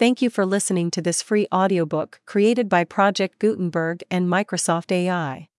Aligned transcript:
Thank 0.00 0.22
you 0.22 0.30
for 0.30 0.46
listening 0.46 0.90
to 0.92 1.02
this 1.02 1.20
free 1.20 1.46
audiobook 1.52 2.22
created 2.24 2.70
by 2.70 2.84
Project 2.84 3.38
Gutenberg 3.38 4.02
and 4.10 4.26
Microsoft 4.26 4.90
AI. 4.90 5.50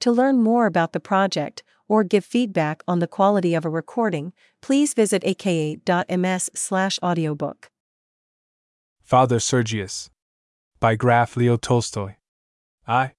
To 0.00 0.12
learn 0.12 0.42
more 0.42 0.66
about 0.66 0.92
the 0.92 1.00
project 1.00 1.62
or 1.88 2.04
give 2.04 2.26
feedback 2.26 2.82
on 2.86 2.98
the 2.98 3.06
quality 3.06 3.54
of 3.54 3.64
a 3.64 3.70
recording, 3.70 4.34
please 4.60 4.92
visit 4.92 5.24
aka.ms/audiobook. 5.24 7.70
Father 9.02 9.40
Sergius 9.40 10.10
by 10.78 10.94
Graf 10.94 11.34
Leo 11.34 11.56
Tolstoy. 11.56 12.16
I. 12.86 13.12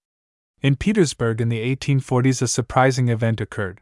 In 0.62 0.75
Petersburg 0.75 1.41
in 1.41 1.50
the 1.50 1.75
1840s, 1.75 2.43
a 2.43 2.48
surprising 2.48 3.09
event 3.09 3.41
occurred. 3.41 3.82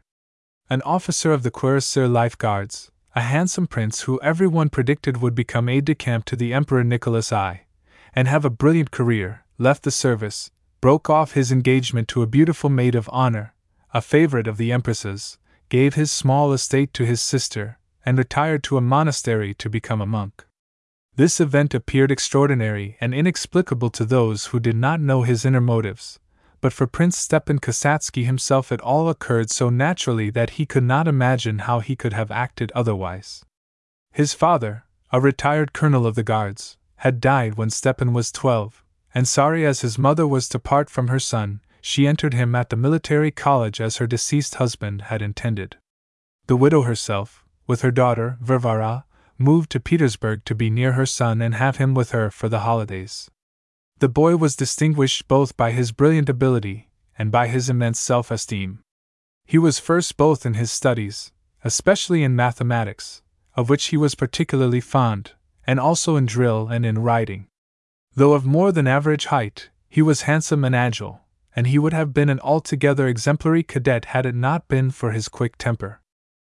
An 0.70 0.80
officer 0.80 1.30
of 1.30 1.42
the 1.42 1.50
Cuirassier 1.50 2.10
Life 2.10 2.38
Guards, 2.38 2.90
a 3.16 3.20
handsome 3.20 3.68
prince 3.68 4.02
who 4.02 4.20
everyone 4.22 4.68
predicted 4.68 5.22
would 5.22 5.36
become 5.36 5.68
aide 5.68 5.84
de 5.84 5.94
camp 5.94 6.24
to 6.24 6.34
the 6.34 6.52
Emperor 6.52 6.82
Nicholas 6.82 7.32
I, 7.32 7.62
and 8.12 8.26
have 8.26 8.44
a 8.44 8.50
brilliant 8.50 8.90
career, 8.90 9.44
left 9.56 9.84
the 9.84 9.92
service, 9.92 10.50
broke 10.80 11.08
off 11.08 11.34
his 11.34 11.52
engagement 11.52 12.08
to 12.08 12.22
a 12.22 12.26
beautiful 12.26 12.68
maid 12.68 12.96
of 12.96 13.08
honor, 13.12 13.54
a 13.92 14.00
favorite 14.00 14.48
of 14.48 14.56
the 14.56 14.72
Empress's, 14.72 15.38
gave 15.68 15.94
his 15.94 16.10
small 16.10 16.52
estate 16.52 16.92
to 16.94 17.06
his 17.06 17.22
sister, 17.22 17.78
and 18.04 18.18
retired 18.18 18.64
to 18.64 18.76
a 18.76 18.80
monastery 18.80 19.54
to 19.54 19.70
become 19.70 20.00
a 20.00 20.06
monk. 20.06 20.44
This 21.14 21.40
event 21.40 21.72
appeared 21.72 22.10
extraordinary 22.10 22.96
and 23.00 23.14
inexplicable 23.14 23.90
to 23.90 24.04
those 24.04 24.46
who 24.46 24.58
did 24.58 24.74
not 24.74 25.00
know 25.00 25.22
his 25.22 25.44
inner 25.44 25.60
motives, 25.60 26.18
but 26.64 26.72
for 26.72 26.86
Prince 26.86 27.18
Stepan 27.18 27.58
Kasatsky 27.58 28.24
himself 28.24 28.72
it 28.72 28.80
all 28.80 29.10
occurred 29.10 29.50
so 29.50 29.68
naturally 29.68 30.30
that 30.30 30.56
he 30.56 30.64
could 30.64 30.82
not 30.82 31.06
imagine 31.06 31.58
how 31.58 31.80
he 31.80 31.94
could 31.94 32.14
have 32.14 32.30
acted 32.30 32.72
otherwise. 32.74 33.44
His 34.12 34.32
father, 34.32 34.84
a 35.12 35.20
retired 35.20 35.74
colonel 35.74 36.06
of 36.06 36.14
the 36.14 36.22
guards, 36.22 36.78
had 37.04 37.20
died 37.20 37.58
when 37.58 37.68
Stepan 37.68 38.14
was 38.14 38.32
twelve, 38.32 38.82
and 39.14 39.28
sorry 39.28 39.66
as 39.66 39.82
his 39.82 39.98
mother 39.98 40.26
was 40.26 40.48
to 40.48 40.58
part 40.58 40.88
from 40.88 41.08
her 41.08 41.18
son, 41.18 41.60
she 41.82 42.06
entered 42.06 42.32
him 42.32 42.54
at 42.54 42.70
the 42.70 42.76
military 42.76 43.30
college 43.30 43.78
as 43.78 43.98
her 43.98 44.06
deceased 44.06 44.54
husband 44.54 45.02
had 45.12 45.20
intended. 45.20 45.76
The 46.46 46.56
widow 46.56 46.80
herself, 46.84 47.44
with 47.66 47.82
her 47.82 47.90
daughter, 47.90 48.38
Varvara, 48.40 49.04
moved 49.36 49.68
to 49.72 49.80
Petersburg 49.80 50.46
to 50.46 50.54
be 50.54 50.70
near 50.70 50.92
her 50.92 51.04
son 51.04 51.42
and 51.42 51.56
have 51.56 51.76
him 51.76 51.92
with 51.92 52.12
her 52.12 52.30
for 52.30 52.48
the 52.48 52.60
holidays. 52.60 53.30
The 53.98 54.08
boy 54.08 54.36
was 54.36 54.56
distinguished 54.56 55.28
both 55.28 55.56
by 55.56 55.70
his 55.70 55.92
brilliant 55.92 56.28
ability 56.28 56.88
and 57.18 57.30
by 57.30 57.46
his 57.46 57.70
immense 57.70 57.98
self 57.98 58.30
esteem. 58.30 58.80
He 59.46 59.58
was 59.58 59.78
first 59.78 60.16
both 60.16 60.44
in 60.44 60.54
his 60.54 60.72
studies, 60.72 61.32
especially 61.62 62.22
in 62.22 62.34
mathematics, 62.34 63.22
of 63.54 63.68
which 63.68 63.86
he 63.86 63.96
was 63.96 64.14
particularly 64.14 64.80
fond, 64.80 65.32
and 65.66 65.78
also 65.78 66.16
in 66.16 66.26
drill 66.26 66.68
and 66.68 66.84
in 66.84 66.98
riding. 66.98 67.46
Though 68.14 68.32
of 68.32 68.44
more 68.44 68.72
than 68.72 68.86
average 68.86 69.26
height, 69.26 69.70
he 69.88 70.02
was 70.02 70.22
handsome 70.22 70.64
and 70.64 70.74
agile, 70.74 71.20
and 71.54 71.66
he 71.66 71.78
would 71.78 71.92
have 71.92 72.12
been 72.12 72.28
an 72.28 72.40
altogether 72.40 73.06
exemplary 73.06 73.62
cadet 73.62 74.06
had 74.06 74.26
it 74.26 74.34
not 74.34 74.66
been 74.66 74.90
for 74.90 75.12
his 75.12 75.28
quick 75.28 75.56
temper. 75.56 76.00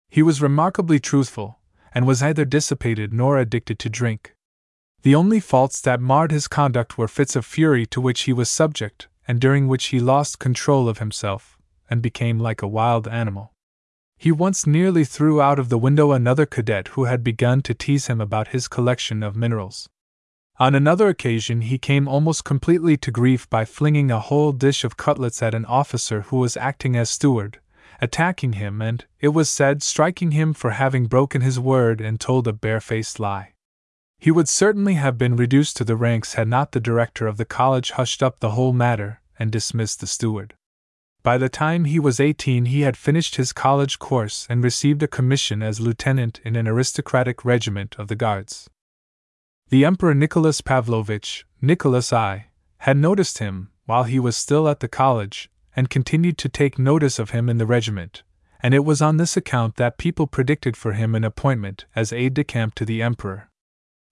He 0.10 0.24
was 0.24 0.42
remarkably 0.42 1.00
truthful, 1.00 1.60
and 1.94 2.08
was 2.08 2.22
neither 2.22 2.46
dissipated 2.46 3.14
nor 3.14 3.38
addicted 3.38 3.80
to 3.80 3.90
drink. 3.90 4.34
The 5.08 5.16
only 5.16 5.40
faults 5.40 5.80
that 5.80 6.02
marred 6.02 6.32
his 6.32 6.50
conduct 6.50 6.98
were 6.98 7.08
fits 7.08 7.38
of 7.38 7.46
fury 7.46 7.86
to 7.86 8.02
which 8.02 8.24
he 8.24 8.34
was 8.34 8.50
subject, 8.50 9.08
and 9.26 9.40
during 9.40 9.70
which 9.70 9.86
he 9.86 10.02
lost 10.02 10.38
control 10.38 10.90
of 10.90 10.98
himself, 10.98 11.58
and 11.90 12.02
became 12.02 12.40
like 12.40 12.62
a 12.62 12.68
wild 12.68 13.08
animal. 13.08 13.54
He 14.18 14.34
once 14.34 14.68
nearly 14.68 15.06
threw 15.06 15.42
out 15.42 15.60
of 15.60 15.70
the 15.70 15.78
window 15.78 16.12
another 16.12 16.46
cadet 16.46 16.90
who 16.90 17.06
had 17.06 17.24
begun 17.24 17.62
to 17.62 17.74
tease 17.74 18.08
him 18.08 18.20
about 18.20 18.50
his 18.50 18.68
collection 18.68 19.24
of 19.24 19.38
minerals. 19.38 19.88
On 20.60 20.76
another 20.76 21.08
occasion, 21.08 21.62
he 21.62 21.78
came 21.78 22.10
almost 22.10 22.44
completely 22.44 22.98
to 22.98 23.10
grief 23.10 23.50
by 23.50 23.64
flinging 23.64 24.12
a 24.12 24.20
whole 24.20 24.52
dish 24.52 24.84
of 24.84 24.98
cutlets 24.98 25.42
at 25.42 25.56
an 25.56 25.64
officer 25.64 26.24
who 26.24 26.36
was 26.36 26.58
acting 26.58 26.98
as 26.98 27.10
steward, 27.10 27.62
attacking 28.02 28.60
him 28.60 28.82
and, 28.82 29.06
it 29.22 29.30
was 29.30 29.50
said, 29.50 29.82
striking 29.82 30.32
him 30.32 30.54
for 30.54 30.72
having 30.72 31.06
broken 31.06 31.40
his 31.40 31.58
word 31.58 32.02
and 32.02 32.20
told 32.20 32.46
a 32.46 32.52
barefaced 32.52 33.22
lie. 33.22 33.54
He 34.20 34.32
would 34.32 34.50
certainly 34.50 34.96
have 34.96 35.18
been 35.18 35.36
reduced 35.36 35.78
to 35.78 35.84
the 35.84 35.96
ranks 35.96 36.34
had 36.34 36.48
not 36.48 36.72
the 36.72 36.80
director 36.80 37.28
of 37.28 37.38
the 37.38 37.46
college 37.46 37.92
hushed 37.92 38.24
up 38.24 38.40
the 38.40 38.52
whole 38.52 38.74
matter 38.74 39.22
and 39.38 39.52
dismissed 39.52 40.00
the 40.00 40.08
steward. 40.08 40.56
By 41.24 41.38
the 41.38 41.50
time 41.50 41.86
he 41.86 42.00
was 42.00 42.20
18, 42.20 42.66
he 42.66 42.82
had 42.82 42.98
finished 42.98 43.36
his 43.36 43.54
college 43.54 44.00
course 44.00 44.48
and 44.50 44.64
received 44.64 45.04
a 45.04 45.08
commission 45.08 45.62
as 45.62 45.80
lieutenant 45.80 46.40
in 46.44 46.56
an 46.56 46.68
aristocratic 46.68 47.44
regiment 47.44 47.96
of 48.00 48.08
the 48.08 48.16
Guards. 48.16 48.70
The 49.70 49.84
Emperor 49.84 50.14
Nicholas 50.14 50.62
Pavlovich, 50.62 51.46
Nicholas 51.62 52.14
I, 52.14 52.48
had 52.80 52.98
noticed 52.98 53.40
him 53.40 53.72
while 53.86 54.06
he 54.06 54.20
was 54.20 54.38
still 54.38 54.70
at 54.70 54.80
the 54.80 54.88
college 54.88 55.50
and 55.76 55.90
continued 55.90 56.38
to 56.40 56.50
take 56.50 56.80
notice 56.80 57.20
of 57.20 57.32
him 57.32 57.50
in 57.50 57.58
the 57.58 57.66
regiment, 57.66 58.24
and 58.62 58.74
it 58.74 58.86
was 58.86 59.02
on 59.02 59.18
this 59.18 59.36
account 59.38 59.76
that 59.76 59.98
people 59.98 60.26
predicted 60.26 60.78
for 60.78 60.94
him 60.94 61.14
an 61.14 61.24
appointment 61.24 61.86
as 61.96 62.14
aide 62.14 62.34
de 62.34 62.44
camp 62.44 62.74
to 62.76 62.86
the 62.86 63.02
Emperor. 63.02 63.50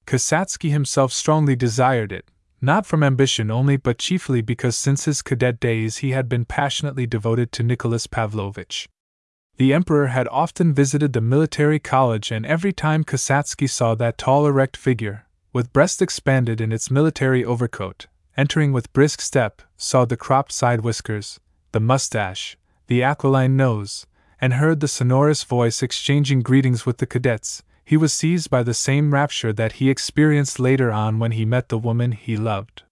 Kasatsky 0.05 0.71
himself 0.71 1.11
strongly 1.11 1.55
desired 1.55 2.11
it, 2.11 2.25
not 2.61 2.85
from 2.85 3.03
ambition 3.03 3.49
only 3.49 3.77
but 3.77 3.97
chiefly 3.97 4.41
because 4.41 4.75
since 4.75 5.05
his 5.05 5.21
cadet 5.21 5.59
days 5.59 5.97
he 5.97 6.11
had 6.11 6.29
been 6.29 6.45
passionately 6.45 7.05
devoted 7.05 7.51
to 7.51 7.63
Nicholas 7.63 8.07
Pavlovich. 8.07 8.88
The 9.57 9.73
Emperor 9.73 10.07
had 10.07 10.27
often 10.27 10.73
visited 10.73 11.13
the 11.13 11.21
military 11.21 11.79
college, 11.79 12.31
and 12.31 12.45
every 12.45 12.73
time 12.73 13.03
Kasatsky 13.03 13.69
saw 13.69 13.95
that 13.95 14.17
tall, 14.17 14.45
erect 14.45 14.75
figure, 14.75 15.25
with 15.53 15.71
breast 15.71 16.01
expanded 16.01 16.59
in 16.59 16.73
its 16.73 16.91
military 16.91 17.45
overcoat, 17.45 18.07
entering 18.35 18.73
with 18.73 18.91
brisk 18.91 19.22
step, 19.22 19.61
saw 19.77 20.03
the 20.03 20.17
cropped 20.17 20.51
side 20.51 20.81
whiskers, 20.81 21.39
the 21.72 21.79
mustache, 21.79 22.57
the 22.87 23.01
aquiline 23.01 23.55
nose, 23.55 24.05
and 24.41 24.55
heard 24.55 24.81
the 24.81 24.87
sonorous 24.87 25.43
voice 25.43 25.81
exchanging 25.81 26.41
greetings 26.41 26.85
with 26.85 26.97
the 26.97 27.05
cadets, 27.05 27.63
he 27.85 27.96
was 27.96 28.12
seized 28.12 28.50
by 28.50 28.63
the 28.63 28.73
same 28.73 29.13
rapture 29.13 29.53
that 29.53 29.73
he 29.73 29.90
experienced 29.90 30.59
later 30.59 30.91
on 30.91 31.19
when 31.19 31.31
he 31.31 31.46
met 31.46 31.69
the 31.69 31.78
woman 31.78 32.12
he 32.12 32.35
loved. 32.35 32.84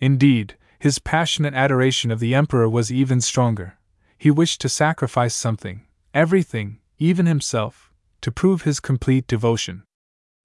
Indeed, 0.00 0.56
his 0.78 1.00
passionate 1.00 1.52
adoration 1.52 2.10
of 2.10 2.20
the 2.20 2.34
Emperor 2.34 2.68
was 2.68 2.92
even 2.92 3.20
stronger. 3.20 3.76
He 4.16 4.30
wished 4.30 4.60
to 4.60 4.68
sacrifice 4.68 5.34
something, 5.34 5.82
everything, 6.14 6.78
even 6.98 7.26
himself, 7.26 7.92
to 8.20 8.30
prove 8.30 8.62
his 8.62 8.80
complete 8.80 9.26
devotion. 9.26 9.82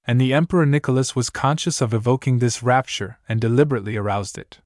And 0.08 0.20
the 0.20 0.34
Emperor 0.34 0.66
Nicholas 0.66 1.16
was 1.16 1.30
conscious 1.30 1.80
of 1.80 1.94
evoking 1.94 2.40
this 2.40 2.64
rapture 2.64 3.20
and 3.30 3.40
deliberately 3.40 3.98
aroused 3.98 4.38
it. 4.38 4.60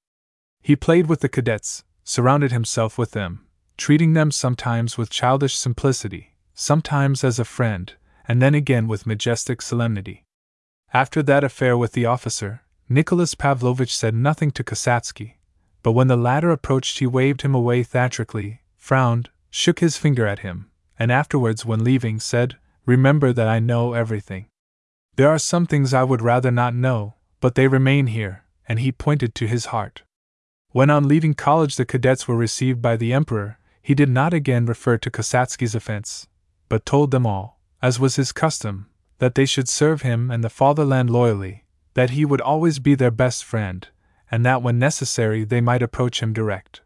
He 0.61 0.75
played 0.75 1.07
with 1.07 1.21
the 1.21 1.29
cadets, 1.29 1.83
surrounded 2.03 2.51
himself 2.51 2.97
with 2.97 3.11
them, 3.11 3.45
treating 3.77 4.13
them 4.13 4.31
sometimes 4.31 4.97
with 4.97 5.09
childish 5.09 5.55
simplicity, 5.55 6.35
sometimes 6.53 7.23
as 7.23 7.39
a 7.39 7.45
friend, 7.45 7.93
and 8.29 8.41
then 8.43 8.53
again 8.53 8.87
with 8.87 9.07
majestic 9.07 9.59
solemnity. 9.59 10.23
After 10.93 11.23
that 11.23 11.43
affair 11.43 11.75
with 11.75 11.93
the 11.93 12.05
officer, 12.05 12.61
Nicholas 12.87 13.33
Pavlovich 13.33 13.95
said 13.95 14.13
nothing 14.13 14.51
to 14.51 14.63
Kasatsky, 14.63 15.33
but 15.81 15.93
when 15.93 16.07
the 16.07 16.15
latter 16.15 16.51
approached, 16.51 16.99
he 16.99 17.07
waved 17.07 17.41
him 17.41 17.55
away 17.55 17.81
theatrically, 17.81 18.61
frowned, 18.77 19.29
shook 19.49 19.79
his 19.79 19.97
finger 19.97 20.27
at 20.27 20.39
him, 20.39 20.69
and 20.99 21.11
afterwards, 21.11 21.65
when 21.65 21.83
leaving, 21.83 22.19
said, 22.19 22.57
Remember 22.85 23.33
that 23.33 23.47
I 23.47 23.57
know 23.59 23.93
everything. 23.93 24.45
There 25.15 25.29
are 25.29 25.39
some 25.39 25.65
things 25.65 25.93
I 25.93 26.03
would 26.03 26.21
rather 26.21 26.51
not 26.51 26.75
know, 26.75 27.15
but 27.39 27.55
they 27.55 27.67
remain 27.67 28.07
here, 28.07 28.43
and 28.67 28.79
he 28.79 28.91
pointed 28.91 29.33
to 29.35 29.47
his 29.47 29.65
heart. 29.65 30.03
When 30.71 30.91
on 30.91 31.07
leaving 31.07 31.33
college 31.33 31.77
the 31.77 31.85
cadets 31.85 32.27
were 32.27 32.37
received 32.37 32.79
by 32.79 32.95
the 32.95 33.11
Emperor, 33.11 33.57
he 33.81 33.95
did 33.95 34.09
not 34.09 34.35
again 34.35 34.67
refer 34.67 34.97
to 34.99 35.09
Kasatsky's 35.09 35.73
offense, 35.73 36.27
but 36.67 36.85
told 36.85 37.09
them 37.09 37.25
all, 37.25 37.58
as 37.81 37.99
was 37.99 38.15
his 38.15 38.31
custom, 38.31 38.87
that 39.19 39.35
they 39.35 39.45
should 39.45 39.69
serve 39.69 40.01
him 40.01 40.31
and 40.31 40.43
the 40.43 40.49
fatherland 40.49 41.09
loyally, 41.09 41.65
that 41.93 42.11
he 42.11 42.25
would 42.25 42.41
always 42.41 42.79
be 42.79 42.95
their 42.95 43.11
best 43.11 43.43
friend, 43.43 43.87
and 44.31 44.45
that 44.45 44.61
when 44.61 44.79
necessary 44.79 45.43
they 45.43 45.61
might 45.61 45.81
approach 45.81 46.21
him 46.21 46.33
direct. 46.33 46.81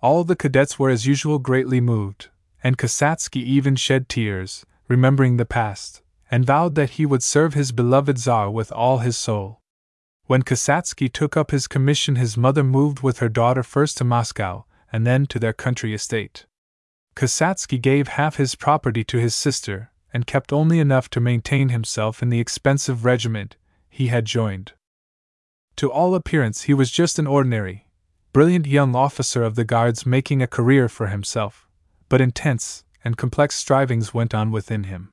All 0.00 0.24
the 0.24 0.36
cadets 0.36 0.78
were 0.78 0.90
as 0.90 1.06
usual 1.06 1.38
greatly 1.38 1.80
moved, 1.80 2.28
and 2.62 2.78
Kasatsky 2.78 3.42
even 3.42 3.76
shed 3.76 4.08
tears, 4.08 4.64
remembering 4.86 5.36
the 5.36 5.44
past, 5.44 6.02
and 6.30 6.44
vowed 6.44 6.74
that 6.74 6.90
he 6.90 7.06
would 7.06 7.22
serve 7.22 7.54
his 7.54 7.72
beloved 7.72 8.18
Tsar 8.18 8.50
with 8.50 8.70
all 8.72 8.98
his 8.98 9.16
soul. 9.16 9.60
When 10.26 10.42
Kasatsky 10.42 11.10
took 11.10 11.36
up 11.36 11.50
his 11.50 11.66
commission, 11.66 12.16
his 12.16 12.36
mother 12.36 12.62
moved 12.62 13.00
with 13.00 13.18
her 13.18 13.28
daughter 13.30 13.62
first 13.62 13.96
to 13.98 14.04
Moscow 14.04 14.64
and 14.92 15.06
then 15.06 15.26
to 15.26 15.38
their 15.38 15.52
country 15.52 15.94
estate. 15.94 16.46
Kasatsky 17.16 17.80
gave 17.80 18.08
half 18.08 18.36
his 18.36 18.54
property 18.54 19.04
to 19.04 19.18
his 19.18 19.34
sister, 19.34 19.90
and 20.12 20.26
kept 20.26 20.52
only 20.52 20.78
enough 20.78 21.08
to 21.10 21.20
maintain 21.20 21.68
himself 21.68 22.22
in 22.22 22.28
the 22.28 22.40
expensive 22.40 23.04
regiment 23.04 23.56
he 23.88 24.08
had 24.08 24.24
joined. 24.24 24.72
To 25.76 25.90
all 25.90 26.14
appearance, 26.14 26.62
he 26.62 26.74
was 26.74 26.90
just 26.90 27.18
an 27.18 27.26
ordinary, 27.26 27.86
brilliant 28.32 28.66
young 28.66 28.94
officer 28.94 29.42
of 29.42 29.54
the 29.54 29.64
Guards 29.64 30.06
making 30.06 30.42
a 30.42 30.46
career 30.46 30.88
for 30.88 31.08
himself, 31.08 31.68
but 32.08 32.20
intense 32.20 32.84
and 33.04 33.16
complex 33.16 33.54
strivings 33.54 34.12
went 34.12 34.34
on 34.34 34.50
within 34.50 34.84
him. 34.84 35.10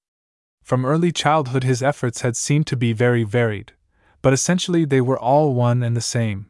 From 0.63 0.86
early 0.86 1.12
childhood, 1.12 1.63
his 1.63 1.83
efforts 1.83 2.21
had 2.21 2.36
seemed 2.36 2.65
to 2.68 2.75
be 2.75 2.94
very 2.94 3.24
varied, 3.24 3.74
but 4.21 4.33
essentially 4.33 4.86
they 4.86 5.01
were 5.01 5.19
all 5.19 5.53
one 5.53 5.83
and 5.83 5.95
the 5.95 6.01
same. 6.01 6.47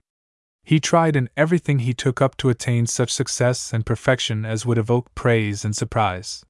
He 0.63 0.79
tried 0.79 1.15
in 1.15 1.29
everything 1.35 1.79
he 1.79 1.93
took 1.93 2.21
up 2.21 2.37
to 2.37 2.49
attain 2.49 2.87
such 2.87 3.13
success 3.13 3.73
and 3.73 3.85
perfection 3.85 4.45
as 4.45 4.65
would 4.65 4.77
evoke 4.77 5.13
praise 5.13 5.65
and 5.65 5.75
surprise. 5.75 6.43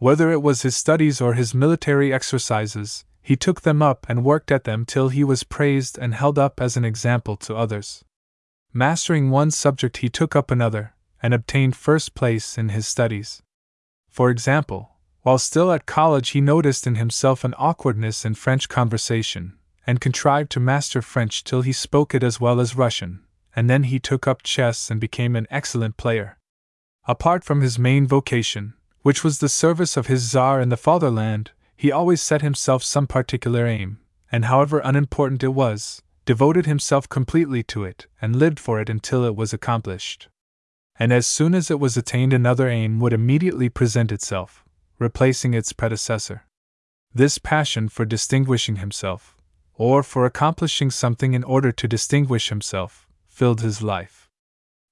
Whether 0.00 0.32
it 0.32 0.40
was 0.40 0.62
his 0.62 0.74
studies 0.74 1.20
or 1.20 1.34
his 1.34 1.54
military 1.54 2.10
exercises, 2.10 3.04
he 3.20 3.36
took 3.36 3.60
them 3.60 3.82
up 3.82 4.06
and 4.08 4.24
worked 4.24 4.50
at 4.50 4.64
them 4.64 4.86
till 4.86 5.10
he 5.10 5.22
was 5.22 5.44
praised 5.44 5.98
and 5.98 6.14
held 6.14 6.38
up 6.38 6.58
as 6.58 6.74
an 6.74 6.86
example 6.86 7.36
to 7.36 7.54
others. 7.54 8.02
Mastering 8.72 9.28
one 9.28 9.50
subject, 9.50 9.98
he 9.98 10.08
took 10.08 10.34
up 10.34 10.50
another, 10.50 10.94
and 11.22 11.34
obtained 11.34 11.76
first 11.76 12.14
place 12.14 12.56
in 12.56 12.70
his 12.70 12.86
studies. 12.86 13.42
For 14.08 14.30
example, 14.30 14.96
while 15.20 15.36
still 15.36 15.70
at 15.70 15.84
college, 15.84 16.30
he 16.30 16.40
noticed 16.40 16.86
in 16.86 16.94
himself 16.94 17.44
an 17.44 17.52
awkwardness 17.58 18.24
in 18.24 18.36
French 18.36 18.70
conversation, 18.70 19.58
and 19.86 20.00
contrived 20.00 20.50
to 20.52 20.60
master 20.60 21.02
French 21.02 21.44
till 21.44 21.60
he 21.60 21.74
spoke 21.74 22.14
it 22.14 22.22
as 22.22 22.40
well 22.40 22.58
as 22.58 22.74
Russian, 22.74 23.20
and 23.54 23.68
then 23.68 23.82
he 23.82 23.98
took 23.98 24.26
up 24.26 24.42
chess 24.42 24.90
and 24.90 24.98
became 24.98 25.36
an 25.36 25.46
excellent 25.50 25.98
player. 25.98 26.38
Apart 27.04 27.44
from 27.44 27.60
his 27.60 27.78
main 27.78 28.06
vocation, 28.06 28.72
which 29.02 29.24
was 29.24 29.38
the 29.38 29.48
service 29.48 29.96
of 29.96 30.06
his 30.06 30.28
Tsar 30.28 30.60
and 30.60 30.70
the 30.70 30.76
fatherland, 30.76 31.52
he 31.76 31.90
always 31.90 32.20
set 32.20 32.42
himself 32.42 32.82
some 32.82 33.06
particular 33.06 33.66
aim, 33.66 33.98
and 34.30 34.44
however 34.44 34.80
unimportant 34.84 35.42
it 35.42 35.54
was, 35.54 36.02
devoted 36.26 36.66
himself 36.66 37.08
completely 37.08 37.62
to 37.62 37.84
it, 37.84 38.06
and 38.20 38.36
lived 38.36 38.60
for 38.60 38.80
it 38.80 38.90
until 38.90 39.24
it 39.24 39.34
was 39.34 39.52
accomplished. 39.52 40.28
And 40.98 41.12
as 41.12 41.26
soon 41.26 41.54
as 41.54 41.70
it 41.70 41.80
was 41.80 41.96
attained, 41.96 42.32
another 42.32 42.68
aim 42.68 43.00
would 43.00 43.12
immediately 43.12 43.68
present 43.68 44.12
itself, 44.12 44.64
replacing 44.98 45.54
its 45.54 45.72
predecessor. 45.72 46.44
This 47.14 47.38
passion 47.38 47.88
for 47.88 48.04
distinguishing 48.04 48.76
himself, 48.76 49.36
or 49.74 50.02
for 50.02 50.26
accomplishing 50.26 50.90
something 50.90 51.32
in 51.32 51.42
order 51.42 51.72
to 51.72 51.88
distinguish 51.88 52.50
himself, 52.50 53.08
filled 53.26 53.62
his 53.62 53.80
life. 53.82 54.29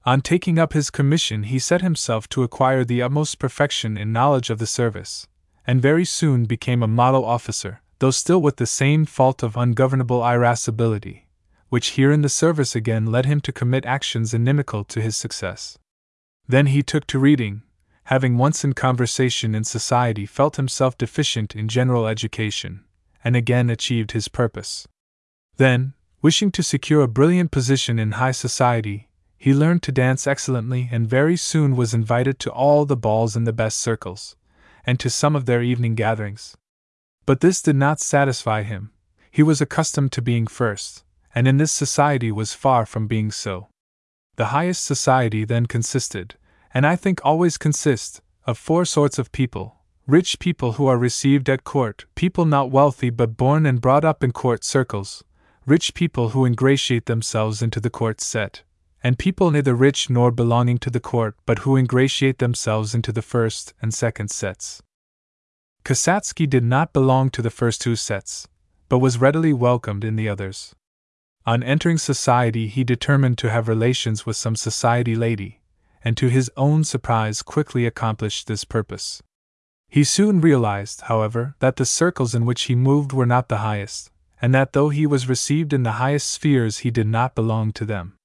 On 0.08 0.22
taking 0.22 0.58
up 0.58 0.72
his 0.72 0.88
commission, 0.88 1.42
he 1.42 1.58
set 1.58 1.82
himself 1.82 2.30
to 2.30 2.42
acquire 2.42 2.82
the 2.82 3.02
utmost 3.02 3.38
perfection 3.38 3.98
in 3.98 4.10
knowledge 4.10 4.48
of 4.48 4.58
the 4.58 4.66
service, 4.66 5.26
and 5.66 5.82
very 5.82 6.06
soon 6.06 6.46
became 6.46 6.82
a 6.82 6.88
model 6.88 7.26
officer, 7.26 7.82
though 7.98 8.10
still 8.10 8.40
with 8.40 8.56
the 8.56 8.64
same 8.64 9.04
fault 9.04 9.42
of 9.42 9.54
ungovernable 9.54 10.22
irascibility, 10.22 11.28
which 11.68 11.88
here 11.88 12.10
in 12.10 12.22
the 12.22 12.30
service 12.30 12.74
again 12.74 13.04
led 13.12 13.26
him 13.26 13.38
to 13.42 13.52
commit 13.52 13.84
actions 13.84 14.32
inimical 14.32 14.82
to 14.82 15.02
his 15.02 15.14
success. 15.14 15.78
Then 16.48 16.68
he 16.68 16.82
took 16.82 17.06
to 17.08 17.18
reading, 17.18 17.60
having 18.04 18.38
once 18.38 18.64
in 18.64 18.72
conversation 18.72 19.54
in 19.54 19.64
society 19.64 20.24
felt 20.24 20.56
himself 20.56 20.96
deficient 20.96 21.54
in 21.54 21.68
general 21.68 22.06
education, 22.06 22.82
and 23.22 23.36
again 23.36 23.68
achieved 23.68 24.12
his 24.12 24.28
purpose. 24.28 24.88
Then, 25.58 25.92
wishing 26.22 26.50
to 26.52 26.62
secure 26.62 27.02
a 27.02 27.08
brilliant 27.08 27.50
position 27.50 27.98
in 27.98 28.12
high 28.12 28.32
society, 28.32 29.07
he 29.38 29.54
learned 29.54 29.82
to 29.84 29.92
dance 29.92 30.26
excellently 30.26 30.88
and 30.90 31.08
very 31.08 31.36
soon 31.36 31.76
was 31.76 31.94
invited 31.94 32.38
to 32.40 32.50
all 32.50 32.84
the 32.84 32.96
balls 32.96 33.36
in 33.36 33.44
the 33.44 33.52
best 33.52 33.78
circles, 33.78 34.36
and 34.84 34.98
to 34.98 35.08
some 35.08 35.36
of 35.36 35.46
their 35.46 35.62
evening 35.62 35.94
gatherings. 35.94 36.56
But 37.24 37.40
this 37.40 37.62
did 37.62 37.76
not 37.76 38.00
satisfy 38.00 38.64
him. 38.64 38.90
He 39.30 39.42
was 39.42 39.60
accustomed 39.60 40.10
to 40.12 40.22
being 40.22 40.48
first, 40.48 41.04
and 41.34 41.46
in 41.46 41.56
this 41.58 41.70
society 41.70 42.32
was 42.32 42.52
far 42.52 42.84
from 42.84 43.06
being 43.06 43.30
so. 43.30 43.68
The 44.36 44.46
highest 44.46 44.84
society 44.84 45.44
then 45.44 45.66
consisted, 45.66 46.34
and 46.74 46.84
I 46.86 46.96
think 46.96 47.20
always 47.24 47.58
consists, 47.58 48.20
of 48.46 48.58
four 48.58 48.84
sorts 48.84 49.18
of 49.18 49.30
people 49.30 49.76
rich 50.08 50.38
people 50.38 50.72
who 50.72 50.86
are 50.86 50.96
received 50.96 51.50
at 51.50 51.64
court, 51.64 52.06
people 52.14 52.46
not 52.46 52.70
wealthy 52.70 53.10
but 53.10 53.36
born 53.36 53.66
and 53.66 53.78
brought 53.78 54.06
up 54.06 54.24
in 54.24 54.32
court 54.32 54.64
circles, 54.64 55.22
rich 55.66 55.92
people 55.92 56.30
who 56.30 56.46
ingratiate 56.46 57.04
themselves 57.04 57.60
into 57.60 57.78
the 57.78 57.90
court 57.90 58.18
set, 58.18 58.62
and 59.02 59.18
people 59.18 59.50
neither 59.50 59.74
rich 59.74 60.10
nor 60.10 60.30
belonging 60.30 60.78
to 60.78 60.90
the 60.90 61.00
court 61.00 61.36
but 61.46 61.60
who 61.60 61.76
ingratiate 61.76 62.38
themselves 62.38 62.94
into 62.94 63.12
the 63.12 63.22
first 63.22 63.74
and 63.80 63.94
second 63.94 64.30
sets. 64.30 64.82
Kasatsky 65.84 66.48
did 66.48 66.64
not 66.64 66.92
belong 66.92 67.30
to 67.30 67.42
the 67.42 67.50
first 67.50 67.80
two 67.80 67.96
sets, 67.96 68.48
but 68.88 68.98
was 68.98 69.18
readily 69.18 69.52
welcomed 69.52 70.04
in 70.04 70.16
the 70.16 70.28
others. 70.28 70.74
On 71.46 71.62
entering 71.62 71.96
society, 71.96 72.68
he 72.68 72.84
determined 72.84 73.38
to 73.38 73.50
have 73.50 73.68
relations 73.68 74.26
with 74.26 74.36
some 74.36 74.56
society 74.56 75.14
lady, 75.14 75.60
and 76.04 76.16
to 76.16 76.28
his 76.28 76.50
own 76.56 76.84
surprise 76.84 77.40
quickly 77.40 77.86
accomplished 77.86 78.46
this 78.46 78.64
purpose. 78.64 79.22
He 79.88 80.04
soon 80.04 80.42
realized, 80.42 81.02
however, 81.02 81.54
that 81.60 81.76
the 81.76 81.86
circles 81.86 82.34
in 82.34 82.44
which 82.44 82.64
he 82.64 82.74
moved 82.74 83.14
were 83.14 83.24
not 83.24 83.48
the 83.48 83.58
highest, 83.58 84.10
and 84.42 84.54
that 84.54 84.74
though 84.74 84.90
he 84.90 85.06
was 85.06 85.28
received 85.28 85.72
in 85.72 85.84
the 85.84 85.92
highest 85.92 86.30
spheres, 86.30 86.78
he 86.78 86.90
did 86.90 87.06
not 87.06 87.34
belong 87.34 87.72
to 87.72 87.86
them. 87.86 88.17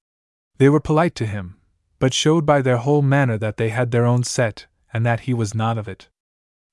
They 0.58 0.70
were 0.70 0.80
polite 0.80 1.16
to 1.16 1.26
him, 1.26 1.58
but 2.00 2.14
showed 2.14 2.46
by 2.46 2.62
their 2.62 2.78
whole 2.78 3.02
manner 3.02 3.38
that 3.38 3.58
they 3.58 3.70
had 3.70 3.92
their 3.92 4.06
own 4.06 4.24
set, 4.24 4.68
and 4.94 5.06
that 5.06 5.22
he 5.22 5.34
was 5.34 5.56
not 5.56 5.78
of 5.78 5.88
it. 5.88 6.10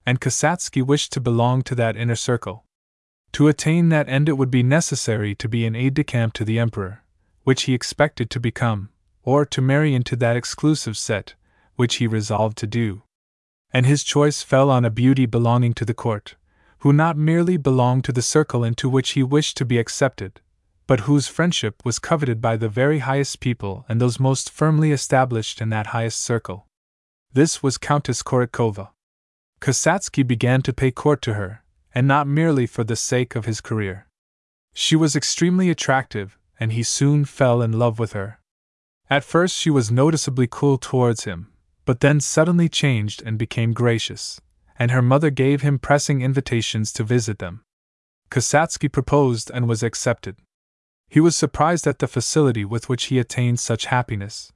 And 0.05 0.21
Kasatsky 0.21 0.83
wished 0.83 1.13
to 1.13 1.21
belong 1.21 1.63
to 1.63 1.75
that 1.77 1.97
inner 1.97 2.17
circle. 2.17 2.65
To 3.33 3.49
attain 3.49 3.89
that 3.89 4.09
end, 4.09 4.29
it 4.29 4.37
would 4.37 4.51
be 4.51 4.63
necessary 4.63 5.35
to 5.37 5.49
be 5.49 5.65
an 5.65 5.77
aide 5.77 5.95
de 5.95 6.05
camp 6.05 6.35
to 6.35 6.45
the 6.45 6.59
Emperor, 6.59 7.05
which 7.45 7.63
he 7.63 7.75
expected 7.75 8.29
to 8.31 8.41
become, 8.41 8.91
or 9.23 9.47
to 9.47 9.63
marry 9.63 9.95
into 9.95 10.17
that 10.17 10.37
exclusive 10.37 10.97
set, 10.97 11.35
which 11.77 11.97
he 11.97 12.07
resolved 12.07 12.59
to 12.59 12.67
do. 12.67 13.03
And 13.73 13.87
his 13.87 14.03
choice 14.03 14.43
fell 14.43 14.71
on 14.71 14.85
a 14.85 14.91
beauty 14.91 15.27
belonging 15.27 15.75
to 15.75 15.85
the 15.85 15.95
court, 15.95 16.37
who 16.81 16.93
not 16.93 17.17
merely 17.17 17.57
belonged 17.57 18.05
to 18.05 18.13
the 18.13 18.23
circle 18.23 18.65
into 18.65 18.89
which 18.89 19.11
he 19.11 19.23
wished 19.23 19.57
to 19.59 19.65
be 19.65 19.79
accepted, 19.79 20.41
but 20.91 21.07
whose 21.07 21.29
friendship 21.29 21.81
was 21.85 22.01
coveted 22.01 22.41
by 22.41 22.57
the 22.57 22.69
very 22.69 22.99
highest 22.99 23.39
people 23.39 23.85
and 23.89 24.01
those 24.01 24.19
most 24.19 24.51
firmly 24.51 24.91
established 24.91 25.61
in 25.61 25.69
that 25.69 25.95
highest 25.95 26.21
circle. 26.21 26.67
This 27.33 27.63
was 27.63 27.79
Countess 27.79 28.25
Korikova. 28.25 28.89
Kasatsky 29.61 30.27
began 30.27 30.63
to 30.63 30.73
pay 30.73 30.91
court 30.91 31.23
to 31.23 31.35
her, 31.35 31.63
and 31.95 32.09
not 32.09 32.27
merely 32.27 32.67
for 32.67 32.83
the 32.83 32.97
sake 32.97 33.37
of 33.37 33.45
his 33.45 33.61
career. 33.61 34.09
She 34.75 34.97
was 34.97 35.15
extremely 35.15 35.71
attractive, 35.71 36.37
and 36.59 36.73
he 36.73 36.83
soon 36.83 37.25
fell 37.25 37.63
in 37.63 37.79
love 37.79 38.01
with 38.01 38.13
her. 38.15 38.41
At 39.09 39.23
first, 39.23 39.55
she 39.57 39.71
was 39.71 39.93
noticeably 39.93 40.49
cool 40.51 40.77
towards 40.77 41.23
him, 41.23 41.53
but 41.85 42.01
then 42.01 42.19
suddenly 42.19 42.69
changed 42.69 43.23
and 43.25 43.39
became 43.39 43.75
gracious, 43.75 44.41
and 44.77 44.91
her 44.91 45.03
mother 45.03 45.31
gave 45.31 45.63
him 45.63 45.79
pressing 45.79 46.21
invitations 46.21 46.93
to 46.95 47.05
visit 47.05 47.39
them. 47.39 47.63
Kasatsky 48.29 48.91
proposed 48.91 49.53
and 49.55 49.69
was 49.69 49.85
accepted. 49.85 50.35
He 51.11 51.21
was 51.21 51.37
surprised 51.37 51.87
at 51.87 51.99
the 51.99 52.07
facility 52.07 52.65
with 52.65 52.89
which 52.89 53.05
he 53.07 53.19
attained 53.19 53.61
such 53.61 53.87
happiness. 53.87 54.53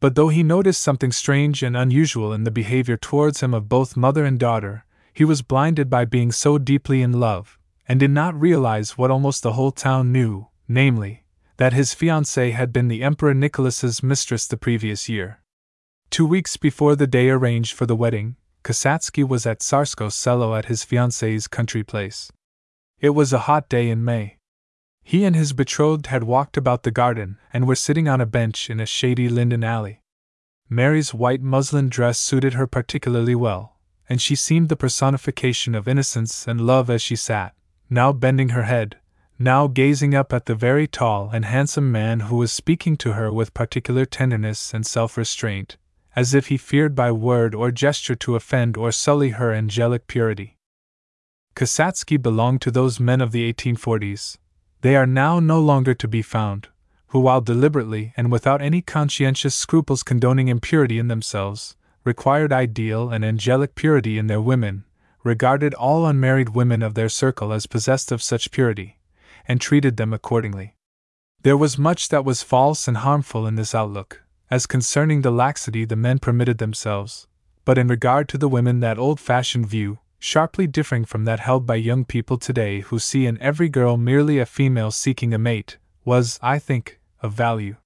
But 0.00 0.14
though 0.14 0.28
he 0.28 0.42
noticed 0.42 0.82
something 0.82 1.10
strange 1.10 1.62
and 1.62 1.76
unusual 1.76 2.32
in 2.32 2.44
the 2.44 2.52
behavior 2.52 2.96
towards 2.96 3.40
him 3.40 3.54
of 3.54 3.68
both 3.68 3.96
mother 3.96 4.24
and 4.24 4.38
daughter, 4.38 4.84
he 5.12 5.24
was 5.24 5.42
blinded 5.42 5.90
by 5.90 6.04
being 6.04 6.30
so 6.30 6.58
deeply 6.58 7.02
in 7.02 7.18
love, 7.18 7.58
and 7.88 7.98
did 7.98 8.12
not 8.12 8.38
realize 8.38 8.96
what 8.96 9.10
almost 9.10 9.42
the 9.42 9.54
whole 9.54 9.72
town 9.72 10.12
knew 10.12 10.46
namely, 10.68 11.24
that 11.56 11.72
his 11.72 11.94
fiancée 11.94 12.52
had 12.52 12.72
been 12.72 12.88
the 12.88 13.02
Emperor 13.02 13.34
Nicholas's 13.34 14.02
mistress 14.02 14.46
the 14.46 14.56
previous 14.56 15.08
year. 15.08 15.40
Two 16.10 16.26
weeks 16.26 16.56
before 16.56 16.94
the 16.94 17.06
day 17.06 17.30
arranged 17.30 17.74
for 17.74 17.86
the 17.86 17.96
wedding, 17.96 18.36
Kasatsky 18.62 19.26
was 19.26 19.46
at 19.46 19.60
Tsarskoe 19.60 20.12
Selo 20.12 20.54
at 20.54 20.66
his 20.66 20.84
fiancée's 20.84 21.48
country 21.48 21.82
place. 21.82 22.30
It 23.00 23.10
was 23.10 23.32
a 23.32 23.40
hot 23.40 23.68
day 23.68 23.88
in 23.88 24.04
May. 24.04 24.37
He 25.08 25.24
and 25.24 25.34
his 25.34 25.54
betrothed 25.54 26.08
had 26.08 26.24
walked 26.24 26.58
about 26.58 26.82
the 26.82 26.90
garden 26.90 27.38
and 27.50 27.66
were 27.66 27.74
sitting 27.74 28.08
on 28.08 28.20
a 28.20 28.26
bench 28.26 28.68
in 28.68 28.78
a 28.78 28.84
shady 28.84 29.30
linden 29.30 29.64
alley. 29.64 30.02
Mary's 30.68 31.14
white 31.14 31.40
muslin 31.40 31.88
dress 31.88 32.20
suited 32.20 32.52
her 32.52 32.66
particularly 32.66 33.34
well, 33.34 33.78
and 34.06 34.20
she 34.20 34.34
seemed 34.34 34.68
the 34.68 34.76
personification 34.76 35.74
of 35.74 35.88
innocence 35.88 36.46
and 36.46 36.60
love 36.60 36.90
as 36.90 37.00
she 37.00 37.16
sat, 37.16 37.54
now 37.88 38.12
bending 38.12 38.50
her 38.50 38.64
head, 38.64 38.98
now 39.38 39.66
gazing 39.66 40.14
up 40.14 40.30
at 40.34 40.44
the 40.44 40.54
very 40.54 40.86
tall 40.86 41.30
and 41.32 41.46
handsome 41.46 41.90
man 41.90 42.20
who 42.28 42.36
was 42.36 42.52
speaking 42.52 42.94
to 42.94 43.14
her 43.14 43.32
with 43.32 43.54
particular 43.54 44.04
tenderness 44.04 44.74
and 44.74 44.86
self 44.86 45.16
restraint, 45.16 45.78
as 46.14 46.34
if 46.34 46.48
he 46.48 46.58
feared 46.58 46.94
by 46.94 47.10
word 47.10 47.54
or 47.54 47.70
gesture 47.70 48.14
to 48.14 48.36
offend 48.36 48.76
or 48.76 48.92
sully 48.92 49.30
her 49.30 49.54
angelic 49.54 50.06
purity. 50.06 50.58
Kasatsky 51.56 52.20
belonged 52.20 52.60
to 52.60 52.70
those 52.70 53.00
men 53.00 53.22
of 53.22 53.32
the 53.32 53.50
1840s, 53.50 54.36
they 54.80 54.96
are 54.96 55.06
now 55.06 55.40
no 55.40 55.60
longer 55.60 55.94
to 55.94 56.08
be 56.08 56.22
found, 56.22 56.68
who, 57.08 57.20
while 57.20 57.40
deliberately 57.40 58.12
and 58.16 58.30
without 58.30 58.62
any 58.62 58.80
conscientious 58.80 59.54
scruples 59.54 60.02
condoning 60.02 60.48
impurity 60.48 60.98
in 60.98 61.08
themselves, 61.08 61.76
required 62.04 62.52
ideal 62.52 63.10
and 63.10 63.24
angelic 63.24 63.74
purity 63.74 64.18
in 64.18 64.26
their 64.26 64.40
women, 64.40 64.84
regarded 65.24 65.74
all 65.74 66.06
unmarried 66.06 66.50
women 66.50 66.82
of 66.82 66.94
their 66.94 67.08
circle 67.08 67.52
as 67.52 67.66
possessed 67.66 68.12
of 68.12 68.22
such 68.22 68.50
purity, 68.50 68.98
and 69.46 69.60
treated 69.60 69.96
them 69.96 70.12
accordingly. 70.12 70.74
There 71.42 71.56
was 71.56 71.78
much 71.78 72.08
that 72.08 72.24
was 72.24 72.42
false 72.42 72.88
and 72.88 72.98
harmful 72.98 73.46
in 73.46 73.56
this 73.56 73.74
outlook, 73.74 74.22
as 74.50 74.66
concerning 74.66 75.22
the 75.22 75.30
laxity 75.30 75.84
the 75.84 75.96
men 75.96 76.18
permitted 76.18 76.58
themselves, 76.58 77.26
but 77.64 77.78
in 77.78 77.88
regard 77.88 78.28
to 78.28 78.38
the 78.38 78.48
women, 78.48 78.80
that 78.80 78.98
old 78.98 79.20
fashioned 79.20 79.66
view, 79.66 79.98
sharply 80.18 80.66
differing 80.66 81.04
from 81.04 81.24
that 81.24 81.40
held 81.40 81.66
by 81.66 81.76
young 81.76 82.04
people 82.04 82.38
today 82.38 82.80
who 82.80 82.98
see 82.98 83.26
in 83.26 83.40
every 83.40 83.68
girl 83.68 83.96
merely 83.96 84.38
a 84.38 84.46
female 84.46 84.90
seeking 84.90 85.32
a 85.32 85.38
mate, 85.38 85.78
was, 86.04 86.38
I 86.42 86.58
think, 86.58 87.00
of 87.20 87.32
value. 87.32 87.76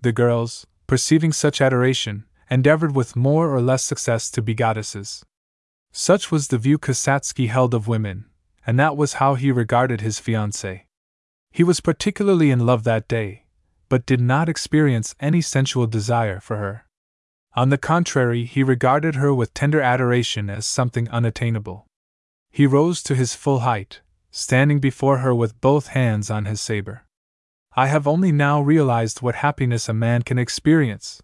The 0.00 0.12
girls, 0.12 0.66
perceiving 0.86 1.32
such 1.32 1.60
adoration, 1.60 2.24
endeavored 2.50 2.94
with 2.94 3.16
more 3.16 3.54
or 3.54 3.60
less 3.60 3.84
success 3.84 4.30
to 4.32 4.42
be 4.42 4.54
goddesses. 4.54 5.24
Such 5.92 6.30
was 6.30 6.48
the 6.48 6.58
view 6.58 6.78
Kasatsky 6.78 7.48
held 7.48 7.74
of 7.74 7.88
women, 7.88 8.26
and 8.66 8.78
that 8.78 8.96
was 8.96 9.14
how 9.14 9.34
he 9.34 9.52
regarded 9.52 10.00
his 10.00 10.20
fiancée. 10.20 10.82
He 11.50 11.64
was 11.64 11.80
particularly 11.80 12.50
in 12.50 12.66
love 12.66 12.84
that 12.84 13.08
day, 13.08 13.44
but 13.88 14.06
did 14.06 14.20
not 14.20 14.48
experience 14.48 15.14
any 15.20 15.40
sensual 15.40 15.86
desire 15.86 16.40
for 16.40 16.56
her. 16.56 16.86
On 17.54 17.68
the 17.68 17.78
contrary, 17.78 18.44
he 18.44 18.62
regarded 18.62 19.16
her 19.16 19.34
with 19.34 19.54
tender 19.54 19.80
adoration 19.80 20.48
as 20.48 20.66
something 20.66 21.08
unattainable. 21.10 21.86
He 22.50 22.66
rose 22.66 23.02
to 23.04 23.14
his 23.14 23.34
full 23.34 23.60
height, 23.60 24.00
standing 24.30 24.78
before 24.78 25.18
her 25.18 25.34
with 25.34 25.60
both 25.60 25.88
hands 25.88 26.30
on 26.30 26.44
his 26.44 26.60
saber. 26.60 27.04
I 27.74 27.88
have 27.88 28.06
only 28.06 28.30
now 28.32 28.60
realized 28.60 29.22
what 29.22 29.36
happiness 29.36 29.88
a 29.88 29.94
man 29.94 30.22
can 30.22 30.38
experience. 30.38 31.20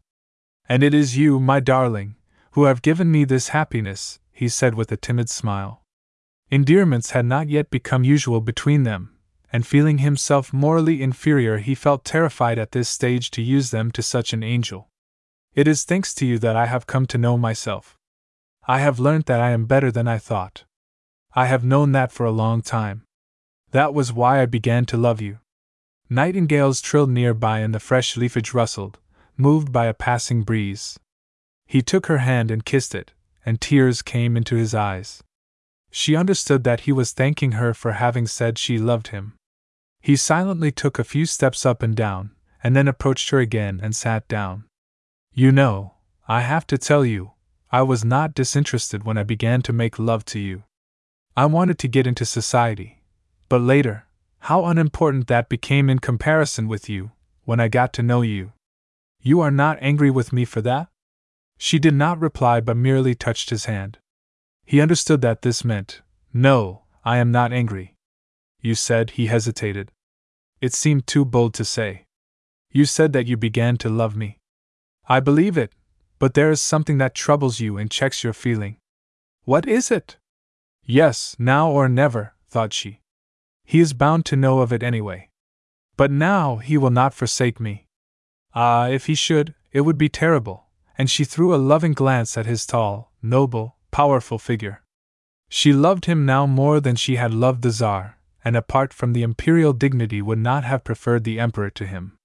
And 0.68 0.82
it 0.82 0.94
is 0.94 1.16
you, 1.16 1.38
my 1.38 1.60
darling, 1.60 2.16
who 2.52 2.64
have 2.64 2.82
given 2.82 3.10
me 3.10 3.24
this 3.24 3.48
happiness, 3.48 4.18
he 4.32 4.48
said 4.48 4.74
with 4.74 4.90
a 4.90 4.96
timid 4.96 5.28
smile. 5.28 5.82
Endearments 6.50 7.10
had 7.10 7.26
not 7.26 7.48
yet 7.48 7.70
become 7.70 8.04
usual 8.04 8.40
between 8.40 8.82
them, 8.82 9.16
and 9.52 9.66
feeling 9.66 9.98
himself 9.98 10.52
morally 10.52 11.02
inferior, 11.02 11.58
he 11.58 11.74
felt 11.74 12.04
terrified 12.04 12.58
at 12.58 12.72
this 12.72 12.88
stage 12.88 13.30
to 13.32 13.42
use 13.42 13.70
them 13.70 13.90
to 13.92 14.02
such 14.02 14.32
an 14.32 14.42
angel. 14.42 14.88
It 15.56 15.66
is 15.66 15.84
thanks 15.84 16.12
to 16.16 16.26
you 16.26 16.38
that 16.40 16.54
I 16.54 16.66
have 16.66 16.86
come 16.86 17.06
to 17.06 17.16
know 17.16 17.38
myself. 17.38 17.96
I 18.68 18.80
have 18.80 19.00
learnt 19.00 19.24
that 19.24 19.40
I 19.40 19.52
am 19.52 19.64
better 19.64 19.90
than 19.90 20.06
I 20.06 20.18
thought. 20.18 20.64
I 21.34 21.46
have 21.46 21.64
known 21.64 21.92
that 21.92 22.12
for 22.12 22.26
a 22.26 22.30
long 22.30 22.60
time. 22.60 23.04
That 23.70 23.94
was 23.94 24.12
why 24.12 24.42
I 24.42 24.44
began 24.44 24.84
to 24.84 24.98
love 24.98 25.22
you. 25.22 25.38
Nightingales 26.10 26.82
trilled 26.82 27.08
near 27.08 27.32
by 27.32 27.60
and 27.60 27.74
the 27.74 27.80
fresh 27.80 28.18
leafage 28.18 28.52
rustled, 28.52 28.98
moved 29.38 29.72
by 29.72 29.86
a 29.86 29.94
passing 29.94 30.42
breeze. 30.42 30.98
He 31.64 31.80
took 31.80 32.04
her 32.04 32.18
hand 32.18 32.50
and 32.50 32.62
kissed 32.62 32.94
it, 32.94 33.14
and 33.46 33.58
tears 33.58 34.02
came 34.02 34.36
into 34.36 34.56
his 34.56 34.74
eyes. 34.74 35.22
She 35.90 36.14
understood 36.14 36.64
that 36.64 36.80
he 36.80 36.92
was 36.92 37.12
thanking 37.12 37.52
her 37.52 37.72
for 37.72 37.92
having 37.92 38.26
said 38.26 38.58
she 38.58 38.76
loved 38.78 39.08
him. 39.08 39.32
He 40.02 40.16
silently 40.16 40.70
took 40.70 40.98
a 40.98 41.04
few 41.04 41.24
steps 41.24 41.64
up 41.64 41.82
and 41.82 41.96
down, 41.96 42.32
and 42.62 42.76
then 42.76 42.88
approached 42.88 43.30
her 43.30 43.38
again 43.38 43.80
and 43.82 43.96
sat 43.96 44.28
down. 44.28 44.64
You 45.38 45.52
know, 45.52 45.92
I 46.26 46.40
have 46.40 46.66
to 46.68 46.78
tell 46.78 47.04
you, 47.04 47.32
I 47.70 47.82
was 47.82 48.06
not 48.06 48.32
disinterested 48.32 49.04
when 49.04 49.18
I 49.18 49.22
began 49.22 49.60
to 49.62 49.72
make 49.74 49.98
love 49.98 50.24
to 50.32 50.38
you. 50.38 50.62
I 51.36 51.44
wanted 51.44 51.78
to 51.80 51.88
get 51.88 52.06
into 52.06 52.24
society. 52.24 53.02
But 53.50 53.60
later, 53.60 54.06
how 54.38 54.64
unimportant 54.64 55.26
that 55.26 55.50
became 55.50 55.90
in 55.90 55.98
comparison 55.98 56.68
with 56.68 56.88
you, 56.88 57.10
when 57.44 57.60
I 57.60 57.68
got 57.68 57.92
to 57.92 58.02
know 58.02 58.22
you. 58.22 58.54
You 59.20 59.42
are 59.42 59.50
not 59.50 59.76
angry 59.82 60.10
with 60.10 60.32
me 60.32 60.46
for 60.46 60.62
that? 60.62 60.88
She 61.58 61.78
did 61.78 61.92
not 61.92 62.18
reply 62.18 62.62
but 62.62 62.78
merely 62.78 63.14
touched 63.14 63.50
his 63.50 63.66
hand. 63.66 63.98
He 64.64 64.80
understood 64.80 65.20
that 65.20 65.42
this 65.42 65.62
meant, 65.66 66.00
No, 66.32 66.84
I 67.04 67.18
am 67.18 67.30
not 67.30 67.52
angry. 67.52 67.94
You 68.62 68.74
said, 68.74 69.10
he 69.10 69.26
hesitated. 69.26 69.92
It 70.62 70.72
seemed 70.72 71.06
too 71.06 71.26
bold 71.26 71.52
to 71.54 71.64
say. 71.66 72.06
You 72.72 72.86
said 72.86 73.12
that 73.12 73.26
you 73.26 73.36
began 73.36 73.76
to 73.78 73.90
love 73.90 74.16
me. 74.16 74.38
I 75.08 75.20
believe 75.20 75.56
it, 75.56 75.72
but 76.18 76.34
there 76.34 76.50
is 76.50 76.60
something 76.60 76.98
that 76.98 77.14
troubles 77.14 77.60
you 77.60 77.76
and 77.78 77.90
checks 77.90 78.24
your 78.24 78.32
feeling. 78.32 78.78
What 79.44 79.66
is 79.68 79.90
it? 79.90 80.16
Yes, 80.84 81.36
now 81.38 81.70
or 81.70 81.88
never, 81.88 82.34
thought 82.48 82.72
she. 82.72 83.00
He 83.64 83.80
is 83.80 83.92
bound 83.92 84.24
to 84.26 84.36
know 84.36 84.60
of 84.60 84.72
it 84.72 84.82
anyway. 84.82 85.30
But 85.96 86.10
now 86.10 86.56
he 86.56 86.76
will 86.76 86.90
not 86.90 87.14
forsake 87.14 87.60
me. 87.60 87.86
Ah, 88.54 88.86
if 88.88 89.06
he 89.06 89.14
should, 89.14 89.54
it 89.72 89.82
would 89.82 89.98
be 89.98 90.08
terrible, 90.08 90.66
and 90.96 91.10
she 91.10 91.24
threw 91.24 91.54
a 91.54 91.56
loving 91.56 91.92
glance 91.92 92.36
at 92.36 92.46
his 92.46 92.66
tall, 92.66 93.12
noble, 93.22 93.76
powerful 93.90 94.38
figure. 94.38 94.82
She 95.48 95.72
loved 95.72 96.06
him 96.06 96.26
now 96.26 96.46
more 96.46 96.80
than 96.80 96.96
she 96.96 97.16
had 97.16 97.32
loved 97.32 97.62
the 97.62 97.70
Czar, 97.70 98.18
and 98.44 98.56
apart 98.56 98.92
from 98.92 99.12
the 99.12 99.22
imperial 99.22 99.72
dignity 99.72 100.20
would 100.20 100.38
not 100.38 100.64
have 100.64 100.84
preferred 100.84 101.24
the 101.24 101.38
Emperor 101.38 101.70
to 101.70 101.86
him. 101.86 102.16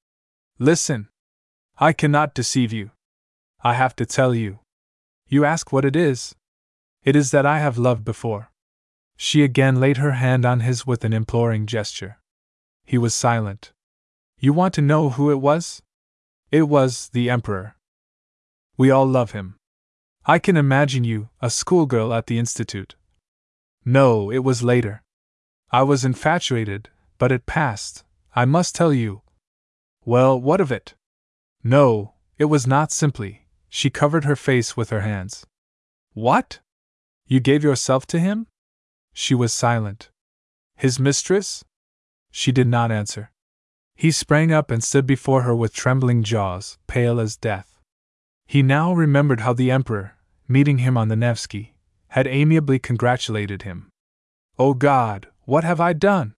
Listen, 0.58 1.10
I 1.84 1.94
cannot 1.94 2.36
deceive 2.36 2.72
you. 2.72 2.92
I 3.64 3.74
have 3.74 3.96
to 3.96 4.06
tell 4.06 4.36
you. 4.36 4.60
You 5.28 5.46
ask 5.46 5.74
what 5.74 5.84
it 5.84 5.96
is? 5.96 6.36
It 7.04 7.16
is 7.16 7.32
that 7.32 7.44
I 7.44 7.58
have 7.58 7.80
loved 7.80 8.06
before. 8.06 8.52
She 9.18 9.42
again 9.44 9.80
laid 9.80 9.98
her 9.98 10.12
hand 10.12 10.46
on 10.46 10.60
his 10.60 10.86
with 10.86 11.04
an 11.04 11.12
imploring 11.12 11.66
gesture. 11.66 12.20
He 12.86 13.00
was 13.00 13.16
silent. 13.16 13.72
You 14.38 14.54
want 14.54 14.76
to 14.76 14.82
know 14.84 15.10
who 15.10 15.32
it 15.32 15.40
was? 15.40 15.82
It 16.52 16.70
was 16.70 17.10
the 17.14 17.32
Emperor. 17.32 17.76
We 18.78 18.92
all 18.92 19.08
love 19.08 19.32
him. 19.32 19.56
I 20.24 20.38
can 20.38 20.58
imagine 20.58 21.04
you, 21.04 21.30
a 21.42 21.50
schoolgirl 21.50 22.14
at 22.14 22.28
the 22.28 22.38
Institute. 22.38 22.96
No, 23.84 24.30
it 24.30 24.44
was 24.44 24.62
later. 24.62 25.02
I 25.72 25.82
was 25.82 26.06
infatuated, 26.06 26.90
but 27.18 27.32
it 27.32 27.48
passed, 27.48 28.04
I 28.36 28.46
must 28.46 28.76
tell 28.76 28.94
you. 28.94 29.24
Well, 30.06 30.40
what 30.40 30.62
of 30.62 30.72
it? 30.72 30.94
No, 31.64 32.14
it 32.38 32.46
was 32.46 32.66
not 32.66 32.92
simply. 32.92 33.48
She 33.70 33.90
covered 33.90 34.26
her 34.26 34.36
face 34.36 34.76
with 34.76 34.90
her 34.90 35.02
hands. 35.02 35.46
What? 36.14 36.60
You 37.28 37.40
gave 37.40 37.64
yourself 37.64 38.06
to 38.08 38.20
him? 38.20 38.48
She 39.14 39.36
was 39.36 39.54
silent. 39.54 40.10
His 40.76 41.00
mistress? 41.00 41.64
She 42.32 42.52
did 42.52 42.68
not 42.68 42.92
answer. 42.92 43.32
He 43.96 44.12
sprang 44.12 44.52
up 44.52 44.72
and 44.72 44.84
stood 44.84 45.06
before 45.06 45.44
her 45.44 45.56
with 45.56 45.74
trembling 45.74 46.24
jaws, 46.24 46.78
pale 46.88 47.20
as 47.20 47.38
death. 47.38 47.78
He 48.48 48.64
now 48.64 48.94
remembered 48.94 49.42
how 49.42 49.54
the 49.54 49.70
Emperor, 49.70 50.18
meeting 50.48 50.80
him 50.80 50.98
on 50.98 51.08
the 51.08 51.16
Nevsky, 51.16 51.76
had 52.10 52.28
amiably 52.28 52.80
congratulated 52.80 53.62
him. 53.62 53.90
Oh 54.58 54.74
God, 54.74 55.28
what 55.44 55.64
have 55.64 55.80
I 55.80 55.94
done? 55.94 56.34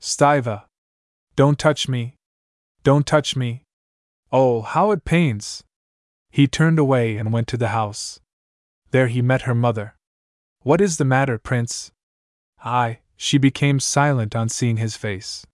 Stiva! 0.00 0.64
Don't 1.36 1.58
touch 1.58 1.88
me! 1.88 2.16
Don't 2.84 3.06
touch 3.06 3.34
me! 3.34 3.64
Oh, 4.32 4.62
how 4.62 4.92
it 4.92 5.04
pains! 5.04 5.64
He 6.30 6.46
turned 6.46 6.78
away 6.78 7.16
and 7.16 7.32
went 7.32 7.48
to 7.48 7.56
the 7.56 7.68
house. 7.68 8.20
There 8.92 9.08
he 9.08 9.22
met 9.22 9.42
her 9.42 9.54
mother. 9.54 9.96
What 10.62 10.80
is 10.80 10.98
the 10.98 11.04
matter, 11.04 11.38
Prince? 11.38 11.90
I, 12.62 13.00
she 13.16 13.38
became 13.38 13.80
silent 13.80 14.36
on 14.36 14.48
seeing 14.48 14.76
his 14.76 14.96
face. 14.96 15.46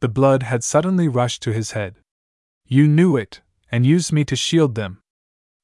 The 0.00 0.08
blood 0.08 0.44
had 0.44 0.62
suddenly 0.62 1.08
rushed 1.08 1.42
to 1.42 1.52
his 1.52 1.72
head. 1.72 1.96
You 2.66 2.86
knew 2.86 3.16
it, 3.16 3.40
and 3.70 3.84
used 3.84 4.12
me 4.12 4.24
to 4.26 4.36
shield 4.36 4.74
them. 4.74 5.00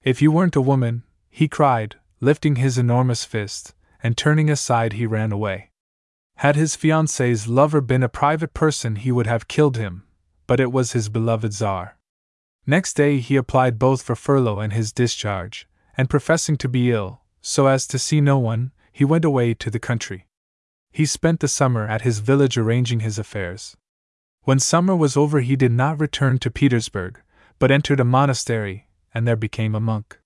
If 0.03 0.21
you 0.21 0.33
weren't 0.33 0.57
a 0.57 0.61
woman, 0.61 1.05
he 1.29 1.47
cried, 1.47 1.97
lifting 2.21 2.57
his 2.57 2.79
enormous 2.79 3.25
fist, 3.25 3.75
and 4.03 4.17
turning 4.17 4.51
aside, 4.51 4.95
he 4.95 5.07
ran 5.07 5.31
away. 5.31 5.71
Had 6.37 6.57
his 6.57 6.75
fiancee's 6.75 7.47
lover 7.47 7.81
been 7.81 8.03
a 8.03 8.09
private 8.09 8.55
person, 8.55 8.97
he 8.97 9.13
would 9.13 9.27
have 9.27 9.47
killed 9.47 9.77
him, 9.77 10.05
but 10.47 10.59
it 10.59 10.73
was 10.73 10.93
his 10.93 11.09
beloved 11.09 11.53
Czar. 11.53 11.99
Next 12.67 12.95
day 12.95 13.19
he 13.19 13.37
applied 13.37 13.79
both 13.79 14.03
for 14.03 14.15
furlough 14.15 14.61
and 14.61 14.73
his 14.73 14.93
discharge, 14.93 15.67
and 15.97 16.11
professing 16.11 16.57
to 16.59 16.69
be 16.69 16.91
ill, 16.91 17.23
so 17.41 17.67
as 17.67 17.87
to 17.89 17.99
see 17.99 18.21
no 18.21 18.39
one, 18.39 18.73
he 18.93 19.05
went 19.05 19.25
away 19.25 19.55
to 19.55 19.71
the 19.71 19.79
country. 19.79 20.27
He 20.93 21.07
spent 21.07 21.41
the 21.41 21.49
summer 21.49 21.87
at 21.87 22.03
his 22.03 22.19
village 22.19 22.59
arranging 22.59 23.01
his 23.01 23.19
affairs. 23.19 23.77
When 24.43 24.59
summer 24.59 24.97
was 24.97 25.17
over, 25.17 25.41
he 25.41 25.57
did 25.57 25.73
not 25.73 26.01
return 26.01 26.39
to 26.39 26.51
Petersburg, 26.51 27.21
but 27.59 27.71
entered 27.71 28.01
a 28.01 28.05
monastery, 28.05 28.89
and 29.15 29.27
there 29.27 29.37
became 29.37 29.75
a 29.75 29.81
monk. 29.81 30.19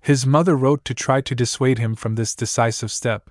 His 0.00 0.26
mother 0.26 0.56
wrote 0.56 0.84
to 0.84 0.94
try 0.94 1.20
to 1.22 1.34
dissuade 1.34 1.78
him 1.78 1.94
from 1.94 2.14
this 2.14 2.34
decisive 2.34 2.90
step, 2.90 3.30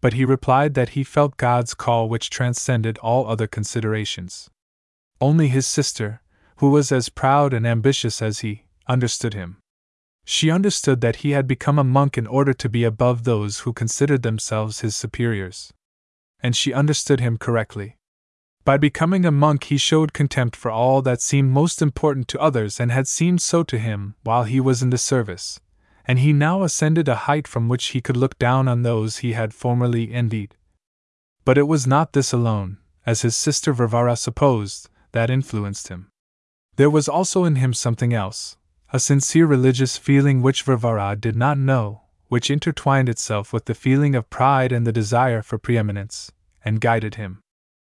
but 0.00 0.14
he 0.14 0.24
replied 0.24 0.74
that 0.74 0.90
he 0.90 1.04
felt 1.04 1.36
God's 1.36 1.74
call 1.74 2.08
which 2.08 2.30
transcended 2.30 2.98
all 2.98 3.26
other 3.26 3.46
considerations. 3.46 4.48
Only 5.20 5.48
his 5.48 5.66
sister, 5.66 6.22
who 6.56 6.70
was 6.70 6.92
as 6.92 7.08
proud 7.08 7.52
and 7.52 7.66
ambitious 7.66 8.22
as 8.22 8.40
he, 8.40 8.64
understood 8.88 9.34
him. 9.34 9.58
She 10.24 10.50
understood 10.50 11.00
that 11.02 11.16
he 11.16 11.30
had 11.30 11.46
become 11.46 11.78
a 11.78 11.84
monk 11.84 12.16
in 12.16 12.26
order 12.26 12.54
to 12.54 12.68
be 12.68 12.84
above 12.84 13.24
those 13.24 13.60
who 13.60 13.72
considered 13.72 14.22
themselves 14.22 14.80
his 14.80 14.96
superiors. 14.96 15.72
And 16.42 16.56
she 16.56 16.72
understood 16.72 17.20
him 17.20 17.36
correctly. 17.36 17.96
By 18.64 18.78
becoming 18.78 19.26
a 19.26 19.30
monk, 19.30 19.64
he 19.64 19.76
showed 19.76 20.14
contempt 20.14 20.56
for 20.56 20.70
all 20.70 21.02
that 21.02 21.20
seemed 21.20 21.50
most 21.50 21.82
important 21.82 22.28
to 22.28 22.40
others 22.40 22.80
and 22.80 22.90
had 22.90 23.06
seemed 23.06 23.42
so 23.42 23.62
to 23.64 23.78
him 23.78 24.14
while 24.22 24.44
he 24.44 24.60
was 24.60 24.82
in 24.82 24.88
the 24.88 24.96
service, 24.96 25.60
and 26.06 26.18
he 26.18 26.32
now 26.32 26.62
ascended 26.62 27.06
a 27.06 27.26
height 27.28 27.46
from 27.46 27.68
which 27.68 27.88
he 27.88 28.00
could 28.00 28.16
look 28.16 28.38
down 28.38 28.66
on 28.66 28.82
those 28.82 29.18
he 29.18 29.32
had 29.32 29.52
formerly 29.52 30.12
envied. 30.12 30.56
But 31.44 31.58
it 31.58 31.68
was 31.68 31.86
not 31.86 32.14
this 32.14 32.32
alone, 32.32 32.78
as 33.04 33.20
his 33.20 33.36
sister 33.36 33.74
Varvara 33.74 34.16
supposed, 34.16 34.88
that 35.12 35.28
influenced 35.28 35.88
him. 35.88 36.10
There 36.76 36.90
was 36.90 37.08
also 37.08 37.44
in 37.44 37.56
him 37.56 37.72
something 37.72 38.12
else, 38.12 38.56
a 38.92 38.98
sincere 38.98 39.46
religious 39.46 39.96
feeling 39.96 40.42
which 40.42 40.62
Varvara 40.62 41.16
did 41.16 41.36
not 41.36 41.56
know, 41.56 42.02
which 42.28 42.50
intertwined 42.50 43.08
itself 43.08 43.52
with 43.52 43.66
the 43.66 43.74
feeling 43.74 44.14
of 44.14 44.28
pride 44.28 44.72
and 44.72 44.86
the 44.86 44.92
desire 44.92 45.40
for 45.40 45.56
preeminence, 45.56 46.32
and 46.64 46.80
guided 46.80 47.14
him. 47.14 47.40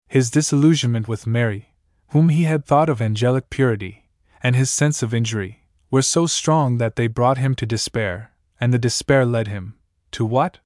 His 0.08 0.30
disillusionment 0.30 1.08
with 1.08 1.26
Mary, 1.26 1.74
whom 2.10 2.28
he 2.28 2.44
had 2.44 2.64
thought 2.64 2.88
of 2.88 3.00
angelic 3.00 3.50
purity, 3.50 4.08
and 4.42 4.54
his 4.54 4.70
sense 4.70 5.02
of 5.02 5.14
injury, 5.14 5.64
were 5.90 6.02
so 6.02 6.26
strong 6.26 6.78
that 6.78 6.96
they 6.96 7.06
brought 7.06 7.38
him 7.38 7.54
to 7.54 7.66
despair, 7.66 8.32
and 8.60 8.72
the 8.72 8.78
despair 8.78 9.24
led 9.24 9.48
him 9.48 9.74
to 10.12 10.24
what? 10.24 10.60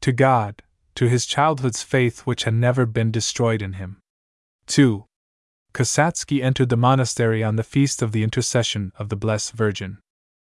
To 0.00 0.12
God, 0.12 0.62
to 0.96 1.08
his 1.08 1.26
childhood's 1.26 1.82
faith 1.82 2.20
which 2.20 2.44
had 2.44 2.54
never 2.54 2.86
been 2.86 3.10
destroyed 3.10 3.62
in 3.62 3.74
him. 3.74 3.98
2. 4.66 5.05
Kasatsky 5.76 6.42
entered 6.42 6.70
the 6.70 6.76
monastery 6.78 7.44
on 7.44 7.56
the 7.56 7.62
feast 7.62 8.00
of 8.00 8.12
the 8.12 8.22
intercession 8.22 8.92
of 8.98 9.10
the 9.10 9.14
Blessed 9.14 9.52
Virgin. 9.52 9.98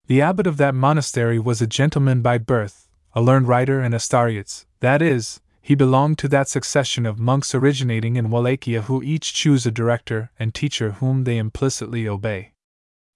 The 0.05 0.21
abbot 0.21 0.45
of 0.45 0.57
that 0.57 0.75
monastery 0.75 1.39
was 1.39 1.59
a 1.59 1.65
gentleman 1.65 2.21
by 2.21 2.37
birth, 2.37 2.87
a 3.13 3.21
learned 3.23 3.47
writer 3.47 3.79
and 3.79 3.95
a 3.95 3.97
starets, 3.97 4.67
that 4.79 5.01
is, 5.01 5.41
he 5.59 5.73
belonged 5.73 6.19
to 6.19 6.27
that 6.27 6.47
succession 6.47 7.07
of 7.07 7.17
monks 7.17 7.55
originating 7.55 8.15
in 8.15 8.29
Wallachia 8.29 8.83
who 8.83 9.01
each 9.01 9.33
choose 9.33 9.65
a 9.65 9.71
director 9.71 10.29
and 10.37 10.53
teacher 10.53 10.91
whom 10.91 11.23
they 11.23 11.39
implicitly 11.39 12.07
obey. 12.07 12.51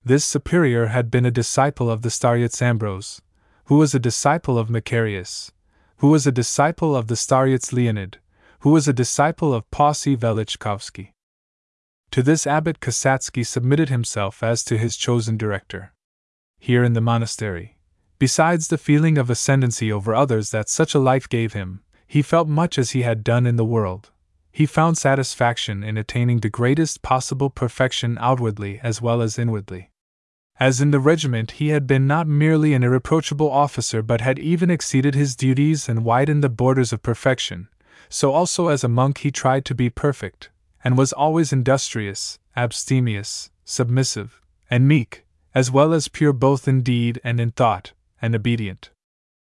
This 0.03 0.25
superior 0.25 0.87
had 0.87 1.11
been 1.11 1.27
a 1.27 1.29
disciple 1.29 1.87
of 1.87 2.01
the 2.01 2.09
Starets 2.09 2.63
Ambrose, 2.63 3.21
who 3.65 3.77
was 3.77 3.93
a 3.93 3.99
disciple 3.99 4.57
of 4.57 4.71
Macarius, 4.71 5.51
who 5.97 6.09
was 6.09 6.25
a 6.25 6.31
disciple 6.31 6.95
of 6.95 7.05
the 7.05 7.15
Starets 7.15 7.71
Leonid, 7.71 8.17
who 8.61 8.71
was 8.71 8.87
a 8.87 8.91
disciple 8.91 9.53
of 9.53 9.69
Paisy 9.69 10.17
Velichkovsky. 10.17 11.11
To 12.11 12.21
this 12.21 12.45
abbot 12.45 12.81
Kasatsky 12.81 13.45
submitted 13.45 13.87
himself 13.87 14.43
as 14.43 14.65
to 14.65 14.77
his 14.77 14.97
chosen 14.97 15.37
director. 15.37 15.93
Here 16.59 16.83
in 16.83 16.91
the 16.91 16.99
monastery, 16.99 17.77
besides 18.19 18.67
the 18.67 18.77
feeling 18.77 19.17
of 19.17 19.29
ascendancy 19.29 19.91
over 19.93 20.13
others 20.13 20.49
that 20.51 20.67
such 20.67 20.93
a 20.93 20.99
life 20.99 21.29
gave 21.29 21.53
him, 21.53 21.81
he 22.05 22.21
felt 22.21 22.49
much 22.49 22.77
as 22.77 22.91
he 22.91 23.03
had 23.03 23.23
done 23.23 23.47
in 23.47 23.55
the 23.55 23.63
world. 23.63 24.11
He 24.51 24.65
found 24.65 24.97
satisfaction 24.97 25.81
in 25.85 25.95
attaining 25.95 26.41
the 26.41 26.49
greatest 26.49 27.01
possible 27.01 27.49
perfection 27.49 28.17
outwardly 28.19 28.81
as 28.83 29.01
well 29.01 29.21
as 29.21 29.39
inwardly. 29.39 29.89
As 30.59 30.81
in 30.81 30.91
the 30.91 30.99
regiment, 30.99 31.51
he 31.51 31.69
had 31.69 31.87
been 31.87 32.05
not 32.05 32.27
merely 32.27 32.73
an 32.73 32.83
irreproachable 32.83 33.49
officer 33.49 34.01
but 34.01 34.19
had 34.19 34.37
even 34.37 34.69
exceeded 34.69 35.15
his 35.15 35.37
duties 35.37 35.87
and 35.87 36.03
widened 36.03 36.43
the 36.43 36.49
borders 36.49 36.91
of 36.91 37.01
perfection, 37.01 37.69
so 38.09 38.33
also 38.33 38.67
as 38.67 38.83
a 38.83 38.89
monk 38.89 39.19
he 39.19 39.31
tried 39.31 39.63
to 39.63 39.73
be 39.73 39.89
perfect, 39.89 40.50
and 40.83 40.97
was 40.97 41.13
always 41.13 41.53
industrious, 41.53 42.39
abstemious, 42.55 43.49
submissive, 43.65 44.41
and 44.69 44.87
meek, 44.87 45.25
as 45.53 45.71
well 45.71 45.93
as 45.93 46.07
pure 46.07 46.33
both 46.33 46.67
in 46.67 46.81
deed 46.81 47.19
and 47.23 47.39
in 47.39 47.51
thought, 47.51 47.93
and 48.21 48.35
obedient. 48.35 48.89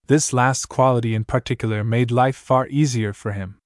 This 0.06 0.32
last 0.32 0.68
quality 0.68 1.14
in 1.14 1.25
particular 1.25 1.85
made 1.85 2.11
life 2.11 2.37
far 2.37 2.66
easier 2.68 3.12
for 3.12 3.32
him. 3.32 3.58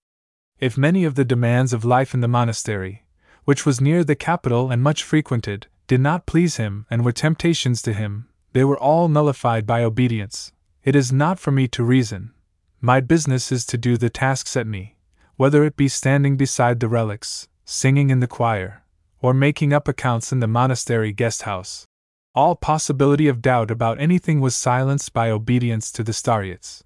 If 0.58 0.78
many 0.78 1.04
of 1.04 1.14
the 1.14 1.24
demands 1.24 1.72
of 1.72 1.84
life 1.84 2.14
in 2.14 2.20
the 2.20 2.28
monastery, 2.28 3.04
which 3.44 3.66
was 3.66 3.80
near 3.80 4.04
the 4.04 4.14
capital 4.14 4.70
and 4.70 4.82
much 4.82 5.02
frequented, 5.02 5.66
did 5.86 6.00
not 6.00 6.26
please 6.26 6.56
him 6.56 6.86
and 6.90 7.04
were 7.04 7.12
temptations 7.12 7.82
to 7.82 7.92
him, 7.92 8.28
they 8.52 8.64
were 8.64 8.78
all 8.78 9.08
nullified 9.08 9.66
by 9.66 9.82
obedience. 9.82 10.52
It 10.84 10.96
is 10.96 11.12
not 11.12 11.38
for 11.38 11.50
me 11.50 11.68
to 11.68 11.84
reason. 11.84 12.32
My 12.80 13.00
business 13.00 13.52
is 13.52 13.64
to 13.66 13.78
do 13.78 13.96
the 13.96 14.10
task 14.10 14.46
set 14.46 14.66
me, 14.66 14.96
whether 15.36 15.64
it 15.64 15.76
be 15.76 15.88
standing 15.88 16.36
beside 16.36 16.80
the 16.80 16.88
relics, 16.88 17.48
singing 17.72 18.10
in 18.10 18.20
the 18.20 18.26
choir, 18.26 18.82
or 19.20 19.32
making 19.32 19.72
up 19.72 19.88
accounts 19.88 20.30
in 20.30 20.40
the 20.40 20.46
monastery 20.46 21.10
guest 21.10 21.42
house. 21.42 21.86
All 22.34 22.54
possibility 22.54 23.28
of 23.28 23.40
doubt 23.40 23.70
about 23.70 23.98
anything 23.98 24.40
was 24.40 24.54
silenced 24.54 25.14
by 25.14 25.30
obedience 25.30 25.90
to 25.92 26.04
the 26.04 26.12
Starets. 26.12 26.82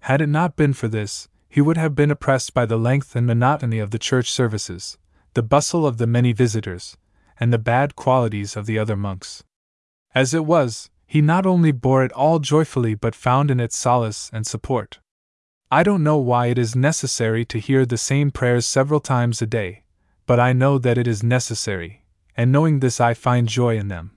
Had 0.00 0.20
it 0.20 0.28
not 0.28 0.56
been 0.56 0.74
for 0.74 0.88
this, 0.88 1.28
he 1.48 1.62
would 1.62 1.78
have 1.78 1.94
been 1.94 2.10
oppressed 2.10 2.52
by 2.52 2.66
the 2.66 2.76
length 2.76 3.16
and 3.16 3.26
monotony 3.26 3.78
of 3.78 3.92
the 3.92 3.98
church 3.98 4.30
services, 4.30 4.98
the 5.32 5.42
bustle 5.42 5.86
of 5.86 5.96
the 5.96 6.06
many 6.06 6.32
visitors, 6.32 6.98
and 7.38 7.50
the 7.50 7.58
bad 7.58 7.96
qualities 7.96 8.56
of 8.56 8.66
the 8.66 8.78
other 8.78 8.96
monks. 8.96 9.42
As 10.14 10.34
it 10.34 10.44
was, 10.44 10.90
he 11.06 11.22
not 11.22 11.46
only 11.46 11.72
bore 11.72 12.04
it 12.04 12.12
all 12.12 12.40
joyfully 12.40 12.94
but 12.94 13.14
found 13.14 13.50
in 13.50 13.58
it 13.58 13.72
solace 13.72 14.30
and 14.34 14.46
support. 14.46 15.00
I 15.70 15.82
don't 15.82 16.02
know 16.02 16.18
why 16.18 16.48
it 16.48 16.58
is 16.58 16.76
necessary 16.76 17.44
to 17.46 17.58
hear 17.58 17.86
the 17.86 17.96
same 17.96 18.30
prayers 18.30 18.66
several 18.66 19.00
times 19.00 19.40
a 19.40 19.46
day, 19.46 19.84
but 20.30 20.38
I 20.38 20.52
know 20.52 20.78
that 20.78 20.96
it 20.96 21.08
is 21.08 21.24
necessary, 21.24 22.04
and 22.36 22.52
knowing 22.52 22.78
this, 22.78 23.00
I 23.00 23.14
find 23.14 23.48
joy 23.48 23.76
in 23.76 23.88
them. 23.88 24.12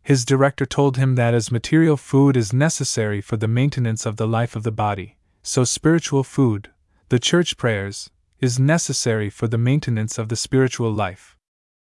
His 0.00 0.24
director 0.24 0.64
told 0.64 0.96
him 0.96 1.16
that 1.16 1.34
as 1.34 1.50
material 1.50 1.96
food 1.96 2.36
is 2.36 2.52
necessary 2.52 3.20
for 3.20 3.36
the 3.36 3.48
maintenance 3.48 4.06
of 4.06 4.16
the 4.16 4.28
life 4.28 4.54
of 4.54 4.62
the 4.62 4.70
body, 4.70 5.16
so 5.42 5.64
spiritual 5.64 6.22
food, 6.22 6.70
the 7.08 7.18
church 7.18 7.56
prayers, 7.56 8.10
is 8.38 8.60
necessary 8.60 9.28
for 9.28 9.48
the 9.48 9.58
maintenance 9.58 10.18
of 10.18 10.28
the 10.28 10.36
spiritual 10.36 10.92
life. 10.92 11.36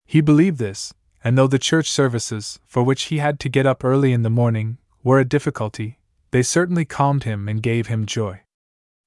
He 0.05 0.21
believed 0.21 0.59
this, 0.59 0.93
and 1.23 1.39
though 1.39 1.47
the 1.47 1.57
church 1.57 1.89
services, 1.89 2.59
for 2.67 2.83
which 2.83 3.05
he 3.05 3.19
had 3.19 3.39
to 3.39 3.49
get 3.49 3.67
up 3.67 3.85
early 3.85 4.13
in 4.13 4.23
the 4.23 4.31
morning, 4.31 4.79
were 5.05 5.21
a 5.21 5.25
difficulty, 5.25 6.01
they 6.33 6.43
certainly 6.43 6.85
calmed 6.85 7.23
him 7.23 7.49
and 7.49 7.63
gave 7.63 7.87
him 7.87 8.05
joy. 8.05 8.41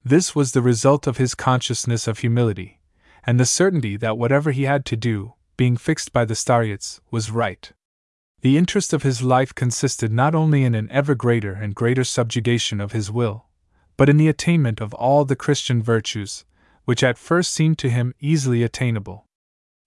This 0.05 0.33
was 0.33 0.53
the 0.53 0.61
result 0.61 1.05
of 1.05 1.17
his 1.17 1.35
consciousness 1.35 2.07
of 2.07 2.19
humility, 2.19 2.79
and 3.25 3.39
the 3.39 3.45
certainty 3.45 3.97
that 3.97 4.17
whatever 4.17 4.51
he 4.51 4.63
had 4.63 4.85
to 4.85 4.95
do, 4.95 5.33
being 5.57 5.77
fixed 5.77 6.11
by 6.11 6.25
the 6.25 6.33
Starets, 6.33 6.99
was 7.11 7.31
right. 7.31 7.71
The 8.41 8.57
interest 8.57 8.91
of 8.91 9.03
his 9.03 9.21
life 9.21 9.55
consisted 9.55 10.11
not 10.11 10.35
only 10.35 10.63
in 10.63 10.75
an 10.75 10.89
ever 10.91 11.15
greater 11.15 11.53
and 11.53 11.73
greater 11.73 12.03
subjugation 12.03 12.81
of 12.81 12.91
his 12.91 13.09
will, 13.09 13.45
but 13.95 14.09
in 14.09 14.17
the 14.17 14.27
attainment 14.27 14.81
of 14.81 14.93
all 14.93 15.23
the 15.23 15.35
Christian 15.35 15.81
virtues, 15.81 16.43
which 16.85 17.03
at 17.03 17.17
first 17.17 17.51
seemed 17.51 17.77
to 17.77 17.89
him 17.89 18.13
easily 18.19 18.61
attainable. 18.63 19.25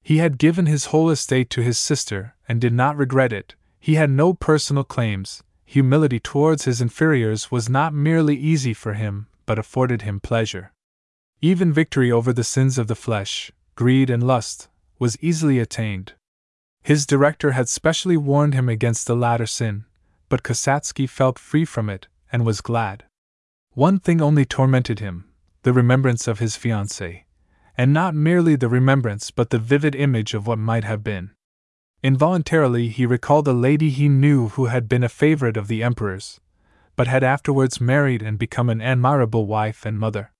He 0.03 0.19
had 0.19 0.39
given 0.39 0.67
his 0.67 0.87
whole 0.87 1.11
estate 1.11 1.51
to 1.51 1.63
his 1.63 1.79
sister, 1.79 2.35
and 2.49 2.61
did 2.61 2.73
not 2.73 2.97
regret 2.97 3.33
it. 3.33 3.55
He 3.79 3.97
had 3.97 4.09
no 4.09 4.33
personal 4.33 4.85
claims. 4.85 5.43
Humility 5.65 6.21
towards 6.21 6.65
his 6.65 6.81
inferiors 6.81 7.51
was 7.51 7.69
not 7.69 7.93
merely 7.93 8.37
easy 8.37 8.73
for 8.73 8.95
him, 8.95 9.27
but 9.47 9.59
afforded 9.59 10.03
him 10.03 10.21
pleasure. 10.21 10.73
Even 11.41 11.73
victory 11.73 12.11
over 12.11 12.33
the 12.33 12.45
sins 12.45 12.79
of 12.79 12.87
the 12.87 12.95
flesh, 12.95 13.53
greed 13.75 14.11
and 14.11 14.23
lust, 14.23 14.69
was 14.99 15.19
easily 15.21 15.59
attained. 15.59 16.15
His 16.83 17.07
director 17.07 17.53
had 17.53 17.69
specially 17.69 18.17
warned 18.17 18.55
him 18.55 18.69
against 18.69 19.07
the 19.07 19.17
latter 19.17 19.47
sin, 19.47 19.85
but 20.29 20.43
Kasatsky 20.43 21.09
felt 21.09 21.39
free 21.39 21.65
from 21.65 21.91
it 21.91 22.09
and 22.33 22.45
was 22.45 22.61
glad. 22.61 23.05
One 23.73 23.99
thing 23.99 24.21
only 24.23 24.45
tormented 24.45 25.01
him 25.01 25.25
the 25.63 25.73
remembrance 25.73 26.29
of 26.29 26.39
his 26.39 26.57
fiancée 26.57 27.25
and 27.77 27.93
not 27.93 28.15
merely 28.15 28.57
the 28.57 28.69
remembrance 28.69 29.31
but 29.31 29.51
the 29.51 29.59
vivid 29.59 29.95
image 29.95 30.35
of 30.35 30.47
what 30.47 30.59
might 30.59 30.85
have 30.85 31.05
been. 31.05 31.31
Involuntarily, 32.03 32.89
he 32.89 33.05
recalled 33.05 33.49
a 33.49 33.53
lady 33.53 33.91
he 33.91 34.09
knew 34.09 34.49
who 34.51 34.67
had 34.67 34.89
been 34.89 35.05
a 35.05 35.09
favorite 35.09 35.57
of 35.57 35.69
the 35.69 35.83
Emperor's, 35.83 36.41
but 36.95 37.09
had 37.09 37.25
afterwards 37.25 37.81
married 37.81 38.23
and 38.23 38.39
become 38.39 38.71
an 38.71 38.81
admirable 38.81 39.47
wife 39.47 39.85
and 39.85 39.99
mother. 39.99 40.33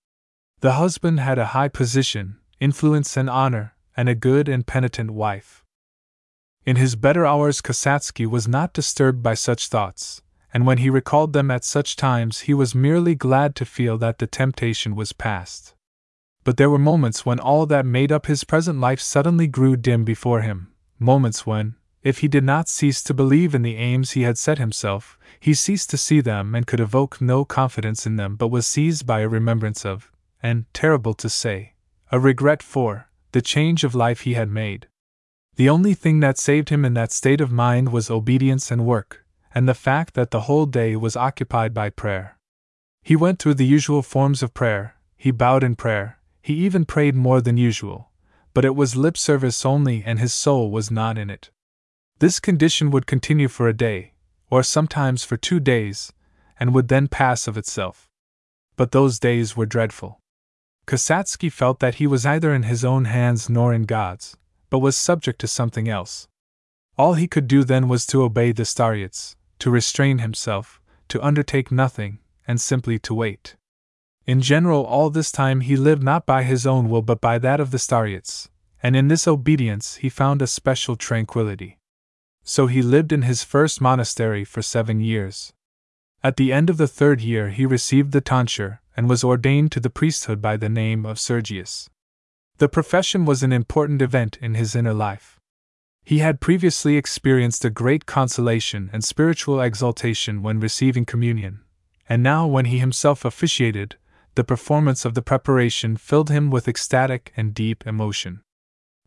The 0.59 0.73
husband 0.73 1.19
had 1.19 1.37
a 1.37 1.47
high 1.47 1.67
position, 1.67 2.37
influence, 2.59 3.15
and 3.15 3.29
honor, 3.29 3.75
and 3.95 4.09
a 4.09 4.15
good 4.15 4.49
and 4.49 4.65
penitent 4.65 5.11
wife. 5.11 5.63
In 6.65 6.75
his 6.75 6.95
better 6.95 7.25
hours, 7.25 7.61
Kasatsky 7.61 8.25
was 8.25 8.47
not 8.47 8.73
disturbed 8.73 9.23
by 9.23 9.33
such 9.33 9.67
thoughts, 9.67 10.21
and 10.53 10.65
when 10.65 10.79
he 10.79 10.89
recalled 10.89 11.33
them 11.33 11.51
at 11.51 11.63
such 11.63 11.95
times, 11.95 12.41
he 12.41 12.53
was 12.53 12.75
merely 12.75 13.15
glad 13.15 13.55
to 13.55 13.65
feel 13.65 13.97
that 13.99 14.17
the 14.17 14.27
temptation 14.27 14.95
was 14.95 15.13
past 15.13 15.75
but 16.47 16.55
there 16.55 16.69
were 16.69 16.79
moments 16.79 17.25
when 17.25 17.41
all 17.41 17.65
that 17.65 17.85
made 17.85 18.09
up 18.09 18.25
his 18.25 18.45
present 18.45 18.79
life 18.79 19.01
suddenly 19.01 19.47
grew 19.47 19.75
dim 19.75 20.05
before 20.05 20.39
him, 20.39 20.71
moments 20.97 21.45
when, 21.45 21.75
if 22.03 22.19
he 22.19 22.29
did 22.29 22.45
not 22.45 22.69
cease 22.69 23.03
to 23.03 23.13
believe 23.13 23.53
in 23.53 23.63
the 23.63 23.75
aims 23.75 24.11
he 24.11 24.21
had 24.21 24.37
set 24.37 24.57
himself, 24.57 25.19
he 25.41 25.53
ceased 25.53 25.89
to 25.89 25.97
see 25.97 26.21
them 26.21 26.55
and 26.55 26.65
could 26.65 26.79
evoke 26.79 27.19
no 27.19 27.43
confidence 27.43 28.05
in 28.05 28.15
them 28.15 28.37
but 28.37 28.47
was 28.47 28.65
seized 28.65 29.05
by 29.05 29.19
a 29.19 29.27
remembrance 29.27 29.85
of, 29.85 30.09
and, 30.41 30.65
terrible 30.73 31.13
to 31.15 31.29
say, 31.29 31.73
a 32.11 32.19
regret 32.19 32.63
for, 32.63 33.09
the 33.31 33.41
change 33.41 33.83
of 33.83 33.95
life 33.95 34.21
he 34.21 34.33
had 34.33 34.49
made. 34.49 34.87
The 35.55 35.69
only 35.69 35.93
thing 35.93 36.19
that 36.19 36.37
saved 36.37 36.69
him 36.69 36.85
in 36.85 36.93
that 36.93 37.11
state 37.11 37.41
of 37.41 37.51
mind 37.51 37.91
was 37.91 38.09
obedience 38.09 38.71
and 38.71 38.85
work, 38.85 39.25
and 39.53 39.67
the 39.67 39.73
fact 39.73 40.13
that 40.13 40.31
the 40.31 40.41
whole 40.41 40.65
day 40.65 40.95
was 40.95 41.15
occupied 41.15 41.73
by 41.73 41.89
prayer. 41.89 42.37
He 43.01 43.15
went 43.15 43.39
through 43.39 43.55
the 43.55 43.65
usual 43.65 44.01
forms 44.01 44.43
of 44.43 44.53
prayer, 44.53 44.95
he 45.15 45.31
bowed 45.31 45.63
in 45.63 45.75
prayer, 45.75 46.19
he 46.41 46.53
even 46.65 46.85
prayed 46.85 47.15
more 47.15 47.41
than 47.41 47.57
usual, 47.57 48.11
but 48.53 48.65
it 48.65 48.75
was 48.75 48.95
lip 48.95 49.17
service 49.17 49.65
only 49.65 50.03
and 50.05 50.19
his 50.19 50.33
soul 50.33 50.71
was 50.71 50.91
not 50.91 51.17
in 51.17 51.29
it. 51.29 51.49
This 52.19 52.39
condition 52.39 52.89
would 52.91 53.05
continue 53.05 53.47
for 53.47 53.67
a 53.67 53.73
day, 53.73 54.13
or 54.49 54.63
sometimes 54.63 55.23
for 55.23 55.37
two 55.37 55.59
days, 55.59 56.13
and 56.59 56.73
would 56.73 56.87
then 56.87 57.07
pass 57.07 57.47
of 57.47 57.57
itself. 57.57 58.07
But 58.75 58.91
those 58.91 59.19
days 59.19 59.57
were 59.57 59.65
dreadful. 59.65 60.19
Kasatsky 60.87 61.51
felt 61.51 61.79
that 61.79 61.95
he 61.95 62.07
was 62.07 62.23
neither 62.23 62.55
in 62.55 62.63
his 62.63 62.85
own 62.85 63.05
hands 63.05 63.49
nor 63.49 63.73
in 63.73 63.83
God's, 63.83 64.37
but 64.69 64.79
was 64.79 64.95
subject 64.95 65.39
to 65.41 65.47
something 65.47 65.89
else. 65.89 66.29
All 66.97 67.15
he 67.15 67.27
could 67.27 67.47
do 67.47 67.65
then 67.65 67.89
was 67.89 68.05
to 68.07 68.23
obey 68.23 68.53
the 68.53 68.63
Starets, 68.63 69.35
to 69.59 69.69
restrain 69.69 70.19
himself, 70.19 70.79
to 71.09 71.21
undertake 71.21 71.73
nothing, 71.73 72.19
and 72.47 72.61
simply 72.61 72.97
to 72.99 73.13
wait. 73.13 73.57
In 74.25 74.41
general, 74.41 74.85
all 74.85 75.09
this 75.09 75.29
time 75.29 75.59
he 75.59 75.75
lived 75.75 76.03
not 76.03 76.25
by 76.25 76.43
his 76.43 76.65
own 76.65 76.89
will 76.89 77.01
but 77.01 77.19
by 77.19 77.37
that 77.37 77.59
of 77.59 77.71
the 77.71 77.77
Starets, 77.77 78.47
and 78.81 78.95
in 78.95 79.09
this 79.09 79.27
obedience 79.27 79.95
he 79.95 80.07
found 80.07 80.41
a 80.41 80.47
special 80.47 80.95
tranquility. 80.95 81.79
So 82.43 82.67
he 82.67 82.81
lived 82.81 83.11
in 83.11 83.23
his 83.23 83.43
first 83.43 83.81
monastery 83.81 84.45
for 84.45 84.61
seven 84.61 85.01
years. 85.01 85.51
At 86.23 86.37
the 86.37 86.53
end 86.53 86.69
of 86.69 86.77
the 86.77 86.87
third 86.87 87.19
year, 87.19 87.49
he 87.49 87.65
received 87.65 88.13
the 88.13 88.21
tonsure 88.21 88.81
and 88.97 89.07
was 89.07 89.23
ordained 89.23 89.71
to 89.71 89.79
the 89.79 89.89
priesthood 89.89 90.41
by 90.41 90.57
the 90.57 90.67
name 90.67 91.05
of 91.05 91.19
Sergius. 91.19 91.89
The 92.57 92.67
profession 92.67 93.23
was 93.23 93.43
an 93.43 93.53
important 93.53 94.01
event 94.01 94.37
in 94.41 94.55
his 94.55 94.75
inner 94.75 94.93
life. 94.93 95.39
He 96.03 96.19
had 96.19 96.41
previously 96.41 96.97
experienced 96.97 97.63
a 97.63 97.69
great 97.69 98.07
consolation 98.07 98.89
and 98.91 99.03
spiritual 99.03 99.61
exaltation 99.61 100.41
when 100.41 100.59
receiving 100.59 101.05
communion, 101.05 101.59
and 102.09 102.23
now, 102.23 102.47
when 102.47 102.65
he 102.65 102.79
himself 102.79 103.23
officiated, 103.23 103.97
the 104.35 104.43
performance 104.43 105.05
of 105.05 105.13
the 105.13 105.21
preparation 105.21 105.97
filled 105.97 106.29
him 106.29 106.49
with 106.49 106.67
ecstatic 106.67 107.33
and 107.37 107.53
deep 107.53 107.85
emotion. 107.85 108.41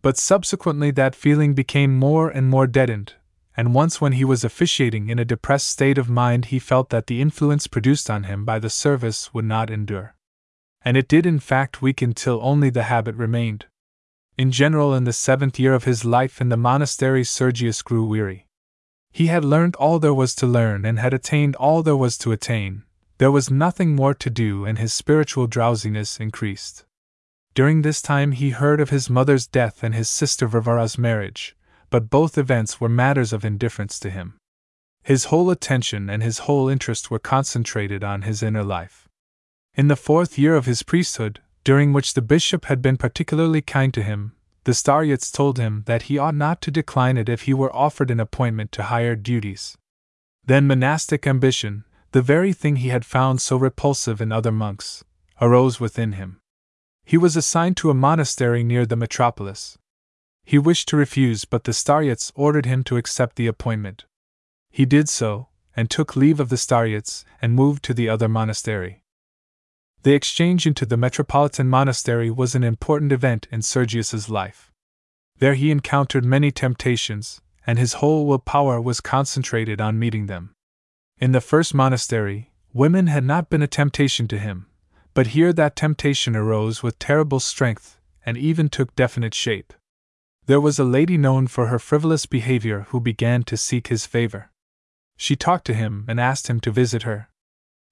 But 0.02 0.18
subsequently, 0.18 0.90
that 0.92 1.14
feeling 1.14 1.54
became 1.54 1.98
more 1.98 2.28
and 2.28 2.48
more 2.48 2.66
deadened, 2.66 3.14
and 3.56 3.74
once 3.74 4.00
when 4.00 4.12
he 4.12 4.24
was 4.24 4.44
officiating 4.44 5.08
in 5.08 5.18
a 5.18 5.24
depressed 5.24 5.68
state 5.68 5.98
of 5.98 6.08
mind, 6.08 6.46
he 6.46 6.58
felt 6.58 6.90
that 6.90 7.06
the 7.06 7.20
influence 7.20 7.66
produced 7.66 8.08
on 8.08 8.24
him 8.24 8.44
by 8.44 8.58
the 8.58 8.70
service 8.70 9.34
would 9.34 9.44
not 9.44 9.70
endure. 9.70 10.14
And 10.82 10.96
it 10.96 11.08
did, 11.08 11.26
in 11.26 11.38
fact, 11.38 11.82
weaken 11.82 12.14
till 12.14 12.40
only 12.42 12.70
the 12.70 12.84
habit 12.84 13.14
remained. 13.16 13.66
In 14.38 14.50
general, 14.50 14.94
in 14.94 15.04
the 15.04 15.12
seventh 15.12 15.58
year 15.58 15.74
of 15.74 15.84
his 15.84 16.04
life 16.04 16.40
in 16.40 16.48
the 16.48 16.56
monastery, 16.56 17.24
Sergius 17.24 17.82
grew 17.82 18.04
weary. 18.04 18.46
He 19.12 19.26
had 19.26 19.44
learned 19.44 19.76
all 19.76 19.98
there 19.98 20.14
was 20.14 20.34
to 20.36 20.46
learn 20.46 20.84
and 20.84 20.98
had 20.98 21.12
attained 21.12 21.56
all 21.56 21.82
there 21.82 21.96
was 21.96 22.16
to 22.18 22.32
attain, 22.32 22.84
there 23.20 23.30
was 23.30 23.50
nothing 23.50 23.94
more 23.94 24.14
to 24.14 24.30
do, 24.30 24.64
and 24.64 24.78
his 24.78 24.94
spiritual 24.94 25.46
drowsiness 25.46 26.18
increased. 26.18 26.86
During 27.52 27.82
this 27.82 28.00
time, 28.00 28.32
he 28.32 28.48
heard 28.48 28.80
of 28.80 28.88
his 28.88 29.10
mother's 29.10 29.46
death 29.46 29.82
and 29.82 29.94
his 29.94 30.08
sister 30.08 30.48
Varvara's 30.48 30.96
marriage, 30.96 31.54
but 31.90 32.08
both 32.08 32.38
events 32.38 32.80
were 32.80 32.88
matters 32.88 33.32
of 33.32 33.44
indifference 33.44 33.98
to 33.98 34.10
him. 34.10 34.38
His 35.02 35.26
whole 35.26 35.50
attention 35.50 36.08
and 36.08 36.22
his 36.22 36.40
whole 36.40 36.68
interest 36.68 37.10
were 37.10 37.18
concentrated 37.18 38.04
on 38.04 38.22
his 38.22 38.42
inner 38.42 38.64
life. 38.64 39.08
In 39.74 39.88
the 39.88 39.96
fourth 39.96 40.38
year 40.38 40.56
of 40.56 40.66
his 40.66 40.82
priesthood, 40.82 41.40
during 41.64 41.92
which 41.92 42.14
the 42.14 42.22
bishop 42.22 42.66
had 42.66 42.80
been 42.80 42.96
particularly 42.96 43.60
kind 43.60 43.92
to 43.94 44.02
him, 44.02 44.32
the 44.64 44.72
Starets 44.72 45.32
told 45.32 45.58
him 45.58 45.84
that 45.86 46.02
he 46.02 46.18
ought 46.18 46.34
not 46.34 46.60
to 46.62 46.70
decline 46.70 47.16
it 47.16 47.28
if 47.28 47.42
he 47.42 47.54
were 47.54 47.74
offered 47.74 48.10
an 48.10 48.20
appointment 48.20 48.72
to 48.72 48.84
higher 48.84 49.16
duties. 49.16 49.76
Then 50.44 50.66
monastic 50.66 51.26
ambition, 51.26 51.84
the 52.12 52.22
very 52.22 52.52
thing 52.52 52.76
he 52.76 52.88
had 52.88 53.04
found 53.04 53.40
so 53.40 53.56
repulsive 53.56 54.20
in 54.20 54.32
other 54.32 54.52
monks, 54.52 55.04
arose 55.40 55.80
within 55.80 56.12
him. 56.12 56.40
He 57.04 57.16
was 57.16 57.36
assigned 57.36 57.76
to 57.78 57.90
a 57.90 57.94
monastery 57.94 58.62
near 58.62 58.84
the 58.84 58.96
metropolis. 58.96 59.78
He 60.50 60.58
wished 60.58 60.88
to 60.88 60.96
refuse, 60.96 61.44
but 61.44 61.62
the 61.62 61.70
Starets 61.70 62.32
ordered 62.34 62.66
him 62.66 62.82
to 62.82 62.96
accept 62.96 63.36
the 63.36 63.46
appointment. 63.46 64.06
He 64.68 64.84
did 64.84 65.08
so, 65.08 65.46
and 65.76 65.88
took 65.88 66.16
leave 66.16 66.40
of 66.40 66.48
the 66.48 66.56
Starets 66.56 67.24
and 67.40 67.54
moved 67.54 67.84
to 67.84 67.94
the 67.94 68.08
other 68.08 68.28
monastery. 68.28 69.04
The 70.02 70.14
exchange 70.14 70.66
into 70.66 70.84
the 70.84 70.96
metropolitan 70.96 71.68
monastery 71.68 72.32
was 72.32 72.56
an 72.56 72.64
important 72.64 73.12
event 73.12 73.46
in 73.52 73.62
Sergius's 73.62 74.28
life. 74.28 74.72
There 75.38 75.54
he 75.54 75.70
encountered 75.70 76.24
many 76.24 76.50
temptations, 76.50 77.40
and 77.64 77.78
his 77.78 78.02
whole 78.02 78.26
will 78.26 78.40
power 78.40 78.80
was 78.80 79.00
concentrated 79.00 79.80
on 79.80 80.00
meeting 80.00 80.26
them. 80.26 80.52
In 81.20 81.30
the 81.30 81.40
first 81.40 81.74
monastery, 81.74 82.50
women 82.72 83.06
had 83.06 83.22
not 83.22 83.50
been 83.50 83.62
a 83.62 83.68
temptation 83.68 84.26
to 84.26 84.38
him, 84.40 84.66
but 85.14 85.28
here 85.28 85.52
that 85.52 85.76
temptation 85.76 86.34
arose 86.34 86.82
with 86.82 86.98
terrible 86.98 87.38
strength 87.38 88.00
and 88.26 88.36
even 88.36 88.68
took 88.68 88.96
definite 88.96 89.32
shape. 89.32 89.72
There 90.46 90.60
was 90.60 90.78
a 90.78 90.84
lady 90.84 91.16
known 91.16 91.46
for 91.46 91.66
her 91.66 91.78
frivolous 91.78 92.26
behavior 92.26 92.86
who 92.88 93.00
began 93.00 93.42
to 93.44 93.56
seek 93.56 93.86
his 93.86 94.06
favor. 94.06 94.50
She 95.16 95.36
talked 95.36 95.66
to 95.66 95.74
him 95.74 96.04
and 96.08 96.18
asked 96.18 96.48
him 96.48 96.60
to 96.60 96.70
visit 96.70 97.02
her. 97.02 97.28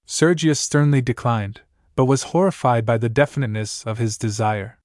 Sergius 0.05 0.59
sternly 0.59 1.01
declined, 1.01 1.61
but 1.95 2.05
was 2.05 2.31
horrified 2.33 2.85
by 2.85 2.97
the 2.97 3.09
definiteness 3.09 3.85
of 3.85 3.97
his 3.97 4.17
desire. 4.17 4.79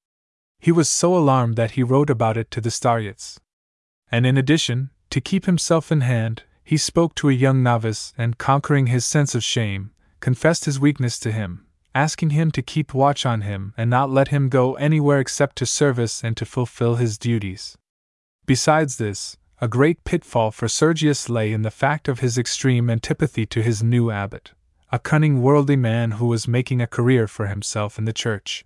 He 0.58 0.70
was 0.72 0.88
so 0.88 1.16
alarmed 1.16 1.56
that 1.56 1.72
he 1.72 1.82
wrote 1.82 2.10
about 2.10 2.36
it 2.36 2.50
to 2.50 2.60
the 2.60 2.70
Starets. 2.70 3.38
And 4.10 4.26
in 4.26 4.36
addition, 4.36 4.90
to 5.10 5.20
keep 5.20 5.46
himself 5.46 5.90
in 5.90 6.02
hand, 6.02 6.42
he 6.62 6.76
spoke 6.76 7.14
to 7.16 7.28
a 7.28 7.32
young 7.32 7.62
novice 7.62 8.12
and, 8.16 8.38
conquering 8.38 8.86
his 8.86 9.04
sense 9.04 9.34
of 9.34 9.44
shame, 9.44 9.90
confessed 10.20 10.64
his 10.64 10.80
weakness 10.80 11.18
to 11.20 11.32
him, 11.32 11.63
asking 11.94 12.30
him 12.30 12.50
to 12.50 12.62
keep 12.62 12.92
watch 12.92 13.24
on 13.24 13.42
him 13.42 13.72
and 13.76 13.88
not 13.88 14.10
let 14.10 14.28
him 14.28 14.48
go 14.48 14.74
anywhere 14.74 15.20
except 15.20 15.56
to 15.56 15.66
service 15.66 16.24
and 16.24 16.36
to 16.36 16.44
fulfill 16.44 16.96
his 16.96 17.16
duties. 17.16 17.76
Besides 18.46 18.98
this, 18.98 19.36
a 19.60 19.68
great 19.68 20.04
pitfall 20.04 20.50
for 20.50 20.68
Sergius 20.68 21.28
lay 21.28 21.52
in 21.52 21.62
the 21.62 21.70
fact 21.70 22.08
of 22.08 22.20
his 22.20 22.36
extreme 22.36 22.90
antipathy 22.90 23.46
to 23.46 23.62
his 23.62 23.82
new 23.82 24.10
abbot, 24.10 24.52
a 24.90 24.98
cunning 24.98 25.40
worldly 25.40 25.76
man 25.76 26.12
who 26.12 26.26
was 26.26 26.48
making 26.48 26.82
a 26.82 26.86
career 26.86 27.28
for 27.28 27.46
himself 27.46 27.96
in 27.96 28.04
the 28.04 28.12
church. 28.12 28.64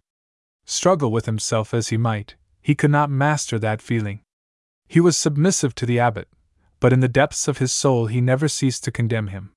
Struggle 0.65 1.13
with 1.13 1.27
himself 1.27 1.75
as 1.75 1.89
he 1.89 1.97
might, 1.97 2.35
he 2.61 2.75
could 2.75 2.91
not 2.91 3.11
master 3.11 3.59
that 3.59 3.83
feeling. 3.83 4.21
He 4.89 5.01
was 5.01 5.17
submissive 5.17 5.75
to 5.77 5.87
the 5.87 6.01
abbot, 6.01 6.29
but 6.81 6.93
in 6.93 7.01
the 7.01 7.09
depths 7.09 7.47
of 7.47 7.59
his 7.59 7.73
soul 7.73 8.07
he 8.07 8.21
never 8.21 8.49
ceased 8.49 8.85
to 8.85 8.91
condemn 8.91 9.29
him. 9.29 9.53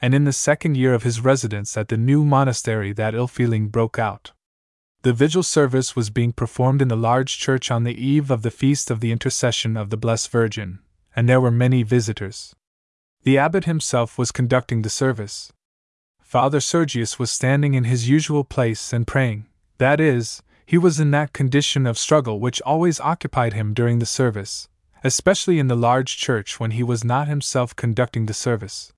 And 0.00 0.14
in 0.14 0.24
the 0.24 0.32
second 0.32 0.76
year 0.76 0.94
of 0.94 1.02
his 1.02 1.20
residence 1.20 1.76
at 1.76 1.88
the 1.88 1.96
new 1.96 2.24
monastery, 2.24 2.92
that 2.92 3.14
ill 3.14 3.26
feeling 3.26 3.68
broke 3.68 3.98
out. 3.98 4.32
The 5.02 5.12
vigil 5.12 5.42
service 5.42 5.94
was 5.94 6.10
being 6.10 6.32
performed 6.32 6.82
in 6.82 6.88
the 6.88 6.96
large 6.96 7.38
church 7.38 7.70
on 7.70 7.84
the 7.84 7.94
eve 7.94 8.30
of 8.30 8.42
the 8.42 8.50
feast 8.50 8.90
of 8.90 9.00
the 9.00 9.12
Intercession 9.12 9.76
of 9.76 9.90
the 9.90 9.96
Blessed 9.96 10.30
Virgin, 10.30 10.80
and 11.14 11.28
there 11.28 11.40
were 11.40 11.50
many 11.50 11.82
visitors. 11.82 12.54
The 13.22 13.38
abbot 13.38 13.64
himself 13.64 14.18
was 14.18 14.32
conducting 14.32 14.82
the 14.82 14.90
service. 14.90 15.52
Father 16.20 16.60
Sergius 16.60 17.18
was 17.18 17.30
standing 17.30 17.74
in 17.74 17.84
his 17.84 18.08
usual 18.08 18.44
place 18.44 18.92
and 18.92 19.06
praying, 19.06 19.46
that 19.78 20.00
is, 20.00 20.42
he 20.66 20.76
was 20.76 21.00
in 21.00 21.12
that 21.12 21.32
condition 21.32 21.86
of 21.86 21.96
struggle 21.96 22.40
which 22.40 22.60
always 22.62 23.00
occupied 23.00 23.54
him 23.54 23.72
during 23.72 24.00
the 24.00 24.06
service, 24.06 24.68
especially 25.02 25.58
in 25.58 25.68
the 25.68 25.76
large 25.76 26.16
church 26.16 26.60
when 26.60 26.72
he 26.72 26.82
was 26.82 27.04
not 27.04 27.28
himself 27.28 27.74
conducting 27.74 28.26
the 28.26 28.34
service. 28.34 28.92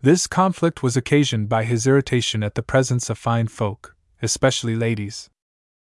This 0.00 0.28
conflict 0.28 0.80
was 0.80 0.96
occasioned 0.96 1.48
by 1.48 1.64
his 1.64 1.84
irritation 1.84 2.44
at 2.44 2.54
the 2.54 2.62
presence 2.62 3.10
of 3.10 3.18
fine 3.18 3.48
folk, 3.48 3.96
especially 4.22 4.76
ladies. 4.76 5.28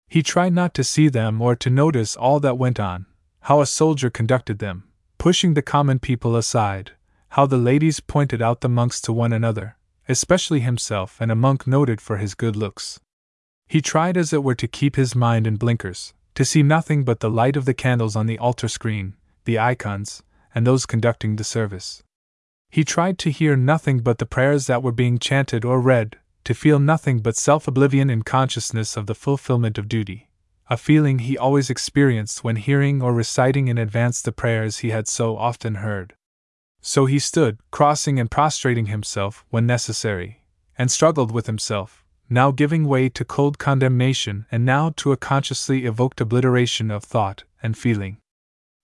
He 0.09 0.21
tried 0.21 0.53
not 0.53 0.75
to 0.75 0.83
see 0.83 1.09
them 1.09 1.41
or 1.41 1.55
to 1.55 1.71
notice 1.71 2.17
all 2.17 2.41
that 2.41 2.59
went 2.59 2.81
on, 2.81 3.07
how 3.43 3.61
a 3.61 3.67
soldier 3.67 4.11
conducted 4.11 4.59
them, 4.59 4.89
pushing 5.19 5.55
the 5.55 5.63
common 5.63 6.01
people 6.01 6.35
aside, 6.35 6.91
how 7.31 7.47
the 7.47 7.57
ladies 7.57 8.01
pointed 8.01 8.43
out 8.43 8.63
the 8.63 8.69
monks 8.69 9.01
to 9.03 9.13
one 9.13 9.33
another, 9.33 9.77
especially 10.09 10.59
himself 10.59 11.21
and 11.21 11.31
a 11.31 11.37
monk 11.37 11.65
noted 11.65 12.01
for 12.01 12.17
his 12.17 12.35
good 12.35 12.57
looks. 12.57 12.99
He 13.69 13.81
tried 13.81 14.17
as 14.17 14.33
it 14.33 14.43
were 14.43 14.57
to 14.57 14.67
keep 14.67 14.97
his 14.97 15.15
mind 15.15 15.47
in 15.47 15.55
blinkers, 15.55 16.15
to 16.35 16.45
see 16.45 16.65
nothing 16.65 17.05
but 17.05 17.21
the 17.21 17.31
light 17.31 17.57
of 17.57 17.65
the 17.65 17.75
candles 17.75 18.17
on 18.17 18.27
the 18.27 18.41
altar 18.41 18.67
screen, 18.67 19.15
the 19.45 19.61
icons, 19.61 20.25
and 20.53 20.67
those 20.67 20.85
conducting 20.85 21.37
the 21.37 21.45
service. 21.45 22.03
He 22.71 22.85
tried 22.85 23.19
to 23.19 23.31
hear 23.31 23.57
nothing 23.57 23.99
but 23.99 24.19
the 24.19 24.27
prayers 24.27 24.69
that 24.69 24.83
were 24.83 24.93
being 24.93 25.19
chanted 25.19 25.65
or 25.65 25.81
read, 25.81 26.17
to 26.45 26.55
feel 26.55 26.79
nothing 26.79 27.19
but 27.19 27.37
self 27.37 27.67
oblivion 27.67 28.09
and 28.09 28.25
consciousness 28.25 28.97
of 28.97 29.07
the 29.07 29.15
fulfillment 29.15 29.77
of 29.77 29.89
duty, 29.89 30.29
a 30.69 30.77
feeling 30.77 31.19
he 31.19 31.37
always 31.37 31.69
experienced 31.69 32.45
when 32.45 32.57
hearing 32.57 33.03
or 33.03 33.13
reciting 33.13 33.67
in 33.67 33.77
advance 33.77 34.23
the 34.23 34.31
prayers 34.31 34.79
he 34.79 34.91
had 34.91 35.09
so 35.09 35.37
often 35.37 35.77
heard. 35.77 36.15
So 36.81 37.07
he 37.07 37.19
stood, 37.19 37.59
crossing 37.73 38.21
and 38.21 38.31
prostrating 38.31 38.87
himself 38.87 39.45
when 39.51 39.67
necessary, 39.67 40.45
and 40.79 40.91
struggled 40.91 41.33
with 41.33 41.47
himself, 41.47 42.05
now 42.31 42.53
giving 42.53 42.85
way 42.85 43.09
to 43.09 43.25
cold 43.25 43.59
condemnation 43.59 44.47
and 44.53 44.65
now 44.65 44.95
to 44.97 45.11
a 45.11 45.17
consciously 45.17 45.85
evoked 45.87 46.21
obliteration 46.21 46.93
of 46.93 47.03
thought 47.03 47.43
and 47.63 47.77
feeling. 47.77 48.19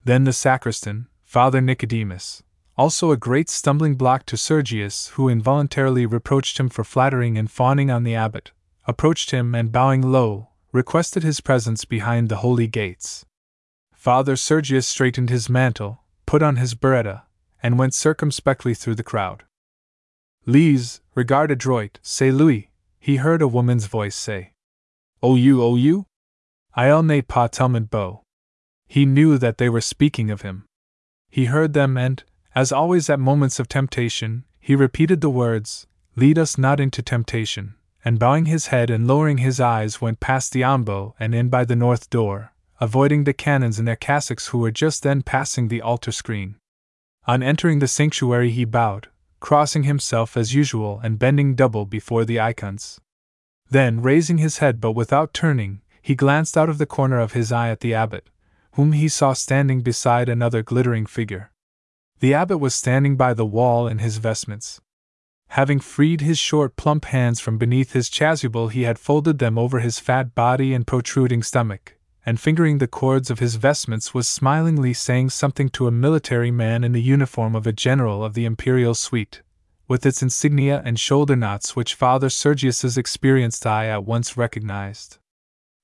Then 0.05 0.25
the 0.25 0.33
sacristan, 0.33 1.07
Father 1.25 1.61
Nicodemus, 1.61 2.43
also 2.77 3.11
a 3.11 3.17
great 3.17 3.49
stumbling 3.49 3.95
block 3.95 4.27
to 4.27 4.37
Sergius, 4.37 5.09
who 5.15 5.29
involuntarily 5.29 6.05
reproached 6.05 6.59
him 6.59 6.69
for 6.69 6.85
flattering 6.85 7.39
and 7.39 7.51
fawning 7.51 7.91
on 7.91 8.05
the 8.05 8.15
abbot, 8.15 8.53
approached 8.87 9.31
him 9.31 9.55
and 9.55 9.73
bowing 9.73 10.03
low, 10.03 10.49
requested 10.73 11.23
his 11.23 11.41
presence 11.41 11.85
behind 11.85 12.29
the 12.29 12.37
holy 12.37 12.67
gates. 12.67 13.25
Father 13.95 14.37
Sergius 14.37 14.87
straightened 14.87 15.31
his 15.31 15.49
mantle, 15.49 16.03
put 16.27 16.43
on 16.43 16.57
his 16.57 16.75
biretta, 16.75 17.23
and 17.63 17.79
went 17.79 17.95
circumspectly 17.95 18.75
through 18.75 18.95
the 18.95 19.03
crowd. 19.03 19.45
Lise, 20.45 21.01
regard 21.15 21.51
adroit, 21.51 21.99
say 22.03 22.31
Louis, 22.31 22.71
he 23.01 23.17
heard 23.17 23.43
a 23.43 23.49
woman's 23.49 23.87
voice 23.87 24.15
say. 24.15 24.53
Oh 25.23 25.35
you, 25.35 25.63
oh 25.63 25.77
you? 25.77 26.07
I'll 26.75 27.03
n'ai 27.03 27.23
pas 27.23 27.51
tellement 27.51 27.91
beau. 27.91 28.23
He 28.87 29.07
knew 29.07 29.39
that 29.39 29.59
they 29.59 29.69
were 29.69 29.81
speaking 29.81 30.31
of 30.31 30.43
him. 30.43 30.67
He 31.31 31.47
heard 31.47 31.73
them, 31.73 31.97
and, 31.97 32.23
as 32.57 32.73
always 32.73 33.11
at 33.11 33.21
moments 33.21 33.61
of 33.61 33.69
temptation, 33.69 34.43
he 34.59 34.75
repeated 34.75 35.21
the 35.21 35.29
words, 35.29 35.87
Lead 36.17 36.39
us 36.39 36.57
not 36.57 36.81
into 36.81 37.03
temptation. 37.03 37.75
And 38.03 38.19
bowing 38.19 38.47
his 38.47 38.69
head 38.69 38.89
and 38.89 39.07
lowering 39.07 39.39
his 39.39 39.61
eyes, 39.61 40.01
went 40.01 40.21
past 40.21 40.53
the 40.53 40.65
ambo 40.65 41.15
and 41.21 41.35
in 41.35 41.51
by 41.51 41.67
the 41.67 41.77
north 41.77 42.09
door, 42.09 42.53
avoiding 42.81 43.25
the 43.25 43.35
canons 43.35 43.79
in 43.79 43.85
their 43.85 43.97
cassocks 43.97 44.49
who 44.49 44.59
were 44.59 44.71
just 44.71 45.03
then 45.03 45.23
passing 45.23 45.69
the 45.69 45.83
altar 45.83 46.13
screen. 46.13 46.57
On 47.27 47.43
entering 47.43 47.81
the 47.81 47.89
sanctuary, 47.89 48.51
he 48.51 48.65
bowed, 48.65 49.09
crossing 49.39 49.83
himself 49.83 50.35
as 50.35 50.55
usual 50.55 50.99
and 51.03 51.19
bending 51.19 51.57
double 51.57 51.85
before 51.85 52.25
the 52.25 52.41
icons. 52.41 52.99
Then, 53.69 54.01
raising 54.01 54.39
his 54.39 54.59
head 54.59 54.81
but 54.81 54.93
without 54.93 55.35
turning, 55.35 55.83
he 56.01 56.15
glanced 56.15 56.57
out 56.57 56.71
of 56.71 56.79
the 56.79 56.87
corner 56.87 57.19
of 57.19 57.33
his 57.33 57.53
eye 57.53 57.69
at 57.69 57.81
the 57.81 57.93
abbot, 57.93 58.31
whom 58.73 58.93
he 58.93 59.09
saw 59.09 59.35
standing 59.35 59.83
beside 59.83 60.31
another 60.31 60.63
glittering 60.63 61.05
figure. 61.05 61.51
The 62.21 62.33
abbot 62.33 62.59
was 62.59 62.75
standing 62.75 63.17
by 63.17 63.35
the 63.35 63.45
wall 63.45 63.87
in 63.87 63.99
his 63.99 64.17
vestments. 64.17 64.81
Having 65.49 65.81
freed 65.81 66.23
his 66.23 66.39
short, 66.39 66.77
plump 66.77 67.05
hands 67.07 67.41
from 67.41 67.59
beneath 67.59 67.93
his 67.93 68.09
chasuble, 68.09 68.69
he 68.69 68.83
had 68.83 68.99
folded 68.99 69.39
them 69.39 69.59
over 69.59 69.81
his 69.81 69.99
fat 69.99 70.35
body 70.35 70.73
and 70.73 70.87
protruding 70.87 71.43
stomach, 71.43 71.97
and 72.25 72.41
fingering 72.41 72.79
the 72.79 72.89
cords 72.89 73.31
of 73.31 73.39
his 73.39 73.57
vestments, 73.57 74.15
was 74.15 74.27
smilingly 74.27 74.93
saying 74.93 75.31
something 75.31 75.69
to 75.69 75.87
a 75.87 75.93
military 75.93 76.51
man 76.51 76.83
in 76.85 76.93
the 76.93 77.03
uniform 77.03 77.55
of 77.55 77.67
a 77.67 77.73
general 77.73 78.25
of 78.25 78.35
the 78.35 78.45
imperial 78.45 78.95
suite, 78.95 79.43
with 79.87 80.05
its 80.05 80.23
insignia 80.23 80.83
and 80.85 80.99
shoulder 80.99 81.37
knots, 81.37 81.77
which 81.77 81.95
Father 81.95 82.29
Sergius's 82.29 82.99
experienced 82.99 83.67
eye 83.67 83.87
at 83.87 84.05
once 84.05 84.37
recognized. 84.37 85.19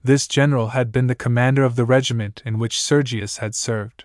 This 0.02 0.26
general 0.26 0.68
had 0.68 0.90
been 0.90 1.06
the 1.06 1.14
commander 1.14 1.62
of 1.62 1.76
the 1.76 1.84
regiment 1.84 2.42
in 2.44 2.58
which 2.58 2.80
Sergius 2.80 3.36
had 3.36 3.54
served. 3.54 4.04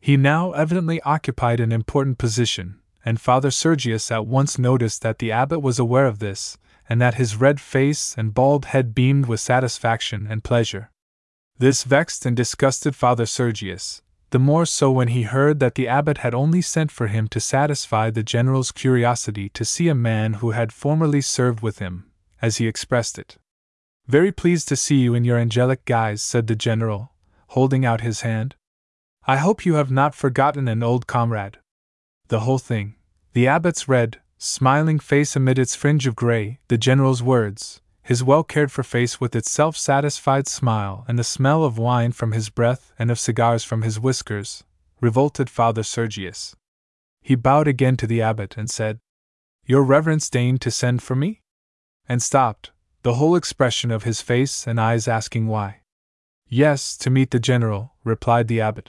He 0.00 0.16
now 0.16 0.52
evidently 0.52 1.00
occupied 1.02 1.60
an 1.60 1.72
important 1.72 2.18
position, 2.18 2.80
and 3.04 3.20
Father 3.20 3.50
Sergius 3.50 4.10
at 4.10 4.26
once 4.26 4.58
noticed 4.58 5.02
that 5.02 5.18
the 5.18 5.32
abbot 5.32 5.60
was 5.60 5.78
aware 5.78 6.06
of 6.06 6.18
this, 6.18 6.56
and 6.88 7.00
that 7.00 7.14
his 7.14 7.36
red 7.36 7.60
face 7.60 8.14
and 8.16 8.34
bald 8.34 8.66
head 8.66 8.94
beamed 8.94 9.26
with 9.26 9.40
satisfaction 9.40 10.26
and 10.30 10.44
pleasure. 10.44 10.90
This 11.58 11.84
vexed 11.84 12.24
and 12.24 12.36
disgusted 12.36 12.94
Father 12.94 13.26
Sergius, 13.26 14.02
the 14.30 14.38
more 14.38 14.66
so 14.66 14.90
when 14.90 15.08
he 15.08 15.22
heard 15.22 15.58
that 15.60 15.74
the 15.74 15.88
abbot 15.88 16.18
had 16.18 16.34
only 16.34 16.60
sent 16.60 16.90
for 16.90 17.06
him 17.06 17.28
to 17.28 17.40
satisfy 17.40 18.10
the 18.10 18.22
general's 18.22 18.72
curiosity 18.72 19.48
to 19.50 19.64
see 19.64 19.88
a 19.88 19.94
man 19.94 20.34
who 20.34 20.50
had 20.52 20.72
formerly 20.72 21.20
served 21.20 21.60
with 21.60 21.78
him, 21.78 22.10
as 22.40 22.58
he 22.58 22.66
expressed 22.66 23.18
it. 23.18 23.38
Very 24.06 24.30
pleased 24.30 24.68
to 24.68 24.76
see 24.76 24.96
you 24.96 25.14
in 25.14 25.24
your 25.24 25.38
angelic 25.38 25.84
guise, 25.84 26.22
said 26.22 26.46
the 26.46 26.56
general, 26.56 27.12
holding 27.48 27.84
out 27.84 28.02
his 28.02 28.20
hand. 28.20 28.54
I 29.30 29.36
hope 29.36 29.66
you 29.66 29.74
have 29.74 29.90
not 29.90 30.14
forgotten 30.14 30.68
an 30.68 30.82
old 30.82 31.06
comrade. 31.06 31.58
The 32.28 32.40
whole 32.40 32.56
thing, 32.56 32.94
the 33.34 33.46
abbot's 33.46 33.86
red, 33.86 34.22
smiling 34.38 34.98
face 34.98 35.36
amid 35.36 35.58
its 35.58 35.74
fringe 35.74 36.06
of 36.06 36.16
gray, 36.16 36.60
the 36.68 36.78
general's 36.78 37.22
words, 37.22 37.82
his 38.02 38.24
well 38.24 38.42
cared 38.42 38.72
for 38.72 38.82
face 38.82 39.20
with 39.20 39.36
its 39.36 39.50
self 39.50 39.76
satisfied 39.76 40.48
smile, 40.48 41.04
and 41.06 41.18
the 41.18 41.24
smell 41.24 41.62
of 41.62 41.76
wine 41.76 42.12
from 42.12 42.32
his 42.32 42.48
breath 42.48 42.90
and 42.98 43.10
of 43.10 43.18
cigars 43.18 43.64
from 43.64 43.82
his 43.82 44.00
whiskers, 44.00 44.64
revolted 44.98 45.50
Father 45.50 45.82
Sergius. 45.82 46.56
He 47.20 47.34
bowed 47.34 47.68
again 47.68 47.98
to 47.98 48.06
the 48.06 48.22
abbot 48.22 48.56
and 48.56 48.70
said, 48.70 48.98
Your 49.66 49.82
reverence 49.82 50.30
deigned 50.30 50.62
to 50.62 50.70
send 50.70 51.02
for 51.02 51.14
me? 51.14 51.42
And 52.08 52.22
stopped, 52.22 52.70
the 53.02 53.16
whole 53.16 53.36
expression 53.36 53.90
of 53.90 54.04
his 54.04 54.22
face 54.22 54.66
and 54.66 54.80
eyes 54.80 55.06
asking 55.06 55.48
why. 55.48 55.82
Yes, 56.48 56.96
to 56.96 57.10
meet 57.10 57.30
the 57.30 57.38
general, 57.38 57.92
replied 58.04 58.48
the 58.48 58.62
abbot. 58.62 58.88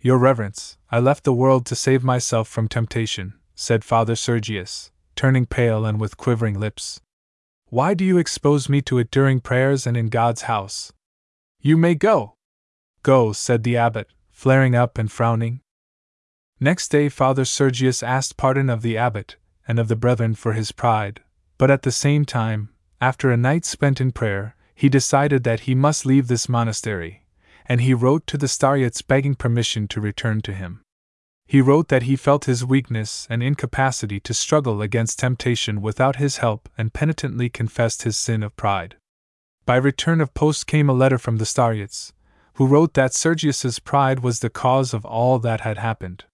Your 0.00 0.18
reverence, 0.18 0.78
I 0.92 1.00
left 1.00 1.24
the 1.24 1.32
world 1.32 1.66
to 1.66 1.74
save 1.74 2.04
myself 2.04 2.46
from 2.46 2.68
temptation, 2.68 3.34
said 3.56 3.82
Father 3.82 4.14
Sergius, 4.14 4.92
turning 5.16 5.44
pale 5.44 5.84
and 5.84 6.00
with 6.00 6.16
quivering 6.16 6.58
lips. 6.58 7.00
Why 7.66 7.94
do 7.94 8.04
you 8.04 8.16
expose 8.16 8.68
me 8.68 8.80
to 8.82 8.98
it 8.98 9.10
during 9.10 9.40
prayers 9.40 9.88
and 9.88 9.96
in 9.96 10.08
God's 10.08 10.42
house? 10.42 10.92
You 11.60 11.76
may 11.76 11.96
go. 11.96 12.34
Go, 13.02 13.32
said 13.32 13.64
the 13.64 13.76
abbot, 13.76 14.06
flaring 14.30 14.76
up 14.76 14.98
and 14.98 15.10
frowning. 15.10 15.62
Next 16.60 16.88
day, 16.88 17.08
Father 17.08 17.44
Sergius 17.44 18.00
asked 18.00 18.36
pardon 18.36 18.70
of 18.70 18.82
the 18.82 18.96
abbot 18.96 19.34
and 19.66 19.80
of 19.80 19.88
the 19.88 19.96
brethren 19.96 20.36
for 20.36 20.52
his 20.52 20.70
pride, 20.70 21.22
but 21.58 21.72
at 21.72 21.82
the 21.82 21.92
same 21.92 22.24
time, 22.24 22.68
after 23.00 23.32
a 23.32 23.36
night 23.36 23.64
spent 23.64 24.00
in 24.00 24.12
prayer, 24.12 24.54
he 24.76 24.88
decided 24.88 25.42
that 25.42 25.60
he 25.60 25.74
must 25.74 26.06
leave 26.06 26.28
this 26.28 26.48
monastery, 26.48 27.24
and 27.68 27.82
he 27.82 27.92
wrote 27.92 28.26
to 28.26 28.38
the 28.38 28.46
Starets 28.46 29.06
begging 29.06 29.34
permission 29.34 29.86
to 29.88 30.00
return 30.00 30.40
to 30.40 30.54
him. 30.54 30.80
He 31.46 31.60
wrote 31.60 31.88
that 31.88 32.04
he 32.04 32.16
felt 32.16 32.44
his 32.44 32.64
weakness 32.64 33.26
and 33.30 33.42
incapacity 33.42 34.20
to 34.20 34.34
struggle 34.34 34.82
against 34.82 35.18
temptation 35.18 35.80
without 35.80 36.16
his 36.16 36.38
help 36.38 36.68
and 36.76 36.92
penitently 36.92 37.48
confessed 37.48 38.02
his 38.02 38.16
sin 38.16 38.42
of 38.42 38.56
pride. 38.56 38.96
By 39.64 39.76
return 39.76 40.20
of 40.20 40.34
post 40.34 40.66
came 40.66 40.88
a 40.88 40.94
letter 40.94 41.18
from 41.18 41.36
the 41.36 41.44
Starets, 41.44 42.12
who 42.54 42.66
wrote 42.66 42.94
that 42.94 43.14
Sergius's 43.14 43.78
pride 43.78 44.20
was 44.20 44.40
the 44.40 44.50
cause 44.50 44.92
of 44.92 45.04
all 45.04 45.38
that 45.38 45.60
had 45.60 45.78
happened. 45.78 46.24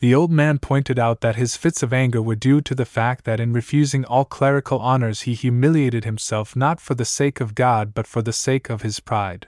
The 0.00 0.14
old 0.14 0.32
man 0.32 0.58
pointed 0.58 0.98
out 0.98 1.20
that 1.20 1.36
his 1.36 1.56
fits 1.56 1.82
of 1.82 1.92
anger 1.92 2.20
were 2.20 2.34
due 2.34 2.60
to 2.62 2.74
the 2.74 2.84
fact 2.84 3.24
that 3.24 3.38
in 3.38 3.52
refusing 3.52 4.04
all 4.04 4.24
clerical 4.24 4.80
honors 4.80 5.22
he 5.22 5.34
humiliated 5.34 6.04
himself 6.04 6.56
not 6.56 6.80
for 6.80 6.94
the 6.94 7.04
sake 7.04 7.40
of 7.40 7.54
God 7.54 7.94
but 7.94 8.08
for 8.08 8.20
the 8.20 8.32
sake 8.32 8.68
of 8.68 8.82
his 8.82 8.98
pride. 8.98 9.46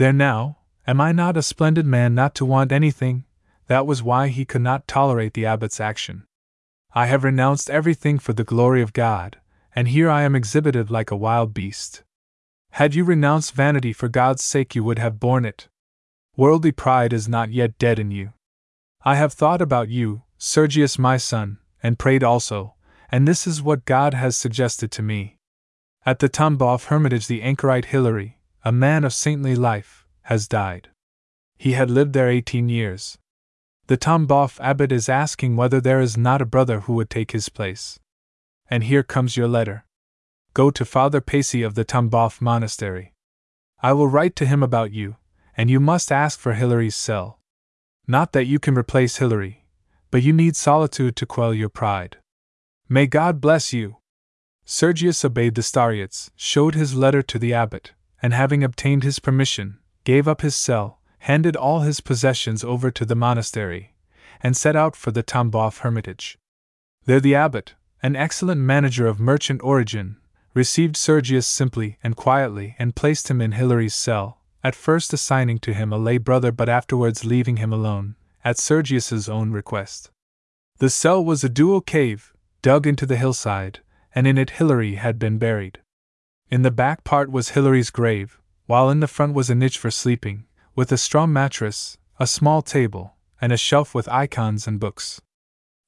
There 0.00 0.14
now, 0.14 0.56
am 0.86 0.98
I 0.98 1.12
not 1.12 1.36
a 1.36 1.42
splendid 1.42 1.84
man 1.84 2.14
not 2.14 2.34
to 2.36 2.46
want 2.46 2.72
anything, 2.72 3.26
that 3.66 3.86
was 3.86 4.02
why 4.02 4.28
he 4.28 4.46
could 4.46 4.62
not 4.62 4.88
tolerate 4.88 5.34
the 5.34 5.44
abbot's 5.44 5.78
action. 5.78 6.24
I 6.94 7.04
have 7.04 7.22
renounced 7.22 7.68
everything 7.68 8.18
for 8.18 8.32
the 8.32 8.42
glory 8.42 8.80
of 8.80 8.94
God, 8.94 9.36
and 9.76 9.88
here 9.88 10.08
I 10.08 10.22
am 10.22 10.34
exhibited 10.34 10.90
like 10.90 11.10
a 11.10 11.16
wild 11.16 11.52
beast. 11.52 12.02
Had 12.70 12.94
you 12.94 13.04
renounced 13.04 13.52
vanity 13.52 13.92
for 13.92 14.08
God's 14.08 14.42
sake, 14.42 14.74
you 14.74 14.82
would 14.84 14.98
have 14.98 15.20
borne 15.20 15.44
it. 15.44 15.68
Worldly 16.34 16.72
pride 16.72 17.12
is 17.12 17.28
not 17.28 17.52
yet 17.52 17.76
dead 17.76 17.98
in 17.98 18.10
you. 18.10 18.32
I 19.04 19.16
have 19.16 19.34
thought 19.34 19.60
about 19.60 19.90
you, 19.90 20.22
Sergius 20.38 20.98
my 20.98 21.18
son, 21.18 21.58
and 21.82 21.98
prayed 21.98 22.24
also, 22.24 22.72
and 23.12 23.28
this 23.28 23.46
is 23.46 23.60
what 23.60 23.84
God 23.84 24.14
has 24.14 24.34
suggested 24.34 24.90
to 24.92 25.02
me. 25.02 25.36
At 26.06 26.20
the 26.20 26.30
Tambov 26.30 26.86
hermitage, 26.86 27.26
the 27.26 27.42
anchorite 27.42 27.84
Hilary, 27.84 28.38
a 28.64 28.72
man 28.72 29.04
of 29.04 29.14
saintly 29.14 29.54
life, 29.54 30.06
has 30.22 30.46
died. 30.48 30.88
He 31.56 31.72
had 31.72 31.90
lived 31.90 32.12
there 32.12 32.28
eighteen 32.28 32.68
years. 32.68 33.18
The 33.86 33.96
Tambov 33.98 34.58
abbot 34.60 34.92
is 34.92 35.08
asking 35.08 35.56
whether 35.56 35.80
there 35.80 36.00
is 36.00 36.16
not 36.16 36.40
a 36.40 36.46
brother 36.46 36.80
who 36.80 36.94
would 36.94 37.10
take 37.10 37.32
his 37.32 37.48
place. 37.48 37.98
And 38.68 38.84
here 38.84 39.02
comes 39.02 39.36
your 39.36 39.48
letter. 39.48 39.84
Go 40.54 40.70
to 40.70 40.84
Father 40.84 41.20
Paisy 41.20 41.62
of 41.62 41.74
the 41.74 41.84
Tambov 41.84 42.40
monastery. 42.40 43.14
I 43.82 43.92
will 43.92 44.08
write 44.08 44.36
to 44.36 44.46
him 44.46 44.62
about 44.62 44.92
you, 44.92 45.16
and 45.56 45.70
you 45.70 45.80
must 45.80 46.12
ask 46.12 46.38
for 46.38 46.54
Hilary's 46.54 46.96
cell. 46.96 47.40
Not 48.06 48.32
that 48.32 48.46
you 48.46 48.58
can 48.58 48.76
replace 48.76 49.16
Hilary, 49.16 49.66
but 50.10 50.22
you 50.22 50.32
need 50.32 50.54
solitude 50.54 51.16
to 51.16 51.26
quell 51.26 51.54
your 51.54 51.68
pride. 51.68 52.18
May 52.88 53.06
God 53.06 53.40
bless 53.40 53.72
you! 53.72 53.96
Sergius 54.64 55.24
obeyed 55.24 55.54
the 55.54 55.62
Starets, 55.62 56.30
showed 56.36 56.74
his 56.74 56.94
letter 56.94 57.22
to 57.22 57.38
the 57.38 57.54
abbot, 57.54 57.92
and 58.22 58.32
having 58.32 58.62
obtained 58.62 59.02
his 59.02 59.18
permission, 59.18 59.78
gave 60.04 60.28
up 60.28 60.40
his 60.40 60.54
cell, 60.54 61.00
handed 61.20 61.56
all 61.56 61.80
his 61.80 62.00
possessions 62.00 62.64
over 62.64 62.90
to 62.90 63.04
the 63.04 63.14
monastery, 63.14 63.94
and 64.42 64.56
set 64.56 64.76
out 64.76 64.96
for 64.96 65.10
the 65.10 65.22
Tambov 65.22 65.78
hermitage. 65.78 66.38
There 67.04 67.20
the 67.20 67.34
abbot, 67.34 67.74
an 68.02 68.16
excellent 68.16 68.60
manager 68.60 69.06
of 69.06 69.20
merchant 69.20 69.60
origin, 69.62 70.16
received 70.54 70.96
Sergius 70.96 71.46
simply 71.46 71.98
and 72.02 72.16
quietly 72.16 72.76
and 72.78 72.96
placed 72.96 73.30
him 73.30 73.40
in 73.40 73.52
Hilary's 73.52 73.94
cell, 73.94 74.40
at 74.64 74.74
first 74.74 75.12
assigning 75.12 75.58
to 75.58 75.74
him 75.74 75.92
a 75.92 75.98
lay 75.98 76.18
brother 76.18 76.52
but 76.52 76.68
afterwards 76.68 77.24
leaving 77.24 77.56
him 77.56 77.72
alone, 77.72 78.16
at 78.44 78.58
Sergius's 78.58 79.28
own 79.28 79.52
request. 79.52 80.10
The 80.78 80.90
cell 80.90 81.22
was 81.22 81.44
a 81.44 81.48
dual 81.48 81.80
cave, 81.80 82.32
dug 82.62 82.86
into 82.86 83.06
the 83.06 83.16
hillside, 83.16 83.80
and 84.14 84.26
in 84.26 84.38
it 84.38 84.50
Hilary 84.50 84.94
had 84.94 85.18
been 85.18 85.38
buried. 85.38 85.79
In 86.50 86.62
the 86.62 86.72
back 86.72 87.04
part 87.04 87.30
was 87.30 87.50
Hilary's 87.50 87.90
grave, 87.90 88.40
while 88.66 88.90
in 88.90 88.98
the 88.98 89.06
front 89.06 89.34
was 89.34 89.50
a 89.50 89.54
niche 89.54 89.78
for 89.78 89.92
sleeping, 89.92 90.46
with 90.74 90.90
a 90.90 90.98
straw 90.98 91.24
mattress, 91.24 91.96
a 92.18 92.26
small 92.26 92.60
table, 92.60 93.14
and 93.40 93.52
a 93.52 93.56
shelf 93.56 93.94
with 93.94 94.08
icons 94.08 94.66
and 94.66 94.80
books. 94.80 95.20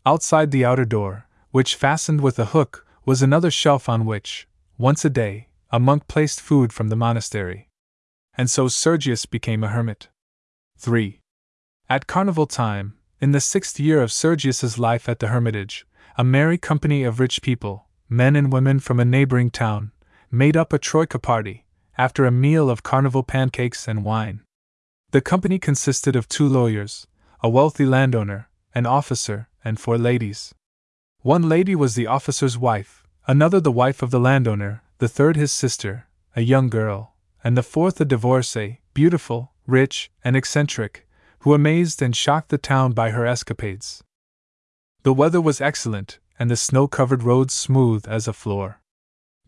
Outside 0.06 0.52
the 0.52 0.64
outer 0.64 0.84
door, 0.84 1.26
which 1.50 1.74
fastened 1.74 2.20
with 2.20 2.38
a 2.38 2.46
hook, 2.54 2.86
was 3.04 3.22
another 3.22 3.50
shelf 3.50 3.88
on 3.88 4.06
which, 4.06 4.46
once 4.78 5.04
a 5.04 5.10
day, 5.10 5.48
a 5.72 5.80
monk 5.80 6.06
placed 6.06 6.40
food 6.40 6.72
from 6.72 6.90
the 6.90 6.96
monastery. 6.96 7.68
And 8.38 8.48
so 8.48 8.68
Sergius 8.68 9.26
became 9.26 9.64
a 9.64 9.68
hermit. 9.68 10.10
3. 10.78 11.18
At 11.90 12.06
carnival 12.06 12.46
time, 12.46 12.94
in 13.20 13.32
the 13.32 13.40
sixth 13.40 13.80
year 13.80 14.00
of 14.00 14.12
Sergius's 14.12 14.78
life 14.78 15.08
at 15.08 15.18
the 15.18 15.28
hermitage, 15.28 15.84
a 16.16 16.22
merry 16.22 16.56
company 16.56 17.02
of 17.02 17.18
rich 17.18 17.42
people, 17.42 17.86
men 18.08 18.36
and 18.36 18.52
women 18.52 18.78
from 18.78 19.00
a 19.00 19.04
neighboring 19.04 19.50
town, 19.50 19.90
made 20.32 20.56
up 20.56 20.72
a 20.72 20.78
troika 20.78 21.18
party, 21.18 21.66
after 21.98 22.24
a 22.24 22.30
meal 22.30 22.70
of 22.70 22.82
carnival 22.82 23.22
pancakes 23.22 23.86
and 23.86 24.02
wine. 24.02 24.40
The 25.10 25.20
company 25.20 25.58
consisted 25.58 26.16
of 26.16 26.26
two 26.26 26.48
lawyers, 26.48 27.06
a 27.42 27.50
wealthy 27.50 27.84
landowner, 27.84 28.48
an 28.74 28.86
officer, 28.86 29.48
and 29.62 29.78
four 29.78 29.98
ladies. 29.98 30.54
One 31.20 31.48
lady 31.50 31.76
was 31.76 31.94
the 31.94 32.06
officer's 32.06 32.56
wife, 32.56 33.06
another 33.26 33.60
the 33.60 33.70
wife 33.70 34.02
of 34.02 34.10
the 34.10 34.18
landowner, 34.18 34.82
the 34.98 35.08
third 35.08 35.36
his 35.36 35.52
sister, 35.52 36.06
a 36.34 36.40
young 36.40 36.70
girl, 36.70 37.14
and 37.44 37.56
the 37.56 37.62
fourth 37.62 38.00
a 38.00 38.06
divorcee, 38.06 38.80
beautiful, 38.94 39.52
rich, 39.66 40.10
and 40.24 40.34
eccentric, 40.34 41.06
who 41.40 41.52
amazed 41.52 42.00
and 42.00 42.16
shocked 42.16 42.48
the 42.48 42.58
town 42.58 42.92
by 42.92 43.10
her 43.10 43.26
escapades. 43.26 44.02
The 45.02 45.12
weather 45.12 45.40
was 45.40 45.60
excellent, 45.60 46.18
and 46.38 46.50
the 46.50 46.56
snow 46.56 46.88
covered 46.88 47.22
roads 47.22 47.52
smooth 47.52 48.06
as 48.08 48.26
a 48.26 48.32
floor. 48.32 48.81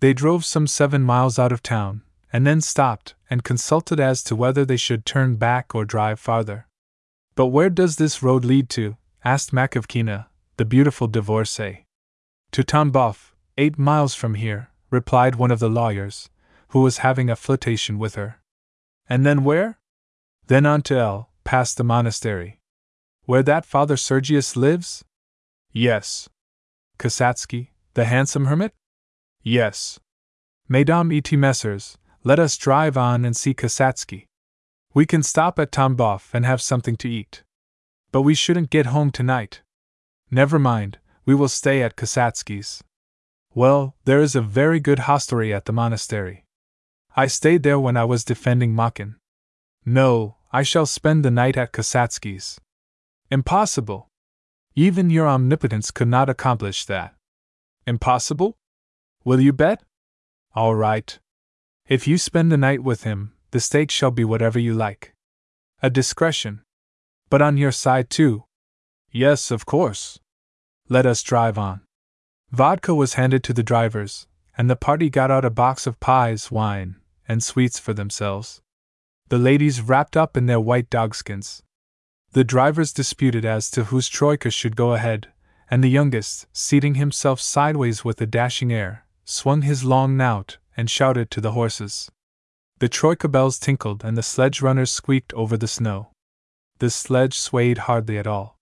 They 0.00 0.12
drove 0.12 0.44
some 0.44 0.66
seven 0.66 1.02
miles 1.02 1.38
out 1.38 1.52
of 1.52 1.62
town, 1.62 2.02
and 2.32 2.46
then 2.46 2.60
stopped 2.60 3.14
and 3.30 3.44
consulted 3.44 4.00
as 4.00 4.22
to 4.24 4.36
whether 4.36 4.64
they 4.64 4.76
should 4.76 5.06
turn 5.06 5.36
back 5.36 5.74
or 5.74 5.84
drive 5.84 6.18
farther. 6.20 6.66
But 7.34 7.46
where 7.46 7.70
does 7.70 7.96
this 7.96 8.22
road 8.22 8.44
lead 8.44 8.68
to? 8.70 8.96
asked 9.24 9.52
Makovkina, 9.52 10.26
the 10.56 10.64
beautiful 10.64 11.08
divorcee. 11.08 11.86
To 12.52 12.62
Tambov, 12.62 13.32
eight 13.56 13.78
miles 13.78 14.14
from 14.14 14.34
here, 14.34 14.68
replied 14.90 15.36
one 15.36 15.50
of 15.50 15.58
the 15.58 15.70
lawyers, 15.70 16.30
who 16.68 16.82
was 16.82 16.98
having 16.98 17.30
a 17.30 17.36
flirtation 17.36 17.98
with 17.98 18.14
her. 18.16 18.40
And 19.08 19.24
then 19.24 19.44
where? 19.44 19.78
Then 20.46 20.66
on 20.66 20.82
to 20.82 20.96
L, 20.96 21.30
past 21.44 21.76
the 21.76 21.84
monastery. 21.84 22.60
Where 23.24 23.42
that 23.42 23.64
Father 23.64 23.96
Sergius 23.96 24.56
lives? 24.56 25.04
Yes. 25.72 26.28
Kasatsky, 26.98 27.68
the 27.94 28.04
handsome 28.04 28.46
hermit? 28.46 28.74
Yes. 29.44 30.00
Mesdames 30.70 31.12
et 31.12 31.32
messieurs, 31.36 31.98
let 32.24 32.38
us 32.38 32.56
drive 32.56 32.96
on 32.96 33.26
and 33.26 33.36
see 33.36 33.52
Kasatsky. 33.52 34.24
We 34.94 35.04
can 35.04 35.22
stop 35.22 35.58
at 35.58 35.70
Tambov 35.70 36.30
and 36.32 36.46
have 36.46 36.62
something 36.62 36.96
to 36.96 37.10
eat. 37.10 37.42
But 38.10 38.22
we 38.22 38.34
shouldn't 38.34 38.70
get 38.70 38.86
home 38.86 39.10
tonight. 39.10 39.60
Never 40.30 40.58
mind, 40.58 40.98
we 41.26 41.34
will 41.34 41.48
stay 41.48 41.82
at 41.82 41.94
Kasatsky's. 41.94 42.82
Well, 43.52 43.94
there 44.06 44.20
is 44.20 44.34
a 44.34 44.40
very 44.40 44.80
good 44.80 45.00
hostelry 45.00 45.52
at 45.52 45.66
the 45.66 45.72
monastery. 45.72 46.46
I 47.14 47.26
stayed 47.26 47.64
there 47.64 47.78
when 47.78 47.98
I 47.98 48.04
was 48.04 48.24
defending 48.24 48.74
Makin. 48.74 49.16
No, 49.84 50.36
I 50.52 50.62
shall 50.62 50.86
spend 50.86 51.22
the 51.22 51.30
night 51.30 51.58
at 51.58 51.72
Kasatsky's. 51.72 52.58
Impossible. 53.30 54.08
Even 54.74 55.10
your 55.10 55.28
omnipotence 55.28 55.90
could 55.90 56.08
not 56.08 56.30
accomplish 56.30 56.86
that. 56.86 57.14
Impossible? 57.86 58.56
Will 59.24 59.40
you 59.40 59.52
bet? 59.52 59.82
All 60.54 60.74
right. 60.74 61.18
If 61.88 62.06
you 62.06 62.18
spend 62.18 62.52
the 62.52 62.56
night 62.56 62.82
with 62.82 63.04
him, 63.04 63.32
the 63.50 63.60
stake 63.60 63.90
shall 63.90 64.10
be 64.10 64.24
whatever 64.24 64.58
you 64.58 64.74
like. 64.74 65.14
A 65.82 65.90
discretion. 65.90 66.62
But 67.30 67.42
on 67.42 67.56
your 67.56 67.72
side, 67.72 68.10
too. 68.10 68.44
Yes, 69.10 69.50
of 69.50 69.66
course. 69.66 70.18
Let 70.88 71.06
us 71.06 71.22
drive 71.22 71.58
on. 71.58 71.80
Vodka 72.50 72.94
was 72.94 73.14
handed 73.14 73.42
to 73.44 73.52
the 73.52 73.62
drivers, 73.62 74.26
and 74.56 74.68
the 74.68 74.76
party 74.76 75.10
got 75.10 75.30
out 75.30 75.44
a 75.44 75.50
box 75.50 75.86
of 75.86 75.98
pies, 76.00 76.50
wine, 76.50 76.96
and 77.26 77.42
sweets 77.42 77.78
for 77.78 77.92
themselves 77.92 78.60
the 79.28 79.38
ladies 79.38 79.80
wrapped 79.80 80.16
up 80.16 80.36
in 80.36 80.46
their 80.46 80.60
white 80.60 80.90
dogskins. 80.90 81.62
The 82.32 82.44
drivers 82.44 82.92
disputed 82.92 83.44
as 83.44 83.70
to 83.70 83.84
whose 83.84 84.08
troika 84.08 84.50
should 84.50 84.76
go 84.76 84.92
ahead, 84.92 85.28
and 85.70 85.82
the 85.82 85.88
youngest, 85.88 86.46
seating 86.52 86.96
himself 86.96 87.40
sideways 87.40 88.04
with 88.04 88.20
a 88.20 88.26
dashing 88.26 88.72
air, 88.72 89.03
swung 89.24 89.62
his 89.62 89.84
long 89.84 90.16
knout 90.16 90.58
and 90.76 90.90
shouted 90.90 91.30
to 91.30 91.40
the 91.40 91.52
horses. 91.52 92.10
The 92.78 92.88
troika 92.88 93.28
bells 93.28 93.58
tinkled 93.58 94.04
and 94.04 94.16
the 94.16 94.22
sledge 94.22 94.60
runners 94.60 94.90
squeaked 94.90 95.32
over 95.34 95.56
the 95.56 95.68
snow. 95.68 96.10
The 96.78 96.90
sledge 96.90 97.38
swayed 97.38 97.78
hardly 97.78 98.18
at 98.18 98.26
all. 98.26 98.58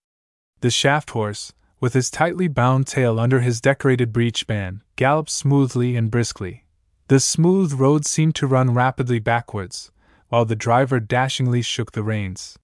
The 0.61 0.71
shaft 0.71 1.11
horse, 1.11 1.53
with 1.81 1.95
his 1.95 2.11
tightly 2.11 2.47
bound 2.47 2.87
tail 2.87 3.19
under 3.19 3.41
his 3.41 3.61
decorated 3.61 4.13
breech 4.13 4.47
band, 4.47 4.83
galloped 4.97 5.31
smoothly 5.31 5.97
and 5.97 6.11
briskly. 6.11 6.65
The 7.09 7.19
smooth 7.19 7.73
road 7.73 8.07
seemed 8.07 8.37
to 8.37 8.47
run 8.47 8.73
rapidly 8.73 9.19
backwards, 9.19 9.91
while 10.29 10.45
the 10.45 10.55
driver 10.55 11.01
dashingly 11.01 11.63
shook 11.63 11.93
the 11.93 12.03
reins. 12.03 12.57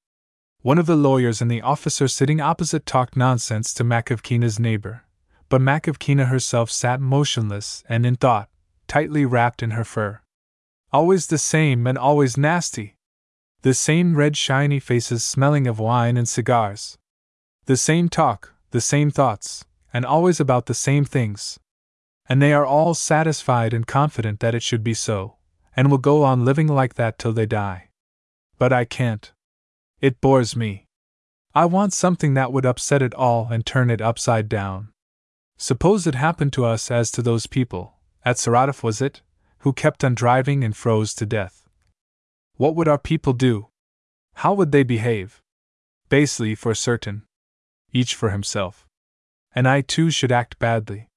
One 0.62 0.78
of 0.78 0.87
the 0.87 0.96
lawyers 0.96 1.42
and 1.42 1.50
the 1.50 1.62
officer 1.62 2.08
sitting 2.08 2.40
opposite 2.40 2.87
talked 2.87 3.16
nonsense 3.16 3.74
to 3.74 3.84
Makovkina's 3.84 4.61
neighbor, 4.61 5.04
but 5.48 5.61
Makovkina 5.61 6.26
herself 6.28 6.70
sat 6.70 7.00
motionless 7.00 7.82
and 7.88 8.04
in 8.04 8.16
thought, 8.16 8.48
tightly 8.87 9.24
wrapped 9.24 9.62
in 9.62 9.72
her 9.72 9.84
fur. 9.84 10.20
Always 10.92 11.26
the 11.26 11.38
same 11.38 11.87
and 11.87 11.98
always 11.98 12.37
nasty. 12.37 12.96
The 13.62 13.74
same 13.74 14.16
red 14.16 14.37
shiny 14.37 14.78
faces 14.78 15.24
smelling 15.24 15.66
of 15.66 15.78
wine 15.78 16.16
and 16.16 16.28
cigars. 16.28 16.96
The 17.66 17.76
same 17.76 18.08
talk, 18.08 18.54
the 18.70 18.80
same 18.80 19.11
thoughts, 19.11 19.64
and 19.92 20.04
always 20.04 20.40
about 20.40 20.66
the 20.66 20.74
same 20.74 21.04
things. 21.04 21.58
And 22.28 22.40
they 22.40 22.52
are 22.52 22.66
all 22.66 22.94
satisfied 22.94 23.72
and 23.72 23.87
confident 23.87 24.40
that 24.40 24.54
it 24.54 24.62
should 24.62 24.84
be 24.84 24.94
so 24.94 25.37
and 25.78 25.90
will 25.90 25.98
go 25.98 26.24
on 26.24 26.44
living 26.44 26.66
like 26.66 26.94
that 26.94 27.18
till 27.18 27.32
they 27.32 27.46
die. 27.46 27.88
But 28.58 28.72
I 28.72 28.84
can't. 28.84 29.32
It 30.00 30.20
bores 30.20 30.56
me. 30.56 30.87
I 31.54 31.66
want 31.66 31.92
something 31.92 32.34
that 32.34 32.52
would 32.52 32.66
upset 32.66 33.00
it 33.00 33.14
all 33.14 33.48
and 33.50 33.64
turn 33.64 33.88
it 33.88 34.00
upside 34.00 34.48
down. 34.48 34.88
Suppose 35.61 36.07
it 36.07 36.14
happened 36.14 36.53
to 36.53 36.64
us 36.64 36.88
as 36.88 37.11
to 37.11 37.21
those 37.21 37.49
people, 37.49 37.94
at 38.25 38.37
Saratov 38.37 38.85
was 38.85 39.03
it, 39.03 39.23
who 39.59 39.73
kept 39.73 40.05
on 40.05 40.14
driving 40.14 40.62
and 40.62 40.77
froze 40.77 41.12
to 41.14 41.27
death. 41.27 41.68
What 42.57 42.77
would 42.77 42.87
our 42.87 42.99
people 42.99 43.33
do? 43.33 43.66
How 44.35 44.55
would 44.55 44.71
they 44.71 44.85
behave? 44.85 45.42
Basely, 46.09 46.55
for 46.55 46.75
certain. 46.75 47.25
Each 47.92 48.14
for 48.14 48.31
himself. 48.31 48.87
And 49.53 49.66
I 49.66 49.81
too 49.81 50.11
should 50.11 50.31
act 50.31 50.61
badly. 50.61 51.09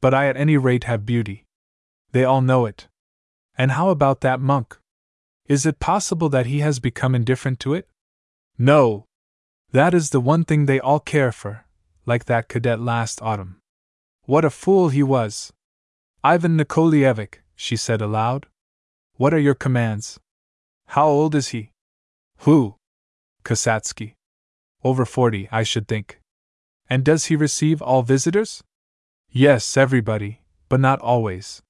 But 0.00 0.14
I 0.14 0.28
at 0.28 0.36
any 0.36 0.56
rate 0.56 0.84
have 0.84 1.04
beauty. 1.04 1.44
They 2.12 2.24
all 2.24 2.40
know 2.40 2.66
it. 2.66 2.86
And 3.58 3.72
how 3.72 3.90
about 3.90 4.20
that 4.20 4.40
monk? 4.40 4.78
Is 5.46 5.66
it 5.66 5.80
possible 5.80 6.28
that 6.28 6.46
he 6.46 6.60
has 6.60 6.78
become 6.78 7.16
indifferent 7.16 7.58
to 7.60 7.74
it? 7.74 7.88
No. 8.56 9.06
That 9.72 9.92
is 9.92 10.10
the 10.10 10.20
one 10.20 10.44
thing 10.44 10.66
they 10.66 10.78
all 10.78 11.00
care 11.00 11.32
for, 11.32 11.64
like 12.06 12.26
that 12.26 12.48
cadet 12.48 12.78
last 12.78 13.20
autumn. 13.20 13.61
What 14.32 14.46
a 14.46 14.48
fool 14.48 14.88
he 14.88 15.02
was! 15.02 15.52
Ivan 16.24 16.56
Nikolaevich, 16.56 17.42
she 17.54 17.76
said 17.76 18.00
aloud. 18.00 18.46
What 19.16 19.34
are 19.34 19.38
your 19.38 19.54
commands? 19.54 20.18
How 20.86 21.06
old 21.06 21.34
is 21.34 21.48
he? 21.48 21.72
Who? 22.46 22.76
Kasatsky. 23.44 24.14
Over 24.82 25.04
forty, 25.04 25.50
I 25.52 25.64
should 25.64 25.86
think. 25.86 26.18
And 26.88 27.04
does 27.04 27.26
he 27.26 27.36
receive 27.36 27.82
all 27.82 28.00
visitors? 28.02 28.64
Yes, 29.30 29.76
everybody, 29.76 30.40
but 30.70 30.80
not 30.80 30.98
always. 31.00 31.60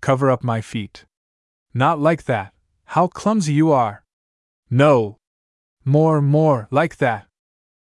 Cover 0.00 0.28
up 0.28 0.42
my 0.42 0.60
feet. 0.60 1.04
Not 1.72 2.00
like 2.00 2.24
that. 2.24 2.52
How 2.96 3.06
clumsy 3.06 3.52
you 3.52 3.70
are! 3.70 4.02
No! 4.68 5.18
More, 5.84 6.20
more, 6.20 6.66
like 6.72 6.96
that! 6.96 7.28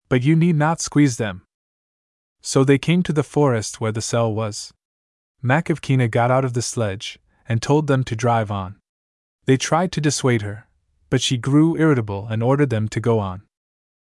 But 0.07 0.23
you 0.23 0.37
need 0.37 0.55
not 0.55 0.79
squeeze 0.79 1.17
them. 1.17 1.44
So 2.45 2.63
they 2.63 2.77
came 2.77 3.01
to 3.03 3.13
the 3.13 3.23
forest 3.23 3.81
where 3.81 3.91
the 3.91 4.05
cell 4.11 4.31
was. 4.31 4.71
Makovkina 5.43 6.11
got 6.11 6.29
out 6.29 6.45
of 6.45 6.53
the 6.53 6.61
sledge 6.61 7.17
and 7.49 7.59
told 7.59 7.87
them 7.87 8.03
to 8.03 8.15
drive 8.15 8.51
on. 8.51 8.75
They 9.45 9.57
tried 9.57 9.91
to 9.93 10.01
dissuade 10.01 10.43
her, 10.43 10.67
but 11.09 11.21
she 11.21 11.37
grew 11.37 11.75
irritable 11.75 12.27
and 12.29 12.43
ordered 12.43 12.69
them 12.69 12.87
to 12.89 12.99
go 12.99 13.17
on. 13.17 13.41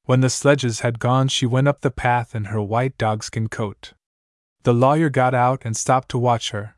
When 0.04 0.20
the 0.20 0.30
sledges 0.30 0.80
had 0.80 1.00
gone, 1.00 1.26
she 1.26 1.46
went 1.46 1.66
up 1.66 1.80
the 1.80 1.90
path 1.90 2.36
in 2.36 2.44
her 2.46 2.62
white 2.62 2.96
dogskin 2.96 3.48
coat. 3.48 3.94
The 4.62 4.72
lawyer 4.72 5.10
got 5.10 5.34
out 5.34 5.62
and 5.64 5.76
stopped 5.76 6.08
to 6.10 6.18
watch 6.18 6.50
her, 6.50 6.76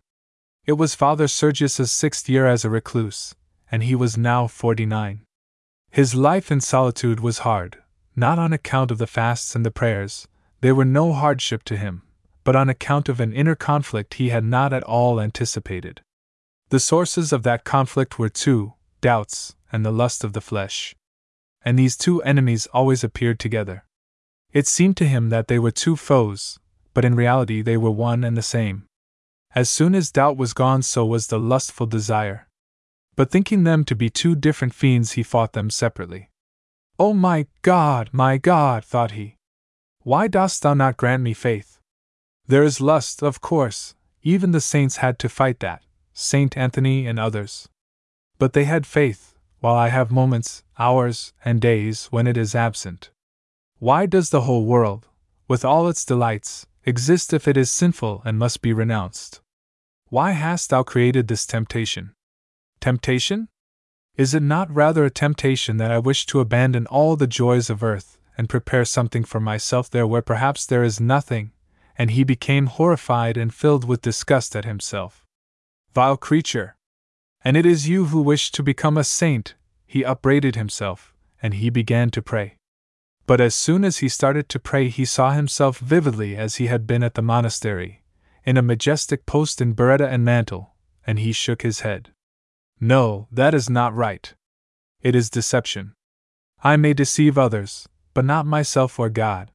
it 0.67 0.75
was 0.75 0.95
Father 0.95 1.27
Sergius's 1.27 1.91
sixth 1.91 2.29
year 2.29 2.47
as 2.47 2.65
a 2.65 2.71
recluse, 2.71 3.35
and 3.73 3.83
he 3.83 3.97
was 3.97 4.17
now 4.17 4.47
forty 4.47 4.87
nine. 4.87 5.25
His 5.91 6.15
life 6.15 6.53
in 6.53 6.61
solitude 6.61 7.19
was 7.19 7.41
hard, 7.41 7.83
not 8.15 8.39
on 8.39 8.53
account 8.53 8.91
of 8.91 8.99
the 8.99 9.07
fasts 9.07 9.57
and 9.57 9.67
the 9.67 9.71
prayers, 9.71 10.29
they 10.61 10.73
were 10.73 10.85
no 10.85 11.13
hardship 11.13 11.63
to 11.65 11.77
him, 11.77 12.03
but 12.45 12.57
on 12.57 12.69
account 12.69 13.09
of 13.09 13.21
an 13.21 13.33
inner 13.33 13.55
conflict 13.55 14.15
he 14.15 14.29
had 14.29 14.45
not 14.45 14.73
at 14.73 14.83
all 14.83 15.21
anticipated. 15.21 16.03
The 16.69 16.81
sources 16.81 17.33
of 17.33 17.43
that 17.43 17.65
conflict 17.65 18.19
were 18.19 18.29
two 18.29 18.75
doubts 19.01 19.57
and 19.73 19.85
the 19.85 19.93
lust 19.93 20.25
of 20.25 20.33
the 20.33 20.41
flesh. 20.41 20.95
And 21.63 21.79
these 21.79 21.97
two 21.97 22.23
enemies 22.23 22.67
always 22.73 23.05
appeared 23.05 23.39
together. 23.39 23.85
It 24.53 24.67
seemed 24.67 24.97
to 24.99 25.07
him 25.07 25.29
that 25.29 25.49
they 25.49 25.59
were 25.59 25.71
two 25.71 25.97
foes, 25.97 26.59
but 26.95 27.05
in 27.05 27.15
reality 27.15 27.63
they 27.63 27.77
were 27.77 27.91
one 27.91 28.25
and 28.25 28.37
the 28.37 28.43
same. 28.43 28.87
As 29.55 29.69
soon 29.69 29.95
as 29.95 30.13
doubt 30.13 30.37
was 30.37 30.53
gone, 30.53 30.83
so 30.83 31.05
was 31.05 31.27
the 31.27 31.39
lustful 31.39 31.87
desire. 31.87 32.47
But 33.17 33.31
thinking 33.31 33.65
them 33.65 33.85
to 33.85 33.97
be 33.97 34.09
two 34.09 34.35
different 34.35 34.75
fiends, 34.75 35.13
he 35.13 35.23
fought 35.23 35.53
them 35.53 35.71
separately. 35.71 36.31
Oh 36.99 37.13
my 37.13 37.47
God, 37.63 38.11
my 38.13 38.39
God, 38.39 38.85
thought 38.85 39.13
he. 39.13 39.37
Why 40.03 40.29
dost 40.29 40.63
thou 40.63 40.75
not 40.75 40.97
grant 40.97 41.23
me 41.23 41.35
faith? 41.35 41.79
There 42.47 42.63
is 42.63 42.81
lust, 42.81 43.23
of 43.23 43.41
course, 43.41 43.95
even 44.23 44.51
the 44.51 44.61
saints 44.61 44.97
had 44.97 45.19
to 45.21 45.29
fight 45.29 45.61
that, 45.61 45.83
Saint 46.13 46.57
Anthony 46.57 47.07
and 47.07 47.19
others. 47.19 47.69
But 48.39 48.53
they 48.53 48.65
had 48.65 48.87
faith, 48.87 49.35
while 49.61 49.75
I 49.75 49.89
have 49.89 50.11
moments, 50.11 50.65
hours, 50.79 51.33
and 51.45 51.61
days 51.61 52.07
when 52.07 52.27
it 52.27 52.37
is 52.37 52.55
absent. 52.55 53.11
Why 53.79 54.07
does 54.07 54.31
the 54.31 54.43
whole 54.43 54.65
world, 54.65 55.07
with 55.49 55.65
all 55.65 55.89
its 55.89 56.05
delights, 56.05 56.67
exist 56.85 57.33
if 57.33 57.47
it 57.47 57.57
is 57.57 57.71
sinful 57.71 58.23
and 58.25 58.39
must 58.39 58.63
be 58.63 58.73
renounced. 58.73 59.41
Why 60.09 60.33
hast 60.33 60.71
thou 60.71 60.83
created 60.83 61.29
this 61.29 61.47
temptation? 61.47 62.15
Temptation? 62.81 63.49
Is 64.17 64.35
it 64.35 64.43
not 64.43 64.75
rather 64.75 65.05
a 65.05 65.11
temptation 65.11 65.77
that 65.77 65.91
I 65.91 65.99
wish 65.99 66.27
to 66.27 66.41
abandon 66.41 66.87
all 66.87 67.17
the 67.17 67.27
joys 67.27 67.71
of 67.71 67.83
earth 67.83 68.19
and 68.41 68.49
prepare 68.49 68.87
something 68.87 69.23
for 69.23 69.39
myself 69.39 69.91
there 69.91 70.07
where 70.07 70.23
perhaps 70.23 70.65
there 70.65 70.83
is 70.83 70.99
nothing? 70.99 71.53
And 71.99 72.13
he 72.13 72.25
became 72.25 72.69
horrified 72.69 73.37
and 73.37 73.53
filled 73.53 73.85
with 73.85 74.01
disgust 74.01 74.57
at 74.57 74.65
himself. 74.65 75.27
Vile 75.95 76.17
creature! 76.17 76.75
And 77.45 77.55
it 77.55 77.67
is 77.67 77.87
you 77.87 78.07
who 78.07 78.23
wish 78.23 78.51
to 78.53 78.63
become 78.63 78.97
a 78.97 79.05
saint, 79.05 79.57
he 79.87 80.03
upbraided 80.03 80.57
himself, 80.57 81.13
and 81.43 81.53
he 81.53 81.69
began 81.69 82.09
to 82.13 82.23
pray. 82.23 82.57
But 83.27 83.43
as 83.43 83.55
soon 83.55 83.85
as 83.85 83.99
he 83.99 84.09
started 84.09 84.49
to 84.49 84.59
pray, 84.59 84.89
he 84.89 85.05
saw 85.05 85.33
himself 85.33 85.77
vividly 85.77 86.35
as 86.35 86.57
he 86.57 86.69
had 86.69 86.87
been 86.87 87.03
at 87.03 87.17
the 87.17 87.29
monastery, 87.35 88.03
in 88.47 88.57
a 88.57 88.63
majestic 88.63 89.27
post 89.27 89.61
in 89.61 89.75
biretta 89.75 90.09
and 90.09 90.25
mantle, 90.25 90.77
and 91.07 91.19
he 91.19 91.33
shook 91.33 91.61
his 91.61 91.81
head. 91.81 92.15
No, 92.81 93.29
that 93.31 93.53
is 93.53 93.69
not 93.69 93.95
right. 93.95 94.33
It 95.03 95.15
is 95.15 95.29
deception. 95.29 95.93
I 96.65 96.79
may 96.79 96.95
deceive 96.95 97.37
others, 97.37 97.87
but 98.15 98.25
not 98.25 98.47
myself 98.47 98.99
or 98.99 99.09
God. 99.09 99.51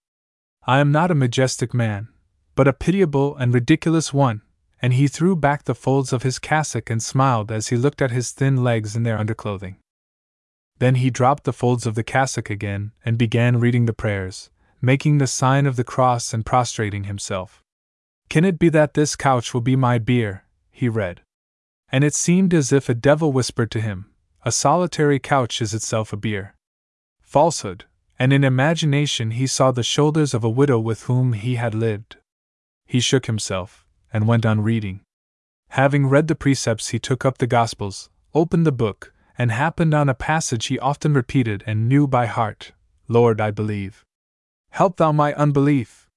I 0.67 0.79
am 0.79 0.91
not 0.91 1.11
a 1.11 1.15
majestic 1.15 1.73
man, 1.73 2.07
but 2.55 2.67
a 2.67 2.73
pitiable 2.73 3.35
and 3.35 3.53
ridiculous 3.53 4.13
one, 4.13 4.41
and 4.81 4.93
he 4.93 5.07
threw 5.07 5.35
back 5.35 5.63
the 5.63 5.75
folds 5.75 6.13
of 6.13 6.23
his 6.23 6.39
cassock 6.39 6.89
and 6.89 7.01
smiled 7.01 7.51
as 7.51 7.67
he 7.67 7.77
looked 7.77 8.01
at 8.01 8.11
his 8.11 8.31
thin 8.31 8.63
legs 8.63 8.95
in 8.95 9.03
their 9.03 9.17
underclothing. 9.17 9.77
Then 10.79 10.95
he 10.95 11.09
dropped 11.09 11.43
the 11.43 11.53
folds 11.53 11.85
of 11.85 11.95
the 11.95 12.03
cassock 12.03 12.49
again 12.49 12.91
and 13.05 13.17
began 13.17 13.59
reading 13.59 13.85
the 13.85 13.93
prayers, 13.93 14.49
making 14.81 15.17
the 15.17 15.27
sign 15.27 15.65
of 15.65 15.75
the 15.75 15.83
cross 15.83 16.33
and 16.33 16.45
prostrating 16.45 17.05
himself. 17.05 17.63
Can 18.29 18.43
it 18.43 18.59
be 18.59 18.69
that 18.69 18.93
this 18.93 19.15
couch 19.15 19.53
will 19.53 19.61
be 19.61 19.75
my 19.75 19.99
bier? 19.99 20.45
he 20.71 20.89
read. 20.89 21.21
And 21.89 22.03
it 22.03 22.13
seemed 22.13 22.53
as 22.53 22.73
if 22.73 22.89
a 22.89 22.93
devil 22.93 23.31
whispered 23.31 23.71
to 23.71 23.81
him, 23.81 24.11
A 24.43 24.51
solitary 24.51 25.19
couch 25.19 25.61
is 25.61 25.73
itself 25.73 26.11
a 26.11 26.17
bier. 26.17 26.55
Falsehood, 27.21 27.85
and 28.17 28.31
in 28.31 28.43
imagination 28.43 29.31
he 29.31 29.47
saw 29.47 29.71
the 29.71 29.83
shoulders 29.83 30.33
of 30.33 30.43
a 30.43 30.49
widow 30.49 30.79
with 30.79 31.03
whom 31.03 31.33
he 31.33 31.55
had 31.55 31.75
lived. 31.75 32.17
He 32.85 32.99
shook 32.99 33.25
himself, 33.25 33.85
and 34.13 34.27
went 34.27 34.45
on 34.45 34.61
reading. 34.61 35.01
Having 35.69 36.07
read 36.07 36.27
the 36.27 36.35
precepts, 36.35 36.89
he 36.89 36.99
took 36.99 37.25
up 37.25 37.37
the 37.37 37.47
Gospels, 37.47 38.09
opened 38.33 38.65
the 38.65 38.71
book, 38.71 39.13
and 39.37 39.51
happened 39.51 39.93
on 39.93 40.07
a 40.07 40.13
passage 40.13 40.67
he 40.67 40.79
often 40.79 41.13
repeated 41.13 41.63
and 41.67 41.89
knew 41.89 42.07
by 42.07 42.25
heart 42.25 42.71
Lord, 43.07 43.39
I 43.39 43.51
believe. 43.51 44.03
Help 44.71 44.97
thou 44.97 45.11
my 45.11 45.33
unbelief. 45.33 46.07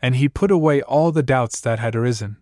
And 0.00 0.16
he 0.16 0.28
put 0.28 0.50
away 0.50 0.80
all 0.82 1.10
the 1.10 1.22
doubts 1.22 1.60
that 1.60 1.78
had 1.78 1.96
arisen. 1.96 2.36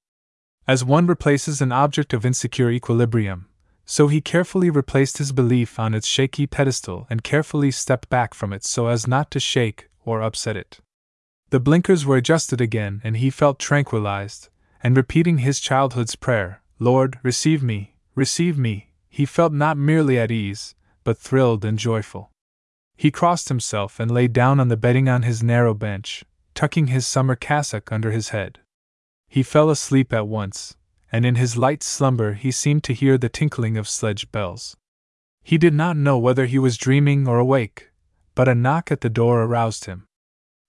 As 0.67 0.85
one 0.85 1.07
replaces 1.07 1.63
an 1.63 1.73
object 1.73 2.13
of 2.13 2.27
insecure 2.27 2.71
equilibrium, 2.71 3.47
so 3.91 4.07
he 4.07 4.21
carefully 4.21 4.69
replaced 4.69 5.17
his 5.17 5.33
belief 5.33 5.79
on 5.79 5.95
its 5.95 6.07
shaky 6.07 6.47
pedestal 6.47 7.07
and 7.09 7.25
carefully 7.25 7.71
stepped 7.71 8.07
back 8.11 8.35
from 8.35 8.53
it 8.53 8.63
so 8.63 8.87
as 8.87 9.09
not 9.09 9.31
to 9.31 9.41
shake 9.41 9.89
or 10.05 10.21
upset 10.21 10.59
it. 10.59 10.79
The 11.49 11.59
blinkers 11.59 12.05
were 12.05 12.19
adjusted 12.19 12.61
again, 12.61 13.01
and 13.03 13.17
he 13.17 13.31
felt 13.31 13.59
tranquilized, 13.59 14.51
and 14.83 14.95
repeating 14.95 15.39
his 15.39 15.59
childhood's 15.59 16.17
prayer, 16.17 16.61
Lord, 16.79 17.19
receive 17.23 17.63
me, 17.63 17.95
receive 18.15 18.59
me, 18.59 18.91
he 19.09 19.25
felt 19.25 19.55
not 19.55 19.79
merely 19.79 20.19
at 20.19 20.31
ease, 20.31 20.75
but 21.03 21.17
thrilled 21.17 21.65
and 21.65 21.79
joyful. 21.79 22.31
He 22.95 23.11
crossed 23.11 23.49
himself 23.49 23.99
and 23.99 24.11
lay 24.11 24.29
down 24.29 24.61
on 24.61 24.69
the 24.69 24.77
bedding 24.77 25.09
on 25.09 25.23
his 25.23 25.43
narrow 25.43 25.73
bench, 25.73 26.25
tucking 26.55 26.89
his 26.89 27.07
summer 27.07 27.37
cassock 27.37 27.91
under 27.91 28.11
his 28.11 28.29
head. 28.29 28.59
He 29.29 29.43
fell 29.43 29.71
asleep 29.71 30.13
at 30.13 30.29
once, 30.29 30.77
and 31.11 31.25
in 31.25 31.35
his 31.35 31.57
light 31.57 31.83
slumber 31.83 32.35
he 32.35 32.51
seemed 32.51 32.85
to 32.85 32.95
hear 32.95 33.17
the 33.17 33.29
tinkling 33.29 33.77
of 33.77 33.89
sledge 33.89 34.31
bells. 34.31 34.77
He 35.43 35.59
did 35.59 35.75
not 35.75 35.97
know 35.97 36.19
whether 36.19 36.47
he 36.47 36.59
was 36.59 36.77
dreaming 36.77 37.27
or 37.27 37.39
awake, 37.39 37.91
but 38.35 38.49
a 38.49 38.55
knock 38.55 38.93
at 38.93 39.01
the 39.01 39.09
door 39.09 39.43
aroused 39.43 39.87
him. 39.87 40.07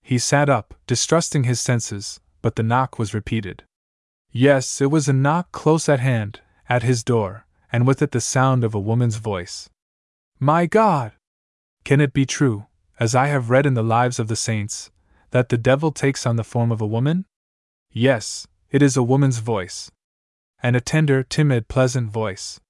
He 0.02 0.18
sat 0.18 0.48
up, 0.48 0.74
distrusting 0.86 1.44
his 1.44 1.60
senses, 1.60 2.20
but 2.42 2.56
the 2.56 2.62
knock 2.62 2.98
was 2.98 3.14
repeated. 3.14 3.64
Yes, 4.32 4.80
it 4.80 4.90
was 4.90 5.08
a 5.08 5.12
knock 5.12 5.52
close 5.52 5.88
at 5.88 6.00
hand, 6.00 6.40
at 6.68 6.82
his 6.82 7.04
door, 7.04 7.46
and 7.70 7.86
with 7.86 8.00
it 8.00 8.12
the 8.12 8.20
sound 8.20 8.64
of 8.64 8.74
a 8.74 8.80
woman's 8.80 9.16
voice. 9.16 9.68
My 10.38 10.66
God! 10.66 11.12
Can 11.84 12.00
it 12.00 12.12
be 12.12 12.24
true, 12.26 12.66
as 12.98 13.14
I 13.14 13.26
have 13.26 13.50
read 13.50 13.66
in 13.66 13.74
the 13.74 13.82
lives 13.82 14.18
of 14.18 14.28
the 14.28 14.36
saints, 14.36 14.90
that 15.30 15.48
the 15.48 15.58
devil 15.58 15.92
takes 15.92 16.26
on 16.26 16.36
the 16.36 16.44
form 16.44 16.72
of 16.72 16.80
a 16.80 16.86
woman? 16.86 17.26
Yes, 17.92 18.46
it 18.70 18.82
is 18.82 18.96
a 18.96 19.02
woman's 19.02 19.38
voice. 19.38 19.90
And 20.62 20.76
a 20.76 20.80
tender, 20.80 21.22
timid, 21.22 21.68
pleasant 21.68 22.10
voice. 22.10 22.60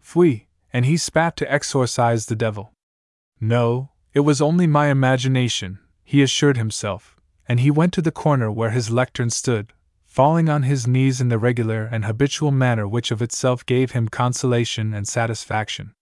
Fui, 0.00 0.48
and 0.72 0.84
he 0.84 0.96
spat 0.96 1.36
to 1.38 1.52
exorcise 1.52 2.26
the 2.26 2.36
devil. 2.36 2.72
No, 3.40 3.90
it 4.12 4.20
was 4.20 4.42
only 4.42 4.66
my 4.66 4.88
imagination, 4.88 5.78
he 6.04 6.22
assured 6.22 6.56
himself, 6.56 7.16
and 7.48 7.60
he 7.60 7.70
went 7.70 7.92
to 7.94 8.02
the 8.02 8.10
corner 8.12 8.50
where 8.50 8.70
his 8.70 8.90
lectern 8.90 9.30
stood, 9.30 9.72
falling 10.04 10.48
on 10.48 10.64
his 10.64 10.86
knees 10.86 11.20
in 11.20 11.30
the 11.30 11.38
regular 11.38 11.84
and 11.84 12.04
habitual 12.04 12.50
manner 12.50 12.86
which 12.86 13.10
of 13.10 13.22
itself 13.22 13.64
gave 13.64 13.92
him 13.92 14.08
consolation 14.08 14.92
and 14.92 15.08
satisfaction. 15.08 15.92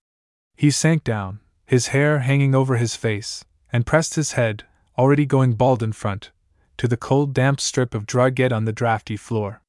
He 0.57 0.71
sank 0.71 1.05
down, 1.05 1.41
his 1.65 1.89
hair 1.89 2.19
hanging 2.19 2.55
over 2.55 2.77
his 2.77 2.97
face, 2.97 3.45
and 3.73 3.87
pressed 3.87 4.17
his 4.17 4.33
head, 4.33 4.65
already 4.99 5.27
going 5.27 5.53
bald 5.53 5.83
in 5.83 5.93
front, 5.93 6.33
to 6.77 6.89
the 6.89 6.97
cold 6.97 7.33
damp 7.33 7.61
strip 7.61 7.95
of 7.95 8.05
drugget 8.05 8.53
on 8.53 8.65
the 8.65 8.73
draughty 8.73 9.17
floor. 9.17 9.63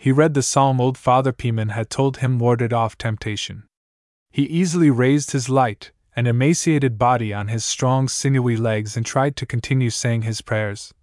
He 0.00 0.12
read 0.12 0.32
the 0.32 0.42
psalm 0.42 0.80
old 0.80 0.96
Father 0.96 1.30
Pimen 1.30 1.72
had 1.72 1.90
told 1.90 2.16
him 2.16 2.38
warded 2.38 2.72
off 2.72 2.96
temptation. 2.96 3.64
He 4.30 4.44
easily 4.44 4.88
raised 4.88 5.32
his 5.32 5.50
light 5.50 5.92
and 6.16 6.26
emaciated 6.26 6.96
body 6.96 7.34
on 7.34 7.48
his 7.48 7.66
strong 7.66 8.08
sinewy 8.08 8.56
legs 8.56 8.96
and 8.96 9.04
tried 9.04 9.36
to 9.36 9.44
continue 9.44 9.90
saying 9.90 10.22
his 10.22 10.40
prayers, 10.40 10.94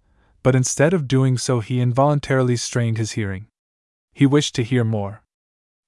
but 0.42 0.56
instead 0.56 0.92
of 0.92 1.06
doing 1.06 1.38
so, 1.38 1.60
he 1.60 1.80
involuntarily 1.80 2.56
strained 2.56 2.98
his 2.98 3.12
hearing. 3.12 3.46
He 4.14 4.26
wished 4.26 4.56
to 4.56 4.64
hear 4.64 4.82
more. 4.82 5.22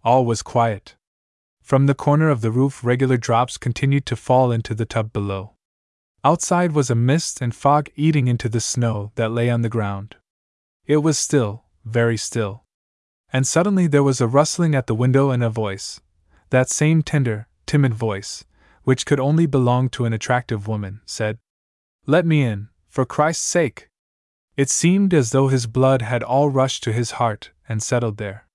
All 0.04 0.24
was 0.24 0.40
quiet. 0.40 0.94
From 1.61 1.86
the 1.86 1.96
corner 1.96 2.28
of 2.28 2.42
the 2.42 2.52
roof, 2.52 2.84
regular 2.84 3.16
drops 3.16 3.58
continued 3.58 4.06
to 4.06 4.14
fall 4.14 4.52
into 4.52 4.72
the 4.72 4.86
tub 4.86 5.12
below. 5.12 5.54
Outside 6.22 6.70
was 6.70 6.90
a 6.90 6.94
mist 6.94 7.40
and 7.40 7.52
fog 7.52 7.88
eating 7.96 8.28
into 8.28 8.48
the 8.48 8.61
snow 8.61 9.11
that 9.16 9.32
lay 9.32 9.50
on 9.50 9.62
the 9.62 9.68
ground. 9.68 10.14
It 10.86 10.98
was 10.98 11.18
still, 11.18 11.64
very 11.84 12.16
still. 12.16 12.62
And 13.33 13.47
suddenly 13.47 13.87
there 13.87 14.03
was 14.03 14.20
a 14.20 14.26
rustling 14.26 14.74
at 14.74 14.87
the 14.87 14.95
window 14.95 15.31
and 15.31 15.43
a 15.43 15.51
voice 15.51 16.01
that 16.51 16.68
same 16.68 17.03
tender, 17.03 17.47
timid 17.64 17.95
voice, 17.95 18.45
which 18.83 19.07
could 19.07 19.20
only 19.20 19.47
belong 19.47 19.89
to 19.91 20.05
an 20.05 20.12
attractive 20.12 20.66
woman, 20.66 21.01
said, 21.07 21.39
Let 22.07 22.26
me 22.26 22.43
in, 22.43 22.68
for 22.89 23.07
Christ's 23.07 23.47
sake! 23.47 23.89
It 24.57 24.68
seemed 24.68 25.14
as 25.14 25.31
though 25.31 25.49
his 25.49 25.66
blood 25.66 26.03
had 26.03 26.22
all 26.22 26.51
rushed 26.51 26.83
to 26.85 26.93
his 26.93 27.12
heart 27.12 27.53
and 27.68 27.83
settled 27.83 28.16
there. 28.16 28.49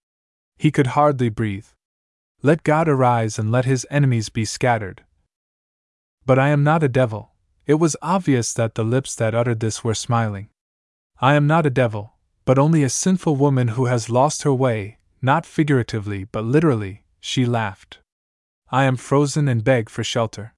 He 0.57 0.71
could 0.71 0.87
hardly 0.87 1.29
breathe. 1.29 1.67
Let 2.41 2.63
God 2.63 2.87
arise 2.87 3.39
and 3.39 3.51
let 3.51 3.65
his 3.65 3.87
enemies 3.89 4.29
be 4.29 4.45
scattered. 4.45 5.03
But 6.25 6.37
I 6.37 6.49
am 6.49 6.63
not 6.63 6.83
a 6.83 6.89
devil. 6.89 7.31
It 7.65 7.75
was 7.75 7.95
obvious 8.01 8.53
that 8.53 8.75
the 8.75 8.83
lips 8.83 9.15
that 9.15 9.33
uttered 9.33 9.61
this 9.61 9.83
were 9.83 9.95
smiling. 9.95 10.49
I 11.19 11.35
am 11.35 11.47
not 11.47 11.65
a 11.65 11.69
devil, 11.69 12.14
but 12.45 12.59
only 12.59 12.83
a 12.83 12.89
sinful 12.89 13.35
woman 13.35 13.69
who 13.69 13.85
has 13.85 14.09
lost 14.09 14.43
her 14.43 14.53
way, 14.53 14.97
not 15.21 15.45
figuratively 15.45 16.23
but 16.25 16.45
literally, 16.45 17.03
she 17.19 17.45
laughed. 17.45 17.99
I 18.69 18.83
am 18.85 18.95
frozen 18.95 19.47
and 19.47 19.63
beg 19.63 19.89
for 19.89 20.03
shelter. 20.03 20.53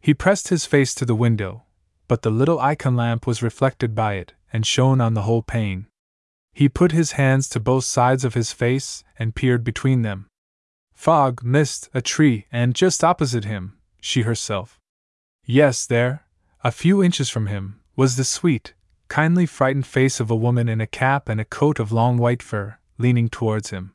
He 0.00 0.14
pressed 0.14 0.48
his 0.48 0.66
face 0.66 0.94
to 0.94 1.04
the 1.04 1.14
window, 1.14 1.64
but 2.08 2.22
the 2.22 2.30
little 2.30 2.60
icon 2.60 2.96
lamp 2.96 3.26
was 3.26 3.42
reflected 3.42 3.94
by 3.94 4.14
it, 4.14 4.34
and 4.52 4.64
shone 4.64 5.00
on 5.00 5.14
the 5.14 5.22
whole 5.22 5.42
pane. 5.42 5.86
He 6.52 6.68
put 6.68 6.92
his 6.92 7.12
hands 7.12 7.48
to 7.50 7.60
both 7.60 7.84
sides 7.84 8.24
of 8.24 8.34
his 8.34 8.52
face 8.52 9.04
and 9.18 9.34
peered 9.34 9.64
between 9.64 10.02
them. 10.02 10.28
Fog, 10.94 11.42
mist, 11.42 11.90
a 11.92 12.00
tree, 12.00 12.46
and 12.50 12.74
just 12.74 13.04
opposite 13.04 13.44
him, 13.44 13.76
she 14.00 14.22
herself. 14.22 14.78
Yes, 15.44 15.86
there, 15.86 16.24
a 16.64 16.72
few 16.72 17.02
inches 17.02 17.28
from 17.28 17.46
him, 17.46 17.80
was 17.96 18.16
the 18.16 18.24
sweet, 18.24 18.74
kindly 19.08 19.46
frightened 19.46 19.86
face 19.86 20.20
of 20.20 20.30
a 20.30 20.36
woman 20.36 20.68
in 20.68 20.80
a 20.80 20.86
cap 20.86 21.28
and 21.28 21.40
a 21.40 21.44
coat 21.44 21.78
of 21.78 21.92
long 21.92 22.18
white 22.18 22.42
fur, 22.42 22.78
leaning 22.98 23.28
towards 23.28 23.70
him. 23.70 23.92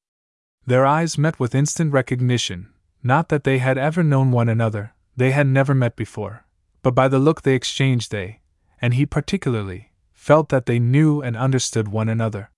Their 0.65 0.85
eyes 0.85 1.17
met 1.17 1.39
with 1.39 1.55
instant 1.55 1.91
recognition, 1.91 2.69
not 3.03 3.29
that 3.29 3.43
they 3.43 3.57
had 3.57 3.77
ever 3.77 4.03
known 4.03 4.31
one 4.31 4.49
another, 4.49 4.93
they 5.17 5.31
had 5.31 5.47
never 5.47 5.73
met 5.73 5.95
before, 5.95 6.45
but 6.83 6.95
by 6.95 7.07
the 7.07 7.19
look 7.19 7.41
they 7.41 7.55
exchanged 7.55 8.11
they, 8.11 8.41
and 8.81 8.93
he 8.93 9.05
particularly, 9.05 9.91
felt 10.13 10.49
that 10.49 10.65
they 10.65 10.79
knew 10.79 11.21
and 11.21 11.35
understood 11.35 11.87
one 11.87 12.07
another. 12.07 12.51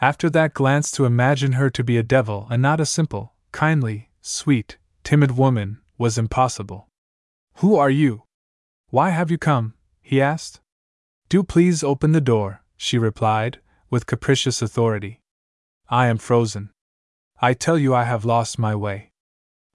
After 0.00 0.30
that 0.30 0.54
glance, 0.54 0.90
to 0.92 1.04
imagine 1.04 1.52
her 1.52 1.70
to 1.70 1.84
be 1.84 1.96
a 1.96 2.02
devil 2.02 2.46
and 2.50 2.62
not 2.62 2.80
a 2.80 2.86
simple, 2.86 3.34
kindly, 3.52 4.10
sweet, 4.20 4.78
timid 5.04 5.36
woman 5.36 5.78
was 5.98 6.18
impossible. 6.18 6.88
Who 7.56 7.76
are 7.76 7.90
you? 7.90 8.22
Why 8.88 9.10
have 9.10 9.30
you 9.30 9.38
come? 9.38 9.74
he 10.00 10.20
asked. 10.20 10.59
Do 11.30 11.44
please 11.44 11.84
open 11.84 12.10
the 12.10 12.20
door, 12.20 12.64
she 12.76 12.98
replied, 12.98 13.60
with 13.88 14.06
capricious 14.06 14.60
authority. 14.60 15.20
I 15.88 16.08
am 16.08 16.18
frozen. 16.18 16.70
I 17.40 17.54
tell 17.54 17.78
you 17.78 17.94
I 17.94 18.02
have 18.02 18.24
lost 18.24 18.58
my 18.58 18.74
way. 18.74 19.12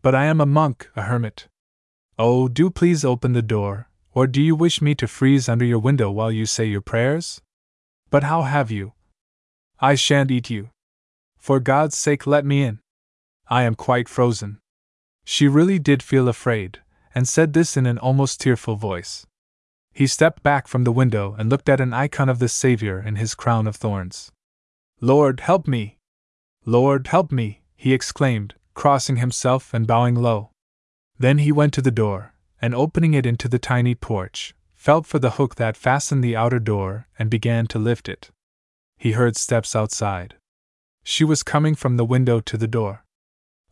But 0.01 0.13
I 0.13 0.25
am 0.25 0.41
a 0.41 0.45
monk, 0.45 0.89
a 0.97 1.03
hermit. 1.03 1.47
Oh, 2.19 2.49
do 2.49 2.69
please 2.69 3.05
open 3.05 3.31
the 3.31 3.41
door, 3.41 3.89
or 4.11 4.27
do 4.27 4.41
you 4.41 4.53
wish 4.53 4.81
me 4.81 4.95
to 4.95 5.07
freeze 5.07 5.47
under 5.47 5.63
your 5.63 5.79
window 5.79 6.11
while 6.11 6.29
you 6.29 6.45
say 6.45 6.65
your 6.65 6.81
prayers? 6.81 7.39
But 8.09 8.23
how 8.23 8.41
have 8.41 8.69
you? 8.69 8.91
I 9.79 9.95
shan't 9.95 10.31
eat 10.31 10.49
you. 10.49 10.71
For 11.37 11.61
God's 11.61 11.97
sake, 11.97 12.27
let 12.27 12.45
me 12.45 12.63
in. 12.63 12.79
I 13.47 13.63
am 13.63 13.75
quite 13.75 14.09
frozen. 14.09 14.59
She 15.23 15.47
really 15.47 15.79
did 15.79 16.03
feel 16.03 16.27
afraid, 16.27 16.81
and 17.13 17.25
said 17.25 17.53
this 17.53 17.77
in 17.77 17.85
an 17.85 17.97
almost 17.97 18.41
tearful 18.41 18.75
voice. 18.75 19.25
He 19.95 20.07
stepped 20.07 20.43
back 20.43 20.67
from 20.67 20.83
the 20.83 20.91
window 20.91 21.37
and 21.39 21.49
looked 21.49 21.69
at 21.69 21.79
an 21.79 21.93
icon 21.93 22.27
of 22.27 22.39
the 22.39 22.49
Savior 22.49 22.99
in 22.99 23.15
his 23.15 23.33
crown 23.33 23.65
of 23.65 23.77
thorns. 23.77 24.29
Lord, 24.99 25.39
help 25.39 25.69
me! 25.69 25.99
Lord, 26.65 27.07
help 27.07 27.31
me! 27.31 27.61
he 27.77 27.93
exclaimed, 27.93 28.55
crossing 28.73 29.15
himself 29.15 29.73
and 29.73 29.87
bowing 29.87 30.15
low. 30.15 30.51
Then 31.17 31.37
he 31.37 31.53
went 31.53 31.73
to 31.75 31.81
the 31.81 31.91
door, 31.91 32.33
and 32.61 32.75
opening 32.75 33.13
it 33.13 33.25
into 33.25 33.47
the 33.47 33.57
tiny 33.57 33.95
porch, 33.95 34.53
felt 34.73 35.05
for 35.05 35.17
the 35.17 35.31
hook 35.31 35.55
that 35.55 35.77
fastened 35.77 36.21
the 36.21 36.35
outer 36.35 36.59
door 36.59 37.07
and 37.17 37.29
began 37.29 37.65
to 37.67 37.79
lift 37.79 38.09
it. 38.09 38.31
He 38.97 39.13
heard 39.13 39.37
steps 39.37 39.77
outside. 39.77 40.35
She 41.05 41.23
was 41.23 41.41
coming 41.41 41.73
from 41.73 41.95
the 41.95 42.03
window 42.03 42.41
to 42.41 42.57
the 42.57 42.67
door. 42.67 43.05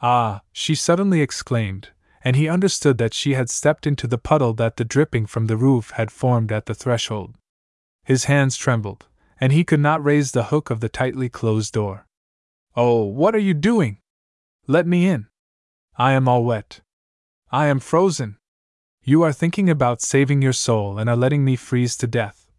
Ah, 0.01 0.39
she 0.53 0.73
suddenly 0.73 1.19
exclaimed, 1.19 1.89
and 2.23 2.35
he 2.35 2.47
understood 2.47 2.97
that 2.97 3.13
she 3.13 3.33
had 3.33 3.49
stepped 3.49 3.85
into 3.85 4.07
the 4.07 4.17
puddle 4.17 4.53
that 4.53 4.77
the 4.77 4.85
dripping 4.85 5.25
from 5.25 5.47
the 5.47 5.57
roof 5.57 5.91
had 5.91 6.11
formed 6.11 6.51
at 6.51 6.65
the 6.65 6.73
threshold. 6.73 7.35
His 8.03 8.25
hands 8.25 8.55
trembled, 8.55 9.05
and 9.39 9.51
he 9.51 9.63
could 9.63 9.79
not 9.79 10.03
raise 10.03 10.31
the 10.31 10.45
hook 10.45 10.69
of 10.69 10.79
the 10.79 10.89
tightly 10.89 11.27
closed 11.27 11.73
door. 11.73 12.05
Oh, 12.75 13.03
what 13.03 13.35
are 13.35 13.39
you 13.39 13.53
doing? 13.53 13.99
Let 14.67 14.87
me 14.87 15.07
in. 15.07 15.27
I 15.97 16.13
am 16.13 16.27
all 16.27 16.43
wet. 16.43 16.81
I 17.51 17.67
am 17.67 17.79
frozen. 17.79 18.37
You 19.03 19.21
are 19.21 19.33
thinking 19.33 19.69
about 19.69 20.01
saving 20.01 20.41
your 20.41 20.53
soul 20.53 20.97
and 20.97 21.09
are 21.09 21.15
letting 21.17 21.43
me 21.43 21.57
freeze 21.57 21.97
to 21.97 22.07
death. 22.07 22.49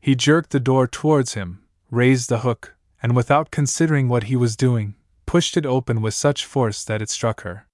He 0.00 0.14
jerked 0.14 0.50
the 0.50 0.60
door 0.60 0.86
towards 0.86 1.32
him, 1.32 1.64
raised 1.90 2.28
the 2.28 2.40
hook, 2.40 2.76
and 3.02 3.16
without 3.16 3.50
considering 3.50 4.08
what 4.08 4.24
he 4.24 4.36
was 4.36 4.56
doing, 4.56 4.94
pushed 5.24 5.56
it 5.56 5.64
open 5.64 6.02
with 6.02 6.12
such 6.12 6.44
force 6.44 6.84
that 6.84 7.00
it 7.00 7.08
struck 7.08 7.40
her. 7.40 7.66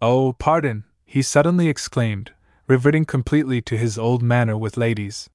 Oh, 0.00 0.32
pardon, 0.32 0.84
he 1.04 1.22
suddenly 1.22 1.68
exclaimed, 1.68 2.32
reverting 2.66 3.04
completely 3.04 3.60
to 3.62 3.76
his 3.76 3.98
old 3.98 4.22
manner 4.22 4.56
with 4.56 4.76
ladies. 4.76 5.28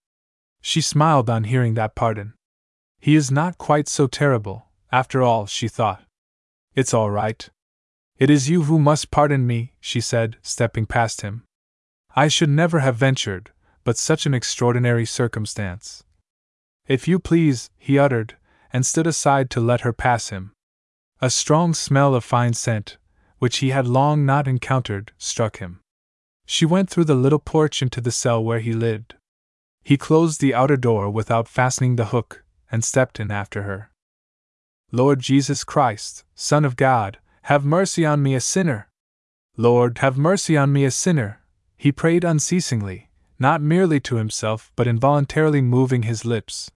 She 0.62 0.80
smiled 0.80 1.30
on 1.30 1.44
hearing 1.44 1.74
that 1.74 1.96
pardon. 1.96 2.34
He 3.00 3.16
is 3.16 3.30
not 3.30 3.58
quite 3.58 3.90
so 3.90 4.08
terrible, 4.08 4.68
after 4.92 5.22
all, 5.22 5.46
she 5.46 5.68
thought. 5.68 6.04
It's 6.76 6.94
all 6.94 7.12
right. 7.12 7.50
It 8.18 8.30
is 8.30 8.50
you 8.50 8.64
who 8.64 8.80
must 8.80 9.12
pardon 9.12 9.46
me, 9.46 9.74
she 9.82 10.00
said, 10.00 10.38
stepping 10.42 10.86
past 10.86 11.22
him. 11.22 11.44
I 12.16 12.30
should 12.30 12.50
never 12.50 12.80
have 12.80 12.96
ventured, 12.96 13.52
but 13.84 13.98
such 13.98 14.26
an 14.26 14.34
extraordinary 14.34 15.06
circumstance. 15.06 16.04
If 16.88 17.08
you 17.08 17.20
please, 17.20 17.70
he 17.78 18.00
uttered, 18.00 18.38
and 18.72 18.86
stood 18.86 19.08
aside 19.08 19.50
to 19.50 19.60
let 19.60 19.82
her 19.82 19.92
pass 19.92 20.30
him. 20.30 20.54
A 21.22 21.30
strong 21.30 21.74
smell 21.74 22.16
of 22.16 22.24
fine 22.24 22.54
scent, 22.54 22.98
which 23.44 23.58
he 23.58 23.72
had 23.72 23.86
long 23.86 24.26
not 24.26 24.48
encountered, 24.48 25.12
struck 25.18 25.58
him. 25.58 25.82
She 26.46 26.66
went 26.66 26.90
through 26.90 27.04
the 27.04 27.24
little 27.24 27.40
porch 27.40 27.82
into 27.82 28.00
the 28.00 28.10
cell 28.10 28.42
where 28.42 28.62
he 28.62 28.72
lived. 28.72 29.16
He 29.84 29.98
closed 29.98 30.40
the 30.40 30.54
outer 30.54 30.78
door 30.78 31.10
without 31.10 31.50
fastening 31.50 31.98
the 31.98 32.06
hook, 32.06 32.46
and 32.72 32.86
stepped 32.86 33.20
in 33.20 33.32
after 33.32 33.64
her. 33.64 33.92
Lord 34.94 35.20
Jesus 35.20 35.66
Christ, 35.66 36.24
Son 36.36 36.64
of 36.64 36.78
God, 36.78 37.18
have 37.52 37.66
mercy 37.66 38.06
on 38.06 38.24
me, 38.24 38.34
a 38.34 38.40
sinner! 38.40 38.88
Lord, 39.58 39.98
have 39.98 40.18
mercy 40.18 40.56
on 40.56 40.72
me, 40.72 40.86
a 40.86 40.90
sinner! 40.92 41.42
He 41.76 41.92
prayed 41.92 42.24
unceasingly, 42.24 43.10
not 43.40 43.62
merely 43.62 44.00
to 44.08 44.16
himself 44.16 44.72
but 44.78 44.88
involuntarily 44.88 45.62
moving 45.62 46.04
his 46.04 46.24
lips. 46.24 46.72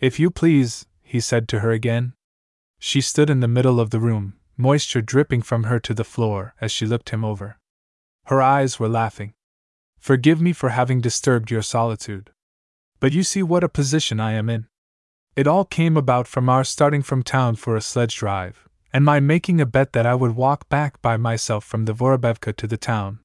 If 0.00 0.18
you 0.18 0.32
please, 0.32 0.84
he 1.04 1.20
said 1.20 1.46
to 1.50 1.60
her 1.60 1.70
again. 1.70 2.14
She 2.80 3.00
stood 3.00 3.30
in 3.30 3.38
the 3.38 3.46
middle 3.46 3.78
of 3.78 3.90
the 3.90 4.00
room, 4.00 4.34
moisture 4.56 5.00
dripping 5.00 5.42
from 5.42 5.64
her 5.64 5.80
to 5.80 5.94
the 5.94 6.04
floor 6.04 6.54
as 6.60 6.70
she 6.70 6.86
looked 6.86 7.10
him 7.10 7.24
over. 7.24 7.58
Her 8.26 8.40
eyes 8.40 8.78
were 8.78 8.88
laughing. 8.88 9.32
Forgive 9.98 10.40
me 10.40 10.52
for 10.52 10.70
having 10.70 11.00
disturbed 11.00 11.50
your 11.50 11.62
solitude. 11.62 12.30
But 13.00 13.12
you 13.12 13.22
see 13.22 13.42
what 13.42 13.64
a 13.64 13.68
position 13.68 14.20
I 14.20 14.32
am 14.32 14.48
in. 14.48 14.66
It 15.34 15.46
all 15.46 15.64
came 15.64 15.96
about 15.96 16.28
from 16.28 16.48
our 16.48 16.64
starting 16.64 17.02
from 17.02 17.22
town 17.22 17.56
for 17.56 17.74
a 17.76 17.80
sledge 17.80 18.16
drive, 18.16 18.68
and 18.92 19.04
my 19.04 19.18
making 19.20 19.60
a 19.60 19.66
bet 19.66 19.92
that 19.92 20.06
I 20.06 20.14
would 20.14 20.36
walk 20.36 20.68
back 20.68 21.00
by 21.00 21.16
myself 21.16 21.64
from 21.64 21.86
the 21.86 21.94
Vorobevka 21.94 22.54
to 22.56 22.66
the 22.66 22.76
town. 22.76 23.20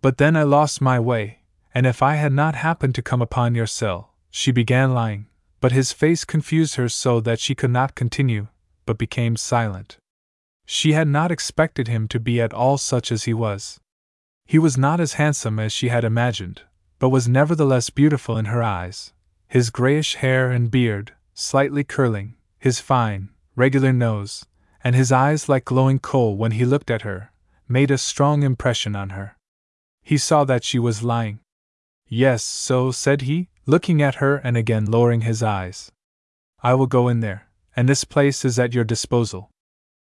But 0.00 0.18
then 0.18 0.36
I 0.36 0.42
lost 0.42 0.80
my 0.80 0.98
way, 0.98 1.40
and 1.74 1.86
if 1.86 2.02
I 2.02 2.14
had 2.14 2.32
not 2.32 2.54
happened 2.54 2.94
to 2.94 3.02
come 3.02 3.20
upon 3.20 3.54
your 3.54 3.66
cell, 3.66 4.14
she 4.30 4.52
began 4.52 4.94
lying, 4.94 5.26
but 5.60 5.72
his 5.72 5.92
face 5.92 6.24
confused 6.24 6.76
her 6.76 6.88
so 6.88 7.20
that 7.20 7.40
she 7.40 7.54
could 7.54 7.70
not 7.70 7.94
continue, 7.94 8.48
but 8.86 8.98
became 8.98 9.36
silent. 9.36 9.98
She 10.66 10.92
had 10.92 11.08
not 11.08 11.30
expected 11.30 11.88
him 11.88 12.08
to 12.08 12.20
be 12.20 12.40
at 12.40 12.54
all 12.54 12.78
such 12.78 13.12
as 13.12 13.24
he 13.24 13.34
was. 13.34 13.80
He 14.46 14.58
was 14.58 14.76
not 14.76 15.00
as 15.00 15.14
handsome 15.14 15.58
as 15.58 15.72
she 15.72 15.88
had 15.88 16.04
imagined, 16.04 16.62
but 16.98 17.10
was 17.10 17.28
nevertheless 17.28 17.90
beautiful 17.90 18.36
in 18.36 18.46
her 18.46 18.62
eyes. 18.62 19.12
His 19.46 19.70
grayish 19.70 20.16
hair 20.16 20.50
and 20.50 20.70
beard, 20.70 21.12
slightly 21.34 21.84
curling, 21.84 22.36
his 22.58 22.80
fine, 22.80 23.30
regular 23.56 23.92
nose, 23.92 24.46
and 24.82 24.94
his 24.94 25.12
eyes 25.12 25.48
like 25.48 25.64
glowing 25.64 25.98
coal 25.98 26.36
when 26.36 26.52
he 26.52 26.64
looked 26.64 26.90
at 26.90 27.02
her, 27.02 27.30
made 27.68 27.90
a 27.90 27.98
strong 27.98 28.42
impression 28.42 28.94
on 28.96 29.10
her. 29.10 29.36
He 30.02 30.18
saw 30.18 30.44
that 30.44 30.64
she 30.64 30.78
was 30.78 31.02
lying. 31.02 31.40
Yes, 32.06 32.42
so, 32.42 32.90
said 32.90 33.22
he, 33.22 33.48
looking 33.66 34.02
at 34.02 34.16
her 34.16 34.36
and 34.36 34.56
again 34.56 34.84
lowering 34.84 35.22
his 35.22 35.42
eyes. 35.42 35.90
I 36.62 36.74
will 36.74 36.86
go 36.86 37.08
in 37.08 37.20
there, 37.20 37.48
and 37.74 37.88
this 37.88 38.04
place 38.04 38.44
is 38.44 38.58
at 38.58 38.74
your 38.74 38.84
disposal. 38.84 39.50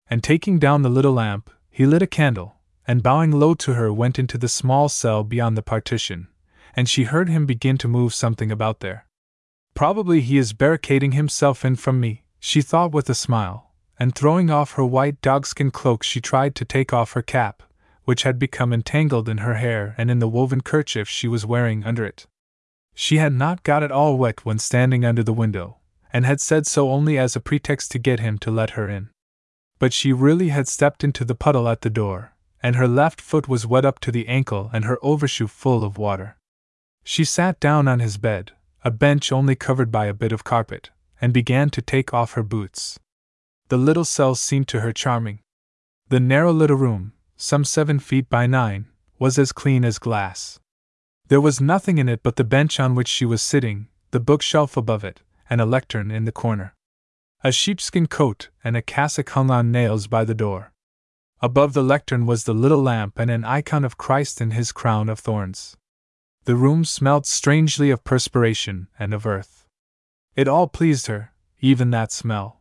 And 0.09 0.23
taking 0.23 0.59
down 0.59 0.83
the 0.83 0.89
little 0.89 1.13
lamp, 1.13 1.51
he 1.71 1.87
lit 1.87 2.03
a 2.03 2.07
candle, 2.07 2.57
and 2.87 3.03
bowing 3.03 3.33
low 3.33 3.55
to 3.55 3.75
her 3.75 3.93
went 3.93 4.19
into 4.19 4.39
the 4.39 4.49
small 4.49 4.89
cell 4.89 5.25
beyond 5.25 5.57
the 5.57 5.63
partition, 5.63 6.29
and 6.75 6.89
she 6.89 7.05
heard 7.05 7.29
him 7.29 7.47
begin 7.47 7.77
to 7.79 7.89
move 7.89 8.15
something 8.15 8.53
about 8.53 8.81
there. 8.81 9.07
Probably 9.75 10.21
he 10.21 10.39
is 10.39 10.53
barricading 10.53 11.13
himself 11.13 11.65
in 11.65 11.77
from 11.77 12.01
me, 12.01 12.25
she 12.39 12.63
thought 12.63 12.93
with 12.93 13.11
a 13.11 13.15
smile, 13.15 13.73
and 13.99 14.15
throwing 14.15 14.51
off 14.51 14.73
her 14.73 14.85
white 14.85 15.21
dogskin 15.21 15.71
cloak, 15.71 16.03
she 16.03 16.21
tried 16.21 16.55
to 16.55 16.65
take 16.65 16.93
off 16.93 17.13
her 17.13 17.23
cap, 17.23 17.63
which 18.05 18.23
had 18.23 18.39
become 18.39 18.73
entangled 18.73 19.29
in 19.29 19.39
her 19.39 19.55
hair 19.55 19.95
and 19.99 20.11
in 20.11 20.21
the 20.21 20.29
woven 20.29 20.61
kerchief 20.61 21.09
she 21.09 21.27
was 21.27 21.45
wearing 21.45 21.85
under 21.85 22.07
it. 22.07 22.27
She 22.95 23.19
had 23.19 23.33
not 23.33 23.65
got 23.65 23.83
it 23.83 23.93
all 23.93 24.17
wet 24.17 24.45
when 24.45 24.59
standing 24.59 25.05
under 25.05 25.23
the 25.23 25.33
window, 25.33 25.79
and 26.13 26.25
had 26.25 26.41
said 26.41 26.67
so 26.67 26.91
only 26.91 27.19
as 27.19 27.35
a 27.35 27.41
pretext 27.41 27.91
to 27.91 27.99
get 27.99 28.21
him 28.21 28.39
to 28.39 28.51
let 28.51 28.71
her 28.71 28.89
in. 28.89 29.11
But 29.79 29.93
she 29.93 30.13
really 30.13 30.49
had 30.49 30.69
stepped 30.69 31.05
into 31.05 31.25
the 31.25 31.35
puddle 31.35 31.69
at 31.69 31.83
the 31.83 31.91
door, 31.91 32.35
and 32.63 32.77
her 32.77 32.89
left 32.89 33.21
foot 33.21 33.49
was 33.49 33.67
wet 33.67 33.85
up 33.85 33.99
to 34.01 34.11
the 34.11 34.27
ankle 34.29 34.71
and 34.73 34.85
her 34.85 34.99
overshoe 35.03 35.47
full 35.47 35.85
of 35.85 35.99
water. 35.99 36.37
She 37.05 37.25
sat 37.25 37.61
down 37.61 37.87
on 37.87 38.01
his 38.01 38.17
bed, 38.17 38.53
a 38.85 38.91
bench 38.91 39.31
only 39.31 39.55
covered 39.55 39.93
by 39.93 40.07
a 40.07 40.15
bit 40.15 40.33
of 40.33 40.45
carpet, 40.45 40.91
and 41.21 41.33
began 41.33 41.71
to 41.71 41.83
take 41.83 42.15
off 42.15 42.33
her 42.33 42.43
boots. 42.43 42.99
The 43.69 43.77
little 43.77 44.05
cell 44.05 44.35
seemed 44.35 44.69
to 44.69 44.81
her 44.81 44.93
charming. 44.93 45.41
The 46.09 46.21
narrow 46.21 46.53
little 46.53 46.77
room, 46.77 47.13
some 47.37 47.65
seven 47.65 47.99
feet 47.99 48.31
by 48.31 48.47
nine, 48.47 48.87
was 49.19 49.39
as 49.39 49.53
clean 49.53 49.85
as 49.85 49.99
glass. 49.99 50.61
There 51.29 51.41
was 51.41 51.61
nothing 51.61 51.99
in 51.99 52.09
it 52.09 52.23
but 52.23 52.37
the 52.37 52.45
bench 52.45 52.79
on 52.79 52.95
which 52.95 53.09
she 53.09 53.25
was 53.25 53.43
sitting, 53.43 53.89
the 54.13 54.21
bookshelf 54.21 54.77
above 54.77 55.05
it, 55.05 55.23
and 55.51 55.61
a 55.61 55.67
lectern 55.67 56.11
in 56.11 56.25
the 56.25 56.33
corner. 56.33 56.76
A 57.47 57.53
sheepskin 57.53 58.09
coat 58.09 58.49
and 58.65 58.77
a 58.77 58.83
cassock 58.83 59.31
hung 59.31 59.53
on 59.53 59.71
nails 59.71 60.09
by 60.09 60.25
the 60.25 60.35
door. 60.35 60.73
Above 61.41 61.75
the 61.75 61.85
lectern 61.85 62.27
was 62.27 62.43
the 62.43 62.53
little 62.53 62.83
lamp 62.83 63.21
and 63.21 63.31
an 63.31 63.45
icon 63.45 63.85
of 63.85 63.97
Christ 63.97 64.41
in 64.41 64.51
his 64.51 64.73
crown 64.73 65.09
of 65.09 65.21
thorns. 65.21 65.77
The 66.43 66.57
room 66.57 66.85
smelt 66.85 67.25
strangely 67.25 67.91
of 67.91 68.03
perspiration 68.03 68.89
and 68.99 69.15
of 69.15 69.27
earth. 69.27 69.65
It 70.35 70.49
all 70.49 70.67
pleased 70.67 71.07
her, 71.07 71.35
even 71.61 71.91
that 71.91 72.11
smell. 72.11 72.59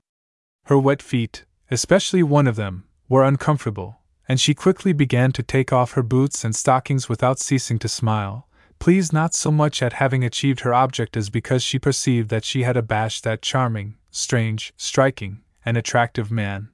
Her 0.66 0.78
wet 0.78 1.02
feet, 1.02 1.46
especially 1.72 2.22
one 2.22 2.46
of 2.46 2.56
them, 2.56 2.84
were 3.10 3.24
uncomfortable, 3.24 4.02
and 4.30 4.40
she 4.40 4.54
quickly 4.54 4.94
began 4.94 5.32
to 5.32 5.42
take 5.42 5.74
off 5.74 5.94
her 5.94 6.04
boots 6.04 6.44
and 6.44 6.56
stockings 6.56 7.10
without 7.10 7.40
ceasing 7.40 7.80
to 7.80 7.88
smile, 7.88 8.48
pleased 8.78 9.12
not 9.12 9.34
so 9.34 9.50
much 9.50 9.82
at 9.82 9.94
having 9.94 10.24
achieved 10.24 10.60
her 10.60 10.76
object 10.76 11.18
as 11.18 11.32
because 11.32 11.64
she 11.64 11.80
perceived 11.80 12.30
that 12.30 12.46
she 12.46 12.62
had 12.62 12.78
abashed 12.78 13.24
that 13.24 13.42
charming, 13.42 13.98
strange, 14.16 14.74
striking, 14.78 15.42
and 15.66 15.78
attractive 15.78 16.32
man. 16.32 16.70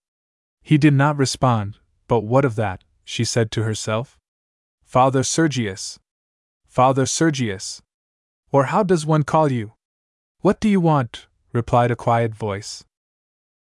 He 0.62 0.78
did 0.78 0.94
not 0.94 1.18
respond, 1.18 1.78
but 2.08 2.22
what 2.22 2.46
of 2.46 2.56
that, 2.56 2.84
she 3.04 3.26
said 3.26 3.52
to 3.52 3.64
herself? 3.64 4.20
Father 4.84 5.24
Sergius. 5.24 6.00
Father 6.68 7.06
Sergius. 7.06 7.82
Or 8.52 8.66
how 8.66 8.84
does 8.84 9.06
one 9.06 9.24
call 9.24 9.52
you? 9.52 9.74
What 10.42 10.60
do 10.60 10.70
you 10.70 10.80
want, 10.80 11.28
replied 11.54 11.92
a 11.92 11.96
quiet 11.96 12.34
voice. 12.36 12.84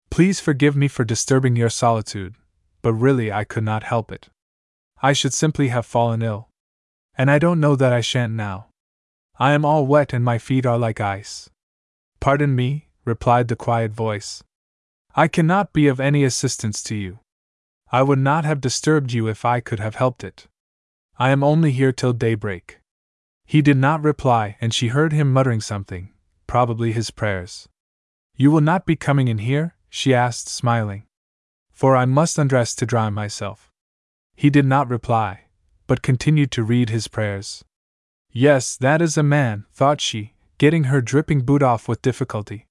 Please 0.09 0.39
forgive 0.39 0.75
me 0.75 0.87
for 0.87 1.03
disturbing 1.03 1.55
your 1.55 1.69
solitude, 1.69 2.35
but 2.81 2.93
really 2.93 3.31
I 3.31 3.43
could 3.43 3.63
not 3.63 3.83
help 3.83 4.11
it. 4.11 4.29
I 5.01 5.13
should 5.13 5.33
simply 5.33 5.69
have 5.69 5.85
fallen 5.85 6.21
ill. 6.21 6.49
And 7.17 7.31
I 7.31 7.39
don't 7.39 7.59
know 7.59 7.75
that 7.75 7.93
I 7.93 8.01
shan't 8.01 8.33
now. 8.33 8.67
I 9.39 9.51
am 9.51 9.65
all 9.65 9.85
wet 9.85 10.13
and 10.13 10.23
my 10.23 10.37
feet 10.37 10.65
are 10.65 10.77
like 10.77 11.01
ice. 11.01 11.49
Pardon 12.19 12.55
me, 12.55 12.87
replied 13.05 13.47
the 13.47 13.55
quiet 13.55 13.91
voice. 13.91 14.43
I 15.15 15.27
cannot 15.27 15.71
be 15.71 15.87
of 15.87 15.99
any 15.99 16.23
assistance 16.23 16.83
to 16.83 16.95
you. 16.95 17.19
I 17.91 18.01
would 18.03 18.19
not 18.19 18.43
have 18.43 18.59
disturbed 18.59 19.13
you 19.13 19.27
if 19.27 19.45
I 19.45 19.59
could 19.61 19.79
have 19.79 19.95
helped 19.95 20.23
it. 20.23 20.47
I 21.17 21.29
am 21.29 21.43
only 21.43 21.71
here 21.71 21.93
till 21.93 22.11
daybreak. 22.11 22.79
He 23.45 23.61
did 23.61 23.77
not 23.77 24.03
reply, 24.03 24.57
and 24.59 24.73
she 24.73 24.87
heard 24.87 25.13
him 25.13 25.31
muttering 25.31 25.61
something, 25.61 26.11
probably 26.47 26.91
his 26.91 27.11
prayers. 27.11 27.69
You 28.35 28.51
will 28.51 28.61
not 28.61 28.85
be 28.85 28.95
coming 28.95 29.27
in 29.27 29.37
here? 29.37 29.75
she 29.89 30.13
asked, 30.13 30.49
smiling. 30.49 31.03
For 31.71 31.95
I 31.95 32.05
must 32.05 32.37
undress 32.37 32.75
to 32.75 32.85
dry 32.85 33.09
myself. 33.09 33.71
He 34.35 34.49
did 34.49 34.65
not 34.65 34.89
reply, 34.89 35.45
but 35.87 36.01
continued 36.01 36.51
to 36.51 36.63
read 36.63 36.89
his 36.89 37.07
prayers. 37.07 37.63
Yes, 38.31 38.75
that 38.75 39.01
is 39.01 39.17
a 39.17 39.23
man, 39.23 39.65
thought 39.71 40.01
she, 40.01 40.33
getting 40.57 40.85
her 40.85 40.99
dripping 40.99 41.41
boot 41.41 41.63
off 41.63 41.87
with 41.87 42.01
difficulty. 42.01 42.65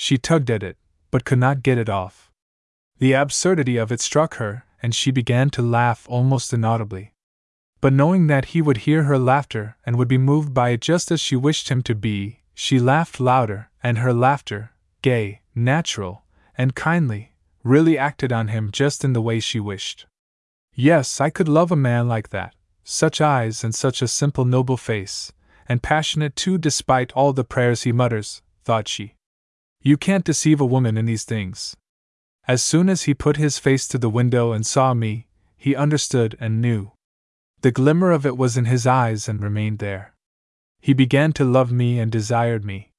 She 0.00 0.16
tugged 0.16 0.48
at 0.48 0.62
it, 0.62 0.76
but 1.10 1.24
could 1.24 1.40
not 1.40 1.64
get 1.64 1.76
it 1.76 1.88
off. 1.88 2.30
The 3.00 3.14
absurdity 3.14 3.76
of 3.78 3.90
it 3.90 4.00
struck 4.00 4.36
her, 4.36 4.64
and 4.80 4.94
she 4.94 5.10
began 5.10 5.50
to 5.50 5.60
laugh 5.60 6.06
almost 6.08 6.52
inaudibly. 6.52 7.14
But 7.80 7.92
knowing 7.92 8.28
that 8.28 8.54
he 8.54 8.62
would 8.62 8.86
hear 8.86 9.02
her 9.02 9.18
laughter 9.18 9.76
and 9.84 9.96
would 9.96 10.06
be 10.06 10.16
moved 10.16 10.54
by 10.54 10.68
it 10.68 10.80
just 10.80 11.10
as 11.10 11.20
she 11.20 11.34
wished 11.34 11.68
him 11.68 11.82
to 11.82 11.96
be, 11.96 12.42
she 12.54 12.78
laughed 12.78 13.18
louder, 13.18 13.70
and 13.82 13.98
her 13.98 14.12
laughter, 14.12 14.70
gay, 15.02 15.40
natural, 15.52 16.22
and 16.56 16.76
kindly, 16.76 17.32
really 17.64 17.98
acted 17.98 18.32
on 18.32 18.48
him 18.48 18.70
just 18.70 19.04
in 19.04 19.14
the 19.14 19.20
way 19.28 19.40
she 19.40 19.58
wished. 19.58 20.06
Yes, 20.74 21.20
I 21.20 21.28
could 21.28 21.48
love 21.48 21.72
a 21.72 21.76
man 21.76 22.06
like 22.06 22.28
that, 22.28 22.54
such 22.84 23.20
eyes 23.20 23.64
and 23.64 23.74
such 23.74 24.00
a 24.00 24.06
simple, 24.06 24.44
noble 24.44 24.76
face, 24.76 25.32
and 25.68 25.82
passionate 25.82 26.36
too 26.36 26.56
despite 26.56 27.10
all 27.14 27.32
the 27.32 27.42
prayers 27.42 27.82
he 27.82 27.90
mutters, 27.90 28.42
thought 28.62 28.86
she. 28.86 29.14
You 29.82 29.96
can't 29.96 30.24
deceive 30.24 30.60
a 30.60 30.66
woman 30.66 30.96
in 30.96 31.06
these 31.06 31.24
things. 31.24 31.76
As 32.46 32.62
soon 32.62 32.88
as 32.88 33.02
he 33.02 33.14
put 33.14 33.36
his 33.36 33.58
face 33.58 33.86
to 33.88 33.98
the 33.98 34.08
window 34.08 34.52
and 34.52 34.66
saw 34.66 34.94
me, 34.94 35.26
he 35.56 35.76
understood 35.76 36.36
and 36.40 36.60
knew. 36.60 36.92
The 37.60 37.72
glimmer 37.72 38.10
of 38.10 38.24
it 38.24 38.36
was 38.36 38.56
in 38.56 38.64
his 38.64 38.86
eyes 38.86 39.28
and 39.28 39.42
remained 39.42 39.78
there. 39.78 40.14
He 40.80 40.92
began 40.92 41.32
to 41.34 41.44
love 41.44 41.72
me 41.72 41.98
and 41.98 42.10
desired 42.10 42.64
me. 42.64 42.92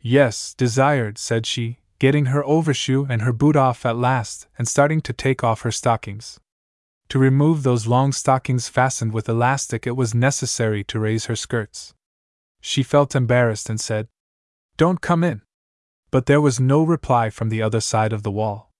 Yes, 0.00 0.54
desired, 0.54 1.18
said 1.18 1.46
she, 1.46 1.78
getting 2.00 2.26
her 2.26 2.44
overshoe 2.44 3.06
and 3.08 3.22
her 3.22 3.32
boot 3.32 3.54
off 3.54 3.86
at 3.86 3.96
last 3.96 4.48
and 4.58 4.66
starting 4.66 5.00
to 5.02 5.12
take 5.12 5.44
off 5.44 5.62
her 5.62 5.70
stockings. 5.70 6.40
To 7.10 7.18
remove 7.18 7.62
those 7.62 7.86
long 7.86 8.10
stockings 8.10 8.68
fastened 8.68 9.12
with 9.12 9.28
elastic, 9.28 9.86
it 9.86 9.96
was 9.96 10.14
necessary 10.14 10.82
to 10.84 10.98
raise 10.98 11.26
her 11.26 11.36
skirts. 11.36 11.94
She 12.60 12.82
felt 12.82 13.14
embarrassed 13.14 13.70
and 13.70 13.80
said, 13.80 14.08
Don't 14.76 15.00
come 15.00 15.22
in. 15.22 15.42
But 16.12 16.26
there 16.26 16.40
was 16.40 16.60
no 16.60 16.82
reply 16.82 17.30
from 17.30 17.48
the 17.48 17.62
other 17.62 17.80
side 17.80 18.12
of 18.12 18.22
the 18.22 18.30
wall. 18.30 18.70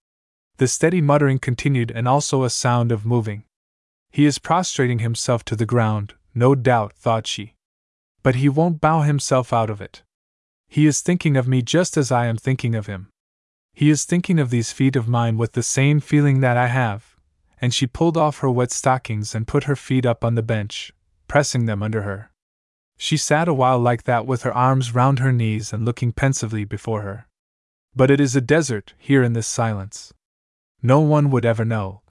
The 0.57 0.67
steady 0.67 1.01
muttering 1.01 1.39
continued 1.39 1.91
and 1.91 2.07
also 2.07 2.43
a 2.43 2.49
sound 2.49 2.91
of 2.91 3.05
moving. 3.05 3.43
He 4.11 4.25
is 4.25 4.37
prostrating 4.37 4.99
himself 4.99 5.43
to 5.45 5.55
the 5.55 5.65
ground, 5.65 6.13
no 6.35 6.53
doubt, 6.53 6.93
thought 6.93 7.25
she. 7.25 7.55
But 8.21 8.35
he 8.35 8.47
won't 8.47 8.79
bow 8.79 9.01
himself 9.01 9.51
out 9.51 9.71
of 9.71 9.81
it. 9.81 10.03
He 10.67 10.85
is 10.85 11.01
thinking 11.01 11.35
of 11.35 11.47
me 11.47 11.63
just 11.63 11.97
as 11.97 12.11
I 12.11 12.27
am 12.27 12.37
thinking 12.37 12.75
of 12.75 12.85
him. 12.85 13.09
He 13.73 13.89
is 13.89 14.05
thinking 14.05 14.39
of 14.39 14.51
these 14.51 14.71
feet 14.71 14.95
of 14.95 15.07
mine 15.07 15.35
with 15.35 15.53
the 15.53 15.63
same 15.63 15.99
feeling 15.99 16.41
that 16.41 16.55
I 16.55 16.67
have. 16.67 17.15
And 17.59 17.73
she 17.73 17.87
pulled 17.87 18.17
off 18.17 18.39
her 18.39 18.49
wet 18.49 18.71
stockings 18.71 19.33
and 19.33 19.47
put 19.47 19.63
her 19.63 19.75
feet 19.75 20.05
up 20.05 20.23
on 20.23 20.35
the 20.35 20.43
bench, 20.43 20.93
pressing 21.27 21.65
them 21.65 21.81
under 21.81 22.03
her. 22.03 22.29
She 22.97 23.17
sat 23.17 23.47
a 23.47 23.53
while 23.53 23.79
like 23.79 24.03
that 24.03 24.25
with 24.25 24.43
her 24.43 24.53
arms 24.53 24.95
round 24.95 25.19
her 25.19 25.31
knees 25.31 25.73
and 25.73 25.85
looking 25.85 26.11
pensively 26.11 26.65
before 26.65 27.01
her. 27.01 27.27
But 27.95 28.09
it 28.09 28.19
is 28.19 28.35
a 28.35 28.41
desert, 28.41 28.93
here 28.97 29.23
in 29.23 29.33
this 29.33 29.47
silence. 29.47 30.13
No 30.81 30.99
one 30.99 31.29
would 31.29 31.45
ever 31.45 31.65
know. 31.65 32.01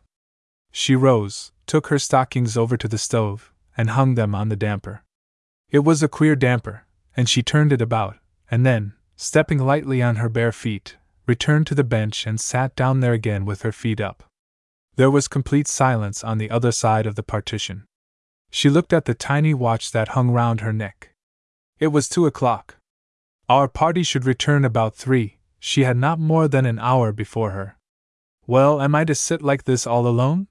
She 0.70 0.94
rose, 0.94 1.52
took 1.66 1.88
her 1.88 1.98
stockings 1.98 2.56
over 2.56 2.76
to 2.76 2.88
the 2.88 2.98
stove, 2.98 3.52
and 3.76 3.90
hung 3.90 4.14
them 4.14 4.34
on 4.34 4.48
the 4.48 4.56
damper. 4.56 5.02
It 5.70 5.80
was 5.80 6.02
a 6.02 6.08
queer 6.08 6.36
damper, 6.36 6.86
and 7.16 7.28
she 7.28 7.42
turned 7.42 7.72
it 7.72 7.82
about, 7.82 8.16
and 8.50 8.64
then, 8.64 8.94
stepping 9.16 9.58
lightly 9.58 10.02
on 10.02 10.16
her 10.16 10.28
bare 10.28 10.52
feet, 10.52 10.96
returned 11.26 11.66
to 11.68 11.74
the 11.74 11.84
bench 11.84 12.26
and 12.26 12.40
sat 12.40 12.74
down 12.76 13.00
there 13.00 13.12
again 13.12 13.44
with 13.44 13.62
her 13.62 13.72
feet 13.72 14.00
up. 14.00 14.24
There 14.96 15.10
was 15.10 15.28
complete 15.28 15.68
silence 15.68 16.22
on 16.22 16.38
the 16.38 16.50
other 16.50 16.72
side 16.72 17.06
of 17.06 17.14
the 17.14 17.22
partition. 17.22 17.84
She 18.54 18.68
looked 18.68 18.92
at 18.92 19.06
the 19.06 19.14
tiny 19.14 19.54
watch 19.54 19.92
that 19.92 20.08
hung 20.08 20.30
round 20.30 20.60
her 20.60 20.74
neck. 20.74 21.14
It 21.80 21.86
was 21.86 22.06
two 22.06 22.26
o'clock. 22.26 22.76
Our 23.48 23.66
party 23.66 24.02
should 24.02 24.26
return 24.26 24.62
about 24.62 24.94
three, 24.94 25.38
she 25.58 25.84
had 25.84 25.96
not 25.96 26.20
more 26.20 26.48
than 26.48 26.66
an 26.66 26.78
hour 26.78 27.12
before 27.12 27.52
her. 27.52 27.78
Well, 28.46 28.82
am 28.82 28.94
I 28.94 29.04
to 29.04 29.14
sit 29.14 29.40
like 29.40 29.64
this 29.64 29.86
all 29.86 30.06
alone? 30.06 30.48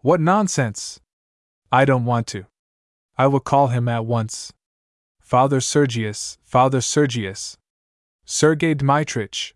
What 0.00 0.20
nonsense! 0.20 1.00
I 1.70 1.84
don't 1.84 2.04
want 2.04 2.26
to. 2.28 2.46
I 3.16 3.28
will 3.28 3.40
call 3.40 3.68
him 3.68 3.88
at 3.88 4.04
once. 4.04 4.52
Father 5.20 5.60
Sergius, 5.60 6.38
Father 6.42 6.80
Sergius. 6.80 7.56
Sergei 8.24 8.74
Dmitrich. 8.74 9.52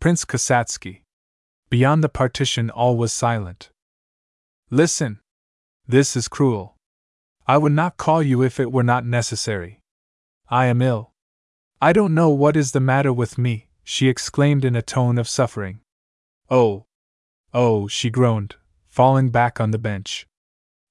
Prince 0.00 0.26
Kasatsky. 0.26 1.00
Beyond 1.70 2.04
the 2.04 2.10
partition, 2.10 2.68
all 2.68 2.96
was 2.98 3.12
silent. 3.12 3.70
Listen! 4.70 5.20
This 5.88 6.14
is 6.14 6.28
cruel. 6.28 6.75
I 7.48 7.58
would 7.58 7.72
not 7.72 7.96
call 7.96 8.22
you 8.22 8.42
if 8.42 8.58
it 8.58 8.72
were 8.72 8.82
not 8.82 9.06
necessary. 9.06 9.80
I 10.48 10.66
am 10.66 10.82
ill. 10.82 11.12
I 11.80 11.92
don't 11.92 12.14
know 12.14 12.30
what 12.30 12.56
is 12.56 12.72
the 12.72 12.80
matter 12.80 13.12
with 13.12 13.38
me, 13.38 13.68
she 13.84 14.08
exclaimed 14.08 14.64
in 14.64 14.74
a 14.74 14.82
tone 14.82 15.16
of 15.16 15.28
suffering. 15.28 15.80
Oh! 16.50 16.86
Oh! 17.54 17.86
she 17.86 18.10
groaned, 18.10 18.56
falling 18.88 19.30
back 19.30 19.60
on 19.60 19.70
the 19.70 19.78
bench. 19.78 20.26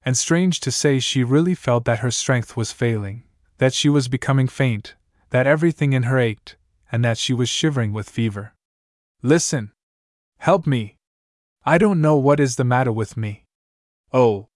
And 0.02 0.16
strange 0.16 0.60
to 0.60 0.70
say, 0.70 0.98
she 0.98 1.24
really 1.24 1.54
felt 1.54 1.84
that 1.84 1.98
her 1.98 2.10
strength 2.10 2.56
was 2.56 2.72
failing, 2.72 3.24
that 3.58 3.74
she 3.74 3.88
was 3.88 4.08
becoming 4.08 4.48
faint, 4.48 4.94
that 5.30 5.46
everything 5.46 5.92
in 5.92 6.04
her 6.04 6.18
ached, 6.18 6.56
and 6.90 7.04
that 7.04 7.18
she 7.18 7.34
was 7.34 7.48
shivering 7.48 7.92
with 7.92 8.08
fever. 8.08 8.54
Listen! 9.22 9.72
Help 10.38 10.66
me! 10.66 10.96
I 11.64 11.76
don't 11.76 12.00
know 12.00 12.16
what 12.16 12.40
is 12.40 12.56
the 12.56 12.64
matter 12.64 12.92
with 12.92 13.16
me. 13.16 13.44
Oh! 14.12 14.48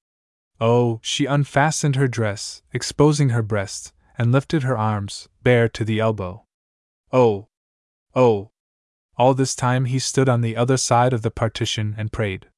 Oh, 0.61 1.00
she 1.02 1.24
unfastened 1.24 1.96
her 1.96 2.08
dress, 2.08 2.62
exposing 2.72 3.30
her 3.30 3.42
breast, 3.42 3.94
and 4.18 4.30
lifted 4.30 4.62
her 4.62 4.76
arms, 4.76 5.28
bare 5.42 5.68
to 5.70 5.84
the 5.84 6.00
elbow. 6.00 6.44
Oh! 7.12 7.48
Oh! 8.14 8.50
All 9.16 9.32
this 9.32 9.54
time 9.54 9.86
he 9.86 9.98
stood 9.98 10.28
on 10.28 10.42
the 10.42 10.56
other 10.56 10.76
side 10.76 11.12
of 11.12 11.22
the 11.22 11.30
partition 11.30 11.94
and 11.96 12.12
prayed. 12.12 12.48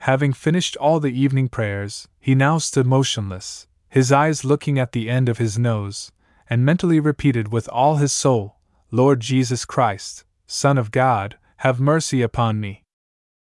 Having 0.00 0.34
finished 0.34 0.76
all 0.76 1.00
the 1.00 1.12
evening 1.12 1.48
prayers, 1.48 2.08
he 2.20 2.34
now 2.34 2.58
stood 2.58 2.86
motionless, 2.86 3.66
his 3.88 4.12
eyes 4.12 4.44
looking 4.44 4.78
at 4.78 4.92
the 4.92 5.10
end 5.10 5.28
of 5.28 5.38
his 5.38 5.58
nose, 5.58 6.12
and 6.48 6.64
mentally 6.64 7.00
repeated 7.00 7.52
with 7.52 7.68
all 7.68 7.96
his 7.96 8.12
soul, 8.12 8.56
Lord 8.90 9.20
Jesus 9.20 9.64
Christ, 9.64 10.24
Son 10.46 10.78
of 10.78 10.90
God, 10.90 11.38
have 11.58 11.80
mercy 11.80 12.22
upon 12.22 12.60
me. 12.60 12.84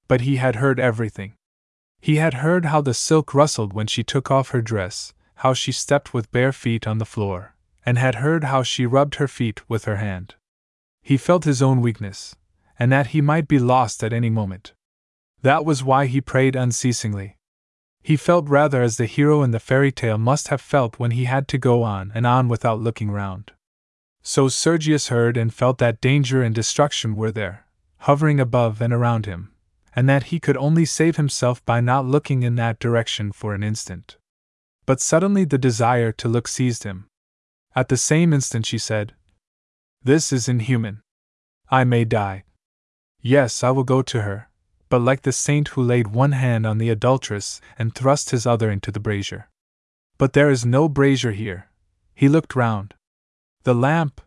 But 0.07 0.21
he 0.21 0.37
had 0.37 0.57
heard 0.57 0.79
everything. 0.79 1.33
He 1.99 2.15
had 2.15 2.35
heard 2.35 2.65
how 2.65 2.81
the 2.81 2.93
silk 2.93 3.33
rustled 3.33 3.73
when 3.73 3.87
she 3.87 4.03
took 4.03 4.31
off 4.31 4.49
her 4.49 4.61
dress, 4.61 5.13
how 5.35 5.53
she 5.53 5.71
stepped 5.71 6.13
with 6.13 6.31
bare 6.31 6.51
feet 6.51 6.87
on 6.87 6.97
the 6.97 7.05
floor, 7.05 7.55
and 7.85 7.97
had 7.97 8.15
heard 8.15 8.45
how 8.45 8.63
she 8.63 8.85
rubbed 8.85 9.15
her 9.15 9.27
feet 9.27 9.67
with 9.69 9.85
her 9.85 9.97
hand. 9.97 10.35
He 11.01 11.17
felt 11.17 11.43
his 11.43 11.61
own 11.61 11.81
weakness, 11.81 12.35
and 12.77 12.91
that 12.91 13.07
he 13.07 13.21
might 13.21 13.47
be 13.47 13.59
lost 13.59 14.03
at 14.03 14.13
any 14.13 14.29
moment. 14.29 14.73
That 15.41 15.65
was 15.65 15.83
why 15.83 16.05
he 16.05 16.21
prayed 16.21 16.55
unceasingly. 16.55 17.37
He 18.01 18.15
felt 18.15 18.47
rather 18.47 18.81
as 18.81 18.97
the 18.97 19.05
hero 19.05 19.43
in 19.43 19.51
the 19.51 19.59
fairy 19.59 19.91
tale 19.91 20.17
must 20.17 20.47
have 20.47 20.61
felt 20.61 20.99
when 20.99 21.11
he 21.11 21.25
had 21.25 21.47
to 21.49 21.57
go 21.57 21.83
on 21.83 22.11
and 22.15 22.25
on 22.25 22.47
without 22.47 22.79
looking 22.79 23.11
round. 23.11 23.51
So 24.21 24.47
Sergius 24.47 25.09
heard 25.09 25.37
and 25.37 25.53
felt 25.53 25.77
that 25.79 26.01
danger 26.01 26.41
and 26.43 26.55
destruction 26.55 27.15
were 27.15 27.31
there, 27.31 27.65
hovering 27.99 28.39
above 28.39 28.81
and 28.81 28.93
around 28.93 29.25
him, 29.25 29.51
and 29.99 30.07
that 30.07 30.31
he 30.31 30.39
could 30.39 30.55
only 30.55 30.85
save 30.85 31.17
himself 31.17 31.65
by 31.65 31.81
not 31.81 32.05
looking 32.05 32.41
in 32.41 32.55
that 32.55 32.79
direction 32.79 33.33
for 33.33 33.53
an 33.53 33.61
instant. 33.61 34.15
But 34.85 35.01
suddenly 35.01 35.43
the 35.43 35.57
desire 35.57 36.13
to 36.13 36.29
look 36.29 36.47
seized 36.47 36.85
him. 36.85 37.07
At 37.75 37.89
the 37.89 37.97
same 37.97 38.31
instant 38.31 38.65
she 38.65 38.77
said, 38.77 39.13
This 40.01 40.31
is 40.31 40.47
inhuman. 40.47 41.01
I 41.69 41.83
may 41.83 42.05
die. 42.05 42.45
Yes, 43.21 43.61
I 43.61 43.71
will 43.71 43.83
go 43.83 44.01
to 44.03 44.21
her, 44.21 44.47
but 44.87 45.01
like 45.01 45.23
the 45.23 45.33
saint 45.33 45.67
who 45.67 45.83
laid 45.83 46.07
one 46.07 46.31
hand 46.31 46.65
on 46.65 46.77
the 46.77 46.89
adulteress 46.89 47.59
and 47.77 47.93
thrust 47.93 48.29
his 48.29 48.45
other 48.45 48.71
into 48.71 48.93
the 48.93 49.01
brazier. 49.01 49.49
But 50.17 50.31
there 50.31 50.49
is 50.49 50.65
no 50.65 50.87
brazier 50.87 51.33
here. 51.33 51.67
He 52.15 52.29
looked 52.29 52.55
round. 52.55 52.93
The 53.63 53.75
lamp? 53.75 54.21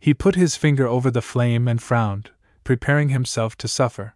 He 0.00 0.12
put 0.12 0.34
his 0.34 0.54
finger 0.54 0.86
over 0.86 1.10
the 1.10 1.22
flame 1.22 1.66
and 1.66 1.82
frowned, 1.82 2.28
preparing 2.62 3.08
himself 3.08 3.56
to 3.56 3.68
suffer. 3.68 4.14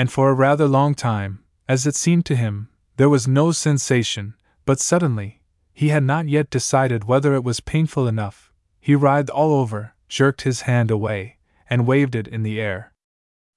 And 0.00 0.10
for 0.10 0.30
a 0.30 0.34
rather 0.48 0.66
long 0.66 0.94
time, 0.94 1.40
as 1.68 1.86
it 1.86 1.94
seemed 1.94 2.24
to 2.24 2.34
him, 2.34 2.70
there 2.96 3.10
was 3.10 3.28
no 3.28 3.52
sensation, 3.52 4.32
but 4.64 4.80
suddenly, 4.80 5.42
he 5.74 5.90
had 5.90 6.04
not 6.04 6.26
yet 6.26 6.48
decided 6.48 7.04
whether 7.04 7.34
it 7.34 7.44
was 7.44 7.60
painful 7.60 8.08
enough. 8.08 8.50
He 8.80 8.94
writhed 8.94 9.28
all 9.28 9.52
over, 9.52 9.92
jerked 10.08 10.40
his 10.40 10.62
hand 10.62 10.90
away, 10.90 11.36
and 11.68 11.86
waved 11.86 12.14
it 12.14 12.26
in 12.26 12.44
the 12.44 12.58
air. 12.58 12.94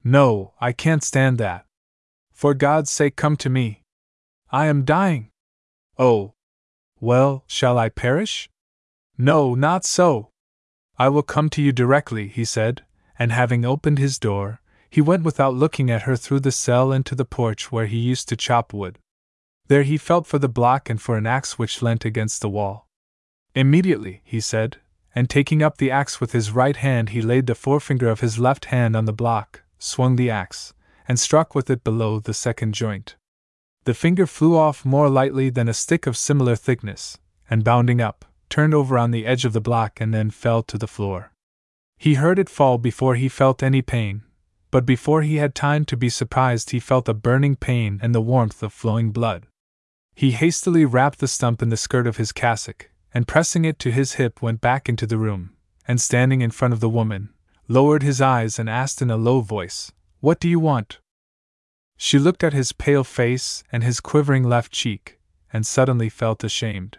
No, 0.04 0.52
I 0.60 0.74
can't 0.74 1.02
stand 1.02 1.38
that. 1.38 1.66
For 2.34 2.54
God's 2.54 2.92
sake, 2.92 3.16
come 3.16 3.38
to 3.38 3.50
me. 3.50 3.84
I 4.52 4.66
am 4.66 4.84
dying. 4.84 5.30
Oh. 5.98 6.34
Well, 7.00 7.46
shall 7.48 7.78
I 7.78 7.88
perish? 7.88 8.50
No, 9.18 9.56
not 9.56 9.86
so. 9.86 10.28
I 11.00 11.08
will 11.08 11.24
come 11.24 11.50
to 11.52 11.62
you 11.62 11.72
directly, 11.72 12.28
he 12.28 12.44
said, 12.44 12.84
and 13.18 13.32
having 13.32 13.64
opened 13.64 13.98
his 13.98 14.20
door, 14.20 14.60
he 14.94 15.02
went 15.02 15.24
without 15.24 15.56
looking 15.56 15.90
at 15.90 16.04
her 16.04 16.16
through 16.16 16.40
the 16.40 16.52
cell 16.52 16.92
into 16.92 17.16
the 17.16 17.26
porch 17.26 17.72
where 17.72 17.88
he 17.88 17.98
used 17.98 18.30
to 18.30 18.36
chop 18.36 18.72
wood. 18.72 19.00
There 19.68 19.82
he 19.82 19.98
felt 19.98 20.28
for 20.28 20.38
the 20.38 20.48
block 20.48 20.88
and 20.88 21.02
for 21.02 21.18
an 21.18 21.26
axe 21.26 21.58
which 21.58 21.82
leant 21.82 22.06
against 22.06 22.42
the 22.42 22.50
wall. 22.50 22.88
Immediately, 23.56 24.22
he 24.24 24.40
said, 24.40 24.78
and 25.16 25.28
taking 25.28 25.64
up 25.64 25.78
the 25.78 25.90
axe 25.90 26.22
with 26.22 26.32
his 26.34 26.52
right 26.52 26.76
hand, 26.76 27.10
he 27.10 27.24
laid 27.24 27.48
the 27.48 27.56
forefinger 27.56 28.08
of 28.08 28.20
his 28.20 28.38
left 28.38 28.66
hand 28.66 28.96
on 28.96 29.06
the 29.06 29.12
block, 29.12 29.64
swung 29.80 30.16
the 30.16 30.30
axe, 30.30 30.76
and 31.08 31.20
struck 31.20 31.56
with 31.56 31.72
it 31.72 31.84
below 31.84 32.20
the 32.20 32.32
second 32.32 32.76
joint. 32.76 33.16
The 33.86 33.96
finger 33.96 34.28
flew 34.28 34.56
off 34.56 34.86
more 34.86 35.10
lightly 35.10 35.50
than 35.50 35.68
a 35.68 35.74
stick 35.74 36.06
of 36.06 36.16
similar 36.16 36.56
thickness, 36.56 37.18
and 37.50 37.64
bounding 37.64 38.00
up, 38.00 38.26
turned 38.48 38.76
over 38.76 39.00
on 39.00 39.10
the 39.10 39.26
edge 39.26 39.44
of 39.44 39.54
the 39.54 39.60
block 39.60 40.00
and 40.00 40.14
then 40.14 40.30
fell 40.30 40.62
to 40.62 40.78
the 40.78 40.86
floor. 40.86 41.32
He 41.98 42.14
heard 42.14 42.38
it 42.38 42.48
fall 42.48 42.78
before 42.78 43.16
he 43.16 43.28
felt 43.28 43.64
any 43.64 43.82
pain, 43.82 44.22
but 44.74 44.88
before 44.88 45.22
he 45.22 45.36
had 45.36 45.54
time 45.54 45.86
to 45.86 45.96
be 45.96 46.10
surprised, 46.10 46.72
he 46.72 46.80
felt 46.80 47.08
a 47.08 47.14
burning 47.14 47.56
pain 47.56 48.00
and 48.02 48.16
the 48.16 48.20
warmth 48.20 48.64
of 48.64 48.74
flowing 48.74 49.12
blood. 49.12 49.46
He 50.16 50.32
hastily 50.32 50.84
wrapped 50.84 51.20
the 51.20 51.28
stump 51.28 51.62
in 51.62 51.70
the 51.70 51.78
skirt 51.78 52.08
of 52.08 52.18
his 52.18 52.32
cassock, 52.32 52.90
and 53.14 53.28
pressing 53.28 53.66
it 53.66 53.78
to 53.78 53.92
his 53.92 54.14
hip, 54.14 54.42
went 54.42 54.62
back 54.62 54.90
into 54.90 55.06
the 55.06 55.20
room, 55.20 55.52
and 55.88 56.02
standing 56.02 56.42
in 56.42 56.50
front 56.50 56.74
of 56.74 56.80
the 56.80 56.90
woman, 56.90 57.30
lowered 57.68 58.02
his 58.02 58.20
eyes 58.20 58.58
and 58.58 58.68
asked 58.68 59.00
in 59.00 59.12
a 59.12 59.16
low 59.16 59.42
voice, 59.42 59.92
What 60.22 60.40
do 60.40 60.50
you 60.50 60.60
want? 60.60 60.98
She 61.96 62.18
looked 62.18 62.44
at 62.44 62.54
his 62.54 62.74
pale 62.74 63.04
face 63.04 63.64
and 63.72 63.84
his 63.84 64.00
quivering 64.00 64.42
left 64.42 64.72
cheek, 64.72 65.20
and 65.54 65.68
suddenly 65.68 66.10
felt 66.10 66.44
ashamed. 66.44 66.98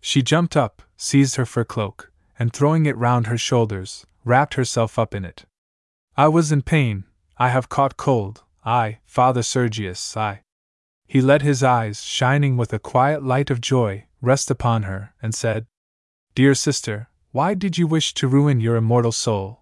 She 0.00 0.22
jumped 0.22 0.56
up, 0.56 0.82
seized 0.96 1.36
her 1.36 1.46
fur 1.46 1.62
cloak, 1.62 2.10
and 2.36 2.52
throwing 2.52 2.84
it 2.84 2.96
round 2.96 3.28
her 3.28 3.38
shoulders, 3.38 4.06
wrapped 4.24 4.54
herself 4.54 4.98
up 4.98 5.14
in 5.14 5.24
it. 5.24 5.44
I 6.18 6.28
was 6.28 6.50
in 6.50 6.62
pain, 6.62 7.04
I 7.36 7.50
have 7.50 7.68
caught 7.68 7.98
cold, 7.98 8.42
I, 8.64 9.00
Father 9.04 9.42
Sergius, 9.42 10.16
I. 10.16 10.40
He 11.06 11.20
let 11.20 11.42
his 11.42 11.62
eyes, 11.62 12.02
shining 12.02 12.56
with 12.56 12.72
a 12.72 12.78
quiet 12.78 13.22
light 13.22 13.50
of 13.50 13.60
joy, 13.60 14.06
rest 14.22 14.50
upon 14.50 14.84
her, 14.84 15.12
and 15.20 15.34
said, 15.34 15.66
Dear 16.34 16.54
sister, 16.54 17.10
why 17.32 17.52
did 17.52 17.76
you 17.76 17.86
wish 17.86 18.14
to 18.14 18.28
ruin 18.28 18.60
your 18.60 18.76
immortal 18.76 19.12
soul? 19.12 19.60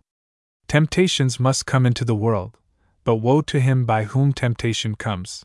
Temptations 0.69 1.41
must 1.41 1.67
come 1.67 1.85
into 1.85 2.05
the 2.05 2.15
world, 2.15 2.57
but 3.03 3.17
woe 3.17 3.43
to 3.43 3.59
him 3.59 3.85
by 3.85 4.05
whom 4.05 4.33
temptation 4.33 4.95
comes. 4.95 5.45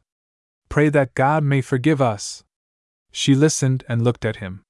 Pray 0.69 0.89
that 0.89 1.15
God 1.15 1.43
may 1.43 1.61
forgive 1.61 2.03
us. 2.03 2.43
She 3.11 3.33
listened 3.33 3.83
and 3.89 4.03
looked 4.03 4.25
at 4.25 4.35
him. 4.35 4.61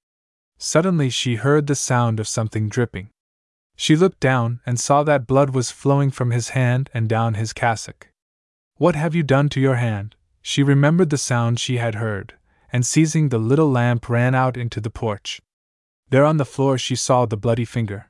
Suddenly 0.58 1.10
she 1.10 1.36
heard 1.36 1.68
the 1.68 1.76
sound 1.76 2.18
of 2.18 2.30
something 2.30 2.70
dripping. 2.70 3.10
She 3.82 3.96
looked 3.96 4.20
down 4.20 4.60
and 4.66 4.78
saw 4.78 5.04
that 5.04 5.26
blood 5.26 5.52
was 5.52 5.72
flowing 5.72 6.12
from 6.12 6.32
his 6.32 6.50
hand 6.50 6.90
and 6.94 7.08
down 7.08 7.36
his 7.36 7.54
cassock. 7.54 8.10
What 8.76 8.96
have 8.96 9.16
you 9.16 9.24
done 9.24 9.48
to 9.50 9.62
your 9.62 9.76
hand? 9.76 10.18
She 10.42 10.64
remembered 10.64 11.12
the 11.12 11.18
sound 11.18 11.62
she 11.62 11.78
had 11.78 11.96
heard, 11.96 12.34
and 12.74 12.86
seizing 12.86 13.30
the 13.30 13.38
little 13.38 13.72
lamp 13.72 14.10
ran 14.10 14.36
out 14.36 14.58
into 14.58 14.82
the 14.82 14.90
porch. 14.90 15.42
There 16.10 16.26
on 16.26 16.36
the 16.36 16.44
floor 16.44 16.78
she 16.78 16.98
saw 16.98 17.26
the 17.26 17.38
bloody 17.38 17.64
finger. 17.64 18.10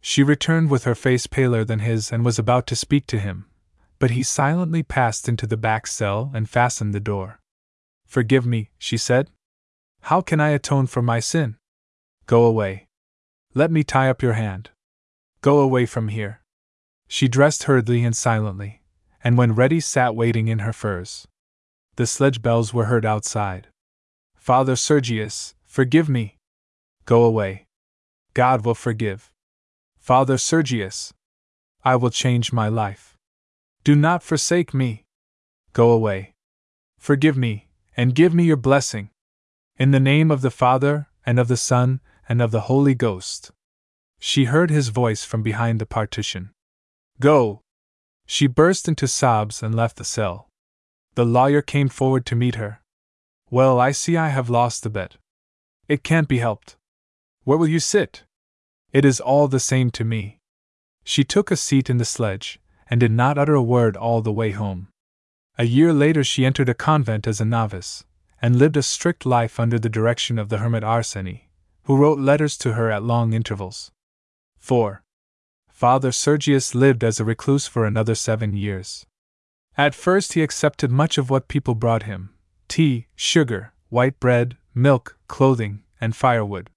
She 0.00 0.22
returned 0.22 0.70
with 0.70 0.84
her 0.84 0.94
face 0.94 1.26
paler 1.26 1.66
than 1.66 1.80
his 1.80 2.10
and 2.10 2.24
was 2.24 2.38
about 2.38 2.66
to 2.68 2.74
speak 2.74 3.06
to 3.08 3.18
him, 3.18 3.44
but 3.98 4.12
he 4.12 4.22
silently 4.22 4.82
passed 4.82 5.28
into 5.28 5.46
the 5.46 5.58
back 5.58 5.86
cell 5.86 6.30
and 6.32 6.48
fastened 6.48 6.94
the 6.94 6.98
door. 6.98 7.40
Forgive 8.06 8.46
me, 8.46 8.70
she 8.78 8.96
said. 8.96 9.28
How 10.00 10.22
can 10.22 10.40
I 10.40 10.48
atone 10.48 10.86
for 10.86 11.02
my 11.02 11.20
sin? 11.20 11.56
Go 12.24 12.46
away. 12.46 12.88
Let 13.52 13.70
me 13.70 13.84
tie 13.84 14.08
up 14.08 14.22
your 14.22 14.32
hand. 14.32 14.70
Go 15.44 15.60
away 15.60 15.84
from 15.84 16.08
here. 16.08 16.40
She 17.06 17.28
dressed 17.28 17.64
hurriedly 17.64 18.02
and 18.02 18.16
silently, 18.16 18.80
and 19.22 19.36
when 19.36 19.54
ready 19.54 19.78
sat 19.78 20.16
waiting 20.16 20.48
in 20.48 20.60
her 20.60 20.72
furs. 20.72 21.28
The 21.96 22.06
sledge 22.06 22.40
bells 22.40 22.72
were 22.72 22.86
heard 22.86 23.04
outside. 23.04 23.68
Father 24.36 24.74
Sergius, 24.74 25.54
forgive 25.66 26.08
me. 26.08 26.38
Go 27.04 27.24
away. 27.24 27.66
God 28.32 28.64
will 28.64 28.74
forgive. 28.74 29.30
Father 29.98 30.38
Sergius, 30.38 31.12
I 31.84 31.96
will 31.96 32.08
change 32.08 32.50
my 32.50 32.68
life. 32.68 33.18
Do 33.84 33.94
not 33.94 34.22
forsake 34.22 34.72
me. 34.72 35.04
Go 35.74 35.90
away. 35.90 36.32
Forgive 36.98 37.36
me, 37.36 37.68
and 37.94 38.14
give 38.14 38.32
me 38.32 38.44
your 38.44 38.56
blessing. 38.56 39.10
In 39.76 39.90
the 39.90 40.00
name 40.00 40.30
of 40.30 40.40
the 40.40 40.50
Father, 40.50 41.08
and 41.26 41.38
of 41.38 41.48
the 41.48 41.58
Son, 41.58 42.00
and 42.30 42.40
of 42.40 42.50
the 42.50 42.62
Holy 42.62 42.94
Ghost. 42.94 43.50
She 44.26 44.44
heard 44.46 44.70
his 44.70 44.88
voice 44.88 45.22
from 45.22 45.42
behind 45.42 45.78
the 45.78 45.84
partition. 45.84 46.48
Go! 47.20 47.60
She 48.24 48.46
burst 48.46 48.88
into 48.88 49.06
sobs 49.06 49.62
and 49.62 49.74
left 49.74 49.98
the 49.98 50.02
cell. 50.04 50.48
The 51.14 51.26
lawyer 51.26 51.60
came 51.60 51.90
forward 51.90 52.24
to 52.26 52.34
meet 52.34 52.54
her. 52.54 52.80
Well, 53.50 53.78
I 53.78 53.90
see 53.92 54.16
I 54.16 54.28
have 54.30 54.48
lost 54.48 54.82
the 54.82 54.88
bet. 54.88 55.18
It 55.88 56.02
can't 56.02 56.26
be 56.26 56.38
helped. 56.38 56.76
Where 57.42 57.58
will 57.58 57.68
you 57.68 57.78
sit? 57.78 58.24
It 58.94 59.04
is 59.04 59.20
all 59.20 59.46
the 59.46 59.60
same 59.60 59.90
to 59.90 60.06
me. 60.06 60.38
She 61.04 61.22
took 61.22 61.50
a 61.50 61.54
seat 61.54 61.90
in 61.90 61.98
the 61.98 62.06
sledge, 62.06 62.58
and 62.88 63.00
did 63.00 63.12
not 63.12 63.36
utter 63.36 63.54
a 63.54 63.62
word 63.62 63.94
all 63.94 64.22
the 64.22 64.32
way 64.32 64.52
home. 64.52 64.88
A 65.58 65.64
year 65.64 65.92
later, 65.92 66.24
she 66.24 66.46
entered 66.46 66.70
a 66.70 66.74
convent 66.74 67.26
as 67.26 67.42
a 67.42 67.44
novice, 67.44 68.04
and 68.40 68.56
lived 68.56 68.78
a 68.78 68.82
strict 68.82 69.26
life 69.26 69.60
under 69.60 69.78
the 69.78 69.90
direction 69.90 70.38
of 70.38 70.48
the 70.48 70.58
hermit 70.58 70.82
Arseny, 70.82 71.50
who 71.82 71.98
wrote 71.98 72.18
letters 72.18 72.56
to 72.56 72.72
her 72.72 72.90
at 72.90 73.02
long 73.02 73.34
intervals. 73.34 73.90
4. 74.64 75.02
Father 75.68 76.10
Sergius 76.10 76.74
lived 76.74 77.04
as 77.04 77.20
a 77.20 77.24
recluse 77.24 77.66
for 77.66 77.84
another 77.84 78.14
seven 78.14 78.56
years. 78.56 79.04
At 79.76 79.94
first, 79.94 80.32
he 80.32 80.42
accepted 80.42 80.90
much 80.90 81.18
of 81.18 81.28
what 81.28 81.48
people 81.48 81.74
brought 81.74 82.04
him 82.04 82.30
tea, 82.66 83.08
sugar, 83.14 83.74
white 83.90 84.18
bread, 84.18 84.56
milk, 84.74 85.18
clothing, 85.28 85.82
and 86.00 86.16
firewood. 86.16 86.70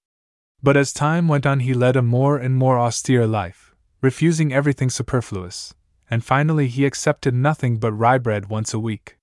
But 0.61 0.75
as 0.75 0.91
time 0.91 1.29
went 1.29 1.45
on, 1.45 1.61
he 1.61 1.73
led 1.73 1.95
a 1.95 2.01
more 2.01 2.35
and 2.37 2.57
more 2.57 2.77
austere 2.77 3.25
life, 3.25 3.73
refusing 4.01 4.51
everything 4.51 4.89
superfluous, 4.89 5.73
and 6.11 6.25
finally 6.25 6.67
he 6.67 6.85
accepted 6.85 7.33
nothing 7.33 7.77
but 7.77 7.93
rye 7.93 8.17
bread 8.17 8.49
once 8.49 8.73
a 8.73 8.79
week. 8.79 9.17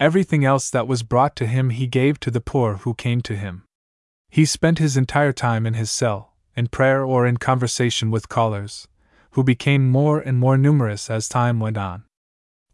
Everything 0.00 0.42
else 0.42 0.70
that 0.70 0.88
was 0.88 1.02
brought 1.02 1.36
to 1.36 1.46
him 1.46 1.68
he 1.68 1.86
gave 1.86 2.18
to 2.20 2.30
the 2.30 2.40
poor 2.40 2.76
who 2.76 2.94
came 2.94 3.20
to 3.20 3.36
him. 3.36 3.64
He 4.30 4.46
spent 4.46 4.78
his 4.78 4.96
entire 4.96 5.34
time 5.34 5.66
in 5.66 5.74
his 5.74 5.90
cell, 5.90 6.29
in 6.56 6.68
prayer 6.68 7.04
or 7.04 7.26
in 7.26 7.36
conversation 7.36 8.10
with 8.10 8.28
callers, 8.28 8.88
who 9.32 9.44
became 9.44 9.88
more 9.88 10.20
and 10.20 10.38
more 10.38 10.58
numerous 10.58 11.10
as 11.10 11.28
time 11.28 11.60
went 11.60 11.78
on. 11.78 12.04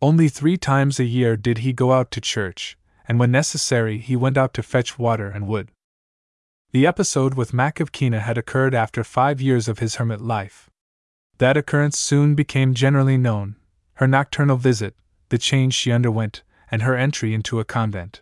Only 0.03 0.29
three 0.29 0.57
times 0.57 1.01
a 1.01 1.05
year 1.05 1.37
did 1.37 1.59
he 1.59 1.73
go 1.73 1.93
out 1.93 2.11
to 2.13 2.21
church, 2.21 2.77
and 3.09 3.19
when 3.19 3.31
necessary, 3.31 3.99
he 3.99 4.17
went 4.17 4.37
out 4.37 4.53
to 4.55 4.63
fetch 4.63 4.99
water 4.99 5.29
and 5.29 5.47
wood. 5.47 5.71
The 6.73 6.87
episode 6.87 7.35
with 7.35 7.53
Makovkina 7.53 8.21
had 8.21 8.37
occurred 8.37 8.75
after 8.75 9.05
five 9.05 9.41
years 9.41 9.69
of 9.69 9.79
his 9.79 9.95
hermit 9.97 10.21
life. 10.21 10.69
That 11.39 11.57
occurrence 11.57 11.99
soon 11.99 12.35
became 12.35 12.75
generally 12.75 13.17
known 13.17 13.57
her 13.95 14.07
nocturnal 14.07 14.59
visit, 14.59 14.95
the 15.31 15.39
change 15.39 15.73
she 15.73 15.91
underwent, 15.91 16.43
and 16.71 16.83
her 16.83 16.95
entry 16.95 17.33
into 17.33 17.61
a 17.61 17.65
convent. 17.65 18.21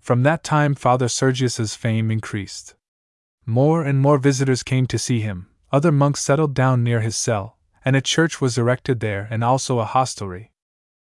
From 0.00 0.22
that 0.22 0.44
time, 0.44 0.74
Father 0.74 1.08
Sergius's 1.08 1.74
fame 1.74 2.10
increased. 2.10 2.74
More 3.48 3.82
and 3.82 3.98
more 3.98 4.18
visitors 4.18 4.62
came 4.62 4.86
to 4.88 4.98
see 4.98 5.20
him, 5.20 5.46
other 5.72 5.90
monks 5.90 6.20
settled 6.20 6.52
down 6.52 6.84
near 6.84 7.00
his 7.00 7.16
cell, 7.16 7.56
and 7.82 7.96
a 7.96 8.02
church 8.02 8.42
was 8.42 8.58
erected 8.58 9.00
there 9.00 9.26
and 9.30 9.42
also 9.42 9.78
a 9.78 9.86
hostelry. 9.86 10.52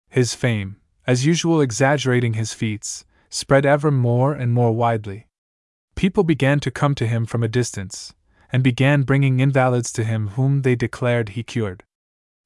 His 0.09 0.32
fame, 0.34 0.76
as 1.07 1.26
usual 1.26 1.61
exaggerating 1.61 2.32
his 2.32 2.55
feats, 2.55 3.05
spread 3.28 3.66
ever 3.66 3.91
more 3.91 4.32
and 4.32 4.55
more 4.55 4.72
widely. 4.72 5.26
People 5.97 6.24
began 6.24 6.61
to 6.61 6.70
come 6.70 6.95
to 6.95 7.07
him 7.07 7.26
from 7.26 7.43
a 7.43 7.49
distance, 7.49 8.14
and 8.51 8.62
began 8.62 9.03
bringing 9.03 9.38
invalids 9.38 9.93
to 9.93 10.03
him 10.03 10.28
whom 10.28 10.62
they 10.62 10.74
declared 10.74 11.30
he 11.30 11.43
cured. 11.43 11.84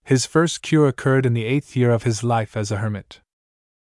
His 0.03 0.26
first 0.26 0.61
cure 0.61 0.88
occurred 0.88 1.24
in 1.24 1.34
the 1.34 1.45
eighth 1.45 1.76
year 1.76 1.92
of 1.92 2.03
his 2.03 2.24
life 2.24 2.57
as 2.57 2.72
a 2.72 2.78
hermit. 2.78 3.20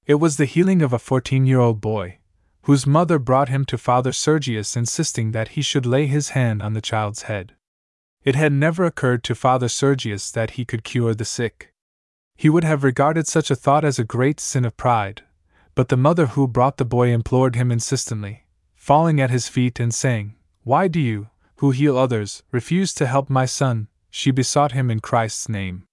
It 0.06 0.16
was 0.16 0.36
the 0.36 0.44
healing 0.44 0.82
of 0.82 0.92
a 0.92 1.00
fourteen 1.00 1.46
year 1.46 1.60
old 1.60 1.80
boy, 1.80 2.18
whose 2.72 2.88
mother 2.88 3.20
brought 3.20 3.50
him 3.50 3.66
to 3.66 3.78
Father 3.78 4.14
Sergius 4.14 4.78
insisting 4.78 5.34
that 5.34 5.50
he 5.60 5.62
should 5.62 5.86
lay 5.86 6.08
his 6.08 6.30
hand 6.30 6.62
on 6.62 6.72
the 6.72 6.80
child's 6.80 7.24
head. 7.24 7.52
It 8.24 8.36
had 8.36 8.54
never 8.54 8.86
occurred 8.86 9.26
to 9.26 9.36
Father 9.36 9.68
Sergius 9.68 10.32
that 10.32 10.52
he 10.52 10.64
could 10.64 10.86
cure 10.86 11.14
the 11.14 11.26
sick. 11.26 11.74
He 12.38 12.48
would 12.48 12.64
have 12.64 12.86
regarded 12.86 13.28
such 13.28 13.52
a 13.52 13.58
thought 13.58 13.84
as 13.84 14.00
a 14.00 14.06
great 14.06 14.40
sin 14.40 14.64
of 14.64 14.78
pride, 14.78 15.22
but 15.76 15.90
the 15.90 15.98
mother 15.98 16.28
who 16.28 16.48
brought 16.48 16.78
the 16.78 16.86
boy 16.86 17.10
implored 17.10 17.56
him 17.56 17.74
insistently, 17.74 18.46
falling 18.74 19.20
at 19.20 19.32
his 19.32 19.50
feet 19.50 19.78
and 19.78 19.94
saying, 19.94 20.36
Why 20.64 20.88
do 20.88 21.02
you, 21.02 21.28
who 21.58 21.72
heal 21.72 21.98
others, 21.98 22.42
refuse 22.54 22.94
to 22.94 23.06
help 23.06 23.30
my 23.30 23.46
son? 23.46 23.90
She 24.10 24.32
besought 24.32 24.72
him 24.72 24.90
in 24.90 25.02
Christ's 25.02 25.50
name. 25.50 25.84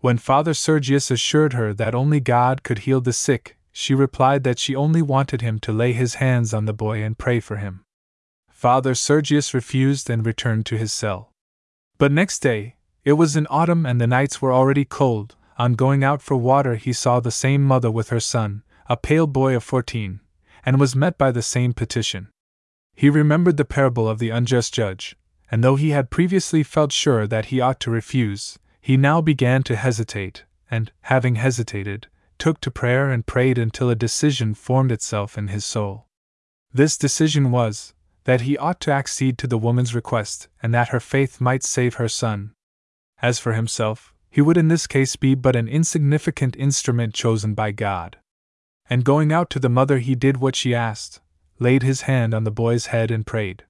When 0.00 0.18
Father 0.18 0.52
Sergius 0.52 1.10
assured 1.10 1.54
her 1.54 1.72
that 1.72 1.94
only 1.94 2.20
God 2.20 2.62
could 2.62 2.80
heal 2.80 3.00
the 3.00 3.14
sick, 3.14 3.56
she 3.72 3.94
replied 3.94 4.44
that 4.44 4.58
she 4.58 4.74
only 4.74 5.02
wanted 5.02 5.40
him 5.40 5.58
to 5.60 5.72
lay 5.72 5.92
his 5.92 6.14
hands 6.14 6.52
on 6.52 6.64
the 6.64 6.72
boy 6.72 7.02
and 7.02 7.18
pray 7.18 7.40
for 7.40 7.56
him. 7.56 7.84
Father 8.48 8.94
Sergius 8.94 9.54
refused 9.54 10.10
and 10.10 10.26
returned 10.26 10.66
to 10.66 10.76
his 10.76 10.92
cell. 10.92 11.32
But 11.98 12.12
next 12.12 12.40
day, 12.40 12.76
it 13.04 13.14
was 13.14 13.36
in 13.36 13.46
autumn 13.48 13.86
and 13.86 14.00
the 14.00 14.06
nights 14.06 14.42
were 14.42 14.52
already 14.52 14.84
cold. 14.84 15.36
On 15.58 15.74
going 15.74 16.02
out 16.02 16.22
for 16.22 16.36
water, 16.36 16.76
he 16.76 16.92
saw 16.92 17.20
the 17.20 17.30
same 17.30 17.62
mother 17.62 17.90
with 17.90 18.08
her 18.08 18.20
son, 18.20 18.62
a 18.88 18.96
pale 18.96 19.26
boy 19.26 19.54
of 19.54 19.62
fourteen, 19.62 20.20
and 20.64 20.80
was 20.80 20.96
met 20.96 21.16
by 21.16 21.30
the 21.30 21.42
same 21.42 21.72
petition. 21.72 22.28
He 22.94 23.08
remembered 23.08 23.56
the 23.56 23.64
parable 23.64 24.08
of 24.08 24.18
the 24.18 24.30
unjust 24.30 24.74
judge, 24.74 25.16
and 25.50 25.62
though 25.62 25.76
he 25.76 25.90
had 25.90 26.10
previously 26.10 26.62
felt 26.62 26.92
sure 26.92 27.26
that 27.26 27.46
he 27.46 27.60
ought 27.60 27.80
to 27.80 27.90
refuse, 27.90 28.58
he 28.80 28.96
now 28.96 29.20
began 29.20 29.62
to 29.64 29.76
hesitate, 29.76 30.44
and, 30.70 30.92
having 31.02 31.34
hesitated, 31.34 32.08
took 32.40 32.60
to 32.62 32.70
prayer 32.70 33.10
and 33.10 33.26
prayed 33.26 33.58
until 33.58 33.90
a 33.90 33.94
decision 33.94 34.54
formed 34.54 34.90
itself 34.90 35.38
in 35.38 35.48
his 35.48 35.64
soul. 35.64 36.06
This 36.72 36.96
decision 36.96 37.50
was, 37.50 37.94
that 38.24 38.42
he 38.42 38.58
ought 38.58 38.80
to 38.80 38.90
accede 38.92 39.38
to 39.38 39.46
the 39.46 39.58
woman's 39.58 39.94
request, 39.94 40.48
and 40.62 40.74
that 40.74 40.88
her 40.88 41.00
faith 41.00 41.40
might 41.40 41.62
save 41.62 41.94
her 41.94 42.08
son. 42.08 42.52
As 43.22 43.38
for 43.38 43.52
himself, 43.52 44.14
he 44.30 44.40
would 44.40 44.56
in 44.56 44.68
this 44.68 44.86
case 44.86 45.16
be 45.16 45.34
but 45.34 45.56
an 45.56 45.68
insignificant 45.68 46.56
instrument 46.56 47.14
chosen 47.14 47.54
by 47.54 47.72
God. 47.72 48.16
And 48.88 49.04
going 49.04 49.32
out 49.32 49.50
to 49.50 49.58
the 49.58 49.68
mother, 49.68 49.98
he 49.98 50.14
did 50.14 50.38
what 50.38 50.56
she 50.56 50.74
asked 50.74 51.20
laid 51.60 51.82
his 51.82 52.02
hand 52.02 52.32
on 52.32 52.44
the 52.44 52.50
boy's 52.50 52.86
head 52.86 53.10
and 53.10 53.26
prayed. 53.26 53.64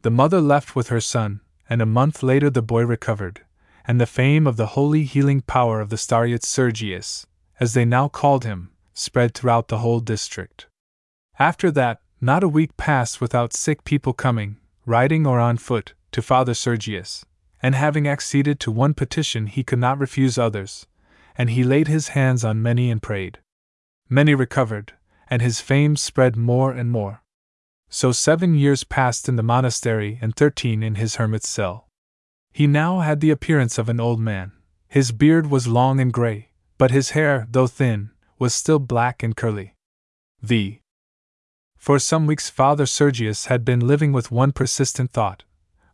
The 0.00 0.10
mother 0.10 0.40
left 0.40 0.74
with 0.74 0.88
her 0.88 1.00
son, 1.00 1.42
and 1.68 1.82
a 1.82 1.86
month 1.86 2.22
later 2.22 2.48
the 2.48 2.62
boy 2.62 2.86
recovered, 2.86 3.44
and 3.86 4.00
the 4.00 4.06
fame 4.06 4.46
of 4.46 4.56
the 4.56 4.68
holy 4.68 5.04
healing 5.04 5.42
power 5.42 5.80
of 5.80 5.90
the 5.90 5.96
Starets 5.96 6.46
Sergius, 6.46 7.26
as 7.60 7.74
they 7.74 7.84
now 7.84 8.08
called 8.08 8.44
him, 8.44 8.70
spread 8.94 9.34
throughout 9.34 9.68
the 9.68 9.78
whole 9.78 10.00
district. 10.00 10.66
After 11.38 11.70
that, 11.72 12.00
not 12.20 12.42
a 12.42 12.48
week 12.48 12.76
passed 12.76 13.20
without 13.20 13.52
sick 13.52 13.84
people 13.84 14.12
coming, 14.12 14.56
riding 14.86 15.26
or 15.26 15.38
on 15.38 15.56
foot, 15.56 15.94
to 16.12 16.22
Father 16.22 16.54
Sergius, 16.54 17.24
and 17.62 17.74
having 17.74 18.08
acceded 18.08 18.58
to 18.60 18.70
one 18.70 18.94
petition, 18.94 19.46
he 19.46 19.62
could 19.62 19.78
not 19.78 19.98
refuse 19.98 20.38
others, 20.38 20.86
and 21.36 21.50
he 21.50 21.62
laid 21.62 21.86
his 21.86 22.08
hands 22.08 22.44
on 22.44 22.62
many 22.62 22.90
and 22.90 23.02
prayed. 23.02 23.38
Many 24.08 24.34
recovered, 24.34 24.94
and 25.28 25.42
his 25.42 25.60
fame 25.60 25.96
spread 25.96 26.36
more 26.36 26.72
and 26.72 26.90
more. 26.90 27.22
So 27.88 28.12
seven 28.12 28.54
years 28.54 28.84
passed 28.84 29.28
in 29.28 29.36
the 29.36 29.42
monastery 29.42 30.18
and 30.20 30.34
thirteen 30.34 30.82
in 30.82 30.96
his 30.96 31.16
hermit's 31.16 31.48
cell. 31.48 31.88
He 32.52 32.66
now 32.66 33.00
had 33.00 33.20
the 33.20 33.30
appearance 33.30 33.78
of 33.78 33.88
an 33.88 34.00
old 34.00 34.20
man. 34.20 34.52
His 34.88 35.12
beard 35.12 35.48
was 35.48 35.68
long 35.68 36.00
and 36.00 36.12
gray, 36.12 36.47
but 36.78 36.90
his 36.90 37.10
hair, 37.10 37.46
though 37.50 37.66
thin, 37.66 38.10
was 38.38 38.54
still 38.54 38.78
black 38.78 39.22
and 39.22 39.36
curly. 39.36 39.74
The 40.42 40.78
for 41.76 41.98
some 41.98 42.26
weeks, 42.26 42.50
Father 42.50 42.86
Sergius 42.86 43.46
had 43.46 43.64
been 43.64 43.86
living 43.86 44.12
with 44.12 44.32
one 44.32 44.52
persistent 44.52 45.12
thought 45.12 45.44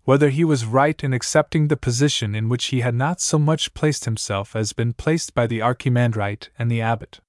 whether 0.05 0.29
he 0.29 0.45
was 0.45 0.67
right 0.67 1.03
in 1.03 1.13
accepting 1.13 1.69
the 1.69 1.77
position 1.77 2.35
in 2.35 2.49
which 2.49 2.67
he 2.67 2.81
had 2.81 2.95
not 2.95 3.21
so 3.21 3.39
much 3.39 3.73
placed 3.75 4.05
himself 4.05 4.55
as 4.55 4.73
been 4.73 4.93
placed 4.93 5.35
by 5.35 5.47
the 5.47 5.61
archimandrite 5.61 6.49
and 6.59 6.71
the 6.71 6.81
abbot. 6.81 7.21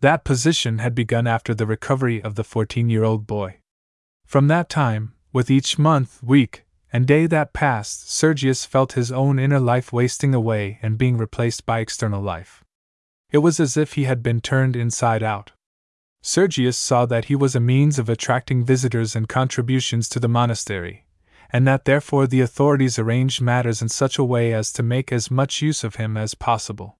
That 0.00 0.24
position 0.24 0.78
had 0.78 0.94
begun 0.94 1.26
after 1.26 1.54
the 1.54 1.66
recovery 1.66 2.22
of 2.22 2.36
the 2.36 2.44
fourteen 2.44 2.88
year 2.88 3.04
old 3.04 3.26
boy. 3.26 3.58
From 4.24 4.48
that 4.48 4.68
time, 4.68 5.14
with 5.32 5.50
each 5.50 5.78
month, 5.78 6.22
week, 6.22 6.64
and 6.92 7.06
day 7.06 7.26
that 7.26 7.52
passed, 7.52 8.08
Sergius 8.08 8.64
felt 8.64 8.92
his 8.92 9.10
own 9.10 9.38
inner 9.40 9.58
life 9.58 9.92
wasting 9.92 10.34
away 10.34 10.78
and 10.82 10.98
being 10.98 11.16
replaced 11.16 11.66
by 11.66 11.80
external 11.80 12.22
life. 12.22 12.62
It 13.34 13.42
was 13.42 13.58
as 13.58 13.76
if 13.76 13.94
he 13.94 14.04
had 14.04 14.22
been 14.22 14.40
turned 14.40 14.76
inside 14.76 15.20
out. 15.20 15.50
Sergius 16.22 16.78
saw 16.78 17.04
that 17.06 17.24
he 17.24 17.34
was 17.34 17.56
a 17.56 17.60
means 17.74 17.98
of 17.98 18.08
attracting 18.08 18.62
visitors 18.62 19.16
and 19.16 19.28
contributions 19.28 20.08
to 20.10 20.20
the 20.20 20.28
monastery, 20.28 21.04
and 21.50 21.66
that 21.66 21.84
therefore 21.84 22.28
the 22.28 22.40
authorities 22.40 22.96
arranged 22.96 23.42
matters 23.42 23.82
in 23.82 23.88
such 23.88 24.18
a 24.18 24.24
way 24.24 24.54
as 24.54 24.72
to 24.74 24.84
make 24.84 25.10
as 25.10 25.32
much 25.32 25.62
use 25.62 25.82
of 25.82 25.96
him 25.96 26.16
as 26.16 26.36
possible. 26.36 26.96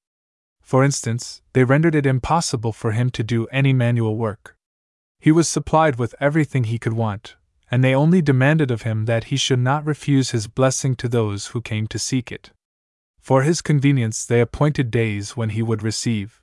For 0.60 0.82
instance, 0.82 1.40
they 1.52 1.62
rendered 1.62 1.94
it 1.94 2.04
impossible 2.04 2.72
for 2.72 2.90
him 2.90 3.10
to 3.10 3.22
do 3.22 3.46
any 3.52 3.72
manual 3.72 4.16
work. 4.16 4.56
He 5.20 5.30
was 5.30 5.48
supplied 5.48 6.00
with 6.00 6.16
everything 6.18 6.64
he 6.64 6.80
could 6.80 6.94
want, 6.94 7.36
and 7.70 7.84
they 7.84 7.94
only 7.94 8.20
demanded 8.20 8.72
of 8.72 8.82
him 8.82 9.04
that 9.04 9.30
he 9.30 9.36
should 9.36 9.60
not 9.60 9.86
refuse 9.86 10.32
his 10.32 10.48
blessing 10.48 10.96
to 10.96 11.08
those 11.08 11.46
who 11.54 11.62
came 11.62 11.86
to 11.86 11.98
seek 12.00 12.32
it. 12.32 12.50
For 13.24 13.42
his 13.42 13.62
convenience, 13.62 14.26
they 14.26 14.42
appointed 14.42 14.90
days 14.90 15.34
when 15.34 15.48
he 15.48 15.62
would 15.62 15.82
receive. 15.82 16.42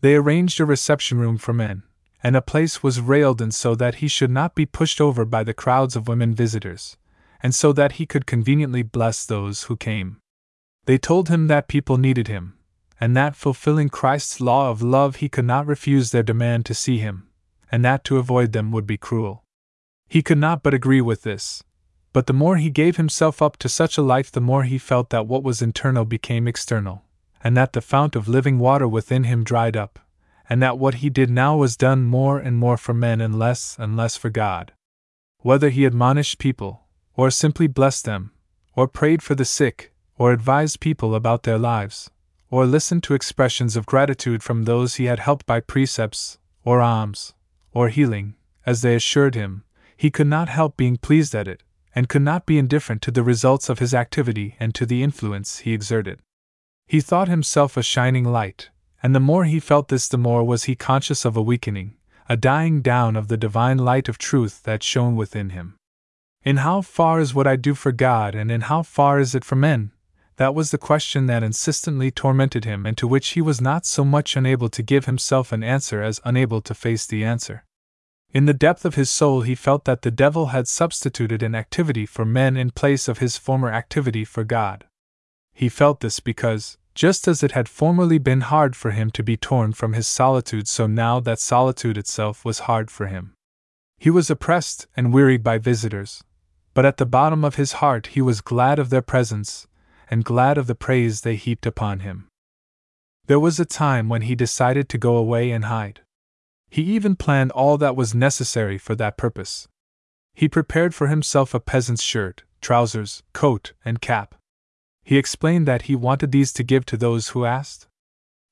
They 0.00 0.14
arranged 0.14 0.58
a 0.58 0.64
reception 0.64 1.18
room 1.18 1.36
for 1.36 1.52
men, 1.52 1.82
and 2.22 2.34
a 2.34 2.40
place 2.40 2.82
was 2.82 3.02
railed 3.02 3.42
in 3.42 3.50
so 3.50 3.74
that 3.74 3.96
he 3.96 4.08
should 4.08 4.30
not 4.30 4.54
be 4.54 4.64
pushed 4.64 4.98
over 4.98 5.26
by 5.26 5.44
the 5.44 5.52
crowds 5.52 5.94
of 5.94 6.08
women 6.08 6.34
visitors, 6.34 6.96
and 7.42 7.54
so 7.54 7.70
that 7.74 8.00
he 8.00 8.06
could 8.06 8.24
conveniently 8.24 8.82
bless 8.82 9.26
those 9.26 9.64
who 9.64 9.76
came. 9.76 10.16
They 10.86 10.96
told 10.96 11.28
him 11.28 11.48
that 11.48 11.68
people 11.68 11.98
needed 11.98 12.28
him, 12.28 12.54
and 12.98 13.14
that 13.14 13.36
fulfilling 13.36 13.90
Christ's 13.90 14.40
law 14.40 14.70
of 14.70 14.80
love 14.80 15.16
he 15.16 15.28
could 15.28 15.44
not 15.44 15.66
refuse 15.66 16.12
their 16.12 16.22
demand 16.22 16.64
to 16.64 16.72
see 16.72 16.96
him, 16.96 17.28
and 17.70 17.84
that 17.84 18.04
to 18.04 18.16
avoid 18.16 18.52
them 18.52 18.72
would 18.72 18.86
be 18.86 18.96
cruel. 18.96 19.44
He 20.08 20.22
could 20.22 20.38
not 20.38 20.62
but 20.62 20.72
agree 20.72 21.02
with 21.02 21.24
this, 21.24 21.62
but 22.16 22.26
the 22.26 22.32
more 22.32 22.56
he 22.56 22.70
gave 22.70 22.96
himself 22.96 23.42
up 23.42 23.58
to 23.58 23.68
such 23.68 23.98
a 23.98 24.02
life, 24.02 24.32
the 24.32 24.40
more 24.40 24.64
he 24.64 24.78
felt 24.78 25.10
that 25.10 25.26
what 25.26 25.42
was 25.42 25.60
internal 25.60 26.06
became 26.06 26.48
external, 26.48 27.04
and 27.44 27.54
that 27.54 27.74
the 27.74 27.80
fount 27.82 28.16
of 28.16 28.26
living 28.26 28.58
water 28.58 28.88
within 28.88 29.24
him 29.24 29.44
dried 29.44 29.76
up, 29.76 29.98
and 30.48 30.62
that 30.62 30.78
what 30.78 30.94
he 30.94 31.10
did 31.10 31.28
now 31.28 31.58
was 31.58 31.76
done 31.76 32.04
more 32.04 32.38
and 32.38 32.56
more 32.56 32.78
for 32.78 32.94
men 32.94 33.20
and 33.20 33.38
less 33.38 33.76
and 33.78 33.98
less 33.98 34.16
for 34.16 34.30
God. 34.30 34.72
Whether 35.40 35.68
he 35.68 35.84
admonished 35.84 36.38
people, 36.38 36.86
or 37.16 37.30
simply 37.30 37.66
blessed 37.66 38.06
them, 38.06 38.30
or 38.74 38.88
prayed 38.88 39.22
for 39.22 39.34
the 39.34 39.44
sick, 39.44 39.92
or 40.16 40.32
advised 40.32 40.80
people 40.80 41.14
about 41.14 41.42
their 41.42 41.58
lives, 41.58 42.10
or 42.48 42.64
listened 42.64 43.02
to 43.02 43.12
expressions 43.12 43.76
of 43.76 43.84
gratitude 43.84 44.42
from 44.42 44.64
those 44.64 44.94
he 44.94 45.04
had 45.04 45.18
helped 45.18 45.44
by 45.44 45.60
precepts, 45.60 46.38
or 46.64 46.80
alms, 46.80 47.34
or 47.74 47.90
healing, 47.90 48.36
as 48.64 48.80
they 48.80 48.94
assured 48.94 49.34
him, 49.34 49.64
he 49.98 50.10
could 50.10 50.26
not 50.26 50.48
help 50.48 50.78
being 50.78 50.96
pleased 50.96 51.34
at 51.34 51.46
it, 51.46 51.62
and 51.96 52.10
could 52.10 52.22
not 52.22 52.44
be 52.44 52.58
indifferent 52.58 53.00
to 53.00 53.10
the 53.10 53.22
results 53.22 53.70
of 53.70 53.78
his 53.78 53.94
activity 53.94 54.54
and 54.60 54.74
to 54.74 54.84
the 54.84 55.02
influence 55.02 55.60
he 55.60 55.72
exerted. 55.72 56.20
He 56.86 57.00
thought 57.00 57.26
himself 57.26 57.76
a 57.76 57.82
shining 57.82 58.24
light, 58.24 58.68
and 59.02 59.14
the 59.14 59.20
more 59.20 59.44
he 59.44 59.58
felt 59.58 59.88
this, 59.88 60.06
the 60.06 60.18
more 60.18 60.44
was 60.44 60.64
he 60.64 60.76
conscious 60.76 61.24
of 61.24 61.36
a 61.36 61.42
weakening, 61.42 61.96
a 62.28 62.36
dying 62.36 62.82
down 62.82 63.16
of 63.16 63.28
the 63.28 63.38
divine 63.38 63.78
light 63.78 64.08
of 64.08 64.18
truth 64.18 64.62
that 64.64 64.82
shone 64.82 65.16
within 65.16 65.50
him. 65.50 65.76
In 66.44 66.58
how 66.58 66.82
far 66.82 67.18
is 67.18 67.34
what 67.34 67.46
I 67.46 67.56
do 67.56 67.74
for 67.74 67.92
God, 67.92 68.34
and 68.34 68.52
in 68.52 68.60
how 68.62 68.82
far 68.82 69.18
is 69.18 69.34
it 69.34 69.44
for 69.44 69.56
men? 69.56 69.90
That 70.36 70.54
was 70.54 70.70
the 70.70 70.78
question 70.78 71.26
that 71.26 71.42
insistently 71.42 72.10
tormented 72.10 72.64
him, 72.64 72.84
and 72.84 72.96
to 72.98 73.08
which 73.08 73.30
he 73.30 73.40
was 73.40 73.60
not 73.60 73.86
so 73.86 74.04
much 74.04 74.36
unable 74.36 74.68
to 74.68 74.82
give 74.82 75.06
himself 75.06 75.50
an 75.50 75.64
answer 75.64 76.02
as 76.02 76.20
unable 76.24 76.60
to 76.60 76.74
face 76.74 77.06
the 77.06 77.24
answer. 77.24 77.64
In 78.32 78.44
the 78.44 78.54
depth 78.54 78.84
of 78.84 78.96
his 78.96 79.10
soul, 79.10 79.42
he 79.42 79.54
felt 79.54 79.84
that 79.84 80.02
the 80.02 80.10
devil 80.10 80.46
had 80.46 80.68
substituted 80.68 81.42
an 81.42 81.54
activity 81.54 82.04
for 82.06 82.24
men 82.24 82.56
in 82.56 82.70
place 82.70 83.08
of 83.08 83.18
his 83.18 83.36
former 83.36 83.70
activity 83.70 84.24
for 84.24 84.44
God. 84.44 84.84
He 85.54 85.68
felt 85.68 86.00
this 86.00 86.20
because, 86.20 86.76
just 86.94 87.28
as 87.28 87.42
it 87.42 87.52
had 87.52 87.68
formerly 87.68 88.18
been 88.18 88.42
hard 88.42 88.76
for 88.76 88.90
him 88.90 89.10
to 89.12 89.22
be 89.22 89.36
torn 89.36 89.72
from 89.72 89.92
his 89.92 90.06
solitude, 90.06 90.68
so 90.68 90.86
now 90.86 91.20
that 91.20 91.38
solitude 91.38 91.96
itself 91.96 92.44
was 92.44 92.60
hard 92.60 92.90
for 92.90 93.06
him. 93.06 93.34
He 93.98 94.10
was 94.10 94.30
oppressed 94.30 94.86
and 94.96 95.12
wearied 95.12 95.42
by 95.42 95.58
visitors, 95.58 96.22
but 96.74 96.84
at 96.84 96.98
the 96.98 97.06
bottom 97.06 97.44
of 97.44 97.54
his 97.54 97.74
heart 97.74 98.08
he 98.08 98.20
was 98.20 98.40
glad 98.40 98.78
of 98.78 98.90
their 98.90 99.02
presence, 99.02 99.66
and 100.10 100.24
glad 100.24 100.58
of 100.58 100.66
the 100.66 100.74
praise 100.74 101.22
they 101.22 101.36
heaped 101.36 101.66
upon 101.66 102.00
him. 102.00 102.28
There 103.26 103.40
was 103.40 103.58
a 103.58 103.64
time 103.64 104.08
when 104.08 104.22
he 104.22 104.34
decided 104.34 104.88
to 104.90 104.98
go 104.98 105.16
away 105.16 105.50
and 105.50 105.64
hide. 105.64 106.00
He 106.68 106.82
even 106.82 107.16
planned 107.16 107.52
all 107.52 107.78
that 107.78 107.96
was 107.96 108.14
necessary 108.14 108.78
for 108.78 108.94
that 108.96 109.16
purpose. 109.16 109.68
He 110.34 110.48
prepared 110.48 110.94
for 110.94 111.06
himself 111.06 111.54
a 111.54 111.60
peasant's 111.60 112.02
shirt, 112.02 112.42
trousers, 112.60 113.22
coat, 113.32 113.72
and 113.84 114.00
cap. 114.00 114.34
He 115.02 115.16
explained 115.16 115.66
that 115.66 115.82
he 115.82 115.94
wanted 115.94 116.32
these 116.32 116.52
to 116.54 116.64
give 116.64 116.84
to 116.86 116.96
those 116.96 117.28
who 117.28 117.44
asked. 117.44 117.86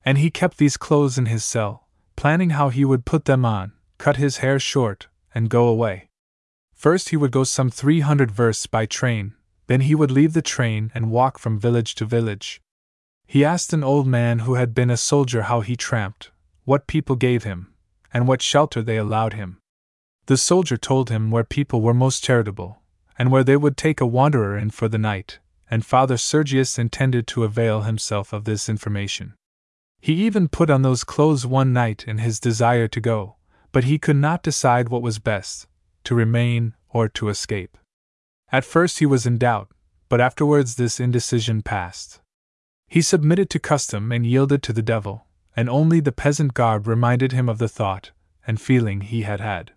And 0.04 0.18
he 0.18 0.30
kept 0.30 0.58
these 0.58 0.76
clothes 0.76 1.18
in 1.18 1.26
his 1.26 1.44
cell, 1.44 1.88
planning 2.16 2.50
how 2.50 2.68
he 2.68 2.84
would 2.84 3.04
put 3.04 3.24
them 3.24 3.44
on, 3.44 3.72
cut 3.98 4.16
his 4.16 4.38
hair 4.38 4.58
short, 4.58 5.08
and 5.34 5.50
go 5.50 5.66
away. 5.66 6.08
First, 6.72 7.08
he 7.08 7.16
would 7.16 7.32
go 7.32 7.44
some 7.44 7.70
300 7.70 8.30
versts 8.30 8.66
by 8.66 8.86
train, 8.86 9.34
then 9.66 9.80
he 9.80 9.94
would 9.94 10.10
leave 10.10 10.32
the 10.32 10.42
train 10.42 10.92
and 10.94 11.10
walk 11.10 11.38
from 11.38 11.58
village 11.58 11.94
to 11.96 12.04
village. 12.04 12.60
He 13.26 13.44
asked 13.44 13.72
an 13.72 13.82
old 13.82 14.06
man 14.06 14.40
who 14.40 14.54
had 14.54 14.74
been 14.74 14.90
a 14.90 14.96
soldier 14.96 15.42
how 15.42 15.60
he 15.60 15.76
tramped, 15.76 16.30
what 16.64 16.86
people 16.86 17.16
gave 17.16 17.44
him, 17.44 17.73
and 18.14 18.26
what 18.26 18.40
shelter 18.40 18.80
they 18.80 18.96
allowed 18.96 19.34
him. 19.34 19.58
The 20.26 20.38
soldier 20.38 20.78
told 20.78 21.10
him 21.10 21.30
where 21.30 21.44
people 21.44 21.82
were 21.82 21.92
most 21.92 22.24
charitable, 22.24 22.80
and 23.18 23.30
where 23.30 23.44
they 23.44 23.56
would 23.56 23.76
take 23.76 24.00
a 24.00 24.06
wanderer 24.06 24.56
in 24.56 24.70
for 24.70 24.88
the 24.88 24.96
night, 24.96 25.40
and 25.70 25.84
Father 25.84 26.16
Sergius 26.16 26.78
intended 26.78 27.26
to 27.26 27.44
avail 27.44 27.82
himself 27.82 28.32
of 28.32 28.44
this 28.44 28.68
information. 28.68 29.34
He 30.00 30.14
even 30.24 30.48
put 30.48 30.70
on 30.70 30.82
those 30.82 31.04
clothes 31.04 31.46
one 31.46 31.72
night 31.72 32.04
in 32.06 32.18
his 32.18 32.38
desire 32.38 32.88
to 32.88 33.00
go, 33.00 33.36
but 33.72 33.84
he 33.84 33.98
could 33.98 34.16
not 34.16 34.42
decide 34.42 34.88
what 34.88 35.02
was 35.02 35.18
best 35.18 35.66
to 36.04 36.14
remain 36.14 36.74
or 36.90 37.08
to 37.08 37.28
escape. 37.28 37.76
At 38.52 38.64
first 38.64 39.00
he 39.00 39.06
was 39.06 39.26
in 39.26 39.38
doubt, 39.38 39.68
but 40.08 40.20
afterwards 40.20 40.76
this 40.76 41.00
indecision 41.00 41.62
passed. 41.62 42.20
He 42.86 43.02
submitted 43.02 43.50
to 43.50 43.58
custom 43.58 44.12
and 44.12 44.26
yielded 44.26 44.62
to 44.64 44.72
the 44.72 44.82
devil, 44.82 45.23
and 45.56 45.68
only 45.68 46.00
the 46.00 46.12
peasant 46.12 46.54
garb 46.54 46.86
reminded 46.86 47.32
him 47.32 47.48
of 47.48 47.58
the 47.58 47.68
thought 47.68 48.10
and 48.46 48.60
feeling 48.60 49.00
he 49.00 49.22
had 49.22 49.40
had. 49.40 49.72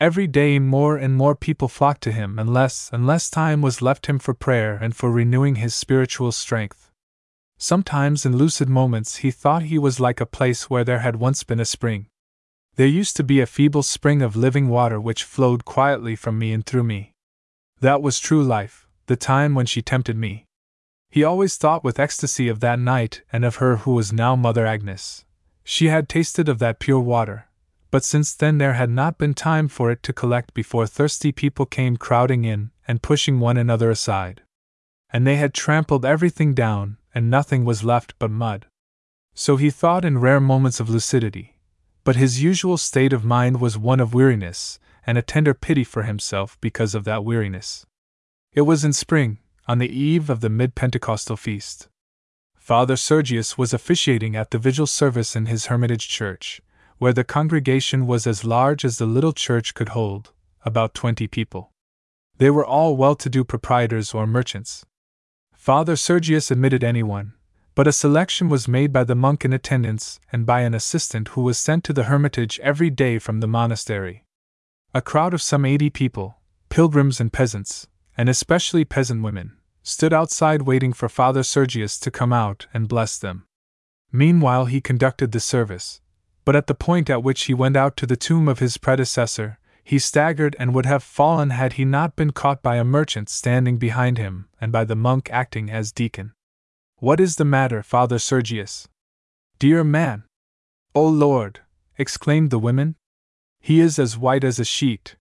Every 0.00 0.26
day 0.26 0.58
more 0.58 0.96
and 0.96 1.14
more 1.14 1.34
people 1.34 1.68
flocked 1.68 2.02
to 2.04 2.12
him, 2.12 2.38
and 2.38 2.52
less 2.52 2.88
and 2.90 3.06
less 3.06 3.28
time 3.28 3.60
was 3.60 3.82
left 3.82 4.06
him 4.06 4.18
for 4.18 4.32
prayer 4.32 4.78
and 4.80 4.96
for 4.96 5.10
renewing 5.10 5.56
his 5.56 5.74
spiritual 5.74 6.32
strength. 6.32 6.90
Sometimes 7.58 8.24
in 8.24 8.38
lucid 8.38 8.70
moments 8.70 9.16
he 9.16 9.30
thought 9.30 9.64
he 9.64 9.78
was 9.78 10.00
like 10.00 10.18
a 10.18 10.24
place 10.24 10.70
where 10.70 10.84
there 10.84 11.00
had 11.00 11.16
once 11.16 11.44
been 11.44 11.60
a 11.60 11.66
spring. 11.66 12.06
There 12.76 12.86
used 12.86 13.14
to 13.16 13.22
be 13.22 13.40
a 13.40 13.46
feeble 13.46 13.82
spring 13.82 14.22
of 14.22 14.36
living 14.36 14.68
water 14.68 14.98
which 14.98 15.24
flowed 15.24 15.66
quietly 15.66 16.16
from 16.16 16.38
me 16.38 16.54
and 16.54 16.64
through 16.64 16.84
me. 16.84 17.12
That 17.80 18.00
was 18.00 18.18
true 18.18 18.42
life, 18.42 18.88
the 19.06 19.16
time 19.16 19.54
when 19.54 19.66
she 19.66 19.82
tempted 19.82 20.16
me. 20.16 20.46
He 21.10 21.24
always 21.24 21.56
thought 21.56 21.82
with 21.82 21.98
ecstasy 21.98 22.48
of 22.48 22.60
that 22.60 22.78
night 22.78 23.22
and 23.32 23.44
of 23.44 23.56
her 23.56 23.78
who 23.78 23.94
was 23.94 24.12
now 24.12 24.36
Mother 24.36 24.64
Agnes. 24.64 25.24
She 25.64 25.86
had 25.86 26.08
tasted 26.08 26.48
of 26.48 26.60
that 26.60 26.78
pure 26.78 27.00
water, 27.00 27.48
but 27.90 28.04
since 28.04 28.32
then 28.32 28.58
there 28.58 28.74
had 28.74 28.90
not 28.90 29.18
been 29.18 29.34
time 29.34 29.66
for 29.66 29.90
it 29.90 30.04
to 30.04 30.12
collect 30.12 30.54
before 30.54 30.86
thirsty 30.86 31.32
people 31.32 31.66
came 31.66 31.96
crowding 31.96 32.44
in 32.44 32.70
and 32.86 33.02
pushing 33.02 33.40
one 33.40 33.56
another 33.56 33.90
aside. 33.90 34.42
And 35.12 35.26
they 35.26 35.34
had 35.34 35.52
trampled 35.52 36.04
everything 36.04 36.54
down, 36.54 36.96
and 37.12 37.28
nothing 37.28 37.64
was 37.64 37.82
left 37.82 38.14
but 38.20 38.30
mud. 38.30 38.66
So 39.34 39.56
he 39.56 39.70
thought 39.70 40.04
in 40.04 40.18
rare 40.18 40.38
moments 40.38 40.78
of 40.78 40.88
lucidity, 40.88 41.56
but 42.04 42.14
his 42.14 42.40
usual 42.40 42.76
state 42.76 43.12
of 43.12 43.24
mind 43.24 43.60
was 43.60 43.76
one 43.76 43.98
of 43.98 44.14
weariness, 44.14 44.78
and 45.04 45.18
a 45.18 45.22
tender 45.22 45.54
pity 45.54 45.82
for 45.82 46.04
himself 46.04 46.56
because 46.60 46.94
of 46.94 47.02
that 47.04 47.24
weariness. 47.24 47.84
It 48.52 48.62
was 48.62 48.84
in 48.84 48.92
spring, 48.92 49.38
on 49.70 49.78
the 49.78 49.96
eve 49.96 50.28
of 50.28 50.40
the 50.40 50.50
mid 50.50 50.74
Pentecostal 50.74 51.36
feast. 51.36 51.88
Father 52.56 52.96
Sergius 52.96 53.56
was 53.56 53.72
officiating 53.72 54.34
at 54.34 54.50
the 54.50 54.58
vigil 54.58 54.84
service 54.84 55.36
in 55.36 55.46
his 55.46 55.66
hermitage 55.66 56.08
church, 56.08 56.60
where 56.98 57.12
the 57.12 57.22
congregation 57.22 58.04
was 58.04 58.26
as 58.26 58.44
large 58.44 58.84
as 58.84 58.98
the 58.98 59.06
little 59.06 59.32
church 59.32 59.72
could 59.74 59.90
hold 59.90 60.32
about 60.64 60.92
twenty 60.92 61.28
people. 61.28 61.70
They 62.38 62.50
were 62.50 62.66
all 62.66 62.96
well 62.96 63.14
to 63.14 63.30
do 63.30 63.44
proprietors 63.44 64.12
or 64.12 64.26
merchants. 64.26 64.84
Father 65.54 65.94
Sergius 65.94 66.50
admitted 66.50 66.82
anyone, 66.82 67.34
but 67.76 67.86
a 67.86 67.92
selection 67.92 68.48
was 68.48 68.66
made 68.66 68.92
by 68.92 69.04
the 69.04 69.14
monk 69.14 69.44
in 69.44 69.52
attendance 69.52 70.18
and 70.32 70.44
by 70.44 70.62
an 70.62 70.74
assistant 70.74 71.28
who 71.28 71.42
was 71.42 71.60
sent 71.60 71.84
to 71.84 71.92
the 71.92 72.08
hermitage 72.10 72.58
every 72.58 72.90
day 72.90 73.20
from 73.20 73.38
the 73.38 73.46
monastery. 73.46 74.24
A 74.92 75.00
crowd 75.00 75.32
of 75.32 75.40
some 75.40 75.64
eighty 75.64 75.90
people, 75.90 76.40
pilgrims 76.70 77.20
and 77.20 77.32
peasants, 77.32 77.86
and 78.16 78.28
especially 78.28 78.84
peasant 78.84 79.22
women, 79.22 79.56
stood 79.82 80.12
outside 80.12 80.62
waiting 80.62 80.92
for 80.92 81.08
Father 81.08 81.42
Sergius 81.42 81.98
to 81.98 82.10
come 82.10 82.32
out 82.32 82.66
and 82.72 82.88
bless 82.88 83.18
them. 83.18 83.46
Meanwhile, 84.12 84.66
he 84.66 84.80
conducted 84.80 85.32
the 85.32 85.40
service, 85.40 86.00
but 86.44 86.56
at 86.56 86.66
the 86.66 86.74
point 86.74 87.08
at 87.08 87.22
which 87.22 87.44
he 87.44 87.54
went 87.54 87.76
out 87.76 87.96
to 87.98 88.06
the 88.06 88.16
tomb 88.16 88.48
of 88.48 88.58
his 88.58 88.76
predecessor, 88.76 89.58
he 89.84 89.98
staggered 89.98 90.54
and 90.58 90.74
would 90.74 90.86
have 90.86 91.02
fallen 91.02 91.50
had 91.50 91.74
he 91.74 91.84
not 91.84 92.16
been 92.16 92.30
caught 92.30 92.62
by 92.62 92.76
a 92.76 92.84
merchant 92.84 93.28
standing 93.28 93.78
behind 93.78 94.18
him 94.18 94.48
and 94.60 94.70
by 94.70 94.84
the 94.84 94.96
monk 94.96 95.28
acting 95.32 95.70
as 95.70 95.92
deacon. 95.92 96.32
What 96.96 97.18
is 97.18 97.36
the 97.36 97.44
matter, 97.44 97.82
Father 97.82 98.18
Sergius? 98.18 98.88
Dear 99.58 99.84
man! 99.84 100.24
O 100.94 101.06
Lord! 101.06 101.60
exclaimed 101.96 102.50
the 102.50 102.58
women. 102.58 102.96
He 103.58 103.80
is 103.80 103.98
as 103.98 104.18
white 104.18 104.44
as 104.44 104.58
a 104.58 104.64
sheet. 104.64 105.16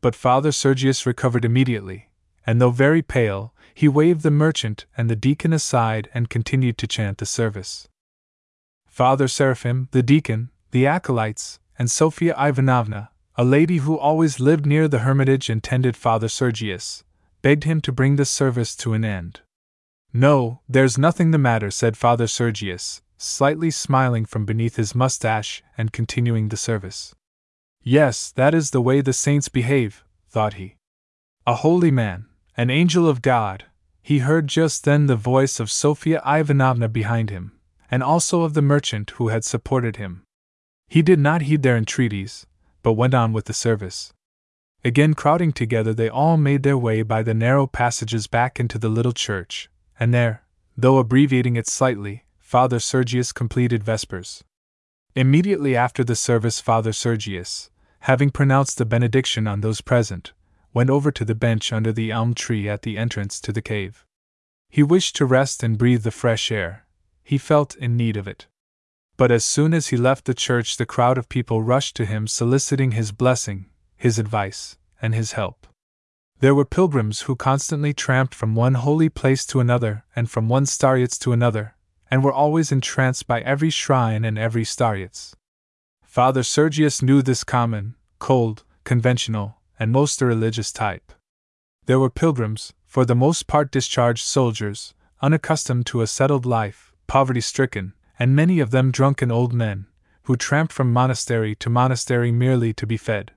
But 0.00 0.14
Father 0.14 0.52
Sergius 0.52 1.06
recovered 1.06 1.44
immediately, 1.44 2.10
and 2.46 2.60
though 2.60 2.70
very 2.70 3.02
pale, 3.02 3.54
he 3.76 3.88
waved 3.88 4.22
the 4.22 4.30
merchant 4.30 4.86
and 4.96 5.10
the 5.10 5.14
deacon 5.14 5.52
aside 5.52 6.08
and 6.14 6.30
continued 6.30 6.78
to 6.78 6.86
chant 6.86 7.18
the 7.18 7.26
service. 7.26 7.86
Father 8.86 9.28
Seraphim, 9.28 9.88
the 9.90 10.02
deacon, 10.02 10.48
the 10.70 10.86
acolytes, 10.86 11.60
and 11.78 11.90
Sophia 11.90 12.34
Ivanovna, 12.38 13.10
a 13.36 13.44
lady 13.44 13.76
who 13.76 13.98
always 13.98 14.40
lived 14.40 14.64
near 14.64 14.88
the 14.88 15.00
hermitage 15.00 15.50
and 15.50 15.62
tended 15.62 15.94
Father 15.94 16.26
Sergius, 16.26 17.04
begged 17.42 17.64
him 17.64 17.82
to 17.82 17.92
bring 17.92 18.16
the 18.16 18.24
service 18.24 18.74
to 18.76 18.94
an 18.94 19.04
end. 19.04 19.42
No, 20.10 20.62
there's 20.66 20.96
nothing 20.96 21.30
the 21.30 21.36
matter, 21.36 21.70
said 21.70 21.98
Father 21.98 22.26
Sergius, 22.26 23.02
slightly 23.18 23.70
smiling 23.70 24.24
from 24.24 24.46
beneath 24.46 24.76
his 24.76 24.94
mustache 24.94 25.62
and 25.76 25.92
continuing 25.92 26.48
the 26.48 26.56
service. 26.56 27.14
Yes, 27.82 28.32
that 28.32 28.54
is 28.54 28.70
the 28.70 28.80
way 28.80 29.02
the 29.02 29.12
saints 29.12 29.50
behave, 29.50 30.02
thought 30.30 30.54
he. 30.54 30.76
A 31.46 31.56
holy 31.56 31.90
man, 31.90 32.24
an 32.56 32.70
angel 32.70 33.08
of 33.08 33.20
God, 33.20 33.64
he 34.02 34.20
heard 34.20 34.46
just 34.46 34.84
then 34.84 35.06
the 35.06 35.16
voice 35.16 35.60
of 35.60 35.70
Sophia 35.70 36.22
Ivanovna 36.24 36.88
behind 36.88 37.28
him, 37.28 37.52
and 37.90 38.02
also 38.02 38.42
of 38.42 38.54
the 38.54 38.62
merchant 38.62 39.10
who 39.16 39.28
had 39.28 39.44
supported 39.44 39.96
him. 39.96 40.22
He 40.88 41.02
did 41.02 41.18
not 41.18 41.42
heed 41.42 41.62
their 41.62 41.76
entreaties, 41.76 42.46
but 42.82 42.94
went 42.94 43.14
on 43.14 43.32
with 43.32 43.44
the 43.44 43.52
service. 43.52 44.12
Again 44.84 45.14
crowding 45.14 45.52
together, 45.52 45.92
they 45.92 46.08
all 46.08 46.36
made 46.36 46.62
their 46.62 46.78
way 46.78 47.02
by 47.02 47.22
the 47.22 47.34
narrow 47.34 47.66
passages 47.66 48.26
back 48.26 48.60
into 48.60 48.78
the 48.78 48.88
little 48.88 49.12
church, 49.12 49.68
and 49.98 50.14
there, 50.14 50.44
though 50.76 50.98
abbreviating 50.98 51.56
it 51.56 51.68
slightly, 51.68 52.24
Father 52.38 52.78
Sergius 52.78 53.32
completed 53.32 53.82
Vespers. 53.82 54.44
Immediately 55.14 55.74
after 55.74 56.04
the 56.04 56.14
service, 56.14 56.60
Father 56.60 56.92
Sergius, 56.92 57.70
having 58.00 58.30
pronounced 58.30 58.78
the 58.78 58.86
benediction 58.86 59.46
on 59.46 59.62
those 59.62 59.80
present, 59.80 60.32
went 60.76 60.90
over 60.90 61.10
to 61.10 61.24
the 61.24 61.34
bench 61.34 61.72
under 61.72 61.90
the 61.90 62.10
elm 62.10 62.34
tree 62.34 62.68
at 62.68 62.82
the 62.82 62.98
entrance 62.98 63.40
to 63.40 63.50
the 63.50 63.62
cave. 63.62 64.04
He 64.68 64.82
wished 64.82 65.16
to 65.16 65.24
rest 65.24 65.62
and 65.62 65.78
breathe 65.78 66.02
the 66.02 66.10
fresh 66.10 66.52
air, 66.52 66.84
he 67.24 67.38
felt 67.38 67.74
in 67.76 67.96
need 67.96 68.14
of 68.18 68.28
it. 68.28 68.46
But 69.16 69.30
as 69.30 69.42
soon 69.42 69.72
as 69.72 69.86
he 69.86 69.96
left 69.96 70.26
the 70.26 70.34
church, 70.34 70.76
the 70.76 70.84
crowd 70.84 71.16
of 71.16 71.30
people 71.30 71.62
rushed 71.62 71.96
to 71.96 72.04
him 72.04 72.26
soliciting 72.26 72.90
his 72.90 73.10
blessing, 73.10 73.70
his 73.96 74.18
advice, 74.18 74.76
and 75.00 75.14
his 75.14 75.32
help. 75.32 75.66
There 76.40 76.54
were 76.54 76.66
pilgrims 76.66 77.22
who 77.22 77.36
constantly 77.36 77.94
tramped 77.94 78.34
from 78.34 78.54
one 78.54 78.74
holy 78.74 79.08
place 79.08 79.46
to 79.46 79.60
another 79.60 80.04
and 80.14 80.30
from 80.30 80.46
one 80.46 80.66
starets 80.66 81.18
to 81.20 81.32
another, 81.32 81.74
and 82.10 82.22
were 82.22 82.38
always 82.42 82.70
entranced 82.70 83.26
by 83.26 83.40
every 83.40 83.70
shrine 83.70 84.26
and 84.26 84.38
every 84.38 84.64
starets. 84.64 85.32
Father 86.04 86.42
Sergius 86.42 87.00
knew 87.00 87.22
this 87.22 87.44
common, 87.44 87.94
cold, 88.18 88.62
conventional, 88.84 89.56
and 89.78 89.92
most 89.92 90.20
irreligious 90.20 90.72
type. 90.72 91.12
There 91.86 92.00
were 92.00 92.10
pilgrims, 92.10 92.72
for 92.84 93.04
the 93.04 93.14
most 93.14 93.46
part 93.46 93.70
discharged 93.70 94.24
soldiers, 94.24 94.94
unaccustomed 95.20 95.86
to 95.86 96.00
a 96.00 96.06
settled 96.06 96.46
life, 96.46 96.92
poverty 97.06 97.40
stricken, 97.40 97.94
and 98.18 98.34
many 98.34 98.60
of 98.60 98.70
them 98.70 98.90
drunken 98.90 99.30
old 99.30 99.52
men, 99.52 99.86
who 100.24 100.36
tramped 100.36 100.72
from 100.72 100.92
monastery 100.92 101.54
to 101.56 101.70
monastery 101.70 102.32
merely 102.32 102.72
to 102.72 102.86
be 102.86 102.96
fed. 102.96 103.32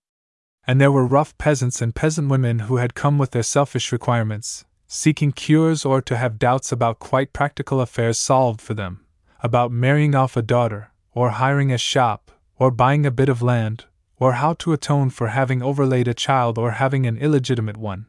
And 0.65 0.79
there 0.79 0.91
were 0.91 1.05
rough 1.05 1.37
peasants 1.37 1.81
and 1.81 1.95
peasant 1.95 2.29
women 2.29 2.59
who 2.59 2.77
had 2.77 2.93
come 2.93 3.17
with 3.17 3.31
their 3.31 3.43
selfish 3.43 3.91
requirements, 3.91 4.65
seeking 4.87 5.31
cures 5.31 5.85
or 5.85 6.01
to 6.01 6.17
have 6.17 6.39
doubts 6.39 6.71
about 6.71 6.99
quite 6.99 7.33
practical 7.33 7.81
affairs 7.81 8.17
solved 8.17 8.61
for 8.61 8.73
them, 8.73 9.05
about 9.41 9.71
marrying 9.71 10.15
off 10.15 10.35
a 10.35 10.41
daughter, 10.41 10.91
or 11.13 11.31
hiring 11.31 11.71
a 11.71 11.77
shop, 11.77 12.31
or 12.57 12.71
buying 12.71 13.05
a 13.05 13.11
bit 13.11 13.29
of 13.29 13.41
land, 13.41 13.85
or 14.19 14.33
how 14.33 14.53
to 14.53 14.73
atone 14.73 15.09
for 15.09 15.29
having 15.29 15.61
overlaid 15.63 16.07
a 16.07 16.13
child 16.13 16.57
or 16.57 16.71
having 16.71 17.05
an 17.05 17.17
illegitimate 17.17 17.77
one. 17.77 18.07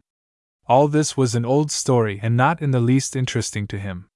All 0.67 0.89
this 0.89 1.17
was 1.17 1.35
an 1.35 1.45
old 1.45 1.71
story 1.71 2.21
and 2.23 2.37
not 2.37 2.61
in 2.61 2.73
the 2.73 2.81
least 2.81 3.17
interesting 3.17 3.67
to 3.69 3.79
him. 3.79 4.07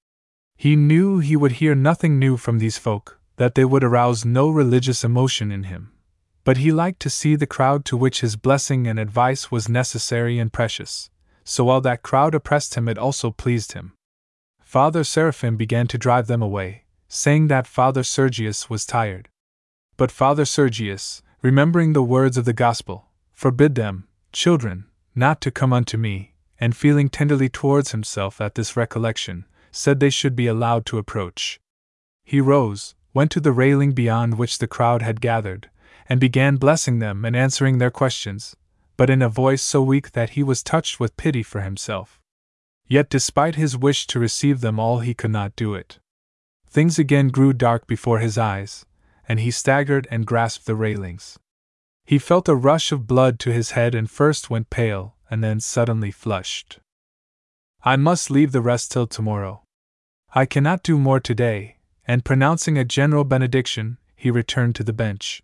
He 0.57 0.77
knew 0.77 1.19
he 1.19 1.37
would 1.37 1.53
hear 1.53 1.75
nothing 1.75 2.19
new 2.19 2.37
from 2.37 2.59
these 2.59 2.79
folk, 2.79 3.19
that 3.37 3.55
they 3.55 3.65
would 3.65 3.83
arouse 3.83 4.25
no 4.25 4.49
religious 4.49 5.03
emotion 5.03 5.51
in 5.51 5.65
him. 5.65 5.93
But 6.45 6.59
he 6.59 6.71
liked 6.71 7.01
to 7.01 7.11
see 7.11 7.37
the 7.37 7.47
crowd 7.47 7.85
to 7.87 7.97
which 7.97 8.21
his 8.21 8.37
blessing 8.37 8.87
and 8.87 8.99
advice 8.99 9.51
was 9.51 9.69
necessary 9.69 10.39
and 10.39 10.53
precious, 10.53 11.11
so 11.43 11.65
while 11.65 11.81
that 11.81 12.03
crowd 12.03 12.35
oppressed 12.35 12.75
him, 12.75 12.89
it 12.89 12.99
also 12.99 13.31
pleased 13.31 13.73
him. 13.73 13.95
Father 14.63 15.05
Seraphim 15.05 15.57
began 15.57 15.87
to 15.89 15.99
drive 15.99 16.27
them 16.27 16.43
away, 16.43 16.85
saying 17.09 17.49
that 17.49 17.67
Father 17.67 18.03
Sergius 18.03 18.69
was 18.69 18.87
tired. 18.87 19.29
But 19.97 20.11
Father 20.11 20.45
Sergius, 20.45 21.23
remembering 21.45 21.93
the 21.93 22.03
words 22.03 22.39
of 22.39 22.47
the 22.47 22.55
Gospel, 22.55 23.05
forbid 23.31 23.75
them, 23.75 24.09
children, 24.33 24.87
not 25.15 25.43
to 25.43 25.51
come 25.51 25.75
unto 25.75 25.99
me, 25.99 26.33
and 26.59 26.75
feeling 26.75 27.11
tenderly 27.11 27.51
towards 27.51 27.93
himself 27.93 28.41
at 28.41 28.55
this 28.55 28.79
recollection, 28.79 29.45
said 29.71 30.01
they 30.01 30.09
should 30.09 30.35
be 30.35 30.47
allowed 30.47 30.87
to 30.87 30.97
approach. 30.97 31.61
He 32.25 32.41
rose, 32.41 32.95
went 33.13 33.31
to 33.33 33.41
the 33.41 33.53
railing 33.53 33.93
beyond 33.93 34.39
which 34.39 34.57
the 34.57 34.67
crowd 34.67 35.03
had 35.03 35.21
gathered, 35.21 35.69
and 36.09 36.19
began 36.19 36.57
blessing 36.57 36.99
them 36.99 37.27
and 37.27 37.37
answering 37.37 37.77
their 37.77 37.91
questions, 37.91 38.57
but 38.97 39.11
in 39.11 39.21
a 39.21 39.29
voice 39.29 39.61
so 39.61 39.83
weak 39.83 40.13
that 40.13 40.31
he 40.31 40.43
was 40.43 40.63
touched 40.63 40.99
with 40.99 41.19
pity 41.19 41.43
for 41.43 41.61
himself. 41.61 42.23
Yet, 42.89 43.11
despite 43.11 43.57
his 43.57 43.77
wish 43.77 44.07
to 44.07 44.19
receive 44.19 44.63
them 44.63 44.81
all, 44.81 45.01
he 45.01 45.13
could 45.13 45.33
not 45.33 45.57
do 45.57 45.75
it. 45.75 45.99
Things 46.67 46.99
again 46.99 47.29
grew 47.29 47.53
dark 47.53 47.87
before 47.87 48.21
his 48.21 48.39
eyes, 48.39 48.87
and 49.29 49.41
he 49.41 49.51
staggered 49.51 50.07
and 50.11 50.27
grasped 50.27 50.67
the 50.67 50.75
railings. 50.75 51.39
He 52.05 52.19
felt 52.19 52.49
a 52.49 52.55
rush 52.55 52.93
of 52.93 53.07
blood 53.07 53.39
to 53.41 53.53
his 53.53 53.73
head 53.73 53.95
and 53.95 54.11
first 54.11 54.51
went 54.51 54.71
pale, 54.71 55.17
and 55.31 55.43
then 55.43 55.61
suddenly 55.61 56.11
flushed. 56.11 56.81
I 57.83 57.97
must 57.97 58.31
leave 58.31 58.53
the 58.53 58.61
rest 58.61 58.93
till 58.93 59.07
tomorrow. 59.07 59.63
I 60.35 60.47
cannot 60.47 60.83
do 60.83 60.99
more 60.99 61.21
today, 61.21 61.77
and 62.07 62.25
pronouncing 62.25 62.77
a 62.77 62.85
general 62.85 63.25
benediction, 63.25 63.99
he 64.17 64.31
returned 64.31 64.75
to 64.77 64.85
the 64.85 64.93
bench. 64.93 65.43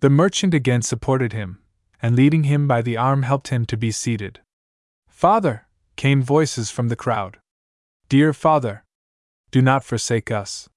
The 0.00 0.10
merchant 0.10 0.54
again 0.54 0.82
supported 0.82 1.32
him, 1.32 1.60
and 2.02 2.16
leading 2.16 2.44
him 2.44 2.66
by 2.66 2.82
the 2.82 2.96
arm 2.96 3.22
helped 3.22 3.48
him 3.48 3.64
to 3.66 3.76
be 3.76 3.90
seated. 3.90 4.40
Father! 5.08 5.66
came 5.96 6.22
voices 6.22 6.70
from 6.70 6.88
the 6.88 6.96
crowd. 6.96 7.38
Dear 8.08 8.32
Father! 8.32 8.84
Do 9.50 9.62
not 9.62 9.84
forsake 9.84 10.30
us. 10.30 10.68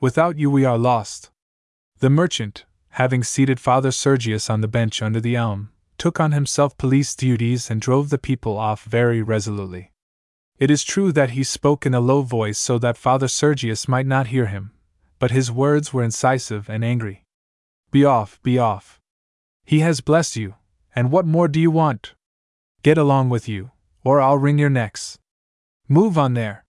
Without 0.00 0.38
you 0.38 0.50
we 0.50 0.64
are 0.64 0.78
lost. 0.78 1.30
The 1.98 2.10
merchant, 2.10 2.66
having 2.90 3.24
seated 3.24 3.58
Father 3.58 3.90
Sergius 3.90 4.50
on 4.50 4.60
the 4.60 4.68
bench 4.68 5.00
under 5.00 5.18
the 5.18 5.34
elm, 5.34 5.70
took 5.96 6.20
on 6.20 6.32
himself 6.32 6.76
police 6.76 7.14
duties 7.14 7.70
and 7.70 7.80
drove 7.80 8.10
the 8.10 8.18
people 8.18 8.58
off 8.58 8.84
very 8.84 9.22
resolutely. 9.22 9.92
It 10.58 10.70
is 10.70 10.84
true 10.84 11.10
that 11.12 11.30
he 11.30 11.42
spoke 11.42 11.86
in 11.86 11.94
a 11.94 12.00
low 12.00 12.20
voice 12.20 12.58
so 12.58 12.78
that 12.78 12.98
Father 12.98 13.28
Sergius 13.28 13.88
might 13.88 14.06
not 14.06 14.26
hear 14.26 14.46
him, 14.46 14.72
but 15.18 15.30
his 15.30 15.50
words 15.50 15.94
were 15.94 16.02
incisive 16.02 16.68
and 16.68 16.84
angry. 16.84 17.24
Be 17.90 18.04
off, 18.04 18.42
be 18.42 18.58
off. 18.58 19.00
He 19.64 19.80
has 19.80 20.02
blessed 20.02 20.36
you, 20.36 20.54
and 20.94 21.10
what 21.10 21.24
more 21.24 21.48
do 21.48 21.58
you 21.58 21.70
want? 21.70 22.14
Get 22.82 22.98
along 22.98 23.30
with 23.30 23.48
you, 23.48 23.70
or 24.04 24.20
I'll 24.20 24.38
wring 24.38 24.58
your 24.58 24.70
necks. 24.70 25.18
Move 25.88 26.18
on 26.18 26.34
there. 26.34 26.66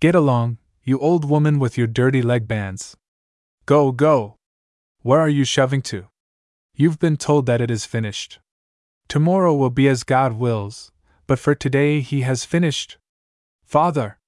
Get 0.00 0.14
along, 0.14 0.56
you 0.84 0.98
old 1.00 1.28
woman 1.28 1.58
with 1.58 1.76
your 1.76 1.86
dirty 1.86 2.22
leg 2.22 2.48
bands. 2.48 2.96
Go, 3.66 3.92
go. 3.92 4.36
Where 5.04 5.20
are 5.20 5.28
you 5.28 5.44
shoving 5.44 5.82
to? 5.82 6.06
You've 6.74 6.98
been 6.98 7.18
told 7.18 7.44
that 7.44 7.60
it 7.60 7.70
is 7.70 7.84
finished. 7.84 8.38
Tomorrow 9.06 9.54
will 9.54 9.68
be 9.68 9.86
as 9.86 10.02
God 10.02 10.32
wills, 10.32 10.92
but 11.26 11.38
for 11.38 11.54
today 11.54 12.00
he 12.00 12.22
has 12.22 12.46
finished. 12.46 12.96
Father! 13.66 14.18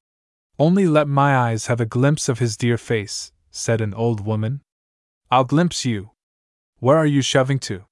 Only 0.59 0.87
let 0.87 1.09
my 1.09 1.35
eyes 1.35 1.69
have 1.69 1.81
a 1.81 1.87
glimpse 1.87 2.29
of 2.29 2.41
his 2.41 2.59
dear 2.59 2.77
face, 2.77 3.33
said 3.51 3.81
an 3.81 3.95
old 3.95 4.27
woman. 4.27 4.61
I'll 5.31 5.45
glimpse 5.45 5.87
you. 5.87 6.11
Where 6.79 6.99
are 6.99 7.07
you 7.07 7.23
shoving 7.23 7.59
to? 7.61 7.87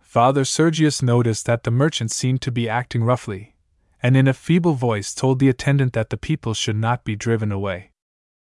Father 0.00 0.46
Sergius 0.46 1.02
noticed 1.02 1.44
that 1.44 1.64
the 1.64 1.70
merchant 1.70 2.10
seemed 2.10 2.40
to 2.40 2.50
be 2.50 2.70
acting 2.70 3.04
roughly, 3.04 3.54
and 4.02 4.16
in 4.16 4.26
a 4.26 4.32
feeble 4.32 4.72
voice 4.72 5.12
told 5.12 5.40
the 5.40 5.50
attendant 5.50 5.92
that 5.92 6.08
the 6.08 6.16
people 6.16 6.54
should 6.54 6.76
not 6.76 7.04
be 7.04 7.16
driven 7.16 7.52
away. 7.52 7.90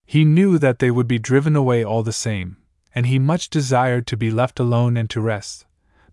He 0.05 0.26
knew 0.26 0.59
that 0.59 0.78
they 0.78 0.91
would 0.91 1.07
be 1.07 1.17
driven 1.17 1.55
away 1.55 1.84
all 1.84 2.03
the 2.03 2.13
same, 2.13 2.57
and 2.95 3.07
he 3.07 3.19
much 3.19 3.49
desired 3.49 4.05
to 4.07 4.17
be 4.17 4.29
left 4.31 4.59
alone 4.59 4.97
and 4.97 5.09
to 5.09 5.21
rest, 5.21 5.65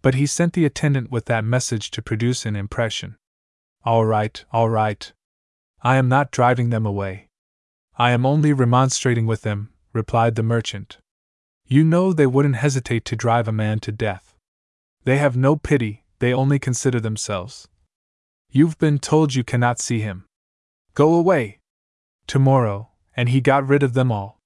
but 0.03 0.14
he 0.14 0.26
sent 0.26 0.55
the 0.55 0.64
attendant 0.64 1.11
with 1.11 1.26
that 1.26 1.45
message 1.45 1.91
to 1.91 2.03
produce 2.03 2.47
an 2.47 2.57
impression. 2.57 3.16
All 3.85 4.05
right, 4.05 4.45
all 4.53 4.68
right, 4.68 5.12
I 5.83 5.97
am 5.97 6.09
not 6.09 6.31
driving 6.31 6.70
them 6.70 6.85
away. 6.85 7.28
I 7.97 8.12
am 8.12 8.26
only 8.26 8.53
remonstrating 8.53 9.26
with 9.26 9.43
them, 9.43 9.70
replied 9.93 10.35
the 10.35 10.43
merchant. 10.43 10.99
You 11.66 11.85
know 11.85 12.12
they 12.12 12.26
wouldn't 12.26 12.57
hesitate 12.57 13.05
to 13.07 13.16
drive 13.16 13.47
a 13.47 13.53
man 13.53 13.78
to 13.81 13.93
death. 13.93 14.35
They 15.05 15.18
have 15.18 15.37
no 15.37 15.57
pity, 15.57 16.05
they 16.18 16.35
only 16.35 16.59
consider 16.59 17.01
themselves. 17.01 17.68
You've 18.51 18.78
been 18.78 18.99
told 18.99 19.35
you 19.35 19.45
cannot 19.45 19.81
see 19.81 20.01
him. 20.01 20.24
Go 20.95 21.14
away! 21.14 21.61
Tomorrow, 22.26 22.91
and 23.16 23.28
he 23.28 23.41
got 23.41 23.68
rid 23.68 23.83
of 23.83 23.95
them 23.95 24.11
all. 24.11 24.39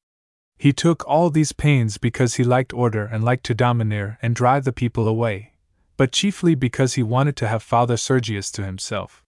He 0.65 0.73
took 0.73 1.07
all 1.07 1.29
these 1.29 1.53
pains 1.53 1.99
because 1.99 2.37
he 2.37 2.43
liked 2.43 2.73
order 2.73 3.05
and 3.05 3.23
liked 3.23 3.45
to 3.45 3.55
domineer 3.55 4.17
and 4.23 4.35
drive 4.35 4.65
the 4.65 4.73
people 4.73 5.07
away, 5.07 5.53
but 5.99 6.11
chiefly 6.11 6.55
because 6.55 6.95
he 6.95 7.03
wanted 7.03 7.37
to 7.37 7.49
have 7.49 7.63
Father 7.63 7.99
Sergius 7.99 8.51
to 8.53 8.65
himself. 8.65 9.23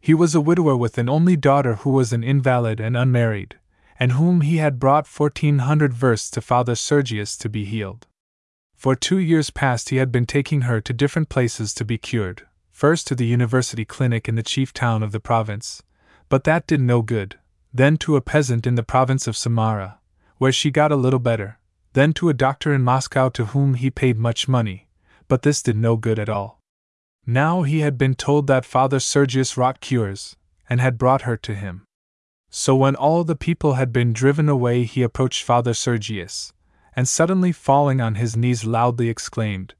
He 0.00 0.12
was 0.12 0.34
a 0.34 0.40
widower 0.42 0.76
with 0.76 0.98
an 0.98 1.08
only 1.08 1.34
daughter 1.34 1.76
who 1.76 1.88
was 1.88 2.12
an 2.12 2.22
invalid 2.22 2.78
and 2.78 2.94
unmarried, 2.94 3.58
and 3.98 4.12
whom 4.12 4.42
he 4.42 4.58
had 4.58 4.78
brought 4.78 5.06
fourteen 5.06 5.60
hundred 5.60 5.94
versts 5.94 6.30
to 6.32 6.42
Father 6.42 6.74
Sergius 6.74 7.38
to 7.38 7.48
be 7.48 7.64
healed. 7.64 8.06
For 8.74 8.94
two 8.94 9.16
years 9.16 9.48
past 9.48 9.88
he 9.88 9.96
had 9.96 10.12
been 10.12 10.26
taking 10.26 10.68
her 10.68 10.82
to 10.82 10.92
different 10.92 11.30
places 11.30 11.72
to 11.72 11.86
be 11.86 11.96
cured, 11.96 12.46
first 12.70 13.06
to 13.06 13.14
the 13.14 13.24
university 13.24 13.86
clinic 13.86 14.28
in 14.28 14.34
the 14.34 14.42
chief 14.42 14.74
town 14.74 15.02
of 15.02 15.12
the 15.12 15.20
province, 15.20 15.82
but 16.28 16.44
that 16.44 16.66
did 16.66 16.82
no 16.82 17.00
good, 17.00 17.38
then 17.72 17.96
to 17.96 18.16
a 18.16 18.20
peasant 18.20 18.66
in 18.66 18.74
the 18.74 18.82
province 18.82 19.26
of 19.26 19.38
Samara, 19.38 20.00
where 20.38 20.52
she 20.52 20.70
got 20.70 20.92
a 20.92 20.96
little 20.96 21.18
better, 21.18 21.58
then 21.94 22.12
to 22.12 22.28
a 22.28 22.34
doctor 22.34 22.74
in 22.74 22.82
Moscow 22.82 23.28
to 23.30 23.46
whom 23.46 23.74
he 23.74 23.90
paid 23.90 24.18
much 24.18 24.48
money, 24.48 24.88
but 25.28 25.42
this 25.42 25.62
did 25.62 25.76
no 25.76 25.96
good 25.96 26.18
at 26.18 26.28
all. 26.28 26.60
Now 27.26 27.62
he 27.62 27.80
had 27.80 27.98
been 27.98 28.14
told 28.14 28.46
that 28.46 28.64
Father 28.64 29.00
Sergius 29.00 29.56
wrought 29.56 29.80
cures, 29.80 30.36
and 30.68 30.80
had 30.80 30.98
brought 30.98 31.22
her 31.22 31.36
to 31.38 31.54
him. 31.54 31.84
So 32.50 32.76
when 32.76 32.94
all 32.94 33.24
the 33.24 33.36
people 33.36 33.74
had 33.74 33.92
been 33.92 34.12
driven 34.12 34.48
away, 34.48 34.84
he 34.84 35.02
approached 35.02 35.42
Father 35.42 35.74
Sergius, 35.74 36.52
and 36.94 37.08
suddenly 37.08 37.52
falling 37.52 38.00
on 38.00 38.14
his 38.14 38.36
knees 38.36 38.64
loudly 38.64 39.08
exclaimed, 39.08 39.74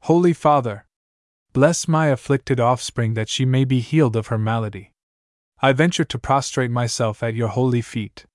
Holy 0.00 0.32
Father! 0.32 0.86
Bless 1.52 1.88
my 1.88 2.08
afflicted 2.08 2.60
offspring 2.60 3.14
that 3.14 3.28
she 3.28 3.44
may 3.44 3.64
be 3.64 3.80
healed 3.80 4.14
of 4.14 4.26
her 4.26 4.38
malady. 4.38 4.92
I 5.62 5.72
venture 5.72 6.04
to 6.04 6.18
prostrate 6.18 6.70
myself 6.70 7.22
at 7.22 7.34
your 7.34 7.48
holy 7.48 7.80
feet. 7.80 8.26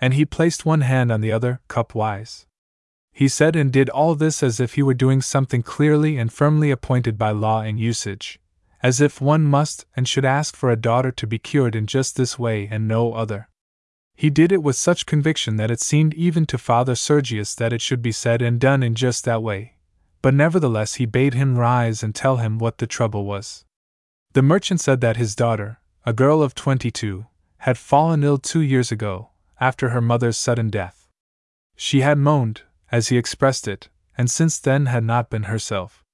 And 0.00 0.14
he 0.14 0.24
placed 0.24 0.64
one 0.64 0.80
hand 0.80 1.12
on 1.12 1.20
the 1.20 1.32
other, 1.32 1.60
cup 1.68 1.94
wise. 1.94 2.46
He 3.12 3.28
said 3.28 3.54
and 3.54 3.70
did 3.70 3.90
all 3.90 4.14
this 4.14 4.42
as 4.42 4.60
if 4.60 4.74
he 4.74 4.82
were 4.82 4.94
doing 4.94 5.20
something 5.20 5.62
clearly 5.62 6.16
and 6.16 6.32
firmly 6.32 6.70
appointed 6.70 7.18
by 7.18 7.32
law 7.32 7.60
and 7.60 7.78
usage, 7.78 8.40
as 8.82 9.00
if 9.00 9.20
one 9.20 9.44
must 9.44 9.84
and 9.94 10.08
should 10.08 10.24
ask 10.24 10.56
for 10.56 10.70
a 10.70 10.76
daughter 10.76 11.10
to 11.10 11.26
be 11.26 11.38
cured 11.38 11.76
in 11.76 11.86
just 11.86 12.16
this 12.16 12.38
way 12.38 12.68
and 12.70 12.88
no 12.88 13.12
other. 13.12 13.48
He 14.14 14.30
did 14.30 14.52
it 14.52 14.62
with 14.62 14.76
such 14.76 15.06
conviction 15.06 15.56
that 15.56 15.70
it 15.70 15.80
seemed 15.80 16.14
even 16.14 16.46
to 16.46 16.58
Father 16.58 16.94
Sergius 16.94 17.54
that 17.54 17.72
it 17.72 17.80
should 17.80 18.02
be 18.02 18.12
said 18.12 18.42
and 18.42 18.60
done 18.60 18.82
in 18.82 18.94
just 18.94 19.24
that 19.24 19.42
way, 19.42 19.76
but 20.22 20.34
nevertheless 20.34 20.94
he 20.94 21.06
bade 21.06 21.34
him 21.34 21.58
rise 21.58 22.02
and 22.02 22.14
tell 22.14 22.36
him 22.36 22.58
what 22.58 22.78
the 22.78 22.86
trouble 22.86 23.24
was. 23.24 23.64
The 24.32 24.42
merchant 24.42 24.80
said 24.80 25.00
that 25.00 25.16
his 25.16 25.34
daughter, 25.34 25.80
a 26.04 26.12
girl 26.12 26.42
of 26.42 26.54
twenty 26.54 26.90
two, 26.90 27.26
had 27.58 27.76
fallen 27.76 28.22
ill 28.22 28.38
two 28.38 28.60
years 28.60 28.92
ago, 28.92 29.29
after 29.60 29.90
her 29.90 30.00
mother's 30.00 30.38
sudden 30.38 30.70
death. 30.70 31.08
She 31.76 32.00
had 32.00 32.18
moaned, 32.18 32.62
as 32.90 33.08
he 33.08 33.18
expressed 33.18 33.68
it, 33.68 33.88
and 34.16 34.30
since 34.30 34.58
then 34.58 34.86
had 34.86 35.04
not 35.04 35.30
been 35.30 35.44
herself. 35.44 36.04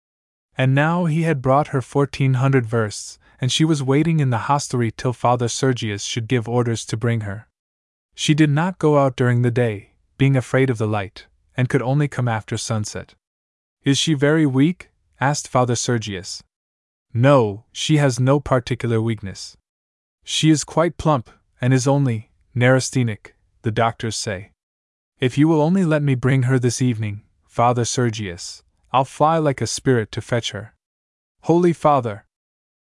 And 0.59 0.75
now 0.75 1.05
he 1.05 1.23
had 1.23 1.43
brought 1.43 1.69
her 1.69 1.81
fourteen 1.81 2.35
hundred 2.35 2.67
versts, 2.67 3.19
and 3.41 3.53
she 3.53 3.65
was 3.65 3.83
waiting 3.83 4.21
in 4.21 4.31
the 4.31 4.47
hostelry 4.49 4.91
till 4.91 5.13
Father 5.13 5.49
Sergius 5.49 6.03
should 6.05 6.29
give 6.29 6.49
orders 6.49 6.85
to 6.87 6.97
bring 6.97 7.21
her. 7.23 7.49
She 8.15 8.35
did 8.35 8.51
not 8.51 8.79
go 8.79 8.99
out 8.99 9.17
during 9.17 9.43
the 9.43 9.51
day, 9.51 9.93
being 10.17 10.37
afraid 10.37 10.71
of 10.71 10.79
the 10.79 10.87
light, 10.87 11.27
and 11.57 11.69
could 11.69 11.83
only 11.83 12.09
come 12.09 12.29
after 12.29 12.57
sunset. 12.57 13.15
Is 13.85 13.99
she 13.99 14.15
very 14.15 14.47
weak? 14.47 14.91
asked 15.21 15.49
Father 15.49 15.77
Sergius. 15.77 16.43
No, 17.13 17.65
she 17.73 17.99
has 17.99 18.19
no 18.19 18.41
particular 18.41 19.01
weakness. 19.01 19.57
She 20.25 20.51
is 20.51 20.65
quite 20.65 20.99
plump, 20.99 21.31
and 21.61 21.73
is 21.73 21.87
only 21.87 22.31
neurasthenic, 22.55 23.36
the 23.67 23.73
doctors 23.73 24.15
say. 24.15 24.53
If 25.19 25.37
you 25.37 25.49
will 25.49 25.61
only 25.61 25.85
let 25.85 26.01
me 26.01 26.15
bring 26.15 26.45
her 26.45 26.57
this 26.57 26.81
evening, 26.81 27.23
Father 27.49 27.85
Sergius, 27.85 28.63
I'll 28.93 29.05
fly 29.05 29.39
like 29.39 29.61
a 29.61 29.67
spirit 29.67 30.13
to 30.13 30.21
fetch 30.21 30.53
her. 30.53 30.77
Holy 31.43 31.73
Father! 31.73 32.27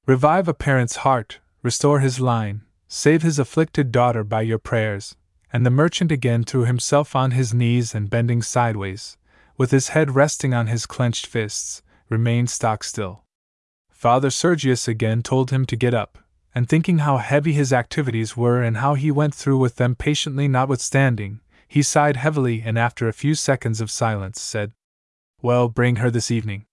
Revive 0.06 0.48
a 0.48 0.54
parent's 0.54 1.04
heart, 1.04 1.38
restore 1.62 2.00
his 2.00 2.18
line, 2.18 2.62
save 2.88 3.20
his 3.20 3.38
afflicted 3.38 3.92
daughter 3.92 4.24
by 4.24 4.40
your 4.40 4.58
prayers. 4.58 5.16
And 5.52 5.66
the 5.66 5.76
merchant 5.82 6.10
again 6.10 6.44
threw 6.44 6.64
himself 6.64 7.14
on 7.14 7.32
his 7.32 7.52
knees 7.52 7.94
and 7.94 8.08
bending 8.08 8.40
sideways, 8.40 9.18
with 9.58 9.72
his 9.72 9.88
head 9.88 10.14
resting 10.14 10.54
on 10.54 10.68
his 10.68 10.86
clenched 10.86 11.26
fists, 11.26 11.82
remained 12.08 12.48
stock 12.48 12.84
still. 12.84 13.24
Father 13.90 14.30
Sergius 14.30 14.88
again 14.88 15.22
told 15.22 15.50
him 15.50 15.66
to 15.66 15.76
get 15.76 15.92
up, 15.92 16.16
and 16.54 16.68
thinking 16.68 16.98
how 16.98 17.18
heavy 17.18 17.52
his 17.52 17.72
activities 17.72 18.36
were 18.36 18.62
and 18.62 18.78
how 18.78 18.94
he 18.94 19.10
went 19.10 19.34
through 19.34 19.58
with 19.58 19.76
them 19.76 19.94
patiently 19.94 20.48
notwithstanding, 20.48 21.40
he 21.68 21.82
sighed 21.82 22.16
heavily 22.16 22.62
and 22.64 22.78
after 22.78 23.08
a 23.08 23.12
few 23.12 23.34
seconds 23.34 23.80
of 23.80 23.90
silence 23.90 24.40
said, 24.40 24.72
Well, 25.40 25.68
bring 25.68 25.96
her 25.96 26.10
this 26.10 26.30
evening. 26.30 26.66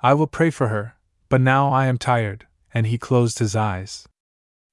I 0.00 0.14
will 0.14 0.28
pray 0.28 0.50
for 0.50 0.68
her, 0.68 0.94
but 1.28 1.40
now 1.40 1.70
I 1.70 1.86
am 1.86 1.98
tired, 1.98 2.46
and 2.72 2.86
he 2.86 2.98
closed 2.98 3.40
his 3.40 3.56
eyes. 3.56 4.06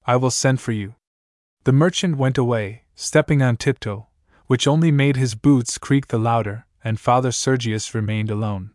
I 0.06 0.18
will 0.18 0.30
send 0.30 0.62
for 0.62 0.72
you. 0.72 0.94
The 1.64 1.72
merchant 1.72 2.18
went 2.18 2.38
away, 2.38 2.84
stepping 2.94 3.42
on 3.42 3.58
tiptoe, 3.58 4.08
which 4.46 4.68
only 4.68 4.92
made 4.92 5.16
his 5.16 5.34
boots 5.34 5.80
creak 5.80 6.08
the 6.08 6.20
louder, 6.20 6.68
and 6.84 7.00
Father 7.00 7.32
Sergius 7.32 7.96
remained 7.96 8.30
alone. 8.30 8.70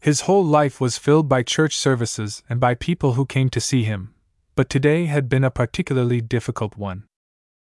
His 0.00 0.22
whole 0.22 0.44
life 0.44 0.80
was 0.80 0.98
filled 0.98 1.28
by 1.28 1.44
church 1.44 1.76
services 1.76 2.42
and 2.50 2.58
by 2.58 2.74
people 2.74 3.12
who 3.12 3.24
came 3.24 3.48
to 3.50 3.60
see 3.60 3.84
him, 3.84 4.12
but 4.56 4.70
today 4.70 5.04
had 5.04 5.28
been 5.28 5.44
a 5.44 5.50
particularly 5.50 6.20
difficult 6.20 6.76
one. 6.76 7.04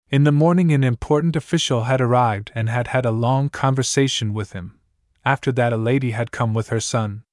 In 0.09 0.23
the 0.23 0.31
morning, 0.31 0.71
an 0.71 0.83
important 0.83 1.35
official 1.35 1.85
had 1.85 1.99
arrived 1.99 2.51
and 2.53 2.69
had 2.69 2.89
had 2.89 3.03
a 3.03 3.11
long 3.11 3.49
conversation 3.49 4.31
with 4.31 4.53
him. 4.53 4.79
After 5.25 5.51
that, 5.53 5.73
a 5.73 5.77
lady 5.77 6.11
had 6.11 6.31
come 6.31 6.53
with 6.53 6.69
her 6.69 6.79
son. 6.79 7.23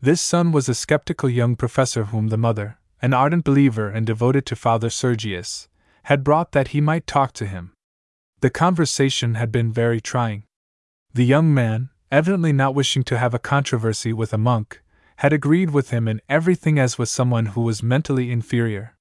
This 0.00 0.22
son 0.22 0.52
was 0.52 0.70
a 0.70 0.74
skeptical 0.74 1.28
young 1.28 1.54
professor 1.54 2.04
whom 2.04 2.28
the 2.28 2.38
mother, 2.38 2.78
an 3.02 3.12
ardent 3.12 3.44
believer 3.44 3.90
and 3.90 4.06
devoted 4.06 4.46
to 4.46 4.56
Father 4.56 4.88
Sergius, 4.88 5.68
had 6.04 6.24
brought 6.24 6.52
that 6.52 6.68
he 6.68 6.80
might 6.80 7.06
talk 7.06 7.32
to 7.34 7.46
him. 7.46 7.72
The 8.40 8.50
conversation 8.50 9.34
had 9.34 9.52
been 9.52 9.70
very 9.70 10.00
trying. 10.00 10.44
The 11.12 11.26
young 11.26 11.52
man, 11.52 11.90
evidently 12.10 12.52
not 12.52 12.74
wishing 12.74 13.02
to 13.04 13.18
have 13.18 13.34
a 13.34 13.38
controversy 13.38 14.14
with 14.14 14.32
a 14.32 14.38
monk, 14.38 14.82
had 15.16 15.32
agreed 15.32 15.70
with 15.70 15.90
him 15.90 16.08
in 16.08 16.22
everything 16.28 16.78
as 16.78 16.98
with 16.98 17.08
someone 17.08 17.46
who 17.46 17.60
was 17.60 17.82
mentally 17.82 18.30
inferior. 18.30 18.93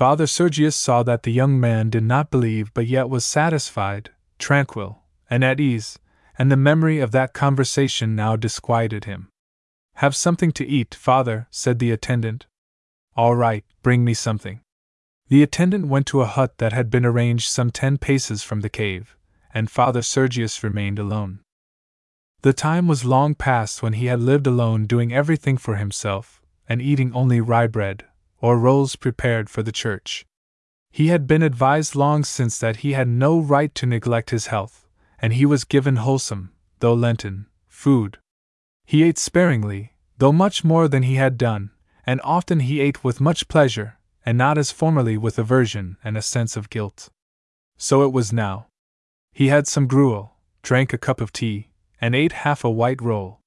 Father 0.00 0.26
Sergius 0.26 0.76
saw 0.76 1.02
that 1.02 1.24
the 1.24 1.30
young 1.30 1.60
man 1.60 1.90
did 1.90 2.04
not 2.04 2.30
believe 2.30 2.72
but 2.72 2.86
yet 2.86 3.10
was 3.10 3.22
satisfied, 3.22 4.08
tranquil, 4.38 5.02
and 5.28 5.44
at 5.44 5.60
ease, 5.60 5.98
and 6.38 6.50
the 6.50 6.56
memory 6.56 7.00
of 7.00 7.10
that 7.10 7.34
conversation 7.34 8.16
now 8.16 8.34
disquieted 8.34 9.04
him. 9.04 9.28
Have 9.96 10.16
something 10.16 10.52
to 10.52 10.66
eat, 10.66 10.94
father, 10.94 11.48
said 11.50 11.78
the 11.78 11.90
attendant. 11.90 12.46
All 13.14 13.34
right, 13.34 13.62
bring 13.82 14.02
me 14.02 14.14
something. 14.14 14.62
The 15.28 15.42
attendant 15.42 15.88
went 15.88 16.06
to 16.06 16.22
a 16.22 16.26
hut 16.26 16.56
that 16.56 16.72
had 16.72 16.88
been 16.88 17.04
arranged 17.04 17.50
some 17.50 17.70
ten 17.70 17.98
paces 17.98 18.42
from 18.42 18.62
the 18.62 18.70
cave, 18.70 19.14
and 19.52 19.70
Father 19.70 20.00
Sergius 20.00 20.64
remained 20.64 20.98
alone. 20.98 21.40
The 22.40 22.54
time 22.54 22.88
was 22.88 23.04
long 23.04 23.34
past 23.34 23.82
when 23.82 23.92
he 23.92 24.06
had 24.06 24.20
lived 24.20 24.46
alone 24.46 24.86
doing 24.86 25.12
everything 25.12 25.58
for 25.58 25.76
himself, 25.76 26.40
and 26.66 26.80
eating 26.80 27.12
only 27.12 27.42
rye 27.42 27.66
bread, 27.66 28.06
or 28.40 28.58
rolls 28.58 28.96
prepared 28.96 29.48
for 29.50 29.62
the 29.62 29.72
church. 29.72 30.26
He 30.90 31.08
had 31.08 31.26
been 31.26 31.42
advised 31.42 31.94
long 31.94 32.24
since 32.24 32.58
that 32.58 32.76
he 32.76 32.92
had 32.92 33.08
no 33.08 33.38
right 33.38 33.74
to 33.76 33.86
neglect 33.86 34.30
his 34.30 34.48
health, 34.48 34.88
and 35.20 35.32
he 35.32 35.46
was 35.46 35.64
given 35.64 35.96
wholesome, 35.96 36.52
though 36.80 36.94
Lenten, 36.94 37.46
food. 37.68 38.18
He 38.84 39.04
ate 39.04 39.18
sparingly, 39.18 39.94
though 40.18 40.32
much 40.32 40.64
more 40.64 40.88
than 40.88 41.04
he 41.04 41.14
had 41.14 41.38
done, 41.38 41.70
and 42.04 42.20
often 42.24 42.60
he 42.60 42.80
ate 42.80 43.04
with 43.04 43.20
much 43.20 43.46
pleasure, 43.46 43.98
and 44.26 44.36
not 44.36 44.58
as 44.58 44.72
formerly 44.72 45.16
with 45.16 45.38
aversion 45.38 45.96
and 46.02 46.16
a 46.16 46.22
sense 46.22 46.56
of 46.56 46.70
guilt. 46.70 47.08
So 47.76 48.02
it 48.02 48.12
was 48.12 48.32
now. 48.32 48.66
He 49.32 49.48
had 49.48 49.66
some 49.66 49.86
gruel, 49.86 50.36
drank 50.62 50.92
a 50.92 50.98
cup 50.98 51.20
of 51.20 51.32
tea, 51.32 51.70
and 52.00 52.14
ate 52.14 52.32
half 52.32 52.64
a 52.64 52.70
white 52.70 53.00
roll. 53.00 53.40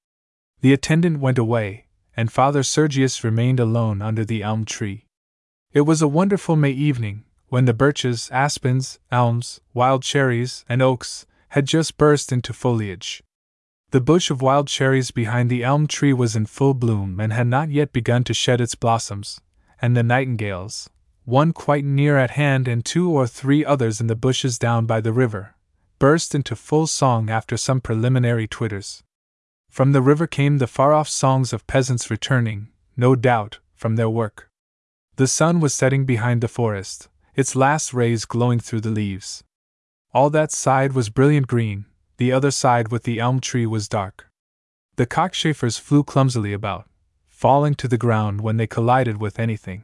The 0.60 0.72
attendant 0.72 1.20
went 1.20 1.38
away, 1.38 1.83
and 2.16 2.32
Father 2.32 2.62
Sergius 2.62 3.24
remained 3.24 3.60
alone 3.60 4.02
under 4.02 4.24
the 4.24 4.42
elm 4.42 4.64
tree. 4.64 5.06
It 5.72 5.82
was 5.82 6.02
a 6.02 6.08
wonderful 6.08 6.56
May 6.56 6.70
evening, 6.70 7.24
when 7.48 7.66
the 7.66 7.74
birches, 7.74 8.28
aspens, 8.32 8.98
elms, 9.12 9.60
wild 9.72 10.02
cherries, 10.02 10.64
and 10.68 10.82
oaks 10.82 11.26
had 11.50 11.66
just 11.66 11.96
burst 11.96 12.32
into 12.32 12.52
foliage. 12.52 13.22
The 13.90 14.00
bush 14.00 14.28
of 14.28 14.42
wild 14.42 14.66
cherries 14.66 15.12
behind 15.12 15.48
the 15.48 15.62
elm 15.62 15.86
tree 15.86 16.12
was 16.12 16.34
in 16.34 16.46
full 16.46 16.74
bloom 16.74 17.20
and 17.20 17.32
had 17.32 17.46
not 17.46 17.70
yet 17.70 17.92
begun 17.92 18.24
to 18.24 18.34
shed 18.34 18.60
its 18.60 18.74
blossoms, 18.74 19.40
and 19.80 19.96
the 19.96 20.02
nightingales, 20.02 20.90
one 21.24 21.52
quite 21.52 21.84
near 21.84 22.18
at 22.18 22.32
hand 22.32 22.66
and 22.66 22.84
two 22.84 23.08
or 23.08 23.28
three 23.28 23.64
others 23.64 24.00
in 24.00 24.08
the 24.08 24.16
bushes 24.16 24.58
down 24.58 24.84
by 24.84 25.00
the 25.00 25.12
river, 25.12 25.54
burst 26.00 26.34
into 26.34 26.56
full 26.56 26.88
song 26.88 27.30
after 27.30 27.56
some 27.56 27.80
preliminary 27.80 28.48
twitters. 28.48 29.03
From 29.74 29.90
the 29.90 30.00
river 30.00 30.28
came 30.28 30.58
the 30.58 30.68
far 30.68 30.92
off 30.92 31.08
songs 31.08 31.52
of 31.52 31.66
peasants 31.66 32.08
returning, 32.08 32.68
no 32.96 33.16
doubt, 33.16 33.58
from 33.74 33.96
their 33.96 34.08
work. 34.08 34.48
The 35.16 35.26
sun 35.26 35.58
was 35.58 35.74
setting 35.74 36.04
behind 36.04 36.40
the 36.40 36.46
forest, 36.46 37.08
its 37.34 37.56
last 37.56 37.92
rays 37.92 38.24
glowing 38.24 38.60
through 38.60 38.82
the 38.82 38.92
leaves. 38.92 39.42
All 40.12 40.30
that 40.30 40.52
side 40.52 40.92
was 40.92 41.08
brilliant 41.08 41.48
green, 41.48 41.86
the 42.18 42.30
other 42.30 42.52
side 42.52 42.92
with 42.92 43.02
the 43.02 43.18
elm 43.18 43.40
tree 43.40 43.66
was 43.66 43.88
dark. 43.88 44.28
The 44.94 45.06
cockchafers 45.06 45.76
flew 45.76 46.04
clumsily 46.04 46.52
about, 46.52 46.88
falling 47.26 47.74
to 47.74 47.88
the 47.88 47.98
ground 47.98 48.42
when 48.42 48.58
they 48.58 48.68
collided 48.68 49.16
with 49.16 49.40
anything. 49.40 49.82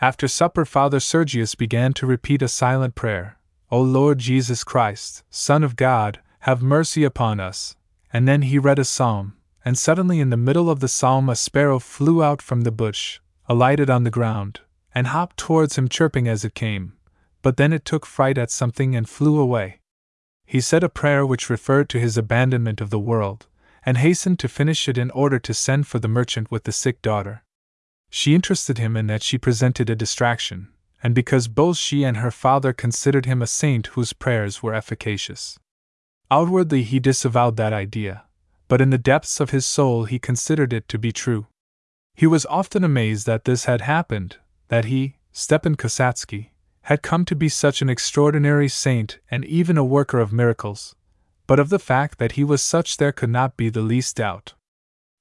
After 0.00 0.28
supper, 0.28 0.64
Father 0.64 0.98
Sergius 0.98 1.54
began 1.54 1.92
to 1.92 2.06
repeat 2.06 2.40
a 2.40 2.48
silent 2.48 2.94
prayer 2.94 3.36
O 3.70 3.82
Lord 3.82 4.16
Jesus 4.16 4.64
Christ, 4.64 5.24
Son 5.28 5.62
of 5.62 5.76
God, 5.76 6.20
have 6.48 6.62
mercy 6.62 7.04
upon 7.04 7.38
us, 7.38 7.76
and 8.12 8.26
then 8.26 8.42
he 8.42 8.58
read 8.58 8.78
a 8.78 8.84
psalm, 8.84 9.36
and 9.64 9.76
suddenly 9.76 10.20
in 10.20 10.30
the 10.30 10.36
middle 10.36 10.70
of 10.70 10.80
the 10.80 10.88
psalm 10.88 11.28
a 11.28 11.36
sparrow 11.36 11.78
flew 11.78 12.22
out 12.22 12.42
from 12.42 12.62
the 12.62 12.72
bush, 12.72 13.20
alighted 13.48 13.90
on 13.90 14.04
the 14.04 14.10
ground, 14.10 14.60
and 14.94 15.08
hopped 15.08 15.36
towards 15.36 15.76
him 15.76 15.88
chirping 15.88 16.26
as 16.26 16.44
it 16.44 16.54
came, 16.54 16.94
but 17.42 17.56
then 17.56 17.72
it 17.72 17.84
took 17.84 18.06
fright 18.06 18.38
at 18.38 18.50
something 18.50 18.96
and 18.96 19.08
flew 19.08 19.38
away. 19.38 19.80
He 20.44 20.60
said 20.60 20.82
a 20.82 20.88
prayer 20.88 21.24
which 21.24 21.50
referred 21.50 21.88
to 21.90 22.00
his 22.00 22.16
abandonment 22.16 22.80
of 22.80 22.90
the 22.90 22.98
world, 22.98 23.46
and 23.86 23.96
hastened 23.96 24.38
to 24.40 24.48
finish 24.48 24.88
it 24.88 24.98
in 24.98 25.10
order 25.12 25.38
to 25.38 25.54
send 25.54 25.86
for 25.86 25.98
the 25.98 26.08
merchant 26.08 26.50
with 26.50 26.64
the 26.64 26.72
sick 26.72 27.00
daughter. 27.02 27.44
She 28.10 28.34
interested 28.34 28.78
him 28.78 28.96
in 28.96 29.06
that 29.06 29.22
she 29.22 29.38
presented 29.38 29.88
a 29.88 29.94
distraction, 29.94 30.68
and 31.02 31.14
because 31.14 31.48
both 31.48 31.76
she 31.76 32.02
and 32.04 32.16
her 32.16 32.32
father 32.32 32.72
considered 32.72 33.24
him 33.24 33.40
a 33.40 33.46
saint 33.46 33.86
whose 33.88 34.12
prayers 34.12 34.62
were 34.62 34.74
efficacious. 34.74 35.58
Outwardly, 36.30 36.84
he 36.84 37.00
disavowed 37.00 37.56
that 37.56 37.72
idea, 37.72 38.24
but 38.68 38.80
in 38.80 38.90
the 38.90 38.98
depths 38.98 39.40
of 39.40 39.50
his 39.50 39.66
soul 39.66 40.04
he 40.04 40.18
considered 40.18 40.72
it 40.72 40.88
to 40.88 40.98
be 40.98 41.10
true. 41.10 41.48
He 42.14 42.26
was 42.26 42.46
often 42.46 42.84
amazed 42.84 43.26
that 43.26 43.44
this 43.44 43.64
had 43.64 43.80
happened, 43.80 44.36
that 44.68 44.84
he, 44.84 45.16
Stepan 45.32 45.76
Kasatsky, 45.76 46.50
had 46.82 47.02
come 47.02 47.24
to 47.24 47.34
be 47.34 47.48
such 47.48 47.82
an 47.82 47.90
extraordinary 47.90 48.68
saint 48.68 49.18
and 49.30 49.44
even 49.44 49.76
a 49.76 49.84
worker 49.84 50.20
of 50.20 50.32
miracles, 50.32 50.94
but 51.46 51.58
of 51.58 51.68
the 51.68 51.78
fact 51.78 52.18
that 52.18 52.32
he 52.32 52.44
was 52.44 52.62
such 52.62 52.96
there 52.96 53.12
could 53.12 53.30
not 53.30 53.56
be 53.56 53.68
the 53.68 53.82
least 53.82 54.16
doubt. 54.16 54.54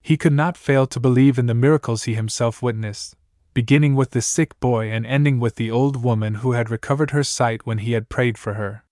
He 0.02 0.16
could 0.16 0.34
not 0.34 0.58
fail 0.58 0.86
to 0.88 1.00
believe 1.00 1.40
in 1.40 1.48
the 1.48 1.54
miracles 1.54 2.04
he 2.04 2.14
himself 2.14 2.62
witnessed, 2.62 3.16
beginning 3.54 3.96
with 3.96 4.12
the 4.12 4.22
sick 4.22 4.60
boy 4.60 4.92
and 4.92 5.06
ending 5.06 5.40
with 5.40 5.56
the 5.56 5.72
old 5.72 6.04
woman 6.04 6.36
who 6.36 6.52
had 6.52 6.70
recovered 6.70 7.12
her 7.12 7.24
sight 7.24 7.66
when 7.66 7.80
he 7.80 7.94
had 7.94 8.10
prayed 8.10 8.38
for 8.38 8.54
her. 8.54 8.84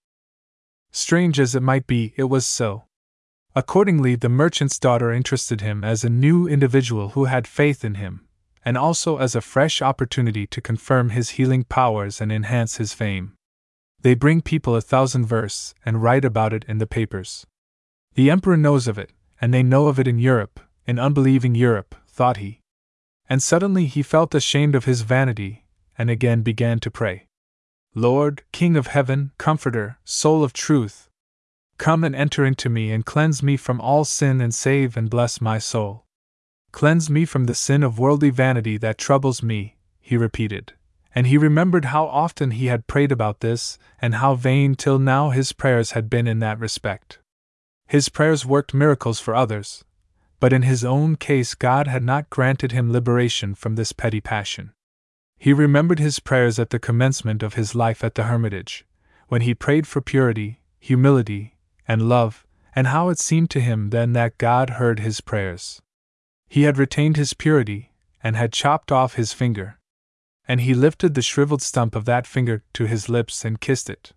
Strange 0.92 1.40
as 1.40 1.56
it 1.56 1.64
might 1.64 1.88
be, 1.88 2.14
it 2.18 2.26
was 2.26 2.46
so. 2.46 2.86
Accordingly, 3.56 4.16
the 4.16 4.30
merchant's 4.30 4.80
daughter 4.80 5.12
interested 5.12 5.62
him 5.62 5.84
as 5.84 6.04
a 6.04 6.10
new 6.10 6.48
individual 6.48 7.10
who 7.10 7.26
had 7.26 7.48
faith 7.48 7.84
in 7.84 7.96
him, 7.96 8.28
and 8.64 8.78
also 8.78 9.18
as 9.18 9.36
a 9.36 9.42
fresh 9.42 9.82
opportunity 9.82 10.46
to 10.48 10.62
confirm 10.62 11.10
his 11.10 11.32
healing 11.32 11.64
powers 11.64 12.22
and 12.22 12.32
enhance 12.32 12.78
his 12.78 12.94
fame. 12.94 13.34
They 14.02 14.14
bring 14.14 14.42
people 14.42 14.76
a 14.76 14.82
thousand 14.82 15.26
versts 15.26 15.74
and 15.86 16.04
write 16.04 16.24
about 16.24 16.54
it 16.54 16.66
in 16.68 16.78
the 16.78 16.88
papers. 16.88 17.46
The 18.14 18.30
Emperor 18.30 18.58
knows 18.58 18.88
of 18.88 18.98
it, 18.98 19.12
and 19.42 19.54
they 19.54 19.64
know 19.64 19.88
of 19.88 20.00
it 20.00 20.08
in 20.08 20.20
Europe, 20.20 20.60
in 20.86 21.00
unbelieving 21.00 21.56
Europe, 21.56 21.96
thought 22.08 22.38
he. 22.38 22.62
And 23.30 23.44
suddenly 23.44 23.86
he 23.86 24.04
felt 24.04 24.34
ashamed 24.34 24.76
of 24.76 24.86
his 24.86 25.02
vanity, 25.02 25.66
and 25.98 26.10
again 26.10 26.42
began 26.42 26.80
to 26.80 26.92
pray. 26.92 27.27
Lord, 27.98 28.44
King 28.52 28.78
of 28.78 28.86
heaven, 28.86 29.32
Comforter, 29.40 29.98
Soul 30.06 30.44
of 30.44 30.54
truth, 30.54 31.10
come 31.80 32.04
and 32.04 32.16
enter 32.16 32.46
into 32.46 32.70
me 32.70 32.92
and 32.92 33.04
cleanse 33.04 33.42
me 33.42 33.58
from 33.58 33.82
all 33.82 34.06
sin 34.06 34.40
and 34.40 34.54
save 34.54 34.96
and 34.96 35.10
bless 35.10 35.42
my 35.42 35.58
soul. 35.58 36.06
Cleanse 36.72 37.10
me 37.10 37.26
from 37.26 37.46
the 37.46 37.56
sin 37.56 37.82
of 37.82 37.98
worldly 37.98 38.30
vanity 38.30 38.78
that 38.78 39.00
troubles 39.00 39.42
me, 39.42 39.78
he 40.00 40.16
repeated. 40.16 40.74
And 41.16 41.26
he 41.26 41.40
remembered 41.40 41.86
how 41.86 42.06
often 42.06 42.52
he 42.52 42.68
had 42.68 42.86
prayed 42.86 43.12
about 43.12 43.40
this, 43.40 43.80
and 44.00 44.14
how 44.14 44.36
vain 44.36 44.76
till 44.76 45.00
now 45.00 45.32
his 45.32 45.52
prayers 45.52 45.94
had 45.94 46.08
been 46.08 46.28
in 46.28 46.38
that 46.38 46.60
respect. 46.60 47.18
His 47.88 48.10
prayers 48.10 48.46
worked 48.46 48.76
miracles 48.76 49.20
for 49.20 49.34
others, 49.34 49.84
but 50.40 50.54
in 50.54 50.62
his 50.62 50.86
own 50.86 51.16
case 51.16 51.56
God 51.56 51.88
had 51.88 52.04
not 52.04 52.30
granted 52.30 52.74
him 52.74 52.92
liberation 52.92 53.56
from 53.56 53.74
this 53.74 53.92
petty 53.92 54.22
passion. 54.22 54.74
He 55.38 55.54
remembered 55.54 56.00
his 56.00 56.20
prayers 56.20 56.58
at 56.60 56.72
the 56.72 56.80
commencement 56.80 57.44
of 57.44 57.54
his 57.54 57.76
life 57.76 58.04
at 58.04 58.16
the 58.16 58.24
hermitage, 58.24 58.86
when 59.28 59.42
he 59.42 59.54
prayed 59.54 59.88
for 59.88 60.02
purity, 60.02 60.62
humility, 60.80 61.56
and 61.88 62.10
love, 62.10 62.46
and 62.76 62.88
how 62.88 63.10
it 63.10 63.20
seemed 63.20 63.50
to 63.52 63.62
him 63.62 63.92
then 63.92 64.14
that 64.14 64.38
God 64.38 64.72
heard 64.72 65.00
his 65.00 65.22
prayers. 65.22 65.82
He 66.48 66.64
had 66.64 66.78
retained 66.78 67.18
his 67.18 67.34
purity, 67.34 67.92
and 68.24 68.36
had 68.36 68.54
chopped 68.54 68.92
off 68.92 69.14
his 69.16 69.34
finger. 69.34 69.78
And 70.48 70.62
he 70.62 70.74
lifted 70.74 71.14
the 71.14 71.22
shriveled 71.22 71.62
stump 71.62 71.96
of 71.96 72.06
that 72.06 72.26
finger 72.26 72.64
to 72.74 72.86
his 72.86 73.10
lips 73.10 73.46
and 73.46 73.60
kissed 73.60 73.90
it. 73.90 74.14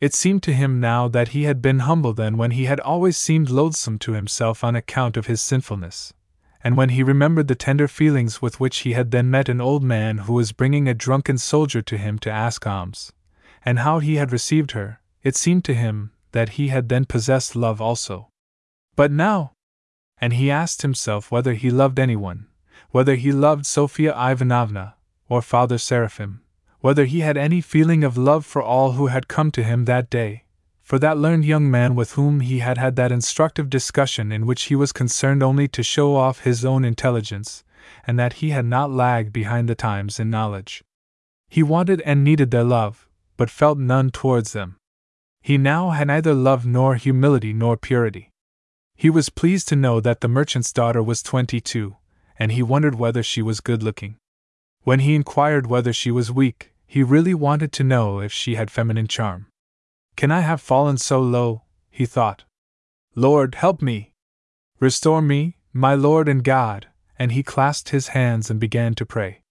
It 0.00 0.14
seemed 0.14 0.42
to 0.44 0.52
him 0.52 0.80
now 0.80 1.08
that 1.08 1.28
he 1.28 1.44
had 1.44 1.62
been 1.62 1.80
humble 1.80 2.12
then 2.12 2.36
when 2.36 2.50
he 2.50 2.66
had 2.66 2.80
always 2.80 3.16
seemed 3.16 3.48
loathsome 3.48 3.98
to 4.00 4.12
himself 4.12 4.62
on 4.62 4.76
account 4.76 5.16
of 5.16 5.26
his 5.26 5.40
sinfulness, 5.40 6.12
and 6.64 6.78
when 6.78 6.88
he 6.88 7.02
remembered 7.02 7.46
the 7.46 7.54
tender 7.54 7.86
feelings 7.86 8.40
with 8.40 8.58
which 8.58 8.78
he 8.78 8.94
had 8.94 9.10
then 9.10 9.30
met 9.30 9.50
an 9.50 9.60
old 9.60 9.84
man 9.84 10.18
who 10.18 10.32
was 10.32 10.52
bringing 10.52 10.88
a 10.88 10.94
drunken 10.94 11.36
soldier 11.36 11.82
to 11.82 11.98
him 11.98 12.18
to 12.18 12.30
ask 12.30 12.66
alms, 12.66 13.12
and 13.66 13.80
how 13.80 13.98
he 13.98 14.16
had 14.16 14.32
received 14.32 14.70
her, 14.70 14.98
it 15.22 15.36
seemed 15.36 15.62
to 15.66 15.74
him 15.74 16.10
that 16.32 16.50
he 16.50 16.68
had 16.68 16.88
then 16.88 17.04
possessed 17.04 17.54
love 17.54 17.82
also. 17.82 18.28
But 18.96 19.12
now, 19.12 19.52
and 20.18 20.32
he 20.32 20.50
asked 20.50 20.80
himself 20.80 21.30
whether 21.30 21.52
he 21.52 21.70
loved 21.70 21.98
anyone, 21.98 22.46
whether 22.90 23.14
he 23.14 23.30
loved 23.30 23.66
Sophia 23.66 24.14
Ivanovna, 24.16 24.94
or 25.28 25.42
Father 25.42 25.76
Seraphim, 25.76 26.40
whether 26.80 27.04
he 27.04 27.20
had 27.20 27.36
any 27.36 27.60
feeling 27.60 28.02
of 28.04 28.16
love 28.16 28.46
for 28.46 28.62
all 28.62 28.92
who 28.92 29.08
had 29.08 29.28
come 29.28 29.50
to 29.50 29.62
him 29.62 29.84
that 29.84 30.08
day, 30.08 30.43
for 30.84 30.98
that 30.98 31.16
learned 31.16 31.46
young 31.46 31.70
man 31.70 31.94
with 31.94 32.12
whom 32.12 32.40
he 32.40 32.58
had 32.58 32.76
had 32.76 32.94
that 32.94 33.10
instructive 33.10 33.70
discussion 33.70 34.30
in 34.30 34.44
which 34.44 34.64
he 34.64 34.76
was 34.76 34.92
concerned 34.92 35.42
only 35.42 35.66
to 35.66 35.82
show 35.82 36.14
off 36.14 36.40
his 36.40 36.62
own 36.62 36.84
intelligence, 36.84 37.64
and 38.06 38.18
that 38.18 38.34
he 38.34 38.50
had 38.50 38.66
not 38.66 38.90
lagged 38.90 39.32
behind 39.32 39.66
the 39.66 39.74
times 39.74 40.20
in 40.20 40.28
knowledge. 40.28 40.84
He 41.48 41.62
wanted 41.62 42.02
and 42.02 42.22
needed 42.22 42.50
their 42.50 42.64
love, 42.64 43.08
but 43.38 43.48
felt 43.48 43.78
none 43.78 44.10
towards 44.10 44.52
them. 44.52 44.76
He 45.40 45.56
now 45.56 45.90
had 45.90 46.08
neither 46.08 46.34
love 46.34 46.66
nor 46.66 46.96
humility 46.96 47.54
nor 47.54 47.78
purity. 47.78 48.30
He 48.94 49.08
was 49.08 49.30
pleased 49.30 49.68
to 49.68 49.76
know 49.76 50.00
that 50.00 50.20
the 50.20 50.28
merchant's 50.28 50.72
daughter 50.72 51.02
was 51.02 51.22
twenty 51.22 51.60
two, 51.60 51.96
and 52.38 52.52
he 52.52 52.62
wondered 52.62 52.96
whether 52.96 53.22
she 53.22 53.40
was 53.40 53.60
good 53.60 53.82
looking. 53.82 54.16
When 54.82 55.00
he 55.00 55.14
inquired 55.14 55.66
whether 55.66 55.94
she 55.94 56.10
was 56.10 56.30
weak, 56.30 56.74
he 56.86 57.02
really 57.02 57.34
wanted 57.34 57.72
to 57.72 57.84
know 57.84 58.20
if 58.20 58.32
she 58.32 58.56
had 58.56 58.70
feminine 58.70 59.08
charm. 59.08 59.46
Can 60.16 60.30
I 60.30 60.40
have 60.40 60.60
fallen 60.60 60.96
so 60.96 61.20
low? 61.20 61.62
he 61.90 62.06
thought. 62.06 62.44
Lord, 63.14 63.54
help 63.56 63.80
me! 63.80 64.12
Restore 64.80 65.22
me, 65.22 65.56
my 65.72 65.94
Lord 65.94 66.28
and 66.28 66.42
God! 66.42 66.88
And 67.18 67.32
he 67.32 67.42
clasped 67.42 67.90
his 67.90 68.08
hands 68.08 68.50
and 68.50 68.58
began 68.58 68.94
to 68.94 69.06
pray. 69.06 69.42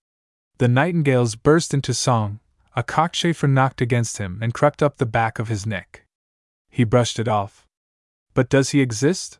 The 0.57 0.67
nightingales 0.67 1.35
burst 1.35 1.73
into 1.73 1.93
song, 1.93 2.39
a 2.75 2.83
cockchafer 2.83 3.47
knocked 3.47 3.81
against 3.81 4.17
him 4.17 4.39
and 4.41 4.53
crept 4.53 4.83
up 4.83 4.97
the 4.97 5.05
back 5.05 5.39
of 5.39 5.47
his 5.47 5.65
neck. 5.65 6.05
He 6.69 6.83
brushed 6.83 7.19
it 7.19 7.27
off. 7.27 7.65
But 8.33 8.49
does 8.49 8.71
he 8.71 8.81
exist? 8.81 9.39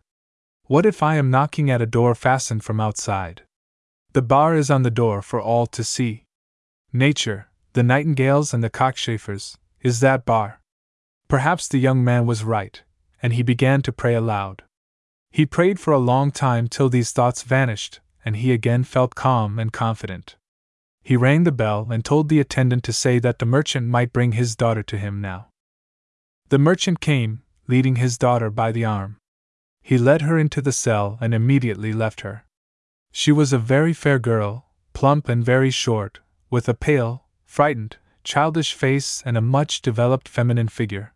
What 0.66 0.86
if 0.86 1.04
I 1.04 1.16
am 1.16 1.32
knocking 1.32 1.70
at 1.70 1.82
a 1.82 1.86
door 1.86 2.16
fastened 2.16 2.64
from 2.64 2.80
outside? 2.80 3.44
The 4.14 4.22
bar 4.22 4.56
is 4.56 4.70
on 4.70 4.84
the 4.84 4.92
door 4.92 5.22
for 5.22 5.42
all 5.42 5.66
to 5.68 5.84
see. 5.84 6.26
Nature, 6.94 7.50
the 7.74 7.84
nightingales 7.84 8.54
and 8.54 8.64
the 8.64 8.70
cockchafers, 8.70 9.58
is 9.82 10.00
that 10.00 10.26
bar. 10.26 10.62
Perhaps 11.34 11.68
the 11.68 11.80
young 11.80 12.04
man 12.04 12.28
was 12.28 12.44
right, 12.44 12.84
and 13.20 13.34
he 13.34 13.42
began 13.42 13.82
to 13.82 13.92
pray 13.92 14.14
aloud. 14.14 14.62
He 15.32 15.48
prayed 15.48 15.80
for 15.80 15.92
a 15.92 15.98
long 15.98 16.30
time 16.30 16.68
till 16.68 16.90
these 16.90 17.12
thoughts 17.12 17.42
vanished, 17.42 18.02
and 18.24 18.36
he 18.36 18.52
again 18.52 18.84
felt 18.84 19.16
calm 19.16 19.58
and 19.58 19.74
confident. 19.74 20.36
He 21.02 21.18
rang 21.18 21.44
the 21.44 21.52
bell 21.52 21.88
and 21.90 22.06
told 22.06 22.30
the 22.30 22.40
attendant 22.40 22.84
to 22.84 22.94
say 22.94 23.18
that 23.18 23.40
the 23.40 23.48
merchant 23.48 23.88
might 23.88 24.14
bring 24.14 24.34
his 24.34 24.56
daughter 24.56 24.84
to 24.84 24.96
him 24.96 25.22
now. 25.22 25.48
The 26.50 26.60
merchant 26.60 27.00
came, 27.00 27.42
leading 27.68 27.96
his 27.96 28.20
daughter 28.20 28.52
by 28.52 28.72
the 28.72 28.86
arm. 28.86 29.18
He 29.82 29.98
led 29.98 30.22
her 30.22 30.38
into 30.38 30.62
the 30.62 30.72
cell 30.72 31.18
and 31.20 31.34
immediately 31.34 31.94
left 31.94 32.22
her. 32.22 32.46
She 33.12 33.32
was 33.32 33.52
a 33.52 33.58
very 33.58 33.94
fair 33.94 34.20
girl, 34.20 34.68
plump 34.94 35.28
and 35.28 35.44
very 35.44 35.72
short, 35.72 36.20
with 36.52 36.70
a 36.70 36.76
pale, 36.76 37.26
frightened, 37.44 37.98
childish 38.24 38.76
face 38.76 39.24
and 39.26 39.36
a 39.36 39.42
much 39.42 39.82
developed 39.82 40.30
feminine 40.30 40.68
figure. 40.68 41.10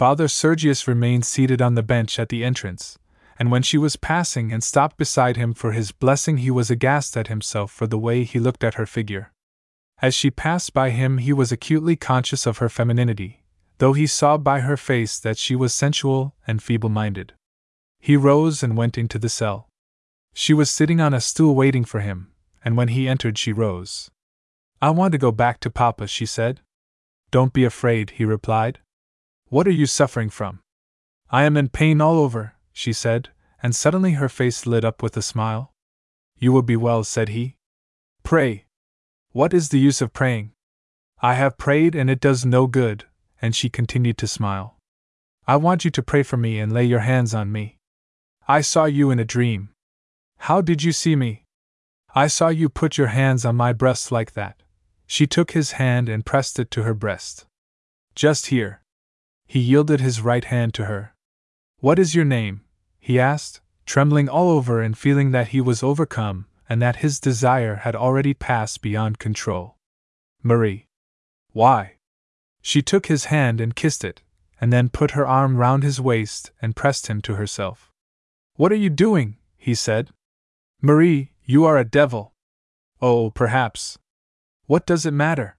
Father 0.00 0.28
Sergius 0.28 0.88
remained 0.88 1.26
seated 1.26 1.60
on 1.60 1.74
the 1.74 1.82
bench 1.82 2.18
at 2.18 2.30
the 2.30 2.42
entrance, 2.42 2.98
and 3.38 3.50
when 3.50 3.62
she 3.62 3.76
was 3.76 3.96
passing 3.96 4.50
and 4.50 4.64
stopped 4.64 4.96
beside 4.96 5.36
him 5.36 5.52
for 5.52 5.72
his 5.72 5.92
blessing, 5.92 6.38
he 6.38 6.50
was 6.50 6.70
aghast 6.70 7.18
at 7.18 7.26
himself 7.26 7.70
for 7.70 7.86
the 7.86 7.98
way 7.98 8.24
he 8.24 8.38
looked 8.38 8.64
at 8.64 8.76
her 8.76 8.86
figure. 8.86 9.30
As 10.00 10.14
she 10.14 10.30
passed 10.30 10.72
by 10.72 10.88
him, 10.88 11.18
he 11.18 11.34
was 11.34 11.52
acutely 11.52 11.96
conscious 11.96 12.46
of 12.46 12.56
her 12.56 12.70
femininity, 12.70 13.42
though 13.76 13.92
he 13.92 14.06
saw 14.06 14.38
by 14.38 14.60
her 14.60 14.78
face 14.78 15.18
that 15.18 15.36
she 15.36 15.54
was 15.54 15.74
sensual 15.74 16.34
and 16.46 16.62
feeble 16.62 16.88
minded. 16.88 17.34
He 17.98 18.16
rose 18.16 18.62
and 18.62 18.78
went 18.78 18.96
into 18.96 19.18
the 19.18 19.28
cell. 19.28 19.68
She 20.32 20.54
was 20.54 20.70
sitting 20.70 21.02
on 21.02 21.12
a 21.12 21.20
stool 21.20 21.54
waiting 21.54 21.84
for 21.84 22.00
him, 22.00 22.32
and 22.64 22.74
when 22.74 22.88
he 22.88 23.06
entered, 23.06 23.36
she 23.36 23.52
rose. 23.52 24.10
I 24.80 24.92
want 24.92 25.12
to 25.12 25.18
go 25.18 25.30
back 25.30 25.60
to 25.60 25.68
Papa, 25.68 26.06
she 26.06 26.24
said. 26.24 26.62
Don't 27.30 27.52
be 27.52 27.64
afraid, 27.64 28.12
he 28.12 28.24
replied. 28.24 28.78
What 29.50 29.66
are 29.66 29.72
you 29.72 29.86
suffering 29.86 30.30
from? 30.30 30.60
I 31.28 31.42
am 31.42 31.56
in 31.56 31.70
pain 31.70 32.00
all 32.00 32.20
over, 32.20 32.54
she 32.72 32.92
said, 32.92 33.30
and 33.60 33.74
suddenly 33.74 34.12
her 34.12 34.28
face 34.28 34.64
lit 34.64 34.84
up 34.84 35.02
with 35.02 35.16
a 35.16 35.22
smile. 35.22 35.72
You 36.38 36.52
will 36.52 36.62
be 36.62 36.76
well, 36.76 37.02
said 37.02 37.30
he. 37.30 37.56
Pray. 38.22 38.66
What 39.32 39.52
is 39.52 39.70
the 39.70 39.80
use 39.80 40.00
of 40.00 40.12
praying? 40.12 40.52
I 41.20 41.34
have 41.34 41.58
prayed 41.58 41.96
and 41.96 42.08
it 42.08 42.20
does 42.20 42.46
no 42.46 42.68
good, 42.68 43.06
and 43.42 43.56
she 43.56 43.68
continued 43.68 44.18
to 44.18 44.28
smile. 44.28 44.78
I 45.48 45.56
want 45.56 45.84
you 45.84 45.90
to 45.90 46.02
pray 46.02 46.22
for 46.22 46.36
me 46.36 46.60
and 46.60 46.72
lay 46.72 46.84
your 46.84 47.00
hands 47.00 47.34
on 47.34 47.50
me. 47.50 47.78
I 48.46 48.60
saw 48.60 48.84
you 48.84 49.10
in 49.10 49.18
a 49.18 49.24
dream. 49.24 49.70
How 50.38 50.60
did 50.60 50.84
you 50.84 50.92
see 50.92 51.16
me? 51.16 51.42
I 52.14 52.28
saw 52.28 52.48
you 52.50 52.68
put 52.68 52.96
your 52.96 53.08
hands 53.08 53.44
on 53.44 53.56
my 53.56 53.72
breast 53.72 54.12
like 54.12 54.34
that. 54.34 54.62
She 55.08 55.26
took 55.26 55.50
his 55.50 55.72
hand 55.72 56.08
and 56.08 56.24
pressed 56.24 56.60
it 56.60 56.70
to 56.70 56.84
her 56.84 56.94
breast. 56.94 57.46
Just 58.14 58.46
here. 58.46 58.79
He 59.50 59.58
yielded 59.58 60.00
his 60.00 60.20
right 60.20 60.44
hand 60.44 60.74
to 60.74 60.84
her. 60.84 61.12
What 61.80 61.98
is 61.98 62.14
your 62.14 62.24
name? 62.24 62.60
he 63.00 63.18
asked, 63.18 63.60
trembling 63.84 64.28
all 64.28 64.48
over 64.48 64.80
and 64.80 64.96
feeling 64.96 65.32
that 65.32 65.48
he 65.48 65.60
was 65.60 65.82
overcome 65.82 66.46
and 66.68 66.80
that 66.80 67.02
his 67.02 67.18
desire 67.18 67.74
had 67.82 67.96
already 67.96 68.32
passed 68.32 68.80
beyond 68.80 69.18
control. 69.18 69.74
Marie. 70.40 70.86
Why? 71.50 71.96
She 72.62 72.80
took 72.80 73.06
his 73.06 73.24
hand 73.24 73.60
and 73.60 73.74
kissed 73.74 74.04
it, 74.04 74.22
and 74.60 74.72
then 74.72 74.88
put 74.88 75.18
her 75.18 75.26
arm 75.26 75.56
round 75.56 75.82
his 75.82 76.00
waist 76.00 76.52
and 76.62 76.76
pressed 76.76 77.08
him 77.08 77.20
to 77.22 77.34
herself. 77.34 77.90
What 78.54 78.70
are 78.70 78.76
you 78.76 78.88
doing? 78.88 79.36
he 79.56 79.74
said. 79.74 80.10
Marie, 80.80 81.32
you 81.44 81.64
are 81.64 81.76
a 81.76 81.84
devil. 81.84 82.34
Oh, 83.02 83.30
perhaps. 83.30 83.98
What 84.66 84.86
does 84.86 85.04
it 85.04 85.10
matter? 85.10 85.56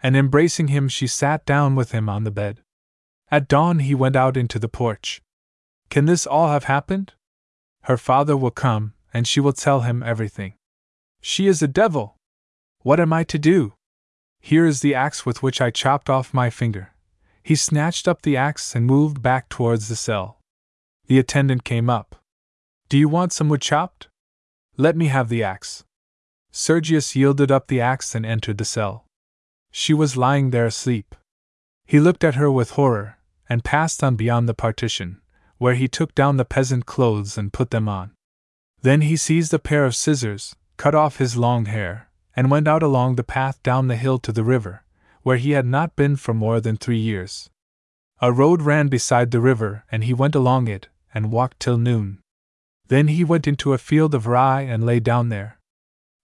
And 0.00 0.16
embracing 0.16 0.68
him, 0.68 0.88
she 0.88 1.06
sat 1.06 1.44
down 1.44 1.74
with 1.74 1.92
him 1.92 2.08
on 2.08 2.24
the 2.24 2.30
bed. 2.30 2.62
At 3.30 3.48
dawn, 3.48 3.80
he 3.80 3.94
went 3.94 4.16
out 4.16 4.36
into 4.36 4.58
the 4.58 4.68
porch. 4.68 5.20
Can 5.90 6.06
this 6.06 6.26
all 6.26 6.48
have 6.48 6.64
happened? 6.64 7.12
Her 7.82 7.96
father 7.96 8.36
will 8.36 8.50
come, 8.50 8.94
and 9.12 9.26
she 9.26 9.40
will 9.40 9.52
tell 9.52 9.82
him 9.82 10.02
everything. 10.02 10.54
She 11.20 11.46
is 11.46 11.62
a 11.62 11.68
devil! 11.68 12.16
What 12.82 13.00
am 13.00 13.12
I 13.12 13.24
to 13.24 13.38
do? 13.38 13.74
Here 14.40 14.64
is 14.64 14.80
the 14.80 14.94
axe 14.94 15.26
with 15.26 15.42
which 15.42 15.60
I 15.60 15.70
chopped 15.70 16.08
off 16.08 16.32
my 16.32 16.48
finger. 16.48 16.94
He 17.42 17.54
snatched 17.54 18.08
up 18.08 18.22
the 18.22 18.36
axe 18.36 18.74
and 18.74 18.86
moved 18.86 19.20
back 19.22 19.48
towards 19.48 19.88
the 19.88 19.96
cell. 19.96 20.38
The 21.06 21.18
attendant 21.18 21.64
came 21.64 21.90
up. 21.90 22.16
Do 22.88 22.96
you 22.96 23.08
want 23.08 23.32
some 23.32 23.48
wood 23.48 23.60
chopped? 23.60 24.08
Let 24.76 24.96
me 24.96 25.06
have 25.06 25.28
the 25.28 25.42
axe. 25.42 25.84
Sergius 26.50 27.14
yielded 27.14 27.50
up 27.50 27.66
the 27.66 27.80
axe 27.80 28.14
and 28.14 28.24
entered 28.24 28.58
the 28.58 28.64
cell. 28.64 29.04
She 29.70 29.92
was 29.92 30.16
lying 30.16 30.50
there 30.50 30.66
asleep. 30.66 31.14
He 31.84 32.00
looked 32.00 32.24
at 32.24 32.36
her 32.36 32.50
with 32.50 32.70
horror, 32.70 33.17
and 33.48 33.64
passed 33.64 34.04
on 34.04 34.16
beyond 34.16 34.48
the 34.48 34.54
partition, 34.54 35.20
where 35.58 35.74
he 35.74 35.88
took 35.88 36.14
down 36.14 36.36
the 36.36 36.44
peasant 36.44 36.86
clothes 36.86 37.38
and 37.38 37.52
put 37.52 37.70
them 37.70 37.88
on. 37.88 38.12
Then 38.82 39.00
he 39.00 39.16
seized 39.16 39.52
a 39.52 39.58
pair 39.58 39.84
of 39.84 39.96
scissors, 39.96 40.54
cut 40.76 40.94
off 40.94 41.16
his 41.16 41.36
long 41.36 41.64
hair, 41.66 42.08
and 42.36 42.50
went 42.50 42.68
out 42.68 42.82
along 42.82 43.16
the 43.16 43.24
path 43.24 43.60
down 43.62 43.88
the 43.88 43.96
hill 43.96 44.18
to 44.18 44.32
the 44.32 44.44
river, 44.44 44.84
where 45.22 45.36
he 45.36 45.52
had 45.52 45.66
not 45.66 45.96
been 45.96 46.16
for 46.16 46.32
more 46.32 46.60
than 46.60 46.76
three 46.76 46.98
years. 46.98 47.50
A 48.20 48.32
road 48.32 48.62
ran 48.62 48.88
beside 48.88 49.30
the 49.30 49.40
river, 49.40 49.84
and 49.90 50.04
he 50.04 50.14
went 50.14 50.34
along 50.34 50.68
it, 50.68 50.88
and 51.12 51.32
walked 51.32 51.60
till 51.60 51.78
noon. 51.78 52.18
Then 52.88 53.08
he 53.08 53.24
went 53.24 53.46
into 53.46 53.72
a 53.72 53.78
field 53.78 54.14
of 54.14 54.26
rye 54.26 54.62
and 54.62 54.86
lay 54.86 55.00
down 55.00 55.28
there. 55.28 55.58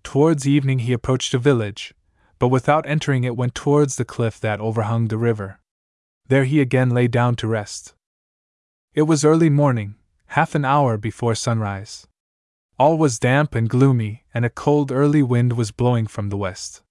Towards 0.03 0.47
evening 0.47 0.81
he 0.81 0.93
approached 0.93 1.35
a 1.35 1.39
village, 1.39 1.95
but 2.39 2.49
without 2.49 2.87
entering 2.87 3.25
it 3.25 3.37
went 3.37 3.55
towards 3.55 3.97
the 3.97 4.05
cliff 4.05 4.39
that 4.41 4.61
overhung 4.61 5.09
the 5.09 5.19
river. 5.19 5.61
There 6.29 6.45
he 6.45 6.61
again 6.61 6.91
lay 6.91 7.07
down 7.07 7.37
to 7.37 7.47
rest. 7.47 7.95
It 8.95 9.03
was 9.03 9.25
early 9.25 9.51
morning, 9.51 9.97
half 10.29 10.55
an 10.55 10.65
hour 10.65 10.97
before 10.97 11.35
sunrise. 11.35 12.07
All 12.79 12.97
was 12.97 13.19
damp 13.19 13.55
and 13.55 13.69
gloomy, 13.69 14.25
and 14.33 14.45
a 14.45 14.51
cold 14.51 14.91
early 14.91 15.23
wind 15.23 15.53
was 15.53 15.71
blowing 15.71 16.07
from 16.07 16.29
the 16.29 16.37
west. 16.37 16.83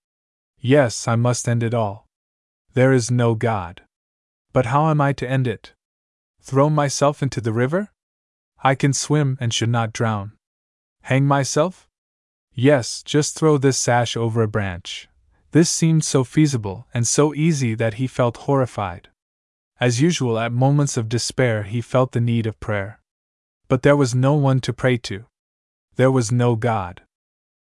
Yes, 0.60 1.08
I 1.08 1.16
must 1.16 1.48
end 1.50 1.64
it 1.64 1.74
all. 1.74 2.06
There 2.74 2.94
is 2.94 3.12
no 3.12 3.36
God. 3.36 3.82
But 4.54 4.68
how 4.68 4.90
am 4.90 5.02
I 5.02 5.14
to 5.14 5.30
end 5.30 5.48
it? 5.48 5.74
Throw 6.42 6.70
myself 6.70 7.24
into 7.24 7.42
the 7.42 7.54
river? 7.54 7.90
I 8.64 8.76
can 8.76 8.94
swim 8.94 9.38
and 9.42 9.54
should 9.54 9.70
not 9.70 9.94
drown. 9.94 10.34
Hang 11.02 11.26
myself? 11.26 11.90
Yes, 12.54 13.04
just 13.04 13.36
throw 13.38 13.58
this 13.58 13.78
sash 13.78 14.16
over 14.16 14.42
a 14.42 14.48
branch. 14.48 15.10
This 15.52 15.70
seemed 15.70 16.06
so 16.06 16.24
feasible 16.24 16.88
and 16.94 17.08
so 17.08 17.34
easy 17.34 17.76
that 17.76 17.96
he 17.96 18.08
felt 18.08 18.38
horrified. 18.38 19.10
As 19.84 20.00
usual, 20.00 20.40
at 20.40 20.54
moments 20.54 20.96
of 20.96 21.10
despair, 21.10 21.64
he 21.64 21.82
felt 21.82 22.14
the 22.14 22.22
need 22.22 22.48
of 22.48 22.58
prayer. 22.62 23.02
But 23.68 23.82
there 23.82 23.98
was 23.98 24.16
no 24.16 24.34
one 24.34 24.62
to 24.62 24.72
pray 24.72 24.96
to. 25.10 25.26
There 25.98 26.10
was 26.10 26.32
no 26.32 26.56
God. 26.56 27.02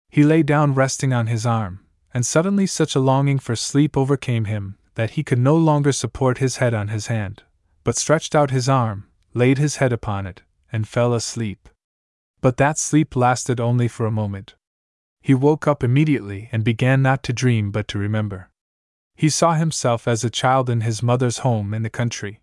He 0.09 0.23
lay 0.23 0.41
down 0.41 0.73
resting 0.73 1.11
on 1.11 1.27
his 1.27 1.45
arm, 1.45 1.81
and 2.13 2.25
suddenly 2.25 2.65
such 2.65 2.95
a 2.95 3.01
longing 3.01 3.39
for 3.39 3.57
sleep 3.57 3.97
overcame 3.97 4.45
him 4.45 4.77
that 4.95 5.17
he 5.17 5.23
could 5.25 5.37
no 5.37 5.57
longer 5.57 5.91
support 5.91 6.37
his 6.37 6.59
head 6.63 6.73
on 6.73 6.87
his 6.87 7.07
hand, 7.07 7.43
but 7.83 7.97
stretched 7.97 8.35
out 8.35 8.51
his 8.51 8.69
arm, 8.69 9.09
laid 9.33 9.57
his 9.57 9.75
head 9.83 9.91
upon 9.91 10.25
it, 10.25 10.43
and 10.71 10.87
fell 10.87 11.13
asleep. 11.13 11.67
But 12.39 12.55
that 12.55 12.77
sleep 12.77 13.17
lasted 13.17 13.59
only 13.59 13.89
for 13.89 14.05
a 14.05 14.17
moment. 14.21 14.55
He 15.19 15.33
woke 15.33 15.67
up 15.67 15.83
immediately 15.83 16.47
and 16.53 16.63
began 16.63 17.01
not 17.01 17.21
to 17.23 17.33
dream 17.33 17.69
but 17.69 17.89
to 17.89 17.99
remember. 17.99 18.49
He 19.15 19.30
saw 19.30 19.53
himself 19.53 20.07
as 20.07 20.23
a 20.23 20.30
child 20.30 20.69
in 20.69 20.81
his 20.81 21.03
mother's 21.03 21.40
home 21.40 21.73
in 21.73 21.84
the 21.84 21.90
country. 21.90 22.41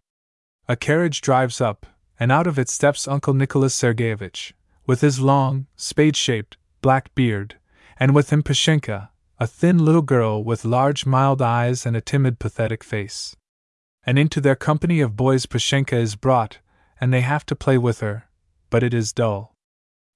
A 0.69 0.77
carriage 0.77 1.21
drives 1.21 1.61
up, 1.61 1.87
and 2.19 2.31
out 2.31 2.47
of 2.47 2.59
it 2.59 2.69
steps 2.69 3.09
Uncle 3.09 3.35
Nicholas 3.35 3.75
Sergeyevich, 3.75 4.53
with 4.87 5.01
his 5.01 5.21
long, 5.21 5.67
spade 5.77 6.17
shaped, 6.17 6.57
black 6.81 7.15
beard, 7.15 7.57
and 7.99 8.15
with 8.15 8.31
him 8.31 8.43
Pashenka, 8.43 9.11
a 9.39 9.47
thin 9.47 9.79
little 9.79 10.03
girl 10.03 10.45
with 10.45 10.65
large 10.65 11.07
mild 11.07 11.43
eyes 11.43 11.87
and 11.87 11.97
a 11.97 12.01
timid 12.01 12.39
pathetic 12.39 12.85
face. 12.85 13.37
And 14.05 14.19
into 14.19 14.41
their 14.41 14.57
company 14.57 15.01
of 15.01 15.17
boys 15.17 15.47
Pashenka 15.47 15.97
is 15.97 16.17
brought, 16.17 16.59
and 17.01 17.13
they 17.13 17.23
have 17.23 17.45
to 17.47 17.57
play 17.57 17.79
with 17.79 18.01
her, 18.01 18.29
but 18.69 18.83
it 18.83 18.95
is 18.95 19.13
dull. 19.13 19.55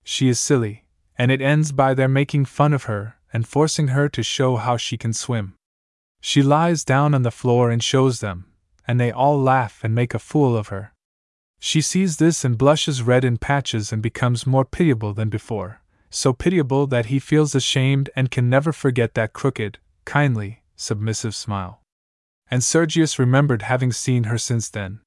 She 0.02 0.28
is 0.28 0.38
silly, 0.38 0.84
and 1.16 1.30
it 1.30 1.40
ends 1.40 1.72
by 1.72 1.94
their 1.94 2.08
making 2.08 2.44
fun 2.44 2.72
of 2.72 2.84
her 2.84 3.16
and 3.32 3.48
forcing 3.48 3.88
her 3.88 4.08
to 4.10 4.22
show 4.22 4.56
how 4.56 4.76
she 4.76 4.96
can 4.96 5.12
swim. 5.12 5.54
She 6.26 6.42
lies 6.42 6.86
down 6.86 7.12
on 7.12 7.20
the 7.20 7.30
floor 7.30 7.70
and 7.70 7.84
shows 7.84 8.20
them, 8.20 8.46
and 8.88 8.98
they 8.98 9.12
all 9.12 9.38
laugh 9.38 9.84
and 9.84 9.94
make 9.94 10.14
a 10.14 10.18
fool 10.18 10.56
of 10.56 10.68
her. 10.68 10.94
She 11.60 11.82
sees 11.82 12.16
this 12.16 12.46
and 12.46 12.56
blushes 12.56 13.02
red 13.02 13.26
in 13.26 13.36
patches 13.36 13.92
and 13.92 14.02
becomes 14.02 14.46
more 14.46 14.64
pitiable 14.64 15.12
than 15.12 15.28
before, 15.28 15.82
so 16.08 16.32
pitiable 16.32 16.86
that 16.86 17.06
he 17.06 17.18
feels 17.18 17.54
ashamed 17.54 18.08
and 18.16 18.30
can 18.30 18.48
never 18.48 18.72
forget 18.72 19.12
that 19.12 19.34
crooked, 19.34 19.76
kindly, 20.06 20.62
submissive 20.76 21.34
smile. 21.34 21.82
And 22.50 22.64
Sergius 22.64 23.18
remembered 23.18 23.60
having 23.60 23.92
seen 23.92 24.24
her 24.24 24.38
since 24.38 24.70
then. 24.70 25.00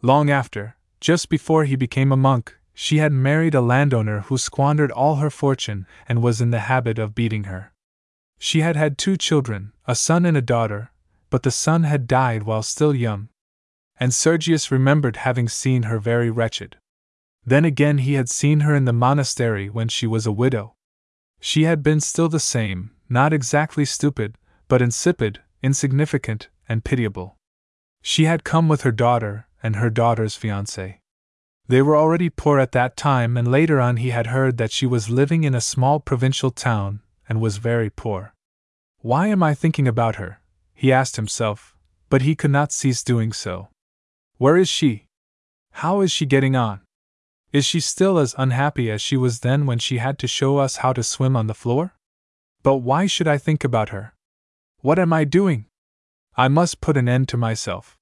Long 0.00 0.30
after, 0.30 0.76
just 1.02 1.28
before 1.28 1.64
he 1.66 1.76
became 1.76 2.10
a 2.10 2.16
monk, 2.16 2.56
she 2.72 2.96
had 2.96 3.12
married 3.12 3.54
a 3.54 3.60
landowner 3.60 4.20
who 4.20 4.38
squandered 4.38 4.90
all 4.90 5.16
her 5.16 5.30
fortune 5.30 5.86
and 6.08 6.22
was 6.22 6.40
in 6.40 6.50
the 6.50 6.60
habit 6.60 6.98
of 6.98 7.14
beating 7.14 7.44
her. 7.44 7.74
She 8.38 8.60
had 8.60 8.76
had 8.76 8.98
two 8.98 9.16
children, 9.16 9.72
a 9.86 9.94
son 9.94 10.26
and 10.26 10.36
a 10.36 10.42
daughter, 10.42 10.92
but 11.30 11.42
the 11.42 11.50
son 11.50 11.84
had 11.84 12.06
died 12.06 12.42
while 12.42 12.62
still 12.62 12.94
young. 12.94 13.28
And 13.98 14.12
Sergius 14.12 14.70
remembered 14.70 15.16
having 15.16 15.48
seen 15.48 15.84
her 15.84 15.98
very 15.98 16.30
wretched. 16.30 16.76
Then 17.44 17.64
again 17.64 17.98
he 17.98 18.14
had 18.14 18.28
seen 18.28 18.60
her 18.60 18.74
in 18.74 18.84
the 18.84 18.92
monastery 18.92 19.70
when 19.70 19.88
she 19.88 20.06
was 20.06 20.26
a 20.26 20.32
widow. 20.32 20.74
She 21.40 21.64
had 21.64 21.82
been 21.82 22.00
still 22.00 22.28
the 22.28 22.40
same, 22.40 22.90
not 23.08 23.32
exactly 23.32 23.84
stupid, 23.84 24.36
but 24.68 24.82
insipid, 24.82 25.40
insignificant, 25.62 26.48
and 26.68 26.84
pitiable. 26.84 27.36
She 28.02 28.24
had 28.24 28.44
come 28.44 28.68
with 28.68 28.82
her 28.82 28.92
daughter 28.92 29.46
and 29.62 29.76
her 29.76 29.90
daughter's 29.90 30.36
fiance. 30.36 31.00
They 31.68 31.82
were 31.82 31.96
already 31.96 32.30
poor 32.30 32.60
at 32.60 32.72
that 32.72 32.96
time, 32.96 33.36
and 33.36 33.48
later 33.48 33.80
on 33.80 33.96
he 33.96 34.10
had 34.10 34.28
heard 34.28 34.56
that 34.58 34.70
she 34.70 34.86
was 34.86 35.10
living 35.10 35.42
in 35.44 35.54
a 35.54 35.60
small 35.60 35.98
provincial 36.00 36.50
town 36.50 37.00
and 37.28 37.40
was 37.40 37.58
very 37.58 37.90
poor. 37.90 38.32
Why 39.00 39.28
am 39.28 39.42
I 39.42 39.54
thinking 39.54 39.86
about 39.86 40.16
her? 40.16 40.40
he 40.74 40.92
asked 40.92 41.16
himself, 41.16 41.74
but 42.08 42.22
he 42.22 42.34
could 42.34 42.50
not 42.50 42.72
cease 42.72 43.02
doing 43.02 43.32
so. 43.32 43.68
Where 44.38 44.56
is 44.56 44.68
she? 44.68 45.06
How 45.72 46.00
is 46.00 46.12
she 46.12 46.26
getting 46.26 46.54
on? 46.56 46.80
Is 47.52 47.64
she 47.64 47.80
still 47.80 48.18
as 48.18 48.34
unhappy 48.36 48.90
as 48.90 49.00
she 49.00 49.16
was 49.16 49.40
then 49.40 49.66
when 49.66 49.78
she 49.78 49.98
had 49.98 50.18
to 50.18 50.26
show 50.26 50.58
us 50.58 50.76
how 50.78 50.92
to 50.92 51.02
swim 51.02 51.36
on 51.36 51.46
the 51.46 51.54
floor? 51.54 51.94
But 52.62 52.76
why 52.78 53.06
should 53.06 53.28
I 53.28 53.38
think 53.38 53.64
about 53.64 53.90
her? 53.90 54.14
What 54.80 54.98
am 54.98 55.12
I 55.12 55.24
doing? 55.24 55.66
I 56.36 56.48
must 56.48 56.80
put 56.80 56.96
an 56.96 57.08
end 57.08 57.28
to 57.28 57.36
myself. 57.36 57.96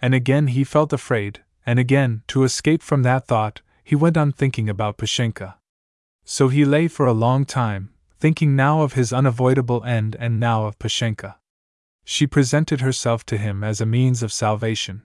And 0.00 0.14
again 0.14 0.48
he 0.48 0.64
felt 0.64 0.92
afraid, 0.92 1.42
and 1.64 1.78
again, 1.78 2.22
to 2.28 2.44
escape 2.44 2.82
from 2.82 3.02
that 3.02 3.26
thought, 3.26 3.62
he 3.84 3.94
went 3.96 4.16
on 4.16 4.32
thinking 4.32 4.68
about 4.68 4.98
Pashenka. 4.98 5.54
So 6.24 6.48
he 6.48 6.64
lay 6.64 6.88
for 6.88 7.06
a 7.06 7.12
long 7.12 7.44
time, 7.44 7.90
thinking 8.22 8.54
now 8.54 8.82
of 8.82 8.92
his 8.92 9.12
unavoidable 9.12 9.82
end 9.82 10.14
and 10.20 10.38
now 10.38 10.64
of 10.66 10.78
Pashenka. 10.78 11.38
She 12.04 12.24
presented 12.24 12.80
herself 12.80 13.26
to 13.26 13.36
him 13.36 13.64
as 13.64 13.80
a 13.80 13.84
means 13.84 14.22
of 14.22 14.32
salvation. 14.32 15.02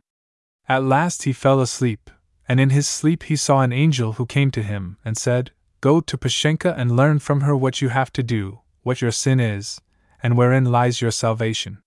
At 0.69 0.83
last 0.83 1.23
he 1.23 1.33
fell 1.33 1.59
asleep, 1.59 2.11
and 2.47 2.59
in 2.59 2.69
his 2.69 2.87
sleep 2.87 3.23
he 3.23 3.35
saw 3.35 3.61
an 3.61 3.73
angel 3.73 4.13
who 4.13 4.27
came 4.27 4.51
to 4.51 4.61
him 4.61 4.97
and 5.03 5.17
said, 5.17 5.49
Go 5.81 5.99
to 5.99 6.15
Pashenka 6.15 6.75
and 6.77 6.95
learn 6.95 7.17
from 7.17 7.41
her 7.41 7.55
what 7.55 7.81
you 7.81 7.89
have 7.89 8.13
to 8.13 8.21
do, 8.21 8.59
what 8.83 9.01
your 9.01 9.09
sin 9.09 9.39
is, 9.39 9.81
and 10.21 10.37
wherein 10.37 10.65
lies 10.65 11.01
your 11.01 11.09
salvation. 11.09 11.79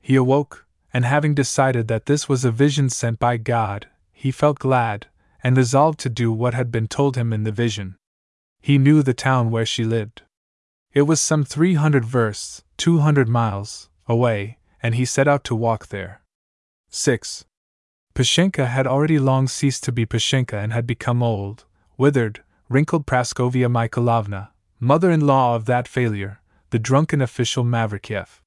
He 0.00 0.16
awoke, 0.16 0.64
and 0.90 1.04
having 1.04 1.34
decided 1.34 1.86
that 1.88 2.06
this 2.06 2.30
was 2.30 2.46
a 2.46 2.50
vision 2.50 2.88
sent 2.88 3.18
by 3.18 3.36
God, 3.36 3.88
he 4.10 4.30
felt 4.30 4.58
glad, 4.58 5.08
and 5.44 5.54
resolved 5.54 6.00
to 6.00 6.08
do 6.08 6.32
what 6.32 6.54
had 6.54 6.72
been 6.72 6.88
told 6.88 7.18
him 7.18 7.30
in 7.30 7.44
the 7.44 7.52
vision. 7.52 7.96
He 8.62 8.78
knew 8.78 9.02
the 9.02 9.12
town 9.12 9.50
where 9.50 9.66
she 9.66 9.84
lived. 9.84 10.22
It 10.92 11.02
was 11.02 11.20
some 11.20 11.44
three 11.44 11.74
hundred 11.74 12.04
versts, 12.04 12.64
two 12.76 12.98
hundred 12.98 13.28
miles, 13.28 13.88
away, 14.08 14.58
and 14.82 14.96
he 14.96 15.04
set 15.04 15.28
out 15.28 15.44
to 15.44 15.54
walk 15.54 15.86
there. 15.88 16.22
6. 16.88 17.44
Pashenka 18.12 18.66
had 18.66 18.88
already 18.88 19.18
long 19.20 19.46
ceased 19.46 19.84
to 19.84 19.92
be 19.92 20.04
Pashenka 20.04 20.58
and 20.58 20.72
had 20.72 20.88
become 20.88 21.22
old, 21.22 21.64
withered, 21.96 22.42
wrinkled 22.68 23.06
Praskovia 23.06 23.68
Mikhailovna, 23.70 24.48
mother 24.80 25.12
in 25.12 25.26
law 25.26 25.54
of 25.54 25.66
that 25.66 25.86
failure, 25.86 26.40
the 26.70 26.78
drunken 26.80 27.20
official 27.20 27.62
Mavrikyev. 27.62 28.40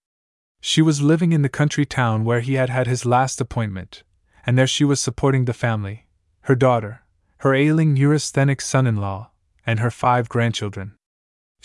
She 0.59 0.81
was 0.81 1.01
living 1.01 1.31
in 1.31 1.43
the 1.43 1.49
country 1.49 1.85
town 1.85 2.25
where 2.25 2.41
he 2.41 2.55
had 2.55 2.69
had 2.69 2.87
his 2.87 3.05
last 3.05 3.39
appointment, 3.39 4.03
and 4.45 4.57
there 4.57 4.67
she 4.67 4.83
was 4.83 4.99
supporting 4.99 5.45
the 5.45 5.53
family, 5.53 6.07
her 6.41 6.55
daughter, 6.55 7.03
her 7.37 7.53
ailing 7.53 7.93
neurasthenic 7.93 8.59
son 8.59 8.85
in 8.85 8.97
law, 8.97 9.31
and 9.65 9.79
her 9.79 9.91
five 9.91 10.27
grandchildren. 10.27 10.95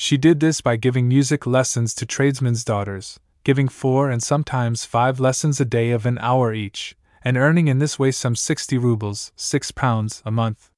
She 0.01 0.17
did 0.17 0.39
this 0.39 0.61
by 0.61 0.77
giving 0.77 1.09
music 1.09 1.45
lessons 1.45 1.93
to 1.95 2.07
tradesmen's 2.07 2.63
daughters, 2.63 3.19
giving 3.43 3.67
four 3.67 4.11
and 4.11 4.23
sometimes 4.23 4.85
five 4.85 5.19
lessons 5.19 5.61
a 5.61 5.65
day 5.65 5.91
of 5.91 6.07
an 6.07 6.19
hour 6.19 6.55
each, 6.55 6.95
and 7.25 7.37
earning 7.37 7.67
in 7.67 7.81
this 7.81 7.99
way 7.99 8.13
some 8.13 8.37
sixty 8.37 8.79
roubles, 8.79 9.33
six 9.35 9.73
pounds, 9.73 10.23
a 10.25 10.31
month. 10.31 10.71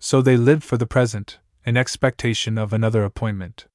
So 0.00 0.20
they 0.20 0.36
lived 0.36 0.64
for 0.64 0.76
the 0.76 0.88
present, 0.88 1.38
in 1.64 1.76
expectation 1.76 2.58
of 2.58 2.72
another 2.72 3.04
appointment. 3.04 3.66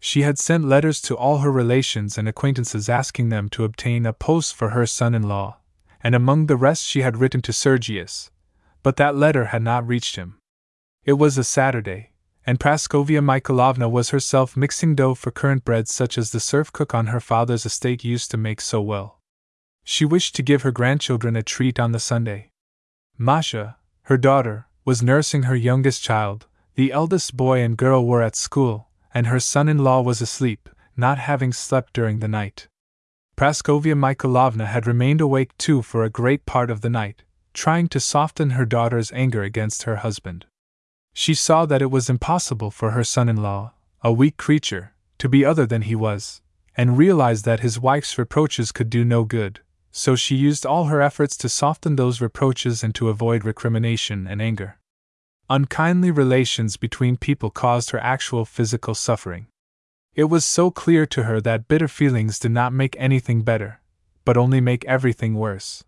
She 0.00 0.22
had 0.22 0.38
sent 0.38 0.64
letters 0.64 1.02
to 1.02 1.14
all 1.14 1.38
her 1.38 1.52
relations 1.52 2.16
and 2.16 2.26
acquaintances 2.26 2.88
asking 2.88 3.28
them 3.28 3.50
to 3.50 3.64
obtain 3.64 4.06
a 4.06 4.14
post 4.14 4.54
for 4.54 4.70
her 4.70 4.86
son 4.86 5.14
in 5.14 5.24
law, 5.24 5.58
and 6.02 6.14
among 6.14 6.46
the 6.46 6.56
rest 6.56 6.86
she 6.86 7.02
had 7.02 7.18
written 7.18 7.42
to 7.42 7.52
Sergius. 7.52 8.30
But 8.82 8.96
that 8.96 9.16
letter 9.16 9.46
had 9.46 9.62
not 9.62 9.86
reached 9.86 10.16
him. 10.16 10.38
It 11.04 11.18
was 11.18 11.36
a 11.36 11.44
Saturday, 11.44 12.12
and 12.46 12.60
Praskovia 12.60 13.22
Mikhailovna 13.22 13.90
was 13.90 14.10
herself 14.10 14.56
mixing 14.56 14.94
dough 14.94 15.14
for 15.14 15.30
currant 15.30 15.64
bread 15.64 15.88
such 15.88 16.18
as 16.18 16.30
the 16.30 16.40
serf 16.40 16.72
cook 16.72 16.94
on 16.94 17.06
her 17.06 17.20
father's 17.20 17.64
estate 17.64 18.04
used 18.04 18.30
to 18.30 18.36
make 18.36 18.60
so 18.60 18.80
well. 18.80 19.18
She 19.82 20.04
wished 20.04 20.34
to 20.36 20.42
give 20.42 20.62
her 20.62 20.70
grandchildren 20.70 21.36
a 21.36 21.42
treat 21.42 21.80
on 21.80 21.92
the 21.92 21.98
Sunday. 21.98 22.50
Masha, 23.16 23.76
her 24.02 24.16
daughter, 24.16 24.66
was 24.84 25.02
nursing 25.02 25.44
her 25.44 25.56
youngest 25.56 26.02
child, 26.02 26.46
the 26.74 26.92
eldest 26.92 27.36
boy 27.36 27.60
and 27.60 27.76
girl 27.76 28.04
were 28.04 28.22
at 28.22 28.36
school, 28.36 28.88
and 29.14 29.28
her 29.28 29.40
son 29.40 29.68
in 29.68 29.78
law 29.78 30.02
was 30.02 30.20
asleep, 30.20 30.68
not 30.96 31.18
having 31.18 31.52
slept 31.52 31.92
during 31.92 32.18
the 32.18 32.28
night. 32.28 32.68
Praskovia 33.36 33.94
Mikhailovna 33.96 34.66
had 34.66 34.86
remained 34.86 35.20
awake 35.20 35.56
too 35.58 35.82
for 35.82 36.04
a 36.04 36.10
great 36.10 36.46
part 36.46 36.70
of 36.70 36.82
the 36.82 36.90
night, 36.90 37.22
trying 37.52 37.88
to 37.88 38.00
soften 38.00 38.50
her 38.50 38.64
daughter's 38.64 39.12
anger 39.12 39.42
against 39.42 39.84
her 39.84 39.96
husband. 39.96 40.46
She 41.16 41.32
saw 41.32 41.64
that 41.66 41.80
it 41.80 41.92
was 41.92 42.10
impossible 42.10 42.72
for 42.72 42.90
her 42.90 43.04
son 43.04 43.28
in 43.28 43.36
law, 43.36 43.72
a 44.02 44.12
weak 44.12 44.36
creature, 44.36 44.94
to 45.18 45.28
be 45.28 45.44
other 45.44 45.64
than 45.64 45.82
he 45.82 45.94
was, 45.94 46.42
and 46.76 46.98
realized 46.98 47.44
that 47.44 47.60
his 47.60 47.78
wife's 47.78 48.18
reproaches 48.18 48.72
could 48.72 48.90
do 48.90 49.04
no 49.04 49.22
good, 49.22 49.60
so 49.92 50.16
she 50.16 50.34
used 50.34 50.66
all 50.66 50.86
her 50.86 51.00
efforts 51.00 51.36
to 51.36 51.48
soften 51.48 51.94
those 51.94 52.20
reproaches 52.20 52.82
and 52.82 52.96
to 52.96 53.08
avoid 53.08 53.44
recrimination 53.44 54.26
and 54.26 54.42
anger. 54.42 54.76
Unkindly 55.48 56.10
relations 56.10 56.76
between 56.76 57.16
people 57.16 57.48
caused 57.48 57.90
her 57.90 58.00
actual 58.00 58.44
physical 58.44 58.92
suffering. 58.92 59.46
It 60.16 60.24
was 60.24 60.44
so 60.44 60.72
clear 60.72 61.06
to 61.06 61.22
her 61.24 61.40
that 61.42 61.68
bitter 61.68 61.88
feelings 61.88 62.40
did 62.40 62.50
not 62.50 62.72
make 62.72 62.96
anything 62.98 63.42
better, 63.42 63.80
but 64.24 64.36
only 64.36 64.60
make 64.60 64.84
everything 64.86 65.34
worse. 65.34 65.84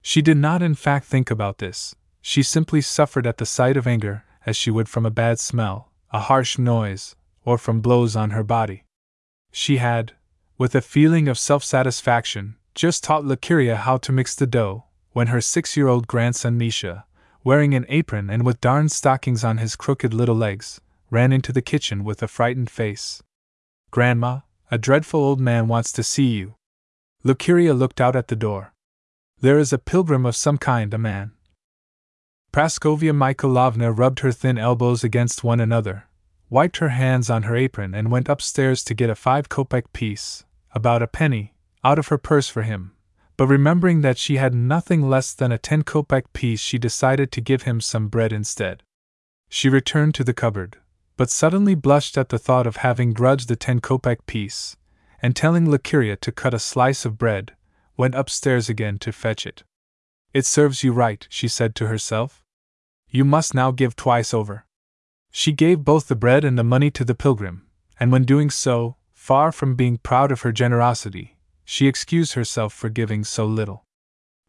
She 0.00 0.22
did 0.22 0.38
not, 0.38 0.62
in 0.62 0.74
fact, 0.74 1.04
think 1.04 1.30
about 1.30 1.58
this, 1.58 1.94
she 2.22 2.42
simply 2.42 2.80
suffered 2.80 3.26
at 3.26 3.36
the 3.36 3.44
sight 3.44 3.76
of 3.76 3.86
anger 3.86 4.23
as 4.46 4.56
she 4.56 4.70
would 4.70 4.88
from 4.88 5.06
a 5.06 5.10
bad 5.10 5.38
smell, 5.38 5.90
a 6.12 6.20
harsh 6.20 6.58
noise, 6.58 7.16
or 7.44 7.58
from 7.58 7.80
blows 7.80 8.16
on 8.16 8.30
her 8.30 8.44
body. 8.44 8.84
She 9.52 9.76
had, 9.76 10.12
with 10.58 10.74
a 10.74 10.80
feeling 10.80 11.28
of 11.28 11.38
self 11.38 11.64
satisfaction, 11.64 12.56
just 12.74 13.04
taught 13.04 13.24
Lukeria 13.24 13.76
how 13.76 13.98
to 13.98 14.12
mix 14.12 14.34
the 14.34 14.46
dough, 14.46 14.84
when 15.12 15.28
her 15.28 15.40
six 15.40 15.76
year 15.76 15.88
old 15.88 16.06
grandson 16.06 16.58
Misha, 16.58 17.04
wearing 17.44 17.74
an 17.74 17.86
apron 17.88 18.30
and 18.30 18.44
with 18.44 18.60
darned 18.60 18.90
stockings 18.90 19.44
on 19.44 19.58
his 19.58 19.76
crooked 19.76 20.12
little 20.12 20.34
legs, 20.34 20.80
ran 21.10 21.32
into 21.32 21.52
the 21.52 21.62
kitchen 21.62 22.02
with 22.02 22.22
a 22.22 22.28
frightened 22.28 22.70
face. 22.70 23.22
Grandma, 23.90 24.40
a 24.70 24.78
dreadful 24.78 25.20
old 25.20 25.40
man 25.40 25.68
wants 25.68 25.92
to 25.92 26.02
see 26.02 26.26
you. 26.26 26.56
Lukeria 27.22 27.78
looked 27.78 28.00
out 28.00 28.16
at 28.16 28.28
the 28.28 28.36
door. 28.36 28.74
There 29.40 29.58
is 29.58 29.72
a 29.72 29.78
pilgrim 29.78 30.26
of 30.26 30.34
some 30.34 30.58
kind, 30.58 30.92
a 30.92 30.98
man. 30.98 31.32
Praskovia 32.54 33.12
Mikhailovna 33.12 33.90
rubbed 33.90 34.20
her 34.20 34.30
thin 34.30 34.58
elbows 34.58 35.02
against 35.02 35.42
one 35.42 35.58
another, 35.58 36.04
wiped 36.48 36.76
her 36.76 36.90
hands 36.90 37.28
on 37.28 37.42
her 37.42 37.56
apron, 37.56 37.96
and 37.96 38.12
went 38.12 38.28
upstairs 38.28 38.84
to 38.84 38.94
get 38.94 39.10
a 39.10 39.16
five 39.16 39.48
kopeck 39.48 39.92
piece, 39.92 40.44
about 40.70 41.02
a 41.02 41.08
penny, 41.08 41.52
out 41.82 41.98
of 41.98 42.06
her 42.06 42.16
purse 42.16 42.48
for 42.48 42.62
him. 42.62 42.92
But 43.36 43.48
remembering 43.48 44.02
that 44.02 44.18
she 44.18 44.36
had 44.36 44.54
nothing 44.54 45.10
less 45.10 45.34
than 45.34 45.50
a 45.50 45.58
ten 45.58 45.82
kopeck 45.82 46.32
piece, 46.32 46.60
she 46.60 46.78
decided 46.78 47.32
to 47.32 47.40
give 47.40 47.62
him 47.62 47.80
some 47.80 48.06
bread 48.06 48.32
instead. 48.32 48.84
She 49.48 49.68
returned 49.68 50.14
to 50.14 50.22
the 50.22 50.32
cupboard, 50.32 50.76
but 51.16 51.30
suddenly 51.30 51.74
blushed 51.74 52.16
at 52.16 52.28
the 52.28 52.38
thought 52.38 52.68
of 52.68 52.76
having 52.76 53.14
grudged 53.14 53.48
the 53.48 53.56
ten 53.56 53.80
kopeck 53.80 54.26
piece, 54.26 54.76
and 55.20 55.34
telling 55.34 55.66
Lukeria 55.66 56.14
to 56.20 56.30
cut 56.30 56.54
a 56.54 56.60
slice 56.60 57.04
of 57.04 57.18
bread, 57.18 57.56
went 57.96 58.14
upstairs 58.14 58.68
again 58.68 58.98
to 58.98 59.10
fetch 59.10 59.44
it. 59.44 59.64
It 60.32 60.46
serves 60.46 60.84
you 60.84 60.92
right, 60.92 61.26
she 61.28 61.48
said 61.48 61.74
to 61.74 61.88
herself. 61.88 62.43
You 63.14 63.24
must 63.24 63.54
now 63.54 63.70
give 63.70 63.94
twice 63.94 64.34
over. 64.34 64.66
She 65.30 65.52
gave 65.52 65.84
both 65.84 66.08
the 66.08 66.16
bread 66.16 66.44
and 66.44 66.58
the 66.58 66.64
money 66.64 66.90
to 66.90 67.04
the 67.04 67.14
pilgrim, 67.14 67.64
and 68.00 68.10
when 68.10 68.24
doing 68.24 68.50
so, 68.50 68.96
far 69.12 69.52
from 69.52 69.76
being 69.76 69.98
proud 69.98 70.32
of 70.32 70.40
her 70.40 70.50
generosity, 70.50 71.36
she 71.64 71.86
excused 71.86 72.32
herself 72.32 72.74
for 72.74 72.88
giving 72.88 73.22
so 73.22 73.46
little. 73.46 73.84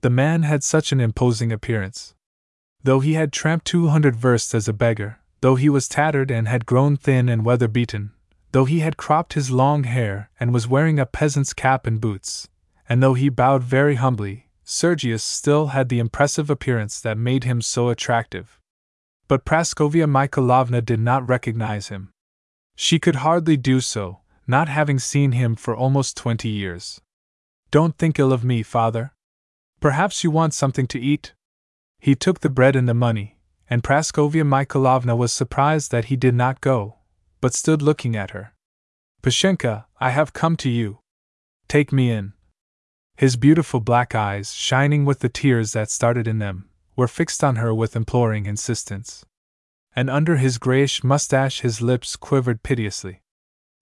The 0.02 0.10
man 0.10 0.42
had 0.42 0.64
such 0.64 0.92
an 0.92 1.00
imposing 1.00 1.52
appearance. 1.52 2.16
Though 2.82 3.02
he 3.02 3.14
had 3.14 3.32
tramped 3.32 3.68
two 3.68 3.90
hundred 3.90 4.16
versts 4.16 4.56
as 4.56 4.68
a 4.68 4.74
beggar, 4.74 5.20
though 5.42 5.58
he 5.58 5.70
was 5.70 5.88
tattered 5.88 6.32
and 6.32 6.48
had 6.48 6.66
grown 6.66 6.98
thin 6.98 7.30
and 7.30 7.46
weather 7.46 7.68
beaten, 7.68 8.14
though 8.52 8.66
he 8.66 8.80
had 8.80 8.98
cropped 8.98 9.34
his 9.34 9.52
long 9.52 9.84
hair 9.84 10.32
and 10.40 10.52
was 10.52 10.68
wearing 10.68 10.98
a 10.98 11.06
peasant's 11.06 11.54
cap 11.54 11.86
and 11.86 12.02
boots, 12.02 12.50
and 12.90 13.04
though 13.04 13.14
he 13.14 13.30
bowed 13.30 13.62
very 13.62 13.94
humbly, 13.94 14.45
Sergius 14.66 15.24
still 15.24 15.68
had 15.68 15.90
the 15.90 16.00
impressive 16.00 16.50
appearance 16.50 17.00
that 17.00 17.18
made 17.18 17.44
him 17.44 17.62
so 17.62 17.90
attractive. 17.90 18.60
But 19.28 19.46
Praskovia 19.46 20.08
Mikhailovna 20.08 20.84
did 20.84 21.00
not 21.00 21.30
recognize 21.30 21.90
him. 21.90 22.12
She 22.76 23.00
could 23.00 23.18
hardly 23.18 23.58
do 23.58 23.80
so, 23.80 24.22
not 24.48 24.68
having 24.68 25.00
seen 25.00 25.32
him 25.32 25.56
for 25.56 25.76
almost 25.76 26.18
twenty 26.18 26.50
years. 26.50 27.00
Don't 27.72 27.98
think 27.98 28.20
ill 28.20 28.34
of 28.34 28.44
me, 28.44 28.64
father. 28.64 29.14
Perhaps 29.80 30.24
you 30.24 30.32
want 30.32 30.54
something 30.54 30.88
to 30.88 31.00
eat? 31.00 31.34
He 32.00 32.16
took 32.16 32.40
the 32.40 32.50
bread 32.50 32.76
and 32.76 32.90
the 32.90 32.94
money, 32.94 33.38
and 33.70 33.84
Praskovia 33.84 34.44
Mikhailovna 34.44 35.16
was 35.16 35.32
surprised 35.32 35.92
that 35.92 36.06
he 36.06 36.16
did 36.16 36.34
not 36.34 36.62
go, 36.62 36.98
but 37.40 37.54
stood 37.54 37.82
looking 37.82 38.16
at 38.16 38.32
her. 38.32 38.54
Pashenka, 39.22 39.86
I 40.00 40.10
have 40.10 40.34
come 40.34 40.56
to 40.58 40.70
you. 40.70 41.00
Take 41.68 41.92
me 41.92 42.12
in. 42.12 42.34
His 43.18 43.38
beautiful 43.38 43.80
black 43.80 44.14
eyes, 44.14 44.54
shining 44.54 45.06
with 45.06 45.20
the 45.20 45.30
tears 45.30 45.72
that 45.72 45.90
started 45.90 46.28
in 46.28 46.40
them, 46.40 46.70
were 46.98 47.08
fixed 47.08 47.44
on 47.44 47.56
her 47.56 47.74
with 47.74 47.96
imploring 47.96 48.46
insistence. 48.46 49.26
And 49.96 50.10
under 50.10 50.36
his 50.36 50.58
grayish 50.58 51.04
mustache 51.04 51.62
his 51.62 51.82
lips 51.82 52.18
quivered 52.18 52.62
piteously. 52.62 53.22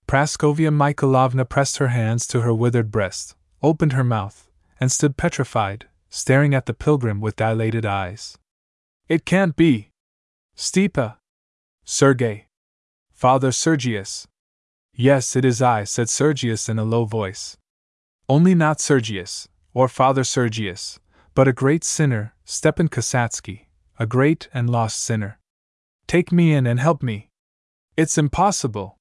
Praskovia 0.08 0.72
Mikhailovna 0.72 1.50
pressed 1.50 1.78
her 1.78 1.88
hands 1.88 2.28
to 2.28 2.42
her 2.42 2.54
withered 2.54 2.92
breast, 2.92 3.36
opened 3.64 3.94
her 3.94 4.04
mouth, 4.04 4.52
and 4.80 4.92
stood 4.92 5.18
petrified, 5.18 5.88
staring 6.10 6.54
at 6.54 6.68
the 6.68 6.74
pilgrim 6.74 7.20
with 7.20 7.36
dilated 7.36 7.86
eyes. 7.86 8.38
It 9.08 9.26
can't 9.26 9.56
be! 9.56 9.90
Stepa! 10.56 11.18
Sergey! 11.84 12.46
Father 13.12 13.52
Sergius! 13.52 14.28
Yes, 14.94 15.36
it 15.36 15.44
is 15.44 15.60
I, 15.60 15.86
said 15.86 16.10
Sergius 16.10 16.70
in 16.70 16.78
a 16.78 16.84
low 16.84 17.06
voice. 17.06 17.58
Only 18.36 18.56
not 18.56 18.82
Sergius, 18.82 19.48
or 19.76 19.88
Father 19.88 20.24
Sergius, 20.24 21.00
but 21.36 21.48
a 21.48 21.54
great 21.54 21.84
sinner, 21.84 22.34
Stepan 22.46 22.88
Kasatsky, 22.88 23.68
a 24.00 24.08
great 24.08 24.48
and 24.52 24.68
lost 24.68 25.04
sinner. 25.04 25.38
Take 26.08 26.32
me 26.32 26.52
in 26.52 26.66
and 26.66 26.80
help 26.80 27.04
me. 27.04 27.30
It's 27.96 28.18
impossible. 28.18 28.98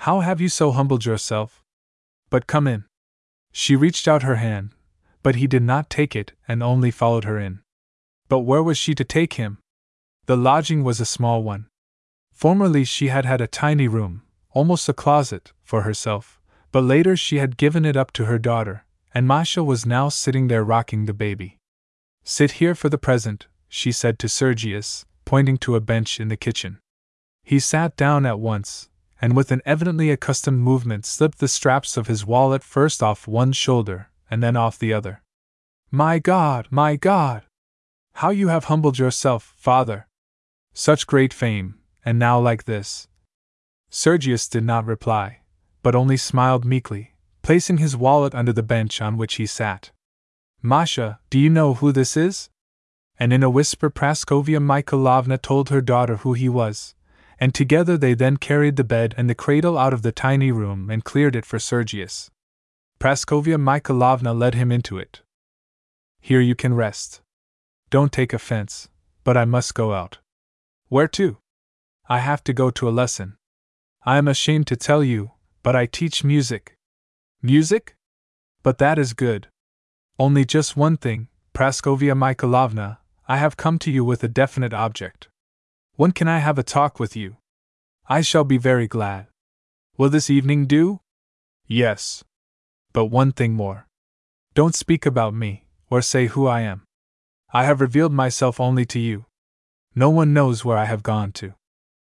How 0.00 0.20
have 0.20 0.42
you 0.42 0.50
so 0.50 0.72
humbled 0.72 1.06
yourself? 1.06 1.64
But 2.28 2.46
come 2.46 2.66
in. 2.66 2.84
She 3.52 3.74
reached 3.74 4.06
out 4.06 4.22
her 4.22 4.36
hand, 4.36 4.74
but 5.22 5.36
he 5.36 5.46
did 5.46 5.62
not 5.62 5.88
take 5.88 6.14
it 6.14 6.32
and 6.46 6.62
only 6.62 6.90
followed 6.90 7.24
her 7.24 7.38
in. 7.38 7.60
But 8.28 8.40
where 8.40 8.62
was 8.62 8.76
she 8.76 8.94
to 8.96 9.02
take 9.02 9.40
him? 9.40 9.60
The 10.26 10.36
lodging 10.36 10.84
was 10.84 11.00
a 11.00 11.06
small 11.06 11.42
one. 11.42 11.68
Formerly 12.34 12.84
she 12.84 13.08
had 13.08 13.24
had 13.24 13.40
a 13.40 13.46
tiny 13.46 13.88
room, 13.88 14.24
almost 14.50 14.90
a 14.90 14.92
closet, 14.92 15.54
for 15.64 15.84
herself 15.84 16.37
but 16.70 16.82
later 16.82 17.16
she 17.16 17.38
had 17.38 17.56
given 17.56 17.84
it 17.84 17.96
up 17.96 18.12
to 18.12 18.26
her 18.26 18.38
daughter, 18.38 18.84
and 19.14 19.26
Masha 19.26 19.64
was 19.64 19.86
now 19.86 20.08
sitting 20.08 20.48
there 20.48 20.64
rocking 20.64 21.06
the 21.06 21.14
baby. 21.14 21.58
Sit 22.24 22.52
here 22.52 22.74
for 22.74 22.88
the 22.88 22.98
present, 22.98 23.46
she 23.68 23.90
said 23.90 24.18
to 24.18 24.28
Sergius, 24.28 25.06
pointing 25.24 25.56
to 25.58 25.76
a 25.76 25.80
bench 25.80 26.20
in 26.20 26.28
the 26.28 26.36
kitchen. 26.36 26.78
He 27.42 27.58
sat 27.58 27.96
down 27.96 28.26
at 28.26 28.38
once, 28.38 28.90
and 29.20 29.34
with 29.34 29.50
an 29.50 29.62
evidently 29.64 30.10
accustomed 30.10 30.60
movement 30.60 31.06
slipped 31.06 31.38
the 31.38 31.48
straps 31.48 31.96
of 31.96 32.06
his 32.06 32.26
wallet 32.26 32.62
first 32.62 33.02
off 33.02 33.26
one 33.26 33.52
shoulder 33.52 34.10
and 34.30 34.42
then 34.42 34.56
off 34.56 34.78
the 34.78 34.92
other. 34.92 35.22
My 35.90 36.18
God, 36.18 36.68
my 36.70 36.96
God! 36.96 37.44
How 38.14 38.30
you 38.30 38.48
have 38.48 38.64
humbled 38.64 38.98
yourself, 38.98 39.54
father! 39.56 40.06
Such 40.74 41.06
great 41.06 41.32
fame, 41.32 41.78
and 42.04 42.18
now 42.18 42.38
like 42.38 42.64
this. 42.64 43.08
Sergius 43.90 44.48
did 44.48 44.64
not 44.64 44.84
reply 44.84 45.37
but 45.82 45.94
only 45.94 46.16
smiled 46.16 46.64
meekly, 46.64 47.14
placing 47.42 47.78
his 47.78 47.96
wallet 47.96 48.34
under 48.34 48.52
the 48.52 48.62
bench 48.62 49.00
on 49.00 49.16
which 49.16 49.36
he 49.36 49.46
sat. 49.46 49.90
Masha, 50.62 51.20
do 51.30 51.38
you 51.38 51.48
know 51.48 51.74
who 51.74 51.92
this 51.92 52.16
is? 52.16 52.50
And 53.18 53.32
in 53.32 53.42
a 53.42 53.50
whisper, 53.50 53.90
Praskovia 53.90 54.60
Mikhailovna 54.60 55.40
told 55.40 55.70
her 55.70 55.80
daughter 55.80 56.16
who 56.16 56.34
he 56.34 56.48
was, 56.48 56.94
and 57.40 57.54
together 57.54 57.96
they 57.96 58.14
then 58.14 58.36
carried 58.36 58.76
the 58.76 58.84
bed 58.84 59.14
and 59.16 59.30
the 59.30 59.34
cradle 59.34 59.78
out 59.78 59.92
of 59.92 60.02
the 60.02 60.12
tiny 60.12 60.50
room 60.50 60.90
and 60.90 61.04
cleared 61.04 61.36
it 61.36 61.44
for 61.44 61.58
Sergius. 61.58 62.30
Praskovia 63.00 63.56
Mikhailovna 63.56 64.36
led 64.36 64.54
him 64.54 64.72
into 64.72 64.98
it. 64.98 65.22
Here 66.20 66.40
you 66.40 66.54
can 66.54 66.74
rest. 66.74 67.20
Don't 67.90 68.12
take 68.12 68.32
offense, 68.32 68.88
but 69.22 69.36
I 69.36 69.44
must 69.44 69.74
go 69.74 69.92
out. 69.92 70.18
Where 70.88 71.08
to? 71.08 71.38
I 72.08 72.18
have 72.18 72.42
to 72.44 72.52
go 72.52 72.70
to 72.70 72.88
a 72.88 72.90
lesson. 72.90 73.36
I 74.04 74.18
am 74.18 74.26
ashamed 74.26 74.66
to 74.68 74.76
tell 74.76 75.04
you, 75.04 75.32
but 75.68 75.76
I 75.76 75.84
teach 75.84 76.24
music. 76.24 76.78
Music? 77.42 77.94
But 78.62 78.78
that 78.78 78.98
is 78.98 79.12
good. 79.12 79.48
Only 80.18 80.46
just 80.46 80.78
one 80.78 80.96
thing, 80.96 81.28
Praskovia 81.52 82.14
Mikhailovna, 82.16 82.96
I 83.28 83.36
have 83.36 83.58
come 83.58 83.78
to 83.80 83.90
you 83.90 84.02
with 84.02 84.24
a 84.24 84.28
definite 84.28 84.72
object. 84.72 85.28
When 85.96 86.12
can 86.12 86.26
I 86.26 86.38
have 86.38 86.58
a 86.58 86.62
talk 86.62 86.98
with 86.98 87.14
you? 87.14 87.36
I 88.08 88.22
shall 88.22 88.44
be 88.44 88.56
very 88.56 88.88
glad. 88.88 89.26
Will 89.98 90.08
this 90.08 90.30
evening 90.30 90.64
do? 90.64 91.00
Yes. 91.66 92.24
But 92.94 93.12
one 93.12 93.32
thing 93.32 93.52
more. 93.52 93.88
Don't 94.54 94.74
speak 94.74 95.04
about 95.04 95.34
me, 95.34 95.66
or 95.90 96.00
say 96.00 96.28
who 96.28 96.46
I 96.46 96.62
am. 96.62 96.84
I 97.52 97.64
have 97.64 97.82
revealed 97.82 98.14
myself 98.14 98.58
only 98.58 98.86
to 98.86 98.98
you. 98.98 99.26
No 99.94 100.08
one 100.08 100.32
knows 100.32 100.64
where 100.64 100.78
I 100.78 100.86
have 100.86 101.02
gone 101.02 101.30
to. 101.32 101.52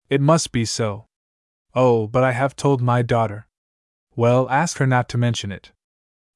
It 0.09 0.21
must 0.21 0.51
be 0.51 0.65
so. 0.65 1.05
Oh, 1.75 2.07
but 2.07 2.23
I 2.23 2.31
have 2.33 2.55
told 2.55 2.81
my 2.81 3.01
daughter. 3.01 3.47
Well, 4.15 4.47
ask 4.49 4.77
her 4.77 4.87
not 4.87 5.09
to 5.09 5.17
mention 5.17 5.51
it. 5.51 5.71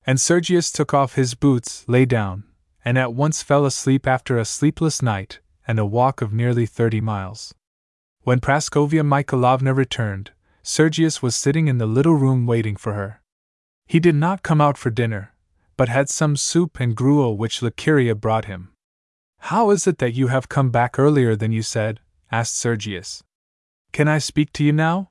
And 0.06 0.20
Sergius 0.20 0.72
took 0.72 0.94
off 0.94 1.16
his 1.16 1.36
boots, 1.36 1.84
lay 1.88 2.06
down, 2.06 2.44
and 2.84 2.98
at 2.98 3.14
once 3.14 3.44
fell 3.44 3.66
asleep 3.66 4.08
after 4.08 4.38
a 4.38 4.46
sleepless 4.46 5.02
night 5.02 5.40
and 5.68 5.78
a 5.78 5.86
walk 5.86 6.22
of 6.22 6.34
nearly 6.34 6.66
thirty 6.66 7.02
miles. 7.02 7.54
When 8.22 8.40
Praskovia 8.40 9.04
Mikhailovna 9.04 9.76
returned, 9.76 10.32
Sergius 10.64 11.22
was 11.22 11.36
sitting 11.36 11.68
in 11.68 11.78
the 11.78 11.86
little 11.86 12.16
room 12.16 12.46
waiting 12.46 12.76
for 12.76 12.94
her. 12.94 13.22
He 13.86 14.00
did 14.00 14.16
not 14.16 14.44
come 14.44 14.60
out 14.60 14.78
for 14.78 14.90
dinner, 14.90 15.34
but 15.78 15.88
had 15.88 16.10
some 16.10 16.36
soup 16.36 16.80
and 16.80 16.96
gruel 16.96 17.38
which 17.38 17.62
Lukeria 17.62 18.16
brought 18.16 18.46
him. 18.46 18.74
How 19.40 19.70
is 19.70 19.86
it 19.88 20.00
that 20.00 20.14
you 20.14 20.28
have 20.28 20.50
come 20.50 20.72
back 20.72 20.98
earlier 20.98 21.36
than 21.36 21.52
you 21.52 21.62
said? 21.62 22.00
asked 22.32 22.58
Sergius. 22.58 23.24
Can 23.94 24.08
I 24.08 24.18
speak 24.18 24.52
to 24.54 24.64
you 24.64 24.74
now? 24.74 25.10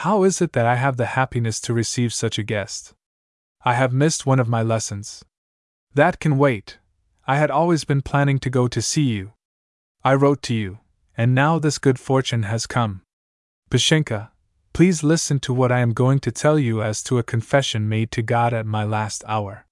How 0.00 0.24
is 0.24 0.42
it 0.42 0.52
that 0.52 0.66
I 0.66 0.74
have 0.74 0.98
the 0.98 1.16
happiness 1.16 1.58
to 1.62 1.72
receive 1.72 2.12
such 2.12 2.38
a 2.38 2.42
guest? 2.42 2.92
I 3.64 3.72
have 3.72 3.94
missed 3.94 4.26
one 4.26 4.38
of 4.38 4.46
my 4.46 4.60
lessons. 4.60 5.24
That 5.94 6.20
can 6.20 6.36
wait. 6.36 6.76
I 7.26 7.36
had 7.36 7.50
always 7.50 7.84
been 7.84 8.02
planning 8.02 8.38
to 8.40 8.50
go 8.50 8.68
to 8.68 8.82
see 8.82 9.04
you. 9.04 9.32
I 10.04 10.14
wrote 10.14 10.42
to 10.42 10.54
you, 10.54 10.80
and 11.16 11.34
now 11.34 11.58
this 11.58 11.78
good 11.78 11.98
fortune 11.98 12.42
has 12.42 12.66
come. 12.66 13.00
Pashenka, 13.70 14.28
please 14.74 15.02
listen 15.02 15.40
to 15.40 15.54
what 15.54 15.72
I 15.72 15.80
am 15.80 15.94
going 15.94 16.18
to 16.20 16.30
tell 16.30 16.58
you 16.58 16.82
as 16.82 17.02
to 17.04 17.16
a 17.16 17.22
confession 17.22 17.88
made 17.88 18.12
to 18.12 18.22
God 18.22 18.52
at 18.52 18.66
my 18.66 18.84
last 18.84 19.24
hour. 19.26 19.64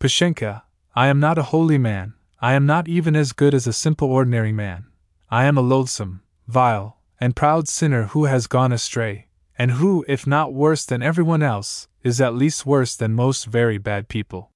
Pashenka, 0.00 0.62
I 0.96 1.06
am 1.06 1.20
not 1.20 1.38
a 1.38 1.50
holy 1.54 1.78
man, 1.78 2.14
I 2.40 2.54
am 2.54 2.66
not 2.66 2.88
even 2.88 3.14
as 3.14 3.30
good 3.30 3.54
as 3.54 3.68
a 3.68 3.72
simple 3.72 4.10
ordinary 4.10 4.52
man. 4.52 4.86
I 5.30 5.44
am 5.44 5.56
a 5.56 5.62
loathsome, 5.62 6.22
vile, 6.48 6.98
and 7.20 7.36
proud 7.36 7.68
sinner 7.68 8.06
who 8.06 8.24
has 8.24 8.48
gone 8.48 8.72
astray, 8.72 9.28
and 9.58 9.72
who, 9.72 10.04
if 10.08 10.26
not 10.26 10.52
worse 10.52 10.84
than 10.84 11.02
everyone 11.02 11.42
else, 11.42 11.88
is 12.02 12.20
at 12.20 12.34
least 12.34 12.66
worse 12.66 12.96
than 12.96 13.12
most 13.14 13.46
very 13.46 13.78
bad 13.78 14.08
people. 14.08 14.50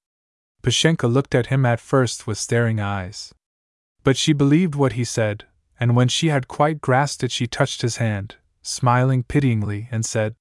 Pashenka 0.61 1.11
looked 1.11 1.35
at 1.35 1.47
him 1.47 1.65
at 1.65 1.79
first 1.79 2.27
with 2.27 2.37
staring 2.37 2.79
eyes. 2.79 3.33
But 4.03 4.17
she 4.17 4.33
believed 4.33 4.75
what 4.75 4.93
he 4.93 5.03
said, 5.03 5.45
and 5.79 5.95
when 5.95 6.07
she 6.07 6.29
had 6.29 6.47
quite 6.47 6.81
grasped 6.81 7.23
it, 7.23 7.31
she 7.31 7.47
touched 7.47 7.81
his 7.81 7.97
hand, 7.97 8.35
smiling 8.61 9.23
pityingly, 9.23 9.87
and 9.91 10.05
said, 10.05 10.35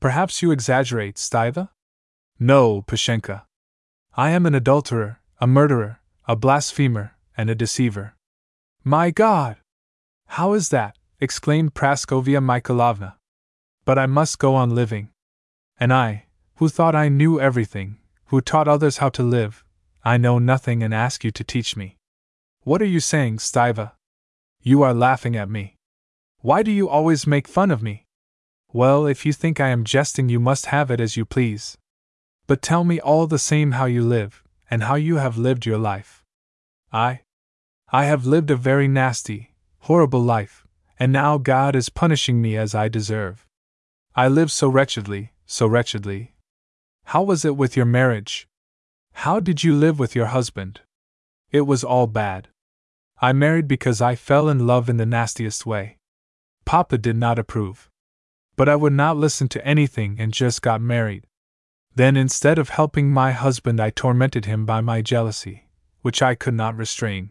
Perhaps 0.00 0.42
you 0.42 0.50
exaggerate, 0.50 1.16
Stiva? 1.16 1.70
No, 2.38 2.82
Pashenka. 2.82 3.42
I 4.16 4.30
am 4.30 4.44
an 4.46 4.54
adulterer, 4.54 5.20
a 5.40 5.46
murderer, 5.46 6.00
a 6.26 6.36
blasphemer, 6.36 7.16
and 7.36 7.48
a 7.48 7.54
deceiver. 7.54 8.14
My 8.82 9.10
God! 9.10 9.56
How 10.26 10.52
is 10.52 10.68
that? 10.70 10.98
exclaimed 11.20 11.74
Praskovia 11.74 12.42
Mikhailovna. 12.42 13.14
But 13.84 13.98
I 13.98 14.06
must 14.06 14.38
go 14.38 14.54
on 14.54 14.74
living. 14.74 15.10
And 15.78 15.92
I, 15.92 16.26
who 16.56 16.68
thought 16.68 16.94
I 16.94 17.08
knew 17.08 17.40
everything, 17.40 17.98
who 18.26 18.40
taught 18.40 18.68
others 18.68 18.98
how 18.98 19.08
to 19.10 19.22
live, 19.22 19.64
I 20.04 20.16
know 20.16 20.38
nothing 20.38 20.82
and 20.82 20.94
ask 20.94 21.24
you 21.24 21.30
to 21.32 21.44
teach 21.44 21.76
me. 21.76 21.98
What 22.62 22.80
are 22.80 22.86
you 22.86 23.00
saying, 23.00 23.38
Stiva? 23.38 23.92
You 24.62 24.82
are 24.82 24.94
laughing 24.94 25.36
at 25.36 25.50
me. 25.50 25.76
Why 26.40 26.62
do 26.62 26.70
you 26.70 26.88
always 26.88 27.26
make 27.26 27.48
fun 27.48 27.70
of 27.70 27.82
me? 27.82 28.06
Well, 28.72 29.06
if 29.06 29.24
you 29.24 29.32
think 29.32 29.60
I 29.60 29.68
am 29.68 29.84
jesting, 29.84 30.28
you 30.28 30.40
must 30.40 30.66
have 30.66 30.90
it 30.90 31.00
as 31.00 31.16
you 31.16 31.24
please. 31.24 31.78
But 32.46 32.62
tell 32.62 32.84
me 32.84 33.00
all 33.00 33.26
the 33.26 33.38
same 33.38 33.72
how 33.72 33.84
you 33.86 34.02
live, 34.02 34.42
and 34.70 34.82
how 34.82 34.96
you 34.96 35.16
have 35.16 35.38
lived 35.38 35.64
your 35.64 35.78
life. 35.78 36.24
I. 36.92 37.20
I 37.92 38.04
have 38.06 38.26
lived 38.26 38.50
a 38.50 38.56
very 38.56 38.88
nasty, 38.88 39.54
horrible 39.80 40.22
life, 40.22 40.66
and 40.98 41.12
now 41.12 41.38
God 41.38 41.76
is 41.76 41.88
punishing 41.88 42.42
me 42.42 42.56
as 42.56 42.74
I 42.74 42.88
deserve. 42.88 43.46
I 44.16 44.28
live 44.28 44.52
so 44.52 44.68
wretchedly, 44.68 45.32
so 45.44 45.66
wretchedly. 45.66 46.34
How 47.06 47.24
was 47.24 47.44
it 47.44 47.56
with 47.56 47.76
your 47.76 47.84
marriage? 47.84 48.46
How 49.12 49.40
did 49.40 49.64
you 49.64 49.74
live 49.74 49.98
with 49.98 50.14
your 50.14 50.26
husband? 50.26 50.82
It 51.50 51.62
was 51.62 51.82
all 51.82 52.06
bad. 52.06 52.46
I 53.20 53.32
married 53.32 53.66
because 53.66 54.00
I 54.00 54.14
fell 54.14 54.48
in 54.48 54.68
love 54.68 54.88
in 54.88 54.98
the 54.98 55.06
nastiest 55.06 55.66
way. 55.66 55.98
Papa 56.64 56.96
did 56.96 57.16
not 57.16 57.40
approve. 57.40 57.90
But 58.54 58.68
I 58.68 58.76
would 58.76 58.92
not 58.92 59.16
listen 59.16 59.48
to 59.48 59.66
anything 59.66 60.14
and 60.20 60.32
just 60.32 60.62
got 60.62 60.80
married. 60.80 61.26
Then, 61.92 62.16
instead 62.16 62.56
of 62.56 62.68
helping 62.68 63.10
my 63.10 63.32
husband, 63.32 63.80
I 63.80 63.90
tormented 63.90 64.44
him 64.44 64.64
by 64.64 64.80
my 64.80 65.02
jealousy, 65.02 65.66
which 66.02 66.22
I 66.22 66.36
could 66.36 66.54
not 66.54 66.76
restrain. 66.76 67.30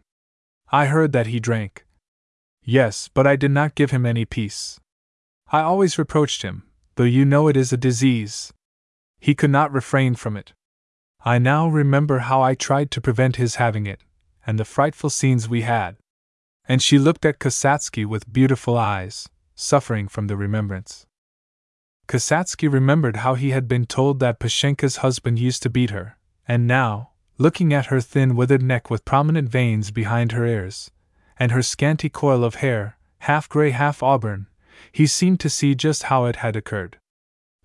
I 0.70 0.88
heard 0.88 1.14
that 1.14 1.28
he 1.28 1.40
drank. 1.40 1.86
Yes, 2.62 3.10
but 3.14 3.26
I 3.26 3.38
did 3.38 3.52
not 3.52 3.76
give 3.76 3.92
him 3.92 4.06
any 4.06 4.26
peace. 4.26 4.82
I 5.50 5.62
always 5.62 5.98
reproached 5.98 6.42
him, 6.42 6.64
though 6.96 7.04
you 7.04 7.26
know 7.26 7.48
it 7.48 7.58
is 7.58 7.74
a 7.74 7.78
disease. 7.78 8.54
He 9.20 9.36
could 9.36 9.50
not 9.50 9.72
refrain 9.72 10.16
from 10.16 10.38
it. 10.38 10.54
I 11.26 11.40
now 11.40 11.68
remember 11.68 12.20
how 12.20 12.42
I 12.42 12.54
tried 12.54 12.92
to 12.92 13.02
prevent 13.02 13.38
his 13.38 13.56
having 13.56 13.86
it, 13.86 14.02
and 14.46 14.60
the 14.60 14.66
frightful 14.66 15.10
scenes 15.10 15.48
we 15.48 15.62
had. 15.62 15.96
And 16.66 16.82
she 16.82 17.00
looked 17.00 17.26
at 17.26 17.40
Kasatsky 17.40 18.06
with 18.06 18.32
beautiful 18.32 18.78
eyes, 18.78 19.30
suffering 19.56 20.08
from 20.08 20.28
the 20.28 20.36
remembrance. 20.36 21.06
Kasatsky 22.08 22.72
remembered 22.72 23.18
how 23.18 23.36
he 23.36 23.52
had 23.52 23.68
been 23.68 23.86
told 23.86 24.20
that 24.20 24.40
Pashenka's 24.40 24.98
husband 24.98 25.40
used 25.40 25.64
to 25.64 25.70
beat 25.70 25.90
her, 25.92 26.18
and 26.48 26.68
now, 26.68 27.12
looking 27.38 27.74
at 27.74 27.88
her 27.88 28.02
thin 28.02 28.36
withered 28.36 28.62
neck 28.62 28.90
with 28.90 29.06
prominent 29.06 29.50
veins 29.50 29.92
behind 29.92 30.34
her 30.34 30.46
ears, 30.46 30.92
and 31.40 31.52
her 31.52 31.64
scanty 31.64 32.10
coil 32.10 32.44
of 32.44 32.56
hair, 32.56 32.98
half 33.20 33.48
gray, 33.48 33.72
half 33.72 34.04
auburn, 34.04 34.48
he 34.94 35.08
seemed 35.08 35.40
to 35.40 35.50
see 35.50 35.74
just 35.74 36.04
how 36.04 36.26
it 36.26 36.38
had 36.38 36.56
occurred. 36.56 37.00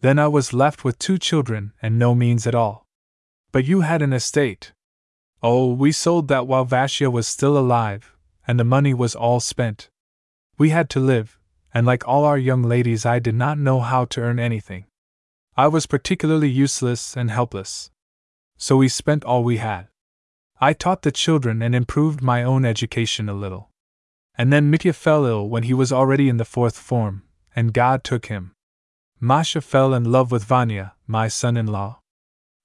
Then 0.01 0.19
I 0.19 0.29
was 0.29 0.55
left 0.55 0.83
with 0.83 0.99
two 0.99 1.19
children 1.19 1.73
and 1.83 1.99
no 1.99 2.15
means 2.15 2.47
at 2.47 2.55
all. 2.55 2.87
But 3.53 3.67
you 3.67 3.83
had 3.83 4.01
an 4.01 4.13
estate. 4.13 4.73
Oh, 5.43 5.73
we 5.73 5.93
sold 5.93 6.29
that 6.29 6.47
while 6.47 6.65
Vasya 6.65 7.11
was 7.11 7.29
still 7.29 7.57
alive, 7.57 8.13
and 8.47 8.59
the 8.59 8.65
money 8.65 8.95
was 8.95 9.15
all 9.15 9.41
spent. 9.41 9.91
We 10.57 10.71
had 10.71 10.89
to 10.91 11.01
live, 11.01 11.39
and 11.73 11.87
like 11.87 12.09
all 12.09 12.25
our 12.25 12.39
young 12.39 12.63
ladies, 12.63 13.05
I 13.05 13.19
did 13.19 13.35
not 13.35 13.59
know 13.59 13.81
how 13.81 14.07
to 14.07 14.21
earn 14.21 14.39
anything. 14.39 14.87
I 15.57 15.69
was 15.69 15.87
particularly 15.87 16.49
useless 16.49 17.17
and 17.17 17.31
helpless. 17.31 17.91
So 18.57 18.77
we 18.79 18.89
spent 18.89 19.25
all 19.25 19.45
we 19.45 19.59
had. 19.59 19.89
I 20.61 20.73
taught 20.73 21.03
the 21.03 21.13
children 21.13 21.63
and 21.63 21.75
improved 21.75 22.23
my 22.23 22.43
own 22.43 22.65
education 22.65 23.29
a 23.29 23.35
little. 23.35 23.68
And 24.39 24.53
then 24.53 24.71
Mitya 24.71 24.93
fell 24.93 25.27
ill 25.27 25.49
when 25.49 25.65
he 25.65 25.75
was 25.75 25.93
already 25.93 26.29
in 26.29 26.37
the 26.37 26.45
fourth 26.45 26.79
form, 26.79 27.25
and 27.57 27.75
God 27.75 28.05
took 28.05 28.27
him. 28.27 28.53
Masha 29.19 29.61
fell 29.61 29.93
in 29.93 30.05
love 30.13 30.31
with 30.31 30.45
Vanya, 30.45 30.95
my 31.09 31.27
son 31.27 31.57
in 31.57 31.67
law. 31.67 31.99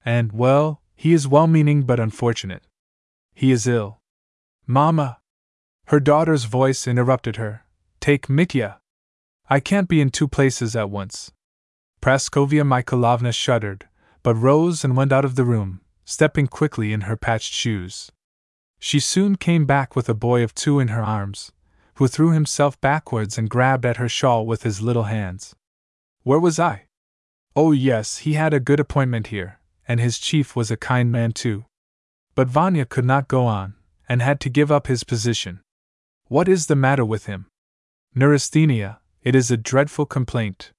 And, 0.04 0.30
well, 0.32 0.80
he 0.94 1.12
is 1.12 1.26
well 1.26 1.48
meaning 1.48 1.82
but 1.82 1.98
unfortunate. 1.98 2.62
He 3.34 3.50
is 3.50 3.66
ill. 3.66 3.98
Mamma! 4.68 5.18
Her 5.86 5.98
daughter's 5.98 6.44
voice 6.44 6.86
interrupted 6.86 7.36
her. 7.36 7.64
Take 8.00 8.30
Mitya! 8.30 8.78
I 9.50 9.58
can't 9.58 9.88
be 9.88 10.00
in 10.00 10.10
two 10.10 10.28
places 10.28 10.76
at 10.76 10.90
once. 10.90 11.32
Praskovia 12.00 12.62
Mikhailovna 12.62 13.34
shuddered, 13.34 13.88
but 14.22 14.36
rose 14.36 14.84
and 14.84 14.96
went 14.96 15.12
out 15.12 15.24
of 15.24 15.34
the 15.34 15.44
room, 15.44 15.80
stepping 16.04 16.46
quickly 16.46 16.92
in 16.92 17.02
her 17.02 17.16
patched 17.16 17.52
shoes. 17.52 18.12
She 18.78 19.00
soon 19.00 19.36
came 19.36 19.66
back 19.66 19.96
with 19.96 20.08
a 20.08 20.14
boy 20.14 20.44
of 20.44 20.54
two 20.54 20.78
in 20.78 20.88
her 20.88 21.02
arms, 21.02 21.50
who 21.94 22.08
threw 22.08 22.32
himself 22.32 22.80
backwards 22.80 23.38
and 23.38 23.50
grabbed 23.50 23.86
at 23.86 23.98
her 23.98 24.08
shawl 24.08 24.46
with 24.46 24.62
his 24.62 24.80
little 24.80 25.04
hands. 25.04 25.54
Where 26.22 26.40
was 26.40 26.58
I? 26.58 26.84
Oh, 27.56 27.72
yes, 27.72 28.18
he 28.18 28.32
had 28.32 28.52
a 28.52 28.60
good 28.60 28.80
appointment 28.80 29.28
here, 29.28 29.60
and 29.86 30.00
his 30.00 30.18
chief 30.18 30.56
was 30.56 30.70
a 30.70 30.76
kind 30.76 31.12
man 31.12 31.32
too. 31.32 31.64
But 32.34 32.48
Vanya 32.48 32.84
could 32.84 33.04
not 33.04 33.28
go 33.28 33.46
on, 33.46 33.74
and 34.08 34.20
had 34.20 34.40
to 34.40 34.50
give 34.50 34.72
up 34.72 34.86
his 34.86 35.04
position. 35.04 35.60
What 36.26 36.48
is 36.48 36.66
the 36.66 36.76
matter 36.76 37.04
with 37.04 37.26
him? 37.26 37.46
Neurasthenia, 38.14 38.98
it 39.22 39.34
is 39.34 39.50
a 39.50 39.56
dreadful 39.56 40.06
complaint. 40.06 40.72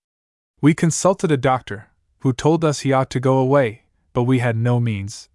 We 0.62 0.74
consulted 0.74 1.32
a 1.32 1.38
doctor, 1.38 1.90
who 2.20 2.34
told 2.34 2.66
us 2.66 2.80
he 2.80 2.92
ought 2.92 3.10
to 3.12 3.20
go 3.20 3.38
away, 3.38 3.84
but 4.12 4.24
we 4.24 4.40
had 4.40 4.58
no 4.58 4.80
means. 4.80 5.30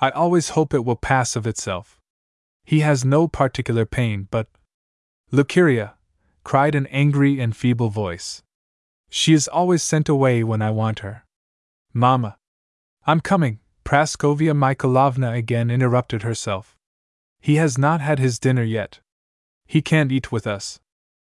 I 0.00 0.10
always 0.10 0.50
hope 0.50 0.72
it 0.72 0.84
will 0.84 0.96
pass 0.96 1.36
of 1.36 1.46
itself. 1.46 2.00
He 2.64 2.80
has 2.80 3.04
no 3.04 3.28
particular 3.28 3.84
pain, 3.84 4.28
but. 4.30 4.48
Lukeria! 5.30 5.94
cried 6.42 6.74
an 6.74 6.86
angry 6.86 7.38
and 7.38 7.54
feeble 7.54 7.90
voice. 7.90 8.42
She 9.10 9.34
is 9.34 9.48
always 9.48 9.82
sent 9.82 10.08
away 10.08 10.42
when 10.42 10.62
I 10.62 10.70
want 10.70 11.00
her. 11.00 11.24
Mamma! 11.92 12.38
I'm 13.06 13.20
coming, 13.20 13.60
Praskovia 13.84 14.54
Mikhailovna 14.54 15.36
again 15.36 15.70
interrupted 15.70 16.22
herself. 16.22 16.76
He 17.40 17.56
has 17.56 17.76
not 17.78 18.00
had 18.00 18.18
his 18.18 18.38
dinner 18.38 18.62
yet. 18.62 19.00
He 19.66 19.82
can't 19.82 20.12
eat 20.12 20.32
with 20.32 20.46
us. 20.46 20.80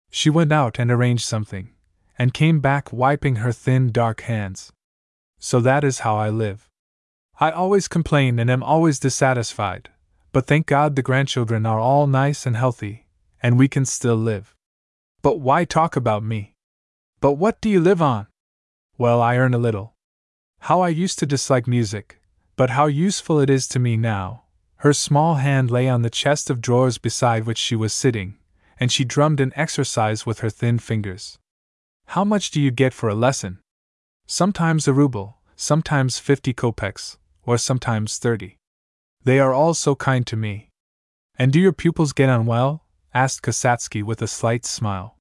She 0.10 0.30
went 0.30 0.52
out 0.52 0.80
and 0.80 0.90
arranged 0.90 1.26
something, 1.26 1.70
and 2.18 2.34
came 2.34 2.60
back 2.60 2.92
wiping 2.92 3.38
her 3.38 3.52
thin, 3.52 3.92
dark 3.92 4.22
hands. 4.22 4.72
So 5.40 5.60
that 5.62 5.84
is 5.84 6.00
how 6.00 6.16
I 6.16 6.30
live. 6.30 6.70
I 7.40 7.52
always 7.52 7.88
complain 7.88 8.40
and 8.40 8.50
am 8.50 8.64
always 8.64 9.00
dissatisfied, 9.00 9.90
but 10.32 10.46
thank 10.46 10.68
God 10.68 10.96
the 10.96 11.02
grandchildren 11.02 11.66
are 11.66 11.80
all 11.80 12.06
nice 12.06 12.46
and 12.46 12.56
healthy, 12.56 13.01
and 13.42 13.58
we 13.58 13.68
can 13.68 13.86
still 13.86 14.16
live. 14.16 14.56
But 15.22 15.40
why 15.40 15.66
talk 15.66 15.96
about 15.96 16.24
me? 16.24 16.56
But 17.20 17.34
what 17.34 17.62
do 17.62 17.70
you 17.70 17.80
live 17.80 18.02
on? 18.02 18.28
Well, 18.98 19.22
I 19.22 19.38
earn 19.38 19.54
a 19.54 19.60
little. 19.60 19.94
How 20.62 20.82
I 20.82 20.90
used 20.90 21.20
to 21.20 21.26
dislike 21.26 21.68
music, 21.68 22.22
but 22.56 22.72
how 22.72 22.86
useful 22.86 23.40
it 23.40 23.50
is 23.50 23.68
to 23.70 23.80
me 23.80 23.98
now. 23.98 24.44
Her 24.78 24.94
small 24.94 25.36
hand 25.36 25.70
lay 25.70 25.88
on 25.88 26.02
the 26.02 26.10
chest 26.10 26.50
of 26.50 26.62
drawers 26.62 26.98
beside 26.98 27.46
which 27.46 27.58
she 27.58 27.76
was 27.76 27.94
sitting, 27.94 28.38
and 28.80 28.92
she 28.92 29.06
drummed 29.06 29.40
an 29.40 29.54
exercise 29.56 30.26
with 30.26 30.40
her 30.40 30.50
thin 30.50 30.80
fingers. 30.80 31.38
How 32.08 32.24
much 32.24 32.52
do 32.52 32.60
you 32.60 32.72
get 32.72 32.94
for 32.94 33.10
a 33.10 33.16
lesson? 33.16 33.60
Sometimes 34.28 34.88
a 34.88 34.94
ruble, 34.94 35.38
sometimes 35.56 36.18
fifty 36.18 36.54
kopecks, 36.54 37.18
or 37.46 37.58
sometimes 37.58 38.18
thirty. 38.18 38.58
They 39.24 39.40
are 39.40 39.54
all 39.54 39.76
so 39.76 39.96
kind 39.96 40.26
to 40.28 40.36
me. 40.36 40.70
And 41.38 41.54
do 41.54 41.60
your 41.60 41.74
pupils 41.74 42.14
get 42.14 42.30
on 42.30 42.46
well? 42.48 42.86
Asked 43.14 43.42
Kasatsky 43.42 44.04
with 44.04 44.22
a 44.22 44.28
slight 44.28 44.66
smile. 44.66 45.18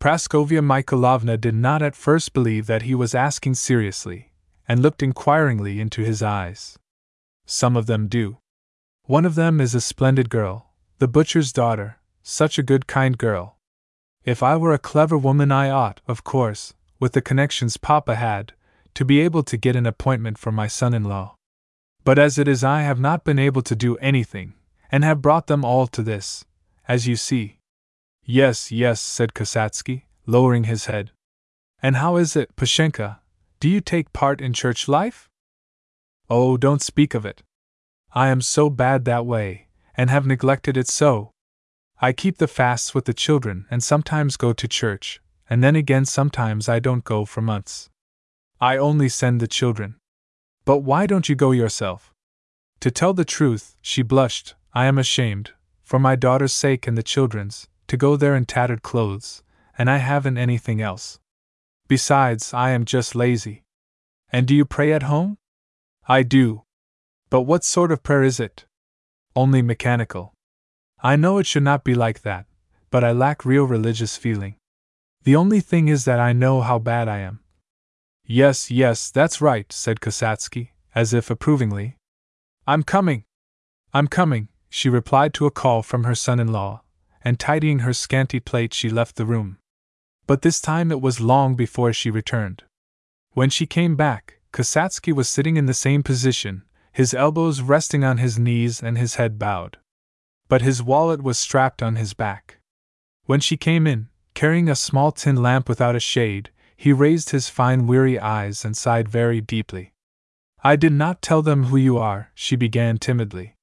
Praskovya 0.00 0.60
Mikhailovna 0.60 1.40
did 1.40 1.54
not 1.54 1.82
at 1.82 1.96
first 1.96 2.32
believe 2.32 2.66
that 2.66 2.82
he 2.82 2.94
was 2.94 3.14
asking 3.14 3.54
seriously, 3.54 4.32
and 4.68 4.80
looked 4.80 5.02
inquiringly 5.02 5.80
into 5.80 6.02
his 6.02 6.22
eyes. 6.22 6.78
Some 7.46 7.76
of 7.76 7.86
them 7.86 8.08
do. 8.08 8.38
One 9.04 9.24
of 9.24 9.34
them 9.34 9.60
is 9.60 9.74
a 9.74 9.80
splendid 9.80 10.28
girl, 10.30 10.72
the 10.98 11.08
butcher's 11.08 11.52
daughter, 11.52 11.98
such 12.22 12.58
a 12.58 12.62
good, 12.62 12.86
kind 12.86 13.16
girl. 13.16 13.56
If 14.24 14.42
I 14.42 14.56
were 14.56 14.72
a 14.72 14.78
clever 14.78 15.16
woman, 15.16 15.52
I 15.52 15.70
ought, 15.70 16.00
of 16.08 16.24
course, 16.24 16.74
with 16.98 17.12
the 17.12 17.22
connections 17.22 17.76
Papa 17.76 18.16
had, 18.16 18.52
to 18.94 19.04
be 19.04 19.20
able 19.20 19.42
to 19.44 19.56
get 19.56 19.76
an 19.76 19.86
appointment 19.86 20.38
for 20.38 20.50
my 20.50 20.66
son 20.66 20.94
in 20.94 21.04
law. 21.04 21.36
But 22.04 22.18
as 22.18 22.38
it 22.38 22.48
is, 22.48 22.64
I 22.64 22.82
have 22.82 22.98
not 22.98 23.24
been 23.24 23.38
able 23.38 23.62
to 23.62 23.76
do 23.76 23.96
anything, 23.98 24.54
and 24.90 25.04
have 25.04 25.22
brought 25.22 25.46
them 25.46 25.64
all 25.64 25.86
to 25.88 26.02
this, 26.02 26.44
as 26.88 27.06
you 27.06 27.16
see. 27.16 27.58
Yes, 28.24 28.72
yes, 28.72 29.00
said 29.00 29.34
Kasatsky, 29.34 30.02
lowering 30.26 30.64
his 30.64 30.86
head. 30.86 31.10
And 31.82 31.96
how 31.96 32.16
is 32.16 32.36
it, 32.36 32.56
Pashenka? 32.56 33.18
Do 33.60 33.68
you 33.68 33.80
take 33.80 34.12
part 34.12 34.40
in 34.40 34.52
church 34.52 34.88
life? 34.88 35.28
Oh, 36.28 36.56
don't 36.56 36.82
speak 36.82 37.14
of 37.14 37.24
it. 37.24 37.42
I 38.12 38.28
am 38.28 38.40
so 38.40 38.70
bad 38.70 39.04
that 39.04 39.26
way, 39.26 39.68
and 39.96 40.10
have 40.10 40.26
neglected 40.26 40.76
it 40.76 40.88
so. 40.88 41.30
I 42.00 42.12
keep 42.12 42.38
the 42.38 42.48
fasts 42.48 42.94
with 42.94 43.04
the 43.04 43.14
children 43.14 43.66
and 43.70 43.82
sometimes 43.82 44.36
go 44.36 44.52
to 44.52 44.68
church, 44.68 45.20
and 45.48 45.62
then 45.62 45.76
again 45.76 46.04
sometimes 46.04 46.68
I 46.68 46.78
don't 46.78 47.04
go 47.04 47.24
for 47.24 47.40
months. 47.40 47.88
I 48.60 48.76
only 48.76 49.08
send 49.08 49.40
the 49.40 49.48
children. 49.48 49.96
But 50.64 50.78
why 50.78 51.06
don't 51.06 51.28
you 51.28 51.34
go 51.36 51.52
yourself? 51.52 52.12
To 52.80 52.90
tell 52.90 53.14
the 53.14 53.24
truth, 53.24 53.76
she 53.80 54.02
blushed, 54.02 54.54
I 54.74 54.86
am 54.86 54.98
ashamed, 54.98 55.52
for 55.86 56.00
my 56.00 56.16
daughter's 56.16 56.52
sake 56.52 56.88
and 56.88 56.98
the 56.98 57.02
children's, 57.02 57.68
to 57.86 57.96
go 57.96 58.16
there 58.16 58.34
in 58.34 58.44
tattered 58.44 58.82
clothes, 58.82 59.44
and 59.78 59.88
I 59.88 59.98
haven't 59.98 60.36
anything 60.36 60.82
else. 60.82 61.20
Besides, 61.86 62.52
I 62.52 62.70
am 62.70 62.84
just 62.84 63.14
lazy. 63.14 63.62
And 64.32 64.48
do 64.48 64.54
you 64.56 64.64
pray 64.64 64.92
at 64.92 65.04
home? 65.04 65.38
I 66.08 66.24
do. 66.24 66.62
But 67.30 67.42
what 67.42 67.62
sort 67.62 67.92
of 67.92 68.02
prayer 68.02 68.24
is 68.24 68.40
it? 68.40 68.64
Only 69.36 69.62
mechanical. 69.62 70.34
I 71.04 71.14
know 71.14 71.38
it 71.38 71.46
should 71.46 71.62
not 71.62 71.84
be 71.84 71.94
like 71.94 72.22
that, 72.22 72.46
but 72.90 73.04
I 73.04 73.12
lack 73.12 73.44
real 73.44 73.64
religious 73.64 74.16
feeling. 74.16 74.56
The 75.22 75.36
only 75.36 75.60
thing 75.60 75.86
is 75.86 76.04
that 76.04 76.18
I 76.18 76.32
know 76.32 76.62
how 76.62 76.80
bad 76.80 77.06
I 77.06 77.18
am. 77.18 77.38
Yes, 78.24 78.72
yes, 78.72 79.12
that's 79.12 79.40
right, 79.40 79.70
said 79.70 80.00
Kasatsky, 80.00 80.70
as 80.96 81.14
if 81.14 81.30
approvingly. 81.30 81.96
I'm 82.66 82.82
coming. 82.82 83.22
I'm 83.94 84.08
coming, 84.08 84.48
she 84.68 84.88
replied 84.88 85.34
to 85.34 85.46
a 85.46 85.50
call 85.50 85.82
from 85.82 86.04
her 86.04 86.14
son 86.14 86.40
in 86.40 86.52
law, 86.52 86.82
and 87.22 87.38
tidying 87.38 87.80
her 87.80 87.92
scanty 87.92 88.40
plate, 88.40 88.72
she 88.72 88.88
left 88.88 89.16
the 89.16 89.26
room. 89.26 89.58
But 90.26 90.42
this 90.42 90.60
time 90.60 90.90
it 90.90 91.00
was 91.00 91.20
long 91.20 91.54
before 91.54 91.92
she 91.92 92.10
returned. 92.10 92.64
When 93.32 93.50
she 93.50 93.66
came 93.66 93.96
back, 93.96 94.40
Kasatsky 94.52 95.12
was 95.12 95.28
sitting 95.28 95.56
in 95.56 95.66
the 95.66 95.74
same 95.74 96.02
position, 96.02 96.62
his 96.92 97.12
elbows 97.12 97.60
resting 97.60 98.04
on 98.04 98.18
his 98.18 98.38
knees 98.38 98.82
and 98.82 98.96
his 98.96 99.16
head 99.16 99.38
bowed. 99.38 99.76
But 100.48 100.62
his 100.62 100.82
wallet 100.82 101.22
was 101.22 101.38
strapped 101.38 101.82
on 101.82 101.96
his 101.96 102.14
back. 102.14 102.58
When 103.24 103.40
she 103.40 103.56
came 103.56 103.86
in, 103.86 104.08
carrying 104.34 104.68
a 104.68 104.76
small 104.76 105.12
tin 105.12 105.42
lamp 105.42 105.68
without 105.68 105.96
a 105.96 106.00
shade, 106.00 106.50
he 106.76 106.92
raised 106.92 107.30
his 107.30 107.48
fine, 107.48 107.86
weary 107.86 108.18
eyes 108.18 108.64
and 108.64 108.76
sighed 108.76 109.08
very 109.08 109.40
deeply. 109.40 109.92
I 110.62 110.76
did 110.76 110.92
not 110.92 111.22
tell 111.22 111.42
them 111.42 111.64
who 111.64 111.76
you 111.76 111.98
are, 111.98 112.30
she 112.34 112.56
began 112.56 112.98
timidly. 112.98 113.55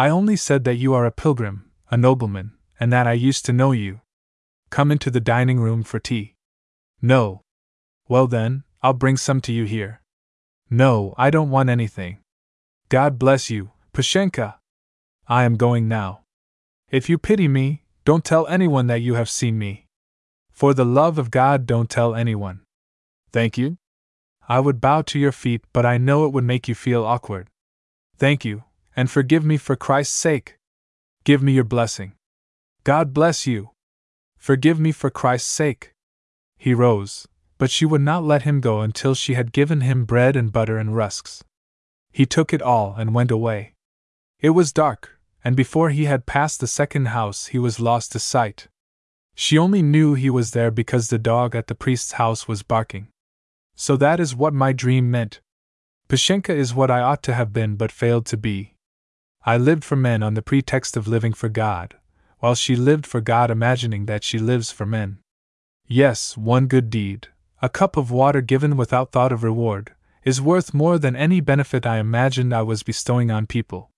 I 0.00 0.10
only 0.10 0.36
said 0.36 0.62
that 0.62 0.76
you 0.76 0.94
are 0.94 1.04
a 1.04 1.10
pilgrim, 1.10 1.72
a 1.90 1.96
nobleman, 1.96 2.52
and 2.78 2.92
that 2.92 3.08
I 3.08 3.14
used 3.14 3.44
to 3.46 3.52
know 3.52 3.72
you. 3.72 4.00
Come 4.70 4.92
into 4.92 5.10
the 5.10 5.20
dining 5.20 5.58
room 5.58 5.82
for 5.82 5.98
tea. 5.98 6.36
No. 7.02 7.42
Well 8.06 8.28
then, 8.28 8.62
I'll 8.80 8.92
bring 8.92 9.16
some 9.16 9.40
to 9.40 9.52
you 9.52 9.64
here. 9.64 10.00
No, 10.70 11.14
I 11.18 11.30
don't 11.30 11.50
want 11.50 11.68
anything. 11.68 12.18
God 12.88 13.18
bless 13.18 13.50
you, 13.50 13.72
Pashenka. 13.92 14.54
I 15.26 15.42
am 15.42 15.56
going 15.56 15.88
now. 15.88 16.20
If 16.90 17.08
you 17.08 17.18
pity 17.18 17.48
me, 17.48 17.82
don't 18.04 18.24
tell 18.24 18.46
anyone 18.46 18.86
that 18.86 19.00
you 19.00 19.14
have 19.14 19.28
seen 19.28 19.58
me. 19.58 19.86
For 20.52 20.74
the 20.74 20.84
love 20.84 21.18
of 21.18 21.32
God, 21.32 21.66
don't 21.66 21.90
tell 21.90 22.14
anyone. 22.14 22.60
Thank 23.32 23.58
you. 23.58 23.78
I 24.48 24.60
would 24.60 24.80
bow 24.80 25.02
to 25.02 25.18
your 25.18 25.32
feet, 25.32 25.62
but 25.72 25.84
I 25.84 25.98
know 25.98 26.24
it 26.24 26.32
would 26.32 26.44
make 26.44 26.68
you 26.68 26.74
feel 26.76 27.04
awkward. 27.04 27.48
Thank 28.16 28.44
you, 28.44 28.62
and 28.98 29.08
forgive 29.08 29.44
me 29.44 29.56
for 29.56 29.76
Christ's 29.76 30.16
sake. 30.16 30.58
Give 31.22 31.40
me 31.40 31.52
your 31.52 31.62
blessing. 31.62 32.14
God 32.82 33.14
bless 33.14 33.46
you. 33.46 33.70
Forgive 34.36 34.80
me 34.80 34.90
for 34.90 35.08
Christ's 35.08 35.52
sake. 35.52 35.92
He 36.56 36.74
rose, 36.74 37.28
but 37.58 37.70
she 37.70 37.86
would 37.86 38.00
not 38.00 38.24
let 38.24 38.42
him 38.42 38.60
go 38.60 38.80
until 38.80 39.14
she 39.14 39.34
had 39.34 39.52
given 39.52 39.82
him 39.82 40.04
bread 40.04 40.34
and 40.34 40.52
butter 40.52 40.78
and 40.78 40.96
rusks. 40.96 41.44
He 42.10 42.26
took 42.26 42.52
it 42.52 42.60
all 42.60 42.96
and 42.98 43.14
went 43.14 43.30
away. 43.30 43.74
It 44.40 44.50
was 44.50 44.72
dark, 44.72 45.20
and 45.44 45.54
before 45.54 45.90
he 45.90 46.06
had 46.06 46.26
passed 46.26 46.58
the 46.58 46.66
second 46.66 47.06
house, 47.18 47.46
he 47.46 47.58
was 47.60 47.78
lost 47.78 48.10
to 48.12 48.18
sight. 48.18 48.66
She 49.36 49.56
only 49.56 49.80
knew 49.80 50.14
he 50.14 50.28
was 50.28 50.50
there 50.50 50.72
because 50.72 51.06
the 51.06 51.20
dog 51.20 51.54
at 51.54 51.68
the 51.68 51.76
priest's 51.76 52.14
house 52.14 52.48
was 52.48 52.64
barking. 52.64 53.06
So 53.76 53.96
that 53.96 54.18
is 54.18 54.34
what 54.34 54.54
my 54.54 54.72
dream 54.72 55.08
meant. 55.08 55.38
Pashenka 56.08 56.52
is 56.52 56.74
what 56.74 56.90
I 56.90 57.00
ought 57.00 57.22
to 57.22 57.34
have 57.34 57.52
been 57.52 57.76
but 57.76 57.92
failed 57.92 58.26
to 58.26 58.36
be. 58.36 58.74
I 59.44 59.56
lived 59.56 59.84
for 59.84 59.96
men 59.96 60.22
on 60.22 60.34
the 60.34 60.42
pretext 60.42 60.96
of 60.96 61.08
living 61.08 61.32
for 61.32 61.48
God, 61.48 61.96
while 62.38 62.54
she 62.54 62.76
lived 62.76 63.06
for 63.06 63.20
God 63.20 63.50
imagining 63.50 64.06
that 64.06 64.24
she 64.24 64.38
lives 64.38 64.70
for 64.70 64.86
men. 64.86 65.18
Yes, 65.86 66.36
one 66.36 66.66
good 66.66 66.90
deed, 66.90 67.28
a 67.62 67.68
cup 67.68 67.96
of 67.96 68.10
water 68.10 68.40
given 68.40 68.76
without 68.76 69.10
thought 69.10 69.32
of 69.32 69.42
reward, 69.42 69.94
is 70.24 70.40
worth 70.40 70.74
more 70.74 70.98
than 70.98 71.16
any 71.16 71.40
benefit 71.40 71.86
I 71.86 71.98
imagined 71.98 72.52
I 72.52 72.62
was 72.62 72.82
bestowing 72.82 73.30
on 73.30 73.46
people. 73.46 73.90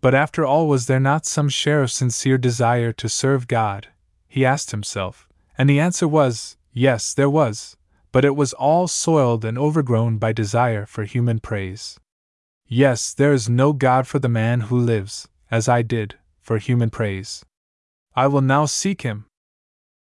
But 0.00 0.14
after 0.14 0.44
all, 0.44 0.68
was 0.68 0.86
there 0.86 1.00
not 1.00 1.26
some 1.26 1.48
share 1.48 1.82
of 1.82 1.90
sincere 1.90 2.36
desire 2.36 2.92
to 2.92 3.08
serve 3.08 3.48
God? 3.48 3.88
He 4.28 4.44
asked 4.44 4.72
himself, 4.72 5.28
and 5.56 5.70
the 5.70 5.80
answer 5.80 6.08
was, 6.08 6.56
yes, 6.72 7.14
there 7.14 7.30
was, 7.30 7.76
but 8.10 8.24
it 8.24 8.36
was 8.36 8.52
all 8.52 8.88
soiled 8.88 9.44
and 9.44 9.56
overgrown 9.56 10.18
by 10.18 10.32
desire 10.32 10.86
for 10.86 11.04
human 11.04 11.38
praise. 11.38 11.98
Yes, 12.74 13.12
there 13.12 13.34
is 13.34 13.50
no 13.50 13.74
God 13.74 14.06
for 14.06 14.18
the 14.18 14.30
man 14.30 14.62
who 14.62 14.78
lives, 14.78 15.28
as 15.50 15.68
I 15.68 15.82
did, 15.82 16.14
for 16.40 16.56
human 16.56 16.88
praise. 16.88 17.44
I 18.16 18.26
will 18.28 18.40
now 18.40 18.64
seek 18.64 19.02
him. 19.02 19.26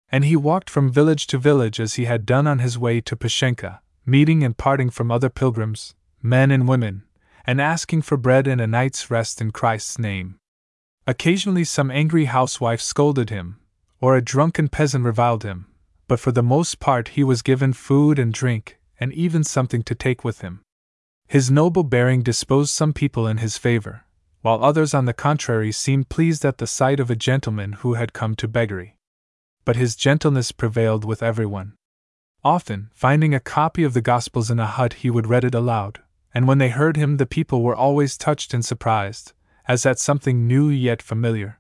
And 0.10 0.26
he 0.26 0.36
walked 0.36 0.68
from 0.68 0.92
village 0.92 1.28
to 1.28 1.38
village 1.38 1.80
as 1.80 1.94
he 1.94 2.06
had 2.06 2.26
done 2.26 2.48
on 2.48 2.58
his 2.58 2.76
way 2.76 3.00
to 3.02 3.16
Pashenka, 3.16 3.82
meeting 4.08 4.44
and 4.44 4.58
parting 4.58 4.90
from 4.90 5.12
other 5.12 5.30
pilgrims, 5.30 5.94
men 6.20 6.50
and 6.50 6.68
women, 6.68 7.04
and 7.46 7.62
asking 7.62 8.02
for 8.02 8.18
bread 8.18 8.48
and 8.48 8.60
a 8.60 8.66
night's 8.66 9.12
rest 9.12 9.40
in 9.40 9.52
Christ's 9.52 10.00
name. 10.00 10.40
Occasionally, 11.06 11.64
some 11.64 11.92
angry 11.92 12.26
housewife 12.26 12.82
scolded 12.82 13.30
him, 13.30 13.60
or 14.02 14.16
a 14.16 14.22
drunken 14.34 14.68
peasant 14.68 15.06
reviled 15.06 15.44
him, 15.44 15.68
but 16.08 16.20
for 16.20 16.32
the 16.32 16.42
most 16.42 16.80
part, 16.80 17.10
he 17.10 17.24
was 17.24 17.44
given 17.44 17.72
food 17.72 18.18
and 18.18 18.34
drink, 18.34 18.80
and 19.00 19.14
even 19.14 19.44
something 19.44 19.84
to 19.84 19.94
take 19.94 20.24
with 20.24 20.42
him. 20.42 20.64
His 21.28 21.52
noble 21.52 21.84
bearing 21.84 22.24
disposed 22.24 22.72
some 22.72 22.94
people 22.94 23.28
in 23.28 23.38
his 23.38 23.58
favor, 23.58 24.06
while 24.42 24.64
others, 24.64 24.94
on 24.94 25.04
the 25.04 25.14
contrary, 25.14 25.74
seemed 25.74 26.08
pleased 26.08 26.46
at 26.46 26.58
the 26.58 26.68
sight 26.68 27.02
of 27.02 27.12
a 27.12 27.18
gentleman 27.18 27.74
who 27.74 27.96
had 27.96 28.14
come 28.14 28.34
to 28.36 28.48
beggary. 28.48 28.98
But 29.66 29.76
his 29.76 29.98
gentleness 29.98 30.54
prevailed 30.54 31.04
with 31.04 31.22
everyone. 31.22 31.74
Often, 32.46 32.92
finding 32.94 33.34
a 33.34 33.42
copy 33.42 33.84
of 33.84 33.94
the 33.94 34.02
Gospels 34.02 34.50
in 34.50 34.58
a 34.58 34.66
hut, 34.66 34.94
he 34.94 35.10
would 35.10 35.28
read 35.28 35.44
it 35.44 35.54
aloud, 35.54 36.00
and 36.34 36.48
when 36.48 36.60
they 36.60 36.70
heard 36.70 36.96
him, 36.96 37.18
the 37.18 37.26
people 37.26 37.62
were 37.62 37.76
always 37.76 38.18
touched 38.18 38.54
and 38.54 38.64
surprised, 38.64 39.34
as 39.68 39.86
at 39.86 40.00
something 40.00 40.48
new 40.48 40.70
yet 40.70 41.02
familiar. 41.02 41.60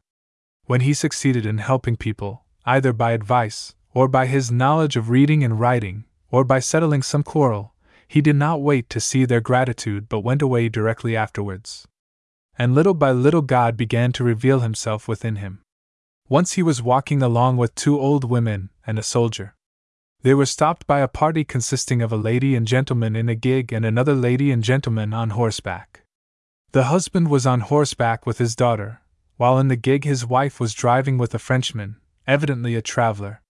When 0.63 0.79
he 0.81 0.93
succeeded 0.93 1.45
in 1.45 1.57
helping 1.57 1.97
people, 1.97 2.45
either 2.65 2.93
by 2.93 3.11
advice, 3.11 3.75
or 3.93 4.07
by 4.07 4.27
his 4.27 4.49
knowledge 4.49 4.95
of 4.95 5.09
reading 5.09 5.43
and 5.43 5.59
writing, 5.59 6.05
or 6.31 6.45
by 6.45 6.59
settling 6.59 7.01
some 7.01 7.23
quarrel, 7.23 7.73
he 8.07 8.21
did 8.21 8.35
not 8.35 8.61
wait 8.61 8.89
to 8.89 8.99
see 8.99 9.25
their 9.25 9.41
gratitude 9.41 10.07
but 10.09 10.21
went 10.21 10.41
away 10.41 10.69
directly 10.69 11.15
afterwards 11.15 11.87
and 12.57 12.73
little 12.73 12.93
by 12.93 13.11
little 13.11 13.41
God 13.41 13.77
began 13.77 14.11
to 14.13 14.23
reveal 14.23 14.61
himself 14.61 15.07
within 15.07 15.37
him. 15.37 15.61
Once 16.27 16.53
he 16.53 16.63
was 16.63 16.81
walking 16.81 17.21
along 17.21 17.57
with 17.57 17.75
two 17.75 17.99
old 17.99 18.23
women 18.23 18.69
and 18.85 18.97
a 18.97 19.03
soldier. 19.03 19.55
They 20.23 20.33
were 20.33 20.47
stopped 20.47 20.87
by 20.87 20.99
a 20.99 21.07
party 21.07 21.43
consisting 21.43 22.01
of 22.01 22.11
a 22.11 22.17
lady 22.17 22.55
and 22.55 22.67
gentleman 22.67 23.15
in 23.15 23.29
a 23.29 23.35
gig 23.35 23.71
and 23.71 23.85
another 23.85 24.15
lady 24.15 24.51
and 24.51 24.63
gentleman 24.63 25.13
on 25.13 25.31
horseback. 25.31 26.01
The 26.71 26.85
husband 26.85 27.29
was 27.29 27.45
on 27.45 27.61
horseback 27.61 28.25
with 28.25 28.39
his 28.39 28.55
daughter, 28.55 29.01
while 29.37 29.59
in 29.59 29.67
the 29.67 29.75
gig 29.75 30.03
his 30.03 30.25
wife 30.25 30.59
was 30.59 30.73
driving 30.73 31.17
with 31.17 31.33
a 31.33 31.39
Frenchman, 31.39 31.97
evidently 32.25 32.75
a 32.75 32.81
traveler. 32.81 33.41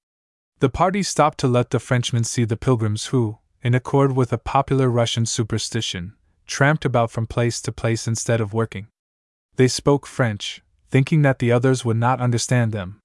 The 0.59 0.69
party 0.69 1.01
stopped 1.01 1.39
to 1.39 1.47
let 1.47 1.69
the 1.69 1.79
Frenchman 1.79 2.25
see 2.25 2.43
the 2.43 2.57
pilgrims 2.57 3.07
who, 3.07 3.39
in 3.67 3.75
accord 3.75 4.15
with 4.15 4.31
a 4.31 4.37
popular 4.37 4.87
Russian 4.87 5.25
superstition, 5.25 6.13
tramped 6.45 6.85
about 6.85 7.11
from 7.11 7.27
place 7.27 7.59
to 7.59 7.69
place 7.69 8.07
instead 8.07 8.39
of 8.39 8.53
working. 8.53 8.87
They 9.57 9.67
spoke 9.67 10.07
French, 10.07 10.63
thinking 10.89 11.21
that 11.23 11.39
the 11.39 11.51
others 11.51 11.83
would 11.83 11.97
not 11.97 12.21
understand 12.21 12.71
them. 12.71 13.01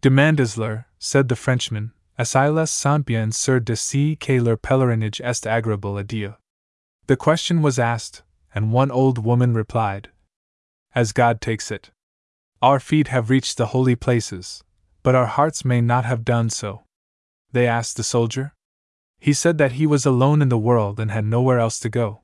Demandesler, 0.00 0.86
said 0.98 1.28
the 1.28 1.36
Frenchman, 1.36 1.92
as 2.18 2.34
il 2.34 2.66
sent 2.66 3.06
bien 3.06 3.30
sûr 3.30 3.60
de 3.60 3.76
si 3.76 4.16
que 4.16 4.40
leur 4.40 4.56
pèlerinage 4.56 5.20
est 5.20 5.46
agréable 5.46 6.00
à 6.00 6.04
Dieu. 6.04 6.34
The 7.06 7.16
question 7.16 7.62
was 7.62 7.78
asked, 7.78 8.24
and 8.52 8.72
one 8.72 8.90
old 8.90 9.18
woman 9.18 9.54
replied, 9.54 10.08
As 10.96 11.12
God 11.12 11.40
takes 11.40 11.70
it. 11.70 11.92
Our 12.60 12.80
feet 12.80 13.06
have 13.06 13.30
reached 13.30 13.56
the 13.56 13.66
holy 13.66 13.94
places, 13.94 14.64
but 15.04 15.14
our 15.14 15.26
hearts 15.26 15.64
may 15.64 15.80
not 15.80 16.04
have 16.04 16.24
done 16.24 16.50
so. 16.50 16.82
They 17.52 17.68
asked 17.68 17.96
the 17.96 18.02
soldier. 18.02 18.52
He 19.22 19.32
said 19.32 19.56
that 19.58 19.78
he 19.78 19.86
was 19.86 20.04
alone 20.04 20.42
in 20.42 20.48
the 20.48 20.58
world 20.58 20.98
and 20.98 21.12
had 21.12 21.24
nowhere 21.24 21.60
else 21.60 21.78
to 21.78 21.88
go. 21.88 22.22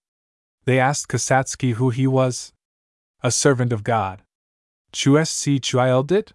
They 0.65 0.81
asked 0.81 1.07
Kasatsky 1.07 1.75
who 1.75 1.91
he 1.91 2.09
was, 2.09 2.53
a 3.23 3.31
servant 3.31 3.73
of 3.73 3.85
God. 3.85 4.23
Tu 4.91 5.17
es 5.17 5.31
si 5.31 5.61
child 5.61 6.11
it? 6.11 6.33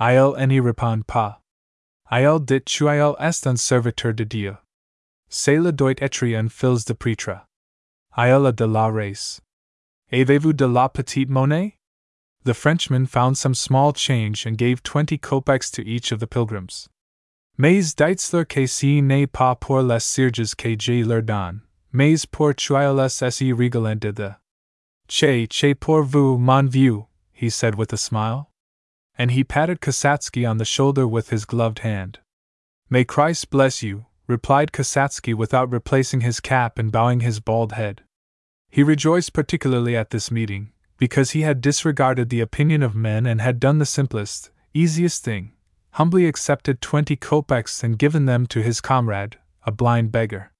Il 0.00 0.34
n'y 0.48 0.60
répond 0.60 1.06
pas. 1.06 1.40
Il 2.10 2.38
dit 2.38 2.62
il 2.80 3.16
est 3.20 3.46
un 3.46 3.58
serviteur 3.58 4.14
de 4.14 4.24
Dieu. 4.24 4.56
C'est 5.28 5.62
le 5.62 5.72
doit 5.72 6.00
un 6.00 6.48
fils 6.48 6.86
de 6.86 6.94
prêtre. 6.94 7.42
Il 8.16 8.46
a 8.46 8.52
de 8.52 8.64
la 8.64 8.88
race. 8.90 9.42
Avez-vous 10.10 10.54
de 10.54 10.66
la 10.66 10.88
petite 10.88 11.28
monnaie? 11.28 11.76
The 12.44 12.54
Frenchman 12.54 13.04
found 13.04 13.36
some 13.36 13.54
small 13.54 13.92
change 13.92 14.46
and 14.46 14.56
gave 14.56 14.82
twenty 14.82 15.18
kopecks 15.18 15.70
to 15.70 15.86
each 15.86 16.12
of 16.12 16.18
the 16.18 16.26
pilgrims. 16.26 16.88
Mais 17.62 17.94
Deitzler 17.94 18.44
que 18.44 18.66
si 18.66 19.00
n'est 19.00 19.28
pas 19.28 19.54
pour 19.54 19.82
les 19.82 20.00
sirges 20.00 20.56
que 20.56 20.74
je 20.76 21.04
leur 21.04 21.22
donne, 21.22 21.60
mais 21.92 22.26
pour 22.26 22.52
tuiles 22.54 23.08
si 23.08 23.52
rigolant 23.52 24.00
de. 24.00 24.34
Che, 25.06 25.46
che 25.48 25.72
pour 25.78 26.02
vous, 26.02 26.38
mon 26.38 26.68
vieux, 26.68 27.06
he 27.32 27.48
said 27.48 27.76
with 27.76 27.92
a 27.92 27.96
smile. 27.96 28.50
And 29.16 29.30
he 29.30 29.44
patted 29.44 29.80
Kasatsky 29.80 30.44
on 30.44 30.56
the 30.56 30.64
shoulder 30.64 31.06
with 31.06 31.30
his 31.30 31.44
gloved 31.44 31.84
hand. 31.84 32.18
May 32.90 33.04
Christ 33.04 33.48
bless 33.48 33.80
you, 33.80 34.06
replied 34.26 34.72
Kasatsky 34.72 35.32
without 35.32 35.70
replacing 35.70 36.22
his 36.22 36.40
cap 36.40 36.80
and 36.80 36.90
bowing 36.90 37.20
his 37.20 37.38
bald 37.38 37.74
head. 37.74 38.02
He 38.70 38.82
rejoiced 38.82 39.32
particularly 39.32 39.96
at 39.96 40.10
this 40.10 40.32
meeting, 40.32 40.72
because 40.98 41.30
he 41.30 41.42
had 41.42 41.60
disregarded 41.60 42.28
the 42.28 42.40
opinion 42.40 42.82
of 42.82 42.96
men 42.96 43.24
and 43.24 43.40
had 43.40 43.60
done 43.60 43.78
the 43.78 43.86
simplest, 43.86 44.50
easiest 44.74 45.22
thing 45.22 45.51
humbly 45.92 46.26
accepted 46.26 46.80
twenty 46.80 47.16
kopecks 47.16 47.84
and 47.84 47.98
given 47.98 48.26
them 48.26 48.46
to 48.46 48.62
his 48.62 48.80
comrade, 48.80 49.38
a 49.66 49.70
blind 49.70 50.10
beggar. 50.10 50.52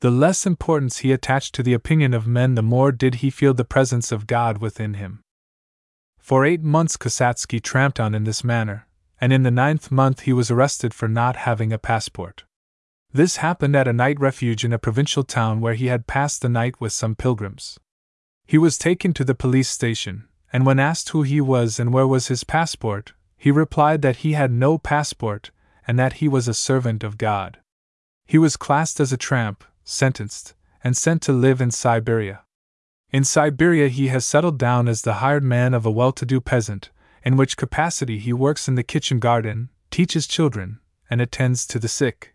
The 0.00 0.10
less 0.10 0.46
importance 0.46 0.98
he 0.98 1.12
attached 1.12 1.54
to 1.54 1.62
the 1.62 1.74
opinion 1.74 2.14
of 2.14 2.26
men, 2.26 2.54
the 2.54 2.62
more 2.62 2.90
did 2.90 3.16
he 3.16 3.30
feel 3.30 3.54
the 3.54 3.64
presence 3.64 4.10
of 4.10 4.26
God 4.26 4.58
within 4.58 4.94
him. 4.94 5.22
For 6.18 6.44
eight 6.44 6.62
months 6.62 6.96
Kasatsky 6.96 7.62
tramped 7.62 8.00
on 8.00 8.14
in 8.14 8.24
this 8.24 8.42
manner, 8.42 8.88
and 9.20 9.32
in 9.32 9.42
the 9.42 9.50
ninth 9.50 9.90
month 9.90 10.20
he 10.20 10.32
was 10.32 10.50
arrested 10.50 10.94
for 10.94 11.06
not 11.06 11.36
having 11.36 11.72
a 11.72 11.78
passport. 11.78 12.44
This 13.12 13.36
happened 13.36 13.76
at 13.76 13.86
a 13.86 13.92
night 13.92 14.18
refuge 14.18 14.64
in 14.64 14.72
a 14.72 14.78
provincial 14.78 15.22
town 15.22 15.60
where 15.60 15.74
he 15.74 15.86
had 15.86 16.06
passed 16.06 16.40
the 16.40 16.48
night 16.48 16.80
with 16.80 16.92
some 16.92 17.14
pilgrims. 17.14 17.78
He 18.46 18.56
was 18.56 18.78
taken 18.78 19.12
to 19.14 19.24
the 19.24 19.34
police 19.34 19.68
station, 19.68 20.28
and 20.50 20.64
when 20.64 20.78
asked 20.78 21.10
who 21.10 21.22
he 21.22 21.40
was 21.40 21.78
and 21.78 21.92
where 21.92 22.06
was 22.06 22.28
his 22.28 22.42
passport, 22.42 23.12
he 23.42 23.50
replied 23.50 24.02
that 24.02 24.18
he 24.18 24.34
had 24.34 24.52
no 24.52 24.78
passport 24.78 25.50
and 25.84 25.98
that 25.98 26.12
he 26.14 26.28
was 26.28 26.46
a 26.46 26.54
servant 26.54 27.02
of 27.02 27.18
God. 27.18 27.58
He 28.24 28.38
was 28.38 28.56
classed 28.56 29.00
as 29.00 29.12
a 29.12 29.16
tramp, 29.16 29.64
sentenced, 29.82 30.54
and 30.84 30.96
sent 30.96 31.22
to 31.22 31.32
live 31.32 31.60
in 31.60 31.72
Siberia. 31.72 32.42
In 33.10 33.24
Siberia, 33.24 33.88
he 33.88 34.06
has 34.14 34.24
settled 34.24 34.60
down 34.60 34.86
as 34.86 35.02
the 35.02 35.14
hired 35.14 35.42
man 35.42 35.74
of 35.74 35.84
a 35.84 35.90
well 35.90 36.12
to 36.12 36.24
do 36.24 36.40
peasant, 36.40 36.90
in 37.24 37.36
which 37.36 37.56
capacity 37.56 38.20
he 38.20 38.32
works 38.32 38.68
in 38.68 38.76
the 38.76 38.84
kitchen 38.84 39.18
garden, 39.18 39.70
teaches 39.90 40.28
children, 40.28 40.78
and 41.10 41.20
attends 41.20 41.66
to 41.66 41.80
the 41.80 41.88
sick. 41.88 42.31